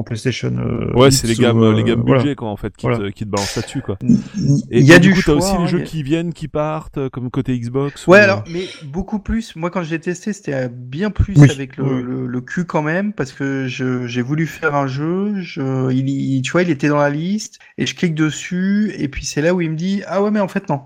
[0.00, 0.52] en, PlayStation.
[0.58, 2.22] euh, Ouais, c'est les gammes, euh, les gammes voilà.
[2.22, 2.98] budget quoi en fait qui, Voilà.
[2.98, 3.96] te, qui te balancent là-dessus quoi.
[4.02, 6.02] Il Et, y a du coup, t'as choix, aussi les hein, jeux il a- qui
[6.02, 8.06] viennent, qui partent, euh, comme côté Xbox.
[8.06, 9.54] Ouais, ou- alors, mais beaucoup plus.
[9.56, 12.02] Moi, quand je l'ai testé, c'était bien plus Oui, avec le, oui.
[12.02, 16.08] le, le cul quand même, parce que je, j'ai voulu faire un jeu, je, il,
[16.08, 19.42] y- tu vois, il était dans la liste, et je clique dessus, et puis c'est
[19.42, 20.80] là où il me dit, ah ouais, mais en fait, non.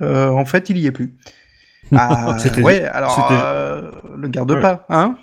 [0.00, 1.14] Euh, en fait, il y est plus.
[1.94, 4.60] Ah, C'était- ouais, alors, c'était- euh, le garde Ouais.
[4.60, 5.16] pas, hein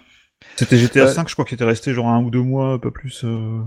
[0.55, 2.91] C'était GTA Euh, 5, je crois qu'il était resté genre un ou deux mois, pas
[2.91, 3.21] plus.
[3.23, 3.61] euh,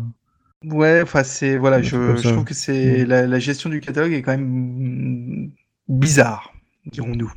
[0.64, 1.96] Ouais, enfin, c'est, voilà, je,
[2.30, 5.50] trouve que c'est, la, la gestion du catalogue est quand même mm,
[5.88, 6.52] bizarre,
[6.86, 7.32] dirons-nous.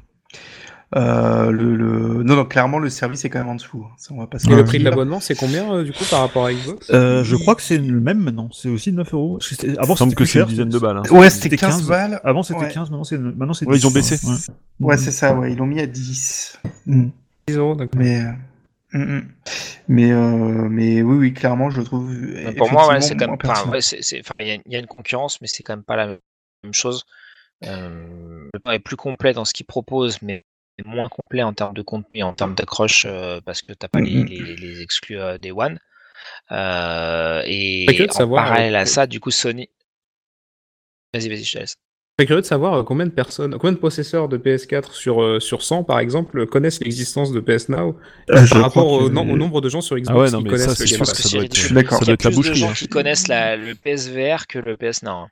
[0.95, 2.23] Euh, le, le...
[2.23, 3.83] Non, non, clairement, le service est quand même en dessous.
[3.85, 3.93] hein.
[3.97, 6.05] Ça, on va pas se Et le prix de l'abonnement, c'est combien euh, du coup
[6.09, 6.89] par rapport à Xbox?
[6.91, 9.39] Euh, je crois que c'est le même maintenant, c'est aussi 9 euros.
[9.79, 10.97] Avant c'était que c'est une dizaine de balles.
[10.97, 11.01] hein.
[11.11, 11.87] Ouais, c'était C'était 15, 15.
[11.87, 12.21] balles.
[12.23, 12.71] Avant c'était Ouais.
[12.71, 14.25] 15, maintenant c'est maintenant c'est Ouais, ils ont 10, baissé.
[14.27, 14.35] Ouais.
[14.79, 16.59] Ouais, c'est ça, ouais, ils l'ont mis à 10.
[16.85, 17.07] Mm.
[17.47, 17.99] 10 euros, d'accord.
[17.99, 18.23] Mais,
[18.97, 19.27] mm, mm.
[19.87, 22.09] mais, euh, mais oui, oui, clairement, je le trouve.
[22.11, 23.37] Mais pour moi, ouais, c'est quand même.
[23.43, 23.79] Enfin, ouais,
[24.39, 26.73] il y, a- il y a une concurrence, mais c'est quand même pas la même
[26.73, 27.05] chose.
[27.63, 30.43] Euh, le pain est plus complet dans ce qu'il propose, mais
[30.85, 34.01] moins complet en termes de contenu, et en termes d'accroche, euh, parce que t'as pas
[34.01, 34.25] les, Mhm.
[34.25, 35.79] les, les exclus euh, des One.
[36.51, 39.69] Euh, et en savoir, parallèle à ça, du coup, Sony.
[41.13, 41.75] Vas-y, vas-y, je te laisse.
[42.17, 45.41] Très curieux de savoir euh, combien de personnes, combien de possesseurs de PS4 sur, euh,
[45.41, 49.29] sur 100 par exemple connaissent l'existence de PS Now Euh, par rapport au, que- non-
[49.29, 50.95] au nombre de gens sur Xbox Ah ouais, non, qui mais connaissent ça, le Je
[50.97, 51.99] pense que c'est d'accord.
[52.03, 52.73] Il y a plus de gens hein.
[52.73, 55.09] qui connaissent la- le PSVR que le PS Now.
[55.11, 55.27] hein.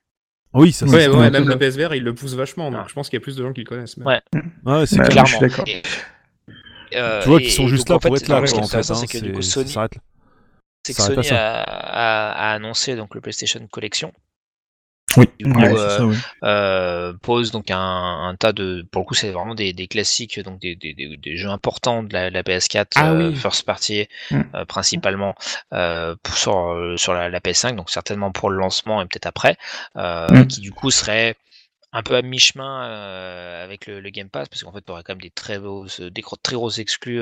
[0.56, 1.58] Oui, ça Ouais, ouais, même le.
[1.58, 2.88] PSVR, il le pousse vachement, donc Ah.
[2.90, 3.96] je pense qu'il y a plus de gens qui le connaissent.
[3.98, 4.06] même.
[4.06, 4.22] Ouais.
[4.66, 5.40] Ouais, c'est je suis Clairement.
[5.40, 5.66] d'accord.
[6.96, 8.98] Euh, Tu vois qu'ils sont juste là pour être là, ce qui est intéressant, hein,
[8.98, 9.70] c'est que du coup, c'est- Sony,
[10.86, 14.12] c'est que a annoncé donc le PlayStation Collection.
[15.18, 16.18] Oui, Du coup, ouais, euh, ça, oui.
[16.44, 20.40] euh, pose donc un, un tas de pour le coup c'est vraiment des, des classiques
[20.40, 23.36] donc des, des, des- des jeux importants de la, la PS4 Ah euh, oui.
[23.36, 24.42] first party Mm.
[24.56, 25.36] euh, principalement
[25.74, 29.58] euh, pour- sur sur la, la PS5 donc certainement pour le lancement et peut-être après
[29.98, 30.46] euh, Mm.
[30.46, 31.36] qui du coup serait
[31.94, 35.04] un peu à mi-chemin euh, avec le, le Game Pass parce qu'en fait tu aurais
[35.04, 37.22] quand même des très beaux des gros- très grosses exclus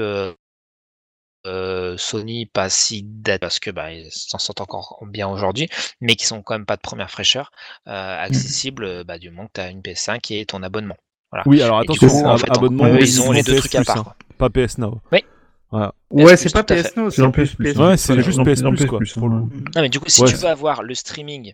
[1.45, 5.69] euh, euh, Sony pas si date parce que bah, ils s'en sortent encore bien aujourd'hui,
[5.99, 7.51] mais qui sont quand même pas de première fraîcheur,
[7.87, 10.97] euh, accessibles euh, bah, du moment que tu as une PS5 et ton abonnement.
[11.45, 13.59] Oui, alors attention, coup, en ab- fait, en- abonnement, eux, ils ont les deux PS
[13.61, 13.97] trucs à part.
[14.09, 14.99] hein, pas PS Now.
[15.11, 15.23] Oui.
[15.71, 15.93] Voilà.
[16.09, 16.63] Ouais, c'est pas.
[16.63, 19.49] PS Now, C'est plus plus, Ouais, c'est Voilà, juste PS Plus, quoi, plus, hein.
[19.75, 21.53] Non, mais du coup, si Ouais, tu veux avoir le streaming,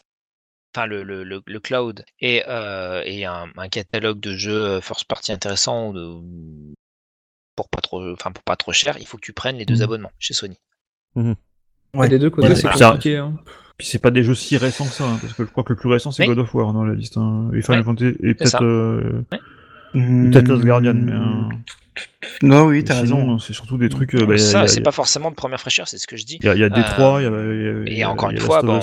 [0.76, 4.82] enfin le, le, le, le cloud et, euh, et un, un catalogue de jeux euh,
[4.82, 6.18] first party intéressant de,
[7.58, 9.76] pour pas trop, enfin pour pas trop cher, il faut que tu prennes les deux
[9.76, 9.82] Mhm.
[9.82, 10.58] abonnements chez Sony.
[11.94, 12.08] Ouais.
[12.08, 13.18] Des deux côtés, Ouais, c'est compliqué.
[13.18, 13.36] Hein.
[13.78, 15.74] Puis c'est pas des jeux si récents que ça, hein, parce que je crois que
[15.74, 16.30] le plus récent c'est Oui.
[16.30, 17.18] God of War dans la liste.
[17.18, 17.50] Hein.
[17.54, 19.24] Et Final Ouais, Fantasy, et peut-être euh,
[19.94, 21.56] peut-être Last Guardian, mais euh,
[22.42, 23.40] Non, oui, t'as raison.
[23.40, 24.14] c'est surtout des trucs.
[24.16, 26.38] euh, bah, ça, c'est a- pas forcément de première fraîcheur, c'est ce que je dis.
[26.42, 27.98] Il y a, y a Détroit, il y a, Euh, il y a- et il
[28.00, 28.80] y a- encore une fois, bon,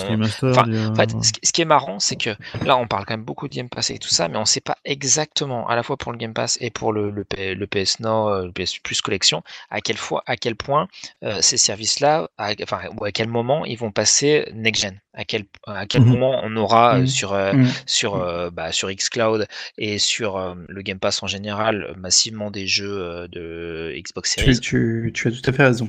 [0.50, 2.30] enfin, En fait, ce qui, ce qui est marrant, c'est que
[2.64, 4.60] là, on parle quand même beaucoup de Game Pass et tout ça, mais on sait
[4.60, 7.66] pas exactement, à la fois pour le Game Pass et pour le, le, P- le
[7.66, 10.88] PS Now, euh, le PS Plus Collection, à quel, fois, à quel point
[11.22, 15.44] euh, ces services-là, à- enfin, ou à quel moment ils vont passer next-gen, à quel,
[15.66, 16.08] à quel Mhm.
[16.08, 17.06] moment on aura euh, Mhm.
[17.06, 17.66] sur, euh, Mm.
[17.86, 19.46] sur, euh, bah, sur Xcloud
[19.78, 24.34] et sur euh, le Game Pass en général, euh, massivement des jeux euh, de Xbox
[24.34, 24.58] Series.
[24.60, 25.88] Tu, tu, tu as tout à fait raison.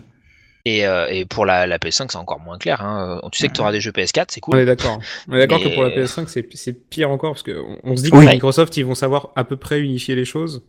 [0.67, 2.81] Et, euh, et pour la, la PS5, c'est encore moins clair.
[2.81, 3.21] Hein.
[3.31, 4.59] Tu sais que tu auras des jeux PS4, c'est On cool.
[4.59, 4.99] est d'accord.
[5.27, 7.79] On est d'accord Mais- que pour la PS5, c'est c'est pire encore parce que on-
[7.83, 8.25] on se dit que Oui.
[8.25, 10.63] Microsoft, ils vont savoir à peu près unifier les choses.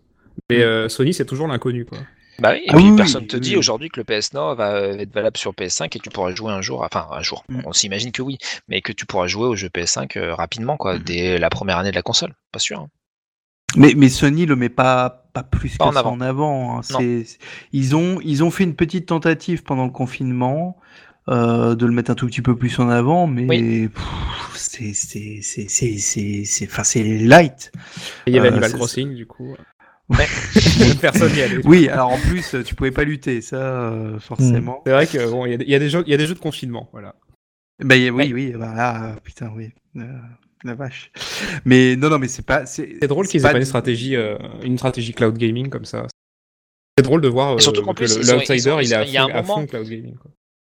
[0.50, 1.98] Mais euh, Sony, c'est toujours l'inconnu, quoi.
[2.38, 3.56] Bah oui, et Ah puis oui, personne oui, te oui, dit oui.
[3.56, 6.52] aujourd'hui que le PS Now va euh, être valable sur PS5 et tu pourras jouer
[6.52, 7.60] un jour, enfin un jour, Mm.
[7.64, 10.78] on s'imagine que oui, mais que tu pourras jouer au jeu PS5 euh, rapidement, Mm.
[10.78, 12.80] quoi, dès la première année de la console, pas sûr.
[12.80, 12.88] hein.
[13.76, 16.12] Mais, mais Sony le met pas, pas plus Pas que en ça avant.
[16.12, 16.78] en avant.
[16.78, 16.82] hein.
[16.82, 17.38] C'est-
[17.72, 20.76] Ils, ont, ils ont fait une petite tentative pendant le confinement
[21.28, 24.04] euh, de le mettre un tout petit peu plus en avant, mais pff,
[24.54, 27.72] c'est c'est c'est c'est c'est c'est enfin c'est light.
[28.26, 29.56] Et il y avait Euh, Animal Crossing, du coup.
[30.08, 30.26] Ouais.
[31.00, 31.66] Personne n'y allait.
[31.66, 33.56] Oui, alors en plus tu pouvais pas lutter, ça
[33.90, 34.82] euh, forcément.
[34.86, 36.14] C'est vrai que bon, il y, a des- il y a des jeux, il y
[36.14, 37.14] a des jeux de confinement, voilà.
[37.84, 39.70] Bah, oui, oui, bah là, putain, oui.
[39.96, 40.02] Euh,
[40.64, 41.10] la vache.
[41.64, 42.64] Mais non, non, mais c'est pas.
[42.66, 46.06] C'est C'est drôle qu'ils aient pas une stratégie, euh, une stratégie cloud gaming comme ça.
[46.96, 49.28] C'est drôle de voir euh, Et surtout qu'en plus, l'outsider, il est à fond, un
[49.36, 50.16] à moment- fond cloud gaming.
[50.16, 50.30] Quoi.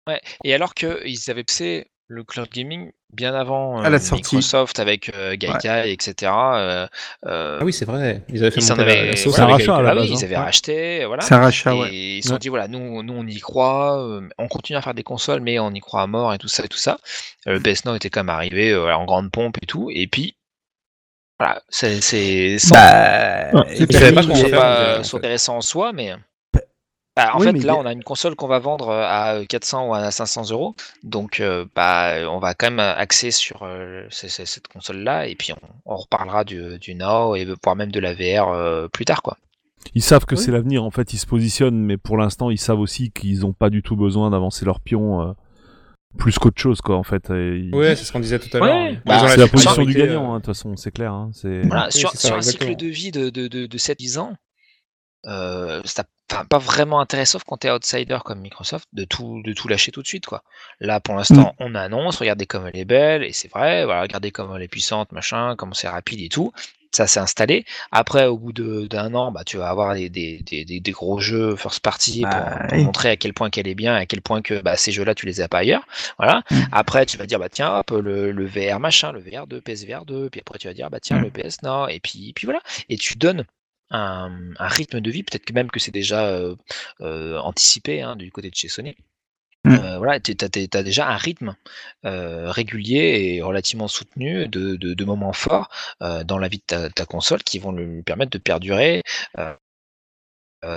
[0.09, 0.21] Ouais.
[0.45, 4.37] Et alors qu'ils avaient poussé le cloud gaming bien avant À la euh, sortie.
[4.37, 6.33] Microsoft avec euh, Gaikai, etc.
[6.33, 6.87] euh,
[7.25, 8.23] Ah oui, c'est vrai.
[8.29, 9.83] Ils avaient fait ils avaient, la sauce C'est un avec rachat, à Gaikai.
[9.83, 10.23] la ah oui, ils hein.
[10.25, 10.43] avaient Ouais.
[10.43, 11.23] racheté, voilà.
[11.23, 11.89] C'est un rachat, et ouais.
[11.93, 12.39] ils se sont Ouais.
[12.39, 15.59] dit voilà, nous, nous on y croit, euh, on continue à faire des consoles, mais
[15.59, 16.99] on y croit à mort et tout ça et tout ça.
[17.47, 20.37] Le PS Now était quand même arrivé euh, en grande pompe et tout, et puis
[21.39, 23.65] voilà, c'est c'est sans Bah, Ah,
[24.53, 26.13] pas soit intéressant en soi, mais
[27.17, 29.89] bah, en Oui, fait là on a une console qu'on va vendre euh, à 400
[29.89, 34.69] ou à 500 euros, donc euh, bah on va quand même axer sur euh, cette
[34.69, 38.15] console là, et puis on, on reparlera du, du Now et voire même de la
[38.15, 39.37] VR euh, plus tard quoi.
[39.95, 40.41] Ils savent que Oui.
[40.41, 43.53] c'est l'avenir, en fait, ils se positionnent, mais pour l'instant, ils savent aussi qu'ils n'ont
[43.53, 45.33] pas du tout besoin d'avancer leur pion euh,
[46.19, 47.25] plus qu'autre chose, quoi, en fait.
[47.31, 48.67] Ils- Ouais, c'est ce qu'on disait tout à Ouais.
[48.93, 49.01] l'heure.
[49.05, 51.13] Bah, Ils ont c'est la position du gagnant, euh, hein, de toute façon, c'est clair.
[51.13, 51.63] Hein, c'est...
[51.63, 52.71] Voilà, Oui, sur, ça, un exactement.
[52.71, 54.35] cycle de vie de, de, de, de 7-10 ans,
[55.27, 56.05] euh, ça
[56.49, 59.93] pas vraiment intérêt, sauf quand tu es outsider comme Microsoft, de tout, de tout lâcher
[59.93, 60.27] tout de suite.
[60.27, 60.43] Quoi.
[60.81, 64.31] Là, pour l'instant, on annonce, regardez comme elle est belle, et c'est vrai, voilà, regardez
[64.31, 66.53] comme elle est puissante, machin, comment c'est rapide et tout.
[66.95, 67.65] Ça s'est installé.
[67.91, 71.21] Après, au bout d'un an, bah, tu vas avoir des, des, des, des- des gros
[71.21, 72.85] jeux first party pour, Bah, pour oui.
[72.85, 75.25] montrer à quel point qu'elle est bien, à quel point que bah, ces jeux-là, tu
[75.25, 75.87] les as pas ailleurs.
[76.19, 76.43] Voilà.
[76.51, 76.61] Mm.
[76.71, 80.05] Après, tu vas dire, bah tiens, hop, le, le VR machin, le VR 2, PSVR
[80.05, 81.23] 2, puis après tu vas dire, bah tiens, Mm.
[81.23, 82.61] le PS Now, et puis, puis voilà.
[82.91, 83.45] Et tu donnes
[83.93, 86.57] un, un rythme de vie, peut-être que même que c'est déjà euh,
[87.01, 88.97] euh, anticipé hein, du côté de chez Sony.
[89.65, 89.75] Mm.
[89.75, 91.55] Euh, voilà, tu as, déjà un rythme
[92.05, 95.71] euh, régulier et relativement soutenu de, de, de moments forts
[96.03, 99.03] euh, dans la vie de ta, ta console qui vont lui permettre de perdurer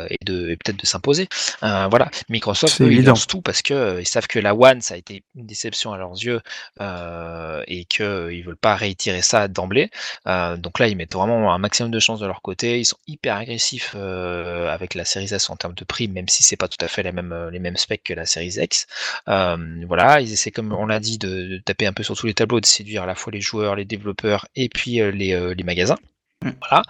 [0.09, 1.27] et, de, et peut-être de s'imposer.
[1.63, 4.81] Euh, voilà, Microsoft, eux, ils lancent tout parce que euh, ils savent que la One,
[4.81, 6.41] ça a été une déception à leurs yeux
[6.81, 9.89] euh, et qu'ils veulent pas réitérer ça d'emblée.
[10.27, 12.79] Euh, donc là, ils mettent vraiment un maximum de chances de leur côté.
[12.79, 16.43] Ils sont hyper agressifs euh, avec la Series S en termes de prix, même si
[16.43, 18.87] c'est pas tout à fait les mêmes, les mêmes specs que la Series X.
[19.27, 19.57] Euh,
[19.87, 22.33] voilà, ils essaient, comme on l'a dit, de, de taper un peu sur tous les
[22.33, 25.53] tableaux, de séduire à la fois les joueurs, les développeurs et puis euh, les, euh,
[25.53, 25.97] les magasins.
[26.43, 26.49] Mm.
[26.61, 26.83] Voilà.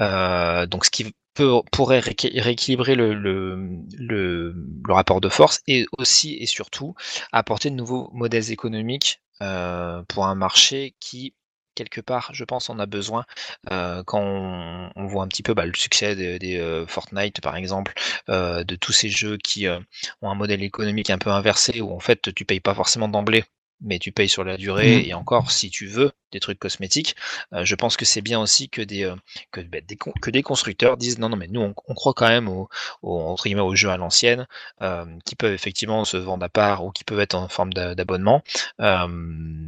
[0.00, 4.54] Euh, donc ce qui peut, pourrait rééquilibrer le,
[4.88, 6.94] rapport de force et aussi et surtout
[7.32, 11.34] apporter de nouveaux modèles économiques euh, pour un marché qui
[11.76, 13.24] quelque part, je pense, en a besoin
[13.70, 17.94] euh, quand on, voit un petit peu bah, le succès des, euh, Fortnite, par exemple,
[18.26, 22.34] de tous ces jeux qui ont un modèle économique un peu inversé, où en fait
[22.34, 23.44] tu payes pas forcément d'emblée,
[23.80, 25.04] mais tu payes sur la durée, Mhm.
[25.10, 27.16] et encore, si tu veux, des trucs cosmétiques.
[27.52, 29.14] Euh, je pense que c'est bien aussi que des, euh,
[29.52, 32.28] que, bah, des, que des constructeurs disent non, non, mais nous, on, on croit quand
[32.28, 32.68] même aux,
[33.02, 34.46] aux, entre guillemets, aux jeux à l'ancienne,
[34.82, 37.94] euh, qui peuvent effectivement se vendre à part ou qui peuvent être en forme d'a-
[37.94, 38.42] d'abonnement.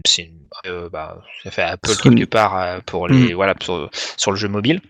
[0.06, 0.32] C'est
[0.92, 4.80] bah, ça fait Apple quelque part pour les, voilà, sur, sur le jeu mobile.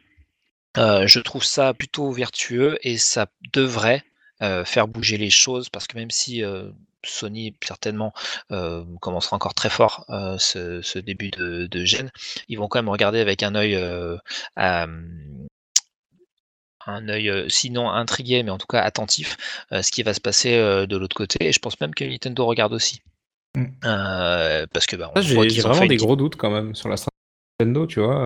[0.76, 4.02] Je trouve ça plutôt vertueux et ça devrait
[4.42, 6.70] euh, faire bouger les choses parce que même si euh,
[7.04, 8.12] Sony certainement
[8.52, 12.10] euh, commencera encore très fort euh, ce, ce début de, de gène,
[12.48, 14.16] ils vont quand même regarder avec un œil euh,
[14.56, 14.86] à-
[16.86, 19.36] un œil sinon intrigué mais en tout cas attentif
[19.72, 22.04] euh, ce qui va se passer euh, de l'autre côté et je pense même que
[22.04, 23.02] Nintendo regarde aussi
[23.56, 23.64] Mm.
[23.84, 27.18] Euh, parce que bah, J'ai vraiment des une gros doutes quand même sur la stratégie
[27.58, 28.24] de Nintendo, tu vois.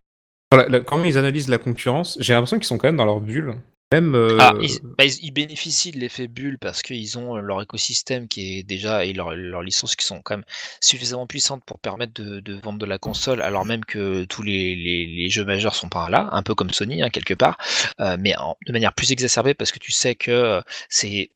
[0.85, 3.55] Quand ils analysent la concurrence, j'ai l'impression qu'ils sont quand même dans leur bulle.
[3.93, 8.27] Euh, Ah, ils, bah, ils- bénéficient de l'effet bulle parce qu'ils ont euh, leur écosystème
[8.29, 10.45] qui est déjà et leurs licences qui sont quand même
[10.81, 15.45] suffisamment puissantes pour permettre de, vendre de la console, alors même que tous les, jeux
[15.45, 17.57] majeurs sont par là, un peu comme Sony hein, quelque part,
[18.01, 18.35] euh, mais
[18.67, 21.31] de manière plus exacerbée parce que tu sais que c'est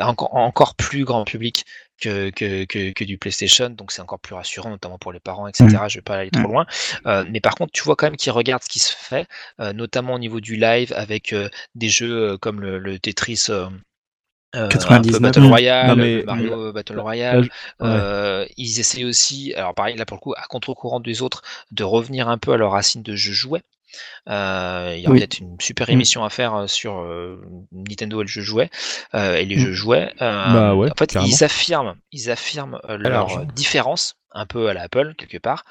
[0.00, 1.64] encore, encore plus grand public
[2.00, 5.46] que, que, que, que du PlayStation, donc c'est encore plus rassurant, notamment pour les parents,
[5.48, 5.66] etc.
[5.88, 6.52] Je vais pas aller trop Mm.
[6.52, 6.66] loin.
[7.06, 9.26] Euh, mais par contre, tu vois quand même qu'ils regardent ce qui se fait,
[9.60, 13.46] euh, notamment au niveau du live, avec euh, des jeux euh, comme le, le Tetris.
[13.50, 13.70] un
[14.52, 15.20] peu 99.
[15.20, 15.44] Battle.
[15.44, 17.48] Royale, Non, mais- le Mario Battle Royale.
[17.82, 21.84] Euh, ils essayent aussi, alors pareil là pour le coup, à contre-courant des autres, de
[21.84, 23.62] revenir un peu à leur racine de jeu jouet.
[24.28, 25.18] Euh, il y a Oui.
[25.18, 25.92] peut-être une super Mm.
[25.92, 27.40] émission à faire euh, sur euh,
[27.72, 28.70] Nintendo et le jeu jouet
[29.14, 29.60] euh, et les Mm.
[29.60, 30.12] jeux jouets.
[30.20, 35.14] Bah ouais, en fait, ils affirment, ils affirment leur différence un peu à la Apple
[35.16, 35.64] quelque part,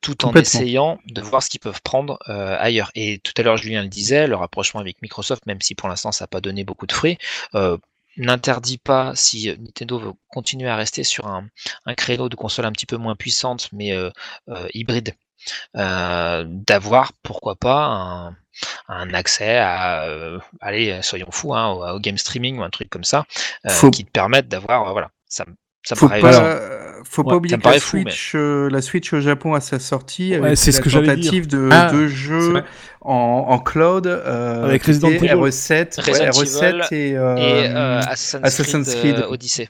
[0.00, 2.90] tout en essayant de voir ce qu'ils peuvent prendre ailleurs.
[2.94, 6.12] Et tout à l'heure, Julien le disait, le rapprochement avec Microsoft, même si pour l'instant
[6.12, 7.18] ça n'a pas donné beaucoup de fruits,
[8.16, 11.46] n'interdit pas, si Nintendo veut continuer à rester sur un,
[11.86, 14.10] un créneau de console un petit peu moins puissante, mais euh,
[14.48, 15.14] euh, hybride,
[15.74, 18.36] d'avoir, pourquoi pas, un,
[18.88, 22.88] un accès à, euh, allez, soyons fous, hein, au, au game streaming ou un truc
[22.90, 23.24] comme ça,
[23.66, 26.68] euh, Faut- qui te permette d'avoir, euh, voilà, ça, me- ça me Faut paraît pas,
[27.04, 29.54] faut Ouais, pas oublier que la paraît fou, mais- Switch, euh, la Switch au Japon
[29.54, 32.06] à sa sortie, Ouais, c'est ce que j'allais tentative de, Ah, de
[32.50, 32.64] vrai.
[33.00, 33.14] en,
[33.48, 35.28] en cloud euh, Avec Resident Evil.
[35.28, 39.24] RE7, ouais, Resident RE7 et, euh, et euh, Assassin's, Assassin's Creed, Creed.
[39.24, 39.68] euh, Odyssey.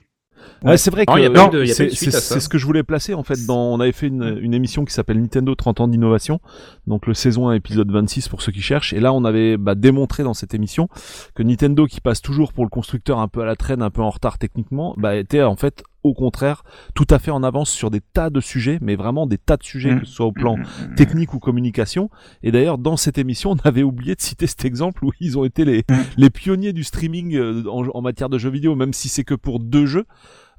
[0.65, 1.77] Ouais, c'est vrai que Non, il y a pas eu de- il y a pas
[1.77, 2.35] c'est eu de suite c'est- à ça.
[2.35, 3.47] c'est ce que je voulais placer en fait.
[3.47, 6.41] Dans, on avait fait une, une émission qui s'appelle Nintendo 30 ans d'innovation,
[6.87, 8.93] donc le saison 1 épisode 26 pour ceux qui cherchent.
[8.93, 10.89] Et là, on avait bah, démontré dans cette émission
[11.35, 14.03] que Nintendo, qui passe toujours pour le constructeur un peu à la traîne, un peu
[14.03, 16.63] en retard techniquement, bah, était en fait au contraire
[16.95, 19.65] tout à fait en avance sur des tas de sujets, mais vraiment des tas de
[19.65, 20.95] sujets, que ce soit au plan Mm.
[20.97, 22.09] technique ou communication.
[22.43, 25.45] Et d'ailleurs, dans cette émission, on avait oublié de citer cet exemple où ils ont
[25.45, 25.85] été les,
[26.17, 29.35] les pionniers du streaming euh, en, en matière de jeux vidéo, même si c'est que
[29.35, 30.05] pour deux jeux.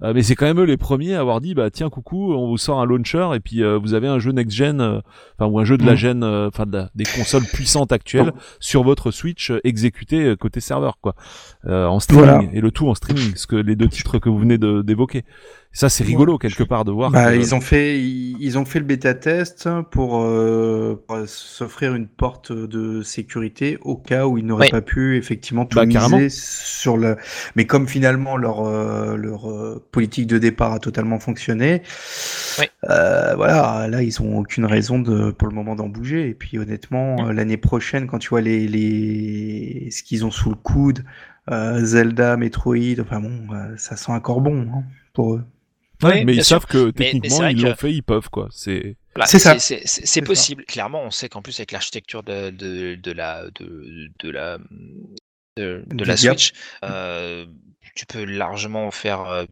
[0.02, 2.48] Euh, mais c'est quand même eux les premiers à avoir dit bah tiens coucou on
[2.48, 5.02] vous sort un launcher et puis euh, vous avez un jeu next gen euh,
[5.38, 5.98] enfin ou un jeu de la Mm.
[5.98, 11.16] gen euh, enfin de des consoles puissantes actuelles sur votre Switch exécuté côté serveur quoi
[11.66, 12.50] Euh, en streaming Voilà.
[12.54, 15.26] et le tout en streaming ce que les deux titres que vous venez de- d'évoquer
[15.72, 18.66] ça c'est rigolo quelque part de voir Bah, que- ils ont fait, ils, ils ont
[18.66, 24.38] fait le bêta test pour, euh, pour s'offrir une porte de sécurité au cas où
[24.40, 24.72] ils n'auraient Oui.
[24.72, 26.18] pas pu effectivement tout Bah, carrément.
[26.18, 27.18] miser sur le.
[27.56, 31.84] Mais comme finalement leur euh, leur euh, politique de départ a totalement fonctionné,
[32.60, 32.66] Oui.
[32.90, 36.30] euh, voilà, là ils ont aucune raison de pour le moment d'en bouger.
[36.30, 37.32] Et puis honnêtement, Mm.
[37.32, 41.06] l'année prochaine, quand tu vois les les ce qu'ils ont sous le coude,
[41.52, 43.32] euh, Zelda, Metroid, enfin bon,
[43.78, 44.84] ça sent encore bon hein,
[45.14, 45.44] pour eux.
[46.02, 46.62] Ouais, Oui, mais ils sûr.
[46.62, 48.96] savent que techniquement ils l'ont que- fait ils peuvent quoi c'est
[49.26, 49.56] C'est ça.
[50.22, 50.64] Possible.
[50.66, 54.58] Clairement, on sait qu'en plus avec l'architecture de, de, de la de, de la
[55.58, 56.16] de, de la.
[56.16, 56.54] Switch,
[56.86, 57.46] euh,
[57.96, 59.46] tu peux largement faire euh,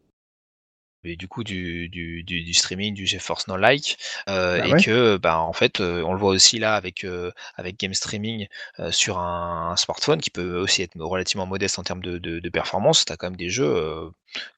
[1.04, 4.72] et du coup du, du, du, du streaming, du GeForce Now like, euh, Bah et
[4.72, 4.82] ouais.
[4.82, 8.46] que bah en fait euh, on le voit aussi là avec euh, avec game streaming
[8.80, 12.40] euh, sur un, un smartphone qui peut aussi être relativement modeste en termes de, de,
[12.40, 13.04] de performance.
[13.04, 14.10] Tu as quand même des jeux euh,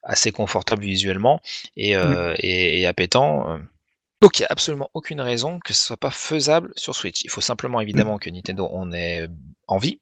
[0.03, 1.41] assez confortables visuellement
[1.77, 3.59] et, euh, et, et appétants.
[4.23, 7.23] Donc il n'y a absolument aucune raison que ce soit pas faisable sur Switch.
[7.25, 9.29] Il faut simplement évidemment que Nintendo en ait
[9.67, 10.01] envie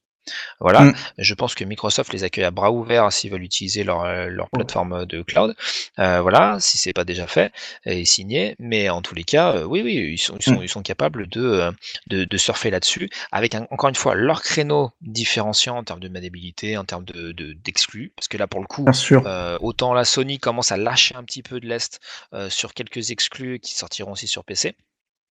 [0.61, 0.81] Voilà.
[0.83, 0.95] Mm.
[1.19, 4.49] Je pense que Microsoft les accueille à bras ouverts s'ils veulent utiliser leur, euh, leur
[4.51, 5.55] plateforme de cloud.
[5.99, 7.53] Euh, voilà, si c'est pas déjà fait
[7.85, 8.55] et signé.
[8.59, 11.29] Mais en tous les cas, euh, oui, oui, ils sont, ils sont, ils sont capables
[11.29, 11.71] de,
[12.09, 16.09] de, de surfer là-dessus avec un- encore une fois leur créneau différenciant en termes de
[16.09, 18.13] maniabilité, en termes de de- d'exclus.
[18.17, 19.23] parce que là, pour le coup, Bien sûr.
[19.27, 22.01] euh, autant la Sony commence à lâcher un petit peu de l'est
[22.49, 24.75] sur quelques exclus qui sortiront aussi sur PC,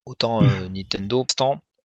[0.04, 1.24] autant euh, Nintendo,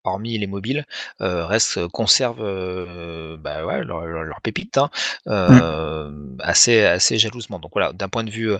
[0.04, 0.84] hormis les mobiles,
[1.20, 4.90] euh, reste euh, conserve euh, bah ouais, leur, leur- leur pépite hein,
[5.28, 7.58] euh, assez assez jalousement.
[7.58, 8.52] Donc voilà, d'un point de vue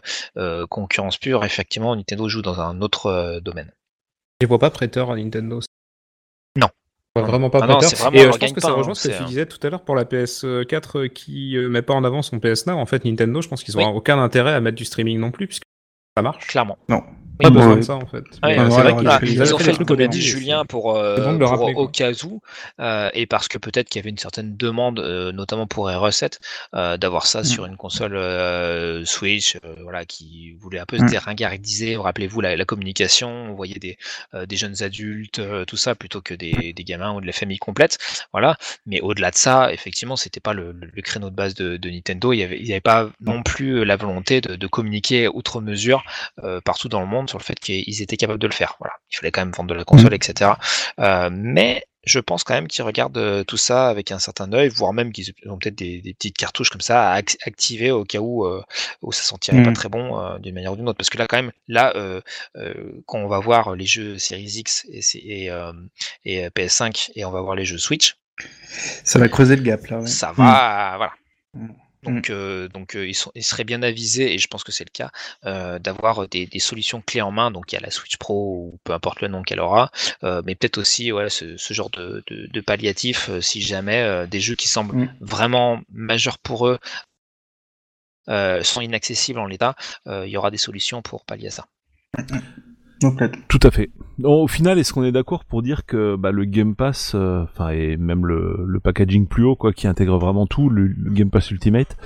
[0.70, 3.72] concurrence pure, effectivement, Nintendo joue dans un autre euh, domaine.
[4.40, 5.60] Je les vois pas prêteurs à Nintendo.
[6.56, 6.68] Non.
[7.14, 8.94] Je vois vraiment pas Ah non, vraiment Et euh, je pense que ça rejoint hein,
[8.94, 11.82] ce que c'est tu disais tout à l'heure pour la PS4 euh, qui euh, met
[11.82, 12.74] pas en avant son PS Now.
[12.78, 13.92] En fait, Nintendo, je pense qu'ils ont Oui.
[13.96, 15.62] aucun intérêt à mettre du streaming non plus, puisque
[16.16, 16.46] ça marche.
[16.46, 16.78] Clairement.
[16.88, 17.02] Non.
[17.42, 17.76] Pas Oui, besoin ouais.
[17.76, 18.24] de ça en fait.
[18.42, 19.08] Ouais, euh, ouais, c'est vrai qu'ils
[19.54, 21.48] ont fait fait le le truc comme l'a dit et Julien pour, euh, bon pour-
[21.50, 22.40] rappeler, au cas où,
[22.80, 26.38] euh, et parce que peut-être qu'il y avait une certaine demande, euh, notamment pour R7,
[26.74, 27.44] euh, d'avoir ça Mm.
[27.44, 31.08] sur une console euh, Switch, euh, voilà, qui voulait un peu Mm.
[31.08, 31.96] se déringardiser.
[31.96, 33.98] Rappelez-vous la, la communication, on voyait des,
[34.34, 37.32] euh, des jeunes adultes, euh, tout ça, plutôt que des, des gamins ou de la
[37.32, 37.98] famille complète,
[38.32, 38.56] voilà.
[38.86, 41.90] Mais au-delà de ça, effectivement, c'était pas le, le- le créneau de base de, de
[41.90, 42.32] Nintendo.
[42.32, 45.28] Il y avait, il y avait pas non plus euh, la volonté de, de communiquer
[45.28, 46.02] outre mesure
[46.44, 48.77] euh, partout dans le monde sur le fait qu'ils étaient capables de le faire.
[48.81, 50.59] Voilà, il fallait quand même vendre de la console, etc.
[51.01, 54.69] Euh, mais je pense quand même qu'ils regardent euh, tout ça avec un certain œil,
[54.69, 58.05] voire même qu'ils ont peut-être des, des petites cartouches comme ça à ac- activer au
[58.05, 58.61] cas où euh,
[59.02, 59.75] où ça sentirait pas Mm.
[59.81, 60.99] très bon euh, d'une manière ou d'une autre.
[60.99, 62.20] Parce que là, quand même, là, euh,
[63.07, 65.44] quand on va voir les jeux Series X et, et,
[66.25, 68.17] et, euh, PS5 et on va voir les jeux Switch,
[69.05, 70.01] Ça va creuser le gap là.
[70.01, 70.07] ouais.
[70.07, 71.12] ça va, voilà.
[72.02, 72.14] Mm.
[72.14, 74.84] Donc, euh, donc euh, ils, sont, ils seraient bien avisés, et je pense que c'est
[74.84, 75.10] le cas,
[75.44, 77.50] euh, d'avoir des, des solutions clés en main.
[77.50, 78.34] Donc, il y a la Switch Pro,
[78.72, 79.90] ou peu importe le nom qu'elle aura,
[80.22, 84.55] mais peut-être aussi ouais, ce, ce genre de, de, de palliatif, si jamais des jeux
[84.56, 85.08] qui semblent Mm.
[85.20, 86.78] vraiment majeurs pour eux
[88.26, 89.74] sont inaccessibles en l'état,
[90.06, 91.66] il y aura des solutions pour pallier à ça.
[93.48, 93.90] Tout à fait.
[94.22, 97.70] Au final, est-ce qu'on est d'accord pour dire que bah, le Game Pass, euh, enfin
[97.70, 101.31] et même le, le packaging plus haut, quoi, qui intègre vraiment tout, le, le Game
[101.31, 101.97] Pass Ultimate,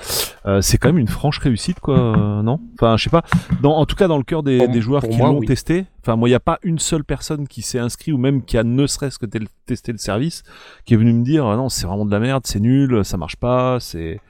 [0.46, 2.60] euh, c'est quand même une franche réussite, quoi, euh, non?
[2.74, 3.22] Enfin, je sais pas.
[3.60, 5.46] Dans, en tout cas, dans le cœur des, Pour- des joueurs qui l'ont oui.
[5.46, 8.42] testé, enfin, moi, il n'y a pas une seule personne qui s'est inscrit ou même
[8.42, 10.42] qui a ne serait-ce que tel- testé le service,
[10.84, 13.16] qui est venu me dire, ah non, c'est vraiment de la merde, c'est nul, ça
[13.16, 14.20] marche pas, c'est.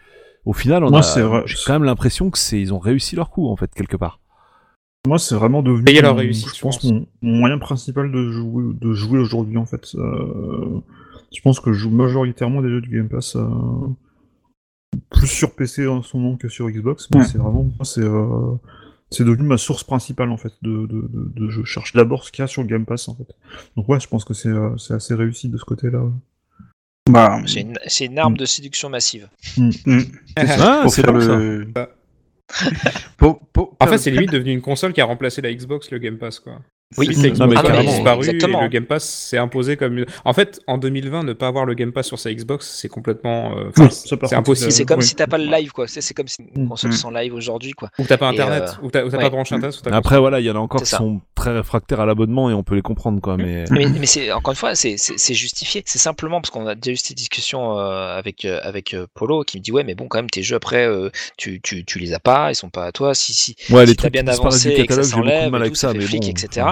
[0.45, 1.43] Au final, on Moi, a, c'est vrai.
[1.47, 4.21] j'ai quand même l'impression que c'est, ils ont réussi leur coup, en fait, quelque part.
[5.07, 8.11] Moi, c'est vraiment devenu, Payer leur mon- réussite, je je pense, mon, mon moyen principal
[8.11, 9.95] de jouer, de jouer aujourd'hui, en fait.
[9.95, 10.81] Euh,
[11.35, 13.47] je pense que je joue majoritairement des jeux du Game Pass, euh,
[15.11, 17.25] plus sur PC en son nom que sur Xbox, mais Ouais.
[17.27, 18.55] c'est vraiment, c'est, euh,
[19.11, 21.63] c'est devenu ma source principale, en fait, de, de, de, de jeux.
[21.65, 23.29] Je cherche d'abord ce qu'il y a sur le Game Pass, en fait.
[23.77, 26.03] Donc ouais, je pense que c'est, euh, c'est assez réussi de ce côté-là.
[27.11, 28.39] Bah, C'est une, c'est une arme Mm.
[28.39, 29.29] de séduction massive.
[29.57, 29.71] mm.
[30.37, 31.37] Ah, pour faire bon, ça.
[31.37, 31.69] le.
[33.81, 36.41] En fait, c'est limite devenu une console qui a remplacé la Xbox, le Game Pass,
[36.41, 36.61] quoi.
[36.97, 37.09] Oui.
[37.37, 37.83] Non, mais carrément.
[37.91, 38.61] disparu, Exactement.
[38.61, 40.05] et le Game Pass s'est imposé comme.
[40.25, 43.57] En fait, en 2020, ne pas avoir le Game Pass sur sa Xbox, c'est complètement.
[43.59, 44.71] euh, Oui, c'est impossible.
[44.71, 45.05] C'est comme oui.
[45.05, 45.89] si t'as pas le live, quoi.
[45.89, 46.69] C'est c'est comme si une Mm.
[46.69, 46.95] console Mm.
[46.95, 47.91] sans live aujourd'hui, quoi.
[47.99, 49.23] Ou t'as pas Et, internet, euh, ou t'as ou t'as ouais.
[49.25, 50.99] pas branché internet, Après, voilà, il y en a encore C'est qui ça.
[50.99, 53.65] sont très réfractaires à l'abonnement et on peut les comprendre, quoi, mais.
[53.73, 55.83] Mais, mais c'est encore une fois, c'est c'est- c'est justifié.
[55.87, 59.59] C'est simplement parce qu'on a déjà eu cette discussion euh, avec euh, avec Polo qui
[59.59, 62.15] me dit ouais, mais bon, quand même, tes jeux après, euh, tu, tu tu les
[62.15, 63.13] as pas, ils sont pas à toi.
[63.17, 65.27] Si si Ouais, les si t'as trucs bien avancé et que ça catalogue, j'ai beaucoup
[65.27, 66.67] de s'enlève avec tout, ça, mais etc.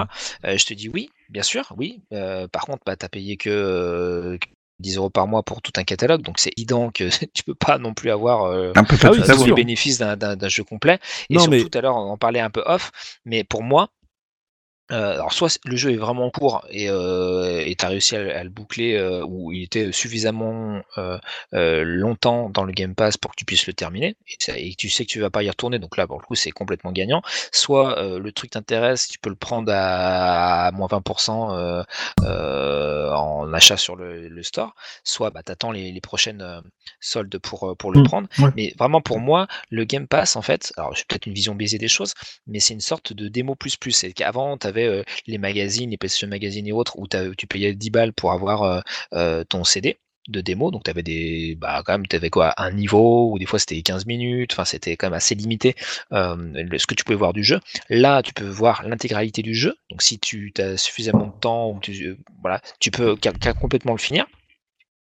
[0.45, 2.01] Euh, je te dis oui, bien sûr, oui.
[2.13, 4.37] Euh, par contre, bah, t'as payé que euh,
[4.79, 7.77] 10 euros par mois pour tout un catalogue, donc c'est évident que tu peux pas
[7.77, 10.15] non plus avoir euh, Un peu Ah tous les bénéfices d'un-
[10.49, 10.99] jeu complet.
[11.29, 12.91] Et Non, surtout, mais- tout à l'heure, on en parlait un peu off,
[13.25, 13.89] mais pour moi,
[14.91, 18.35] euh, alors soit le jeu est vraiment court et euh, et t'as réussi à, le-
[18.35, 23.31] à le boucler euh, ou il était suffisamment euh, longtemps dans le Game Pass pour
[23.31, 25.49] que tu puisses le terminer et, ça- et tu sais que tu vas pas y
[25.49, 29.29] retourner donc là pour le coup c'est complètement gagnant soit le truc t'intéresse tu peux
[29.29, 31.83] le prendre à, à moins 20% euh,
[32.23, 36.61] euh, en achat sur le, le store soit bah, t'attends les, les prochaines
[36.99, 38.51] soldes pour pour le Mm, prendre ouais.
[38.53, 41.77] mais vraiment pour moi le Game Pass en fait alors j'ai peut-être une vision biaisée
[41.77, 42.13] des choses
[42.47, 43.91] mais c'est une sorte de démo plus plus.
[43.91, 47.89] C'est qu'avant, tu avais les magazines, les PlayStation Magazine et autres, où tu payais 10
[47.89, 48.79] balles pour avoir euh,
[49.13, 49.97] euh, ton CD
[50.27, 53.45] de démo, donc tu avais des bah quand même t'avais quoi un niveau ou des
[53.45, 55.75] fois c'était 15 minutes, enfin c'était quand même assez limité
[56.13, 56.35] euh,
[56.79, 57.59] ce que tu pouvais voir du jeu.
[57.89, 59.75] Là, tu peux voir l'intégralité du jeu.
[59.91, 63.15] Donc si tu as suffisamment de temps ou tu euh, voilà, tu peux
[63.59, 64.25] complètement le finir.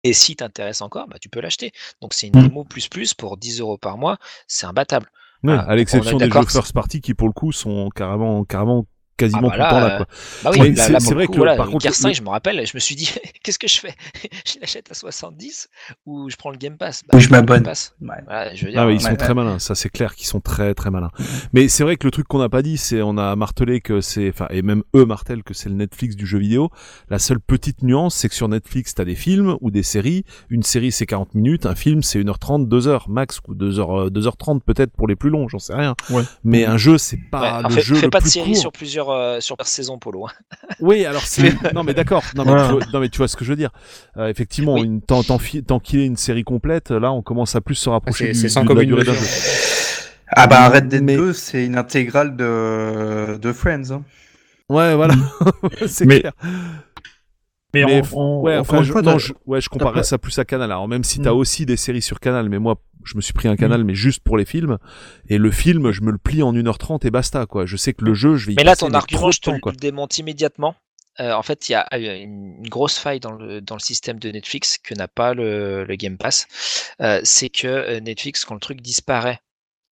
[0.03, 1.71] Et si t'intéresse encore, bah, tu peux l'acheter.
[2.01, 2.47] Donc c'est une Mm.
[2.47, 4.17] démo plus plus pour 10 euros par mois,
[4.47, 5.05] c'est imbattable.
[5.43, 8.87] Ouais, Ah, à l'exception des jeux first party qui pour le coup sont carrément carrément
[9.25, 9.97] quasiment bah tout le temps là, là.
[9.97, 10.05] Quoi.
[10.43, 12.29] Bah oui, là, c'est- vrai coup, que, voilà, par contre, Gear 5, le- je me
[12.29, 13.09] rappelle, je me suis dit,
[13.43, 13.93] qu'est-ce que je fais?
[14.45, 15.69] Je l'achète à 70
[16.05, 17.03] ou je prends le Game Pass?
[17.13, 17.63] Ou je m'abonne.
[17.63, 17.93] Pass.
[18.01, 18.09] Ouais.
[18.25, 19.33] Voilà, je veux dire, Ah oui, ils euh, sont ouais, très ouais.
[19.35, 21.11] malins, ça c'est clair qu'ils sont très très malins.
[21.53, 24.01] Mais c'est vrai que le truc qu'on n'a pas dit, c'est on a martelé que
[24.01, 26.69] c'est, enfin et même eux martèlent que c'est le Netflix du jeu vidéo.
[27.09, 30.23] La seule petite nuance, c'est que sur Netflix, t'as des films ou des séries.
[30.49, 34.91] Une série c'est 40 minutes, un film c'est 1h30, 2h max ou 2h 2h30 peut-être
[34.93, 35.95] pour les plus longs, j'en sais rien.
[36.09, 36.23] Ouais.
[36.43, 38.23] Mais un jeu c'est pas ouais, Ah, le en fait, jeu fais le pas de
[38.23, 38.61] plus série court.
[38.61, 40.27] sur plusieurs euh, sur saisons, Polo.
[40.79, 42.23] Oui, alors c'est non mais d'accord.
[42.35, 42.65] Non mais, Ouais.
[42.67, 43.71] tu vois, non mais tu vois ce que je veux dire.
[44.17, 44.83] Euh, effectivement, Oui.
[44.83, 47.75] une tant tant fi- tant qu'il est une série complète, là on commence à plus
[47.75, 49.25] se rapprocher C'est du, c'est sans du- de la durée d'un jeu.
[50.33, 53.91] Ah bah Red Dead Mais- 2, c'est une intégrale de, de Friends.
[53.91, 54.03] hein.
[54.69, 55.13] Ouais, voilà.
[55.87, 56.31] c'est Mais- clair.
[57.73, 60.37] Mais, Mais Ouais, encore enfin, je, non, t'as- je, ouais, je comparerais pas- ça plus
[60.39, 60.71] à Canal.
[60.71, 61.37] Alors, même si t'as Mm.
[61.37, 64.21] aussi des séries sur Canal, mais moi, je me suis pris un Canal, mais juste
[64.21, 64.77] pour les films.
[65.27, 67.65] Et le film, je me le plie en 1h30 et basta, quoi.
[67.65, 69.39] Je sais que le jeu, je vais y Mais là, passer, ton mais argument, je
[69.39, 70.75] te temps, le démonte immédiatement.
[71.19, 73.79] Euh, en fait, il y a euh, une une grosse faille dans le, dans le
[73.79, 76.47] système de Netflix que n'a pas le, le Game Pass.
[77.01, 79.39] Euh, c'est que euh, Netflix, quand le truc disparaît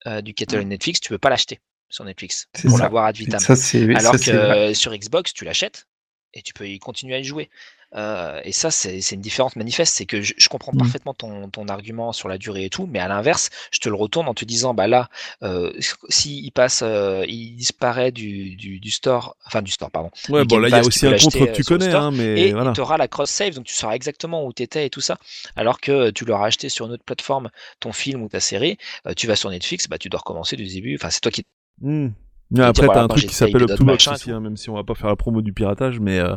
[0.07, 3.39] euh, du catalogue Netflix, tu peux pas l'acheter sur Netflix C'est pour l'avoir ad vitam.
[3.39, 5.87] Ça, c'est Alors ça, que euh, sur Xbox, tu l'achètes
[6.33, 7.49] et tu peux y continuer à y jouer.
[7.95, 9.95] Euh, et ça, c'est une différence manifeste.
[9.95, 10.77] C'est que je, je comprends Mm.
[10.77, 13.95] parfaitement ton, ton argument sur la durée et tout, mais à l'inverse, je te le
[13.95, 15.09] retourne en te disant, bah là,
[15.43, 15.71] euh,
[16.09, 20.11] si il passe, euh, il disparaît du, du, du store, enfin du store, pardon.
[20.29, 22.47] Ouais, bon, là, il y a aussi un contre que tu connais, store, hein, mais
[22.47, 22.71] Et voilà.
[22.73, 25.17] tu auras la cross-save, donc tu sauras exactement où tu étais et tout ça.
[25.55, 28.77] Alors que tu l'auras acheté sur une autre plateforme, ton film ou ta série,
[29.07, 30.95] euh, tu vas sur Netflix, bah tu dois recommencer du début.
[30.95, 31.45] Enfin, c'est toi qui
[31.81, 32.09] Hmm.
[32.57, 34.31] Après, voilà, t'as un truc qui s'appelle des Up to dots, Box machin et aussi,
[34.31, 36.35] hein, même si on va pas faire la promo du piratage, mais euh,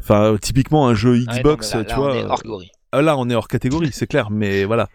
[0.00, 2.12] enfin, typiquement un jeu Ah non, Xbox, là, tu là, vois.
[2.12, 2.71] on est euh, hors gorille.
[2.94, 4.90] Ah, là, on est hors catégorie, c'est clair, mais voilà.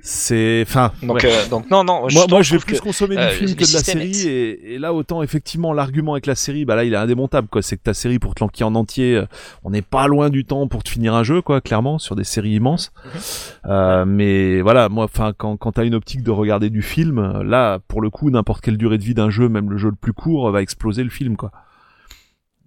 [0.00, 1.26] C'est, enfin, Donc, ouais.
[1.26, 2.06] euh, donc non, non.
[2.12, 4.28] moi, moi, je vais plus que, consommer euh, du film le que de la série,
[4.28, 7.62] et, et là, autant effectivement, l'argument avec la série, bah là, il est indémontable, quoi.
[7.62, 9.26] C'est que ta série, pour te l'enquiller en entier, euh,
[9.64, 12.22] on n'est pas loin du temps pour te finir un jeu, quoi, clairement, sur des
[12.22, 12.92] séries immenses.
[13.04, 13.20] Mhm.
[13.72, 17.42] Euh, mais voilà, moi, enfin, quand, quand t'as une optique de regarder du film, euh,
[17.42, 19.96] là, pour le coup, n'importe quelle durée de vie d'un jeu, même le jeu le
[19.96, 21.50] plus court, euh, va exploser le film, quoi.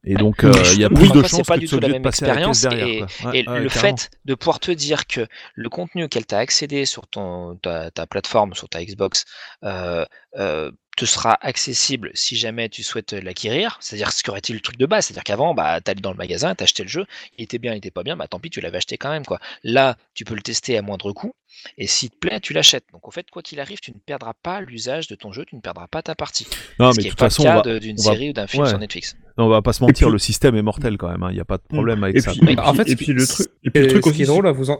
[0.10, 1.90] Et donc, euh, il y a plus de chances pas que du tu de à
[1.90, 3.08] la derrière.
[3.26, 6.40] Ouais, Et ouais, le fait de pouvoir te dire que le contenu auquel tu as
[6.40, 9.26] accédé sur ton, ta, ta plateforme, sur ta Xbox,
[9.64, 10.04] euh,
[10.36, 13.78] euh, te sera accessible si jamais tu souhaites l'acquérir.
[13.80, 15.06] C'est-à-dire ce qu'aurait-il le truc de base.
[15.06, 17.06] C'est-à-dire qu'avant, bah, tu allais dans le magasin, tu acheté le jeu,
[17.38, 19.26] il était bien, il était pas bien, bah tant pis, tu l'avais acheté quand même.
[19.26, 19.40] Quoi.
[19.64, 21.34] Là, tu peux le tester à moindre coût,
[21.78, 22.86] et s'il te plaît, tu l'achètes.
[22.92, 25.56] Donc au fait, quoi qu'il arrive, tu ne perdras pas l'usage de ton jeu, tu
[25.56, 26.48] ne perdras pas ta partie.
[26.80, 28.64] Non, ce mais qui de toute façon, va, d'une on va- série ou d'un film
[28.64, 28.70] ouais.
[28.70, 29.16] sur Netflix.
[29.38, 31.24] non, on va pas se mentir, puis- le système est mortel quand même.
[31.24, 31.30] hein.
[31.32, 32.32] Il n'y a pas de problème avec et ça.
[32.32, 34.20] puis, et puis- En fait, et puis le truc, et puis le truc ce qui
[34.20, 34.80] est aussi, drôle, là, vous en...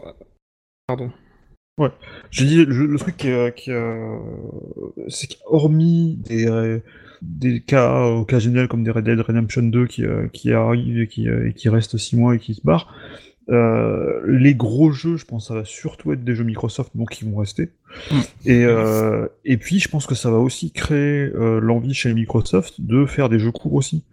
[0.86, 1.10] Pardon.
[2.30, 4.16] Je dis le, le truc qui, est- qui, euh,
[5.08, 6.78] c'est qu'hormis des, euh,
[7.22, 11.28] des cas occasionnels comme des Red Dead Redemption 2 qui, euh, qui arrivent et qui,
[11.28, 12.92] euh, et qui restent 6 mois et qui se barrent,
[13.48, 17.24] euh, les gros jeux, je pense, ça va surtout être des jeux Microsoft, donc qui
[17.24, 17.70] vont rester.
[18.44, 22.80] Et, euh, et puis, je pense que ça va aussi créer euh, l'envie chez Microsoft
[22.80, 24.04] de faire des jeux courts aussi.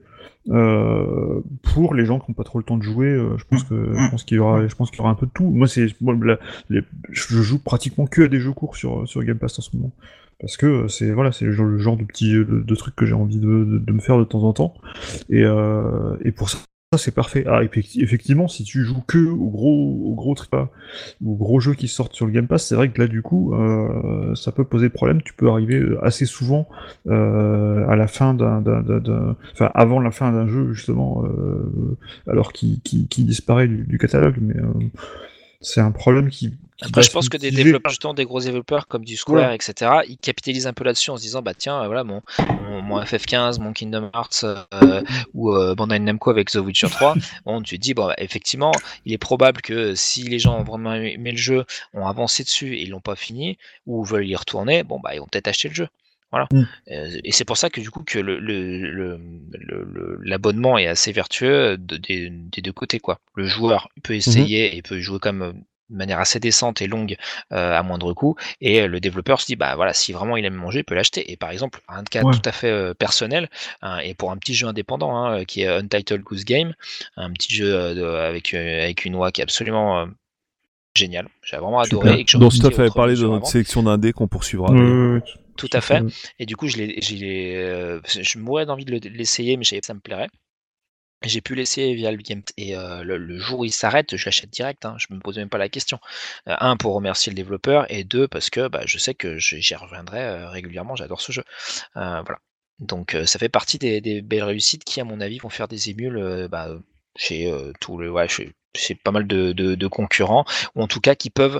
[0.50, 3.64] Euh, pour les gens qui n'ont pas trop le temps de jouer, euh, je pense
[3.64, 5.50] que je pense qu'il y aura, je pense qu'il y aura un peu de tout.
[5.50, 9.62] Moi, c'est je joue pratiquement que à des jeux courts sur sur Game Pass en
[9.62, 9.92] ce moment
[10.40, 13.14] parce que euh, c'est voilà, c'est le genre, de petits de, de trucs que j'ai
[13.14, 14.74] envie de, de, de me faire de temps en temps.
[15.30, 16.60] Et euh, et pour ça.
[16.94, 17.44] Ça c'est parfait.
[17.48, 20.70] Ah, effecti- effectivement, si tu joues que au gros, gros tripa,
[21.22, 23.54] ou gros jeux qui sortent sur le Game Pass, c'est vrai que là, du coup,
[23.54, 25.22] euh, ça peut poser problème.
[25.22, 26.70] Tu peux arriver euh, assez souvent
[27.08, 28.64] euh, à la fin d'un,
[29.52, 31.26] enfin, avant la fin d'un jeu justement,
[32.26, 34.38] alors qu'il disparaît du, catalogue.
[34.40, 34.56] Mais
[35.60, 36.56] c'est un problème qui.
[36.82, 39.56] Après, je reste pense que des développeurs, justement, des gros développeurs comme du Square, Ouais.
[39.56, 42.22] etc., ils capitalisent un peu là-dessus en se disant, bah tiens, voilà, mon,
[42.62, 45.02] mon, mon FF15, mon Kingdom Hearts euh,
[45.34, 47.16] ou euh, Bandai Namco avec The Witcher 3,
[47.46, 48.72] bon, tu te dis, bon, bah, effectivement,
[49.06, 52.76] il est probable que si les gens ont vraiment aimé le jeu, ont avancé dessus
[52.76, 53.58] et ils l'ont pas fini,
[53.88, 55.88] ou veulent y retourner, bon, bah, ils vont peut-être acheter le jeu.
[56.30, 56.48] Voilà.
[56.52, 56.64] Mm.
[56.92, 59.18] Euh, et c'est pour ça que du coup que le, le, le,
[59.58, 63.18] le- l'abonnement est assez vertueux de- des, des deux côtés quoi.
[63.36, 65.54] Le joueur peut essayer et peut jouer comme euh,
[65.90, 67.16] de manière assez décente et longue
[67.52, 70.46] euh, à moindre coût et euh, le développeur se dit bah voilà si vraiment il
[70.46, 72.34] aime mon jeu il peut l'acheter et par exemple un cas Ouais.
[72.34, 73.50] tout à fait euh, personnel
[73.82, 76.74] hein, et pour un petit jeu indépendant hein, qui est Untitled Goose Game
[77.16, 80.06] un petit jeu euh, de- avec euh, avec une oie qui est absolument euh,
[80.96, 82.20] génial j'ai vraiment adoré Super.
[82.20, 83.46] et que Stuff avait parlé de notre avant.
[83.46, 84.74] sélection d'indés qu'on poursuivra.
[85.56, 86.02] Tout à fait
[86.40, 89.70] et du coup, je l'ai, je l'ai, euh, je mourais d'envie de l'essayer, mais je
[89.70, 90.28] savais que ça me plairait.
[91.24, 94.50] J'ai pu l'essayer via le game et euh, le, jour où il s'arrête, je l'achète
[94.50, 94.86] direct.
[94.86, 96.00] Hein, je me pose même pas la question.
[96.48, 99.76] Euh, un pour remercier le développeur et deux parce que bah, je sais que j'y
[99.76, 100.96] reviendrai euh, régulièrement.
[100.96, 101.44] J'adore ce jeu.
[101.96, 102.40] Voilà.
[102.80, 106.48] Donc ça fait partie des, belles réussites qui, à mon avis, vont faire des émules
[106.52, 106.70] bah,
[107.16, 111.60] chez ouais, chez, pas mal de, concurrents, ou en tout cas qui peuvent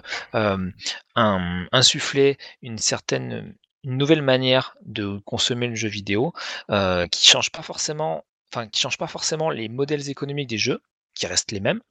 [1.16, 3.56] insuffler une certaine,
[3.88, 6.34] nouvelle manière de consommer le jeu vidéo,
[6.70, 10.82] euh, qui change pas forcément, enfin qui change pas forcément les modèles économiques des jeux,
[11.16, 11.82] qui restent les mêmes,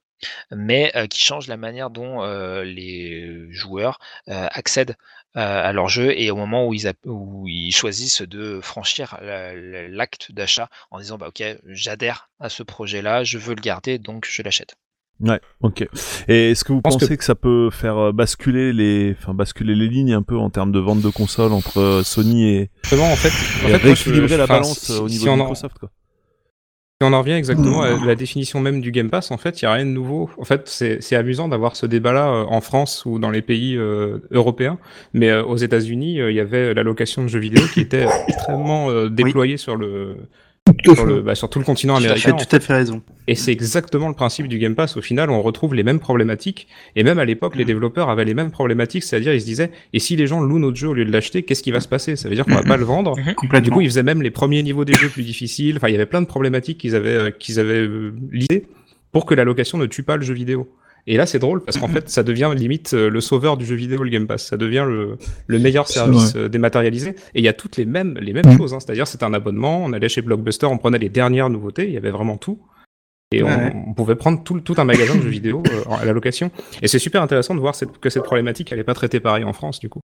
[0.51, 4.95] mais euh, qui change la manière dont euh, les joueurs euh, accèdent
[5.35, 9.17] euh, à leur jeu et au moment où ils, app- où ils choisissent de franchir
[9.21, 13.53] la- la- l'acte d'achat en disant bah ok j'adhère à ce projet là je veux
[13.53, 14.75] le garder donc je l'achète
[15.19, 15.87] Ouais, ok.
[16.27, 17.23] Et est-ce que vous pense pensez que- que...
[17.23, 21.01] ça peut faire basculer les, enfin basculer les lignes un peu en termes de vente
[21.01, 24.35] de consoles entre Sony et, Justement, en fait, en et fait, moi, je- rééquilibrer je-
[24.35, 25.89] la enfin, balance si- au si niveau de en- Microsoft quoi?
[26.99, 29.65] Si on en revient exactement à la définition même du Game Pass, en fait, il
[29.65, 30.31] n'y a rien de nouveau.
[30.39, 33.77] En fait, c'est c'est amusant d'avoir ce débat-là euh, en France ou dans les pays
[33.77, 34.79] euh, européens,
[35.13, 38.07] mais euh, aux États-Unis, euh, il y avait la location de jeux vidéo qui était
[38.27, 40.15] extrêmement déployée sur le
[40.83, 42.35] sur, le, bah, sur tout le continent à Tu américain.
[42.37, 43.01] as tout à fait raison.
[43.27, 44.97] Et c'est exactement le principe du Game Pass.
[44.97, 46.67] Au final, on retrouve les mêmes problématiques.
[46.95, 49.99] Et même à l'époque, les développeurs avaient les mêmes problématiques, c'est-à-dire ils se disaient, et
[49.99, 52.15] si les gens louent notre jeu au lieu de l'acheter, qu'est-ce qui va se passer?
[52.15, 53.15] Ça veut dire qu'on va pas le vendre.
[53.15, 53.75] Du Complètement.
[53.75, 55.77] coup, ils faisaient même les premiers niveaux des jeux plus difficiles.
[55.77, 58.65] Enfin, il y avait plein de problématiques qu'ils avaient, euh, qu'ils avaient euh, lisées
[59.11, 60.69] pour que la location ne tue pas le jeu vidéo.
[61.09, 63.75] Et là, c'est drôle parce qu'en fait, ça devient limite euh, le sauveur du jeu
[63.75, 64.45] vidéo, le Game Pass.
[64.47, 67.11] Ça devient le, le meilleur service euh, dématérialisé.
[67.33, 68.73] Et il y a toutes les mêmes, les mêmes choses.
[68.73, 68.79] Hein.
[68.81, 69.83] C'est-à-dire, c'est un abonnement.
[69.85, 71.85] On allait chez Blockbuster, on prenait les dernières nouveautés.
[71.87, 72.59] Il y avait vraiment tout.
[73.31, 73.73] Et on, Ouais.
[73.87, 76.51] on pouvait prendre tout, tout un magasin de jeux vidéo euh, à la location.
[76.81, 79.43] Et c'est super intéressant de voir cette- que cette problématique, elle n'est pas traitée pareil
[79.43, 79.99] en France, du coup.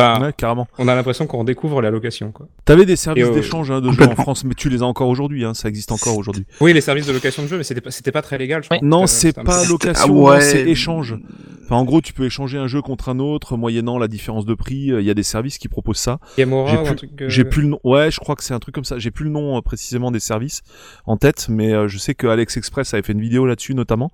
[0.00, 0.66] Enfin, Ouais, carrément.
[0.78, 2.48] on a l'impression qu'on redécouvre la location, quoi.
[2.64, 4.16] T'avais des services euh, d'échange hein, de jeux en.
[4.16, 6.46] France, mais tu les as encore aujourd'hui, hein, ça existe encore aujourd'hui.
[6.60, 8.68] Oui, les services de location de jeux, mais c'était pas, c'était pas très légal, je
[8.70, 8.78] crois.
[8.82, 10.40] Non, Euh, c'est pas location, Ah ouais.
[10.40, 11.14] c'est échange.
[11.62, 14.54] Enfin, en gros, tu peux échanger un jeu contre un autre, moyennant la différence de
[14.54, 14.86] prix.
[14.98, 16.18] Il y a des services qui proposent ça.
[16.36, 17.10] Gamora J'ai ou un plus- truc.
[17.22, 17.78] euh, J'ai plus le nom.
[17.84, 18.98] Ouais, je crois que c'est un truc comme ça.
[18.98, 20.62] J'ai plus le nom euh, précisément des services
[21.06, 24.10] en tête, mais euh, je sais que Alex Express avait fait une vidéo là-dessus notamment.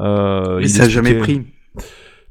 [0.00, 1.42] Euh, Mais il ça a jamais pris.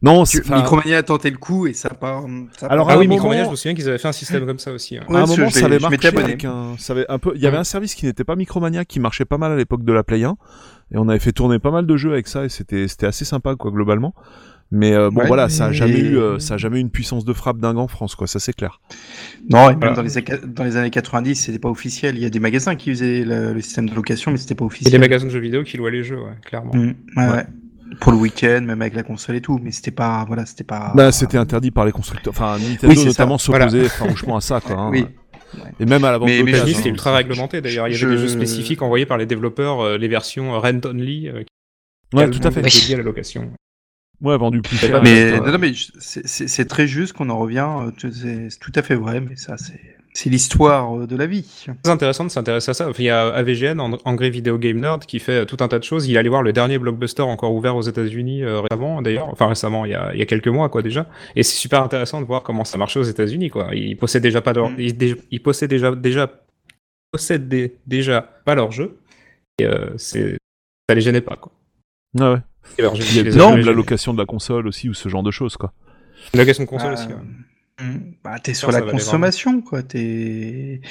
[0.03, 2.23] Non, Tu- Micromania a tenté le coup et ça a pas.
[2.57, 4.11] ça a Alors, Ah un oui, moment- Micromania, je me souviens qu'ils avaient fait un
[4.13, 4.97] système comme ça aussi.
[4.97, 5.03] hein.
[5.07, 7.41] Ouais, à un moment, je ça avait marché avec un, ça avait un peu, il
[7.41, 9.93] y avait un service qui n'était pas Micromania, qui marchait pas mal à l'époque de
[9.93, 10.31] la Play 1,
[10.93, 13.25] et on avait fait tourner pas mal de jeux avec ça, et c'était, c'était assez
[13.25, 14.15] sympa, quoi, globalement.
[14.73, 16.81] Mais euh, bon, Ouais, voilà, ça a mais- jamais eu, euh, ça a jamais eu
[16.81, 18.79] une puissance de frappe dingue en France, quoi, ça c'est clair.
[19.49, 19.95] Non, et même Voilà.
[19.97, 22.15] dans, les, aca- dans les années 90, c'était pas officiel.
[22.15, 24.63] Il y a des magasins qui usaient le, le système de location, mais c'était pas
[24.65, 24.91] officiel.
[24.91, 26.71] des magasins de jeux vidéo qui louaient les jeux, ouais, clairement.
[26.73, 27.45] Mm, ouais, ouais.
[27.99, 30.93] Pour le week-end, même avec la console et tout, mais c'était pas, voilà, c'était pas.
[30.95, 34.75] Bah, c'était interdit par les constructeurs, enfin, Nintendo Oui, notamment s'opposait farouchement à ça, quoi.
[34.77, 34.89] hein.
[34.91, 35.05] Oui.
[35.81, 37.87] Et même à la vente Mais- de mais dis, c'était hein, ultra réglementé d'ailleurs.
[37.89, 40.79] Il y Je- avait des jeux spécifiques envoyés par les développeurs, euh, les versions rent
[40.85, 42.61] only, euh, qui Ouais, tout à fait.
[42.61, 43.51] dédiées à la location.
[44.21, 45.01] Ouais, vendu plus cher.
[45.03, 47.67] Mais euh, non, non, mais c'est- très juste qu'on en revient.
[47.81, 51.43] euh, c'est tout à fait vrai, mais ça, c'est c'est l'histoire euh, de la vie.
[51.83, 52.89] C'est intéressant de s'intéresser à ça.
[52.97, 55.79] Il y a AVGN, Ang- Angry Video Game Nerd, qui fait euh, tout un tas
[55.79, 56.07] de choses.
[56.07, 59.29] Il est allé voir le dernier blockbuster encore ouvert aux États-Unis euh, récemment, d'ailleurs.
[59.29, 61.07] Enfin, récemment, il y, a, il y a quelques mois, quoi, déjà.
[61.35, 63.69] Et c'est super intéressant de voir comment ça marchait aux États-Unis, quoi.
[63.73, 64.75] Ils possèdent déjà pas leur, Mm.
[64.79, 66.29] ils, dé- ils possèdent déjà, déjà,
[67.11, 68.97] possèdent des- déjà pas leur jeu.
[69.59, 70.37] Et euh, c'est,
[70.89, 71.51] ça les gênait pas, quoi.
[72.19, 72.39] ouais, ouais.
[72.77, 73.75] Et leur jeu, Il y a gens jamais de la gênés.
[73.75, 75.73] location de la console aussi, ou ce genre de choses, quoi.
[76.33, 77.07] La location de console Euh, aussi.
[77.07, 77.15] ouais.
[77.81, 79.83] Mm, Bah, t'es sur la consommation, quoi.
[79.83, 80.81] T'es.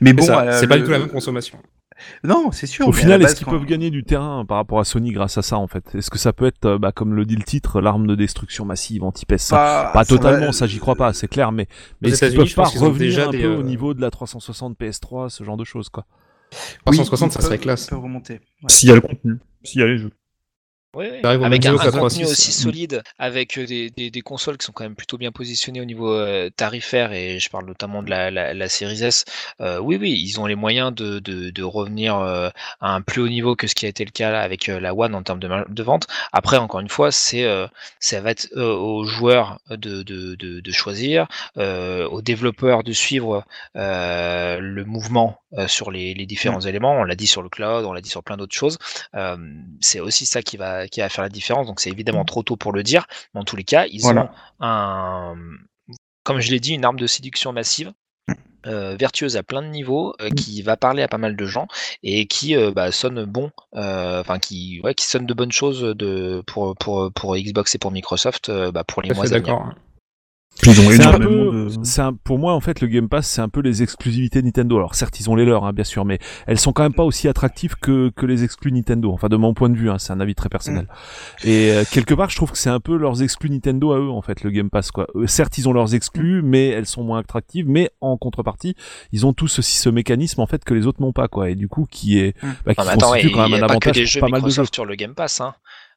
[0.00, 1.58] Mais bon, euh, c'est pas du tout la même consommation.
[2.24, 2.88] Non, c'est sûr.
[2.88, 5.56] Au final, est-ce qu'ils peuvent gagner du terrain par rapport à Sony grâce à ça,
[5.58, 5.94] en fait?
[5.94, 8.64] Est-ce que ça peut être, euh, bah, comme le dit le titre, l'arme de destruction
[8.64, 11.68] massive anti-PS5 Pas, Pas totalement, va- ça j'y crois pas, c'est clair, mais,
[12.00, 14.10] mais est-ce qu'ils peuvent pas revenir déjà un des, peu euh, au niveau de la
[14.10, 16.06] 360 PS3, ce genre de choses, quoi?
[16.86, 17.92] Oui, 360, ils ça serait classe.
[17.92, 18.34] remonter.
[18.34, 18.68] Ouais.
[18.68, 20.10] S'il y a le contenu, s'il y a les jeux.
[20.94, 21.06] Oui,
[21.40, 22.26] Avec un, contenu 3.6.
[22.26, 22.52] aussi Mm.
[22.52, 25.86] solide, avec euh, des, des, des consoles qui sont quand même plutôt bien positionnées au
[25.86, 29.24] niveau euh, tarifaire, et je parle notamment de la, la, la Series S.
[29.62, 32.50] euh, oui, oui, ils ont les moyens de, de, de revenir euh,
[32.82, 34.80] à un plus haut niveau que ce qui a été le cas là avec euh,
[34.80, 36.06] la One en termes de, de vente.
[36.30, 37.66] Après, encore une fois, c'est euh,
[37.98, 42.92] ça va être euh, aux joueurs de, de, de, de choisir, euh, aux développeurs de
[42.92, 43.44] suivre
[43.76, 46.92] euh, le mouvement euh, sur les, les différents éléments.
[47.00, 48.76] On l'a dit sur le cloud, on l'a dit sur plein d'autres choses.
[49.14, 49.36] Euh,
[49.80, 51.66] c'est aussi ça qui va, qui va faire la différence.
[51.66, 53.06] Donc c'est évidemment trop tôt pour le dire.
[53.34, 54.24] Mais en tous les cas, ils Voilà.
[54.60, 55.34] ont un,
[56.24, 57.92] comme je l'ai dit, une arme de séduction massive.
[58.66, 61.66] euh, vertueuse à plein de niveaux, euh, qui va parler à pas mal de gens
[62.04, 66.44] et qui euh, bah, sonne bon, enfin qui, ouais, qui sonne de bonnes choses de,
[66.46, 69.58] pour, pour, pour Xbox et pour Microsoft bah, pour les mois à venir.
[70.60, 70.62] D'accord.
[70.62, 71.68] Puis ils ont C'est un peu, de.
[71.82, 74.76] c'est un- pour moi en fait le Game Pass c'est un peu les exclusivités Nintendo.
[74.76, 77.02] Alors certes ils ont les leurs hein, bien sûr, mais elles sont quand même pas
[77.04, 79.10] aussi attractives que que les exclus Nintendo.
[79.12, 80.86] Enfin de mon point de vue, hein, c'est un avis très personnel.
[81.42, 84.10] Et euh, quelque part je trouve que c'est un peu leurs exclus Nintendo à eux
[84.10, 85.06] en fait le Game Pass quoi.
[85.16, 87.68] Eux, certes ils ont leurs exclus, mais elles sont moins attractives.
[87.68, 88.76] Mais en contrepartie
[89.10, 91.50] ils ont tous aussi ce mécanisme en fait que les autres n'ont pas quoi.
[91.50, 93.72] Et du coup qui est bah, qui Non, mais attends, constitue quand même un pas
[93.72, 94.62] avantage pour jeux pas mal de jeux.
[94.72, 95.40] Sur le Game Pass.
[95.40, 95.54] Hein.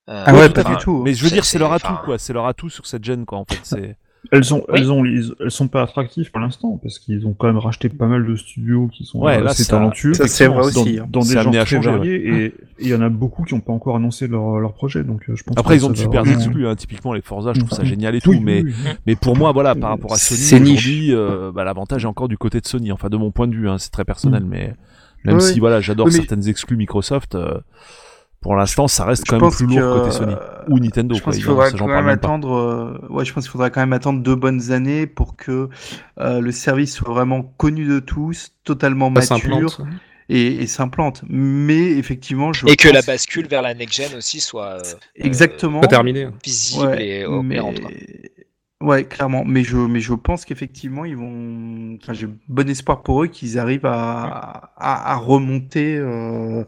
[0.09, 1.01] Euh, Ah ouais, à pas du tout.
[1.03, 2.17] Mais je veux C'est- dire c'est leur atout quoi.
[2.17, 3.59] C'est leur atout sur cette gêne quoi en fait.
[3.63, 3.97] C'est
[4.31, 4.79] Elles ont, Oui.
[4.79, 8.07] elles ont, elles sont pas attractives pour l'instant parce qu'ils ont quand même racheté pas
[8.07, 10.13] mal de studios qui sont Ouais, euh, là, assez talentueux.
[10.13, 11.07] ça, c'est vrai dans, aussi, hein.
[11.09, 13.07] Dans C'est des genres amené à très changer, variés et et il y en a
[13.09, 15.03] beaucoup qui n'ont pas encore annoncé leur, leur projet.
[15.03, 15.55] Donc euh, je pense.
[15.57, 16.67] Après ils ont de super vraiment- exclus.
[16.67, 16.75] Hein.
[16.75, 18.91] Typiquement les Forza je trouve ça génial et tout, oui, mais oui, oui.
[19.07, 22.37] Mais pour moi, voilà, par rapport à Sony, aujourd'hui, euh, bah, l'avantage est encore du
[22.37, 22.91] côté de Sony.
[22.91, 24.73] Enfin, de mon point de vue, hein, c'est très personnel, mais
[25.23, 27.59] même Oui, si voilà, j'adore Oui, mais- certaines exclus Microsoft, euh,
[28.45, 30.77] pour l'instant, ça reste Je quand même pense plus lourd que, côté Sony euh, ou
[30.77, 31.15] Nintendo.
[31.15, 32.11] Je pense qu'il faudra quand même pas.
[32.11, 32.53] attendre.
[32.55, 35.67] euh, Ouais, je pense qu'il faudra quand même attendre deux bonnes années pour que
[36.19, 39.79] euh, le service soit vraiment connu de tous, totalement Ça mature
[40.29, 41.23] et, et s'implante.
[41.27, 45.87] Mais effectivement, je Et que la bascule vers la next-gen aussi soit euh, exactement Pas
[45.87, 46.27] terminé.
[46.43, 47.79] visible Ouais, et mais- opérante.
[47.81, 47.89] quoi.
[48.81, 49.43] Ouais, clairement.
[49.45, 51.95] Mais je, mais je pense qu'effectivement, ils vont.
[52.01, 56.63] Enfin, j'ai bon espoir pour eux qu'ils arrivent à, à, à remonter euh,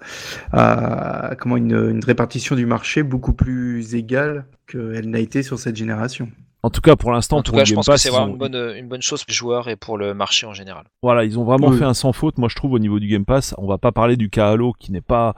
[0.51, 5.75] à comment une, une répartition du marché beaucoup plus égale qu'elle n'a été sur cette
[5.75, 6.29] génération.
[6.63, 8.37] En tout cas, pour l'instant, En tout cas, je pense que c'est vraiment ont- une
[8.37, 10.85] bonne, une bonne chose pour les joueurs et pour le marché en général.
[11.03, 11.77] voilà, ils ont vraiment Oui.
[11.77, 12.37] fait un sans faute.
[12.39, 14.73] Moi, je trouve au niveau du Game Pass, on va pas parler du cas Halo
[14.77, 15.35] qui n'est pas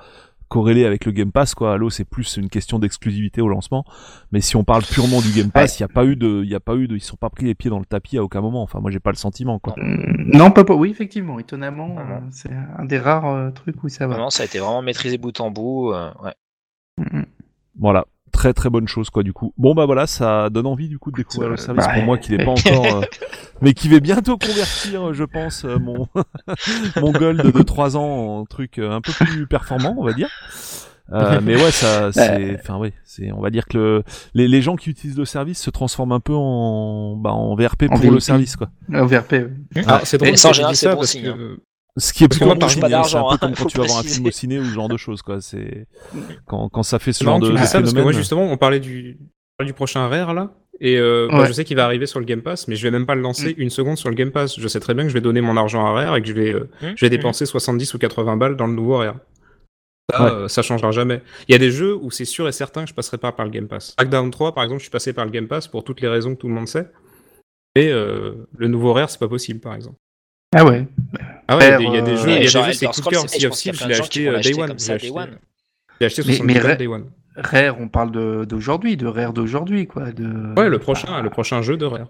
[0.50, 1.74] corrélé avec le Game Pass quoi.
[1.74, 3.86] Halo c'est plus une question d'exclusivité au lancement,
[4.32, 6.50] mais si on parle purement du Game Pass, il y a pas eu de il
[6.50, 8.24] y a pas eu de ils sont pas pris les pieds dans le tapis à
[8.24, 8.62] aucun moment.
[8.62, 9.76] Enfin moi j'ai pas le sentiment quoi.
[9.78, 10.74] Non, pas, pas.
[10.76, 12.28] Oui, effectivement, étonnamment, Ah euh, non.
[12.32, 14.14] c'est un des rares euh, trucs où ça va.
[14.14, 15.92] Vraiment, ça a été vraiment maîtrisé bout en bout.
[15.94, 16.34] euh, ouais.
[16.98, 17.26] Mm, mm.
[17.80, 19.54] Voilà, très très bonne chose quoi du coup.
[19.58, 22.04] Bon bah voilà, ça donne envie du coup de découvrir Euh, le service bah, pour
[22.04, 23.02] moi qui n'est pas encore euh,
[23.62, 26.08] mais qui va bientôt convertir je pense euh, mon
[27.02, 30.30] mon gold de 3 ans en truc euh, un peu plus performant, on va dire.
[31.12, 34.04] Euh, mais ouais, ça, c'est, enfin ouais, c'est, on va dire que le,
[34.36, 37.86] les, les gens qui utilisent le service se transforment un peu en, bah, en VRP
[37.90, 38.70] En pour le service, quoi.
[38.94, 39.34] Euh, VRP,
[39.76, 39.82] oui.
[39.88, 41.58] Ah, c'est drôle en c'est bon signe, que- hein.
[42.00, 42.90] Ce qui est par pas c'est un
[43.32, 45.22] peu comme quand tu vas voir un film au ciné ou ce genre de choses,
[45.22, 45.42] quoi.
[45.42, 45.88] C'est
[46.46, 49.20] quand, quand ça fait ce genre de, ça parce que moi justement on parlait du,
[49.64, 52.42] du prochain Rare là et euh, bah, je sais qu'il va arriver sur le Game
[52.42, 54.58] Pass mais je vais même pas le lancer une seconde sur le Game Pass.
[54.60, 56.34] Je sais très bien que je vais donner mon argent à Rare et que je
[56.34, 59.16] vais euh, Mmh, je vais dépenser 70 ou 80 balles dans le nouveau Rare.
[60.12, 60.32] Ça, Ouais.
[60.32, 61.22] euh, ça changera jamais.
[61.48, 63.46] Il y a des jeux où c'est sûr et certain que je passerai pas par
[63.46, 63.94] le Game Pass.
[63.98, 66.34] Crackdown 3 par exemple, je suis passé par le Game Pass pour toutes les raisons
[66.34, 66.88] que tout le monde sait.
[67.76, 69.98] Et euh, le nouveau Rare c'est pas possible par exemple.
[70.56, 70.88] Ah ouais.
[71.48, 72.34] Ah ouais, il y a des- il y a Rare, des euh, jeux, il y
[72.34, 73.30] a Et des jeux c'est coup de cœur.
[73.30, 74.74] Sea je of Thieves, je l'ai acheté euh, Day One.
[74.78, 75.30] J'ai Day acheté- One.
[76.00, 77.06] j'ai acheté Mais- 70 mais balles Rare- Day One.
[77.36, 80.12] Rare, on parle de- d'aujourd'hui, de, Rare d'aujourd'hui, quoi.
[80.12, 80.54] De...
[80.60, 82.08] Ouais, le prochain, le prochain jeu de Rare.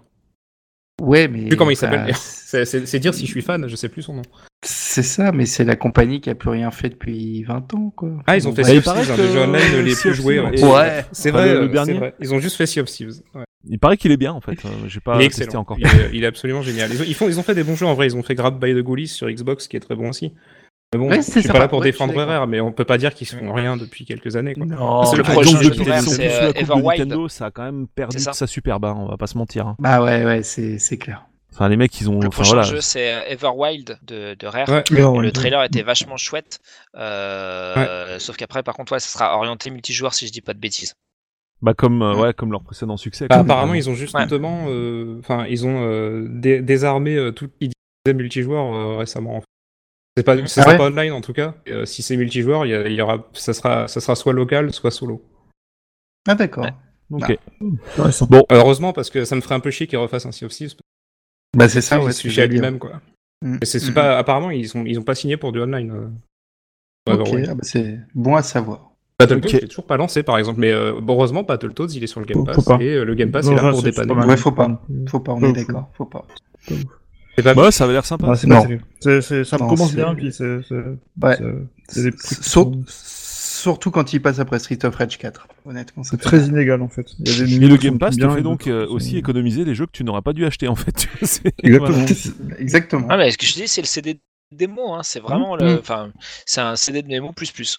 [1.00, 1.38] Ouais, mais.
[1.38, 2.14] Je sais plus comment il bah, s'appelle.
[2.14, 4.22] C'est c'est- c'est dire si je suis fan, je sais plus son nom.
[4.62, 8.10] C'est ça, mais c'est la compagnie qui a plus rien fait depuis 20 ans, quoi.
[8.26, 11.04] Ah, ils ont fait Sea of des jeux online les Sea plus en- est- Ouais.
[11.12, 11.98] C'est vrai, le- le dernier.
[12.20, 13.22] Ils ont juste fait Sea of Thieves.
[13.68, 14.52] Il paraît qu'il est bien, en fait.
[14.64, 15.60] Euh, J'ai pas Il est testé excellent.
[15.62, 15.78] encore.
[16.12, 16.90] Il est, absolument génial.
[16.90, 18.06] Font, ils ont fait des bons jeux en vrai.
[18.06, 20.32] Ils ont fait Grab by the Ghoulies sur Xbox, qui est très bon aussi.
[20.92, 21.52] Mais bon, Ouais, je c'est suis sympa.
[21.54, 22.14] pas là pour défendre.
[22.20, 24.54] Rare, mais on peut pas dire qu'ils font rien depuis quelques années.
[24.54, 24.66] Quoi.
[24.66, 27.00] Non, C'est le prochain jeu depuis de la euh, coupe de Everwild.
[27.02, 28.32] Nintendo, ça a quand même perdu C'est de ça.
[28.32, 29.68] sa superbe, hein, on va pas se mentir.
[29.68, 29.76] hein.
[29.78, 31.26] Bah ouais, ouais, c'est c'est clair.
[31.52, 32.62] Enfin, les mecs, ils ont, Le enfin prochain voilà.
[32.68, 34.68] jeu, c'est euh, Everwild de, de Rare.
[34.68, 34.82] Ouais.
[34.90, 36.58] Le trailer était vachement chouette.
[36.96, 40.58] euh, Sauf qu'après, par contre, ouais, ça sera orienté multijoueur si je dis pas de
[40.60, 40.94] bêtises.
[41.62, 42.32] Bah comme, euh, Ouais.
[42.34, 43.26] comme leur précédent succès.
[43.28, 47.68] Bah, apparemment, ils ont justement, euh, enfin, ils ont euh, dé- désarmé euh, tout qui
[48.04, 49.42] disait multijoueur euh, récemment.
[50.20, 51.54] C'est pas, ça Ah sera ouais pas online en tout cas.
[51.68, 54.32] Euh, si c'est multijoueur, il y, a- il y aura, ça sera, ça sera soit
[54.32, 55.22] local, soit solo.
[56.28, 56.64] Ah d'accord.
[56.64, 56.72] Ouais.
[57.12, 57.38] Ok.
[57.94, 58.26] intéressant.
[58.30, 60.52] Bon, Heureusement, parce que ça me ferait un peu chier qu'ils refassent un Sea of
[60.52, 60.74] Thieves.
[61.56, 62.12] Bah c'est ça, ouais.
[62.12, 63.00] suffit à lui-même, quoi.
[63.42, 63.56] Mm.
[63.62, 63.94] C'est Mm.
[63.94, 65.90] pas, apparemment, ils ont, ils ont pas signé pour du online.
[65.90, 66.08] euh,
[67.14, 68.90] Ok, ah bah, c'est bon à savoir.
[69.18, 69.52] Battletoads, Ok.
[69.54, 70.60] je l'ai toujours pas lancé, par exemple.
[70.60, 72.58] Mais euh, bon, heureusement, Battletoads, il est sur le Game Pass.
[72.80, 74.12] Et euh, le Game Pass Non, est là pour dépanner.
[74.12, 74.82] Ouais, faut pas.
[75.08, 75.90] Faut pas, on est d'accord.
[75.94, 76.26] Faut pas.
[77.40, 78.26] C'est pas bah ça avait l'air sympa.
[78.30, 78.64] Ah, c'est Non.
[79.00, 80.60] C'est- c'est- ça Non, commence c'est- bien, puis c'est.
[80.68, 80.74] c'est-
[81.22, 81.36] Ouais.
[81.36, 81.44] c'est-
[81.88, 82.16] C'est des
[82.86, 85.46] Surtout quand il passe après Street of Rage 4.
[85.66, 86.48] Honnêtement, C'est très mal.
[86.48, 87.06] inégal en fait.
[87.18, 89.66] Il y a des Et niveaux le Game Pass te fait donc euh, aussi économiser
[89.66, 91.06] des jeux que tu n'aurais pas dû acheter en fait.
[91.62, 92.06] Exactement.
[92.58, 93.06] Exactement.
[93.10, 94.18] Ah, mais ce que je dis, c'est le CD
[94.50, 94.94] démo.
[94.94, 95.02] Hein.
[95.02, 95.60] C'est vraiment Mm.
[95.60, 95.78] le.
[95.78, 96.10] Enfin,
[96.46, 97.78] c'est un CD de démo plus plus.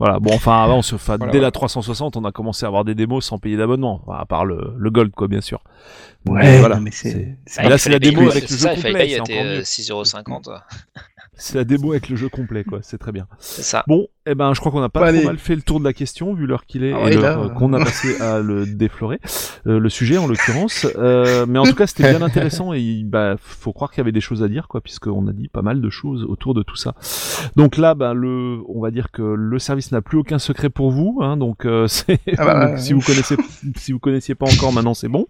[0.00, 2.68] Voilà, bon, enfin, avant, on se, enfin, Voilà, dès la 360, on a commencé à
[2.68, 4.02] avoir des démos sans payer d'abonnement.
[4.06, 5.62] Enfin, à part le, le Gold, quoi, bien sûr.
[6.26, 6.80] Ouais, Mais voilà.
[6.80, 7.36] mais c'est.
[7.46, 9.44] c'est- là, c'est la démo payer- avec le ça, jeu complet, payer, c'est était encore
[9.44, 9.58] mieux.
[9.58, 10.60] euh, 6,50€.
[11.36, 12.80] C'est la démo avec le jeu complet, quoi.
[12.82, 13.26] C'est très bien.
[13.38, 13.84] C'est ça.
[13.86, 15.92] Bon, Eh ben, je crois qu'on n'a pas trop mal fait le tour de la
[15.92, 19.20] question, vu l'heure qu'il est, Ah et l'heure euh, qu'on a passé à le déflorer,
[19.66, 20.86] euh, le sujet en l'occurrence.
[20.96, 24.12] Euh, mais en tout cas, c'était bien intéressant et bah, faut croire qu'il y avait
[24.12, 26.76] des choses à dire, quoi, puisqu'on a dit pas mal de choses autour de tout
[26.76, 26.94] ça.
[27.56, 30.90] Donc là, bah, le, on va dire que le service n'a plus aucun secret pour
[30.90, 33.36] vous, hein, donc euh, c'est, Ah bah, donc, si vous connaissez,
[33.76, 35.26] si vous connaissiez pas encore, maintenant c'est bon.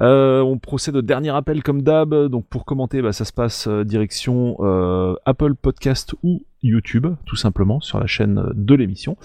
[0.00, 2.12] Euh, on procède au dernier appel comme d'hab.
[2.26, 7.80] Donc pour commenter, bah, ça se passe direction euh, Apple Podcast ou YouTube, tout simplement,
[7.80, 9.16] sur la chaîne de l'émission.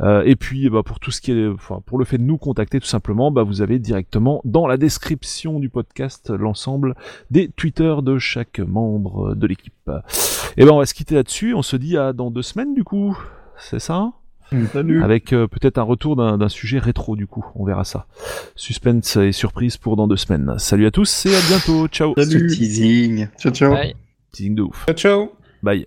[0.00, 2.38] Euh, et puis bah, pour tout ce qui est, enfin pour le fait de nous
[2.38, 6.94] contacter, tout simplement, bah, vous avez directement dans la description du podcast l'ensemble
[7.30, 9.90] des Twitter de chaque membre de l'équipe.
[10.56, 11.54] Et ben on va se quitter là-dessus.
[11.54, 13.16] On se dit à dans deux semaines du coup.
[13.58, 14.12] C'est ça
[14.72, 15.02] Salut.
[15.02, 18.06] avec euh, peut-être un retour d'un sujet rétro du coup, on verra ça.
[18.54, 20.54] Suspense et surprise pour dans deux semaines.
[20.58, 22.14] Salut à tous et à bientôt, ciao.
[22.16, 23.28] Ce teasing.
[23.38, 23.72] Ciao, ciao.
[23.72, 23.94] Bye.
[24.32, 24.84] Teasing de ouf.
[24.86, 25.32] Ciao, ciao.
[25.62, 25.86] Bye.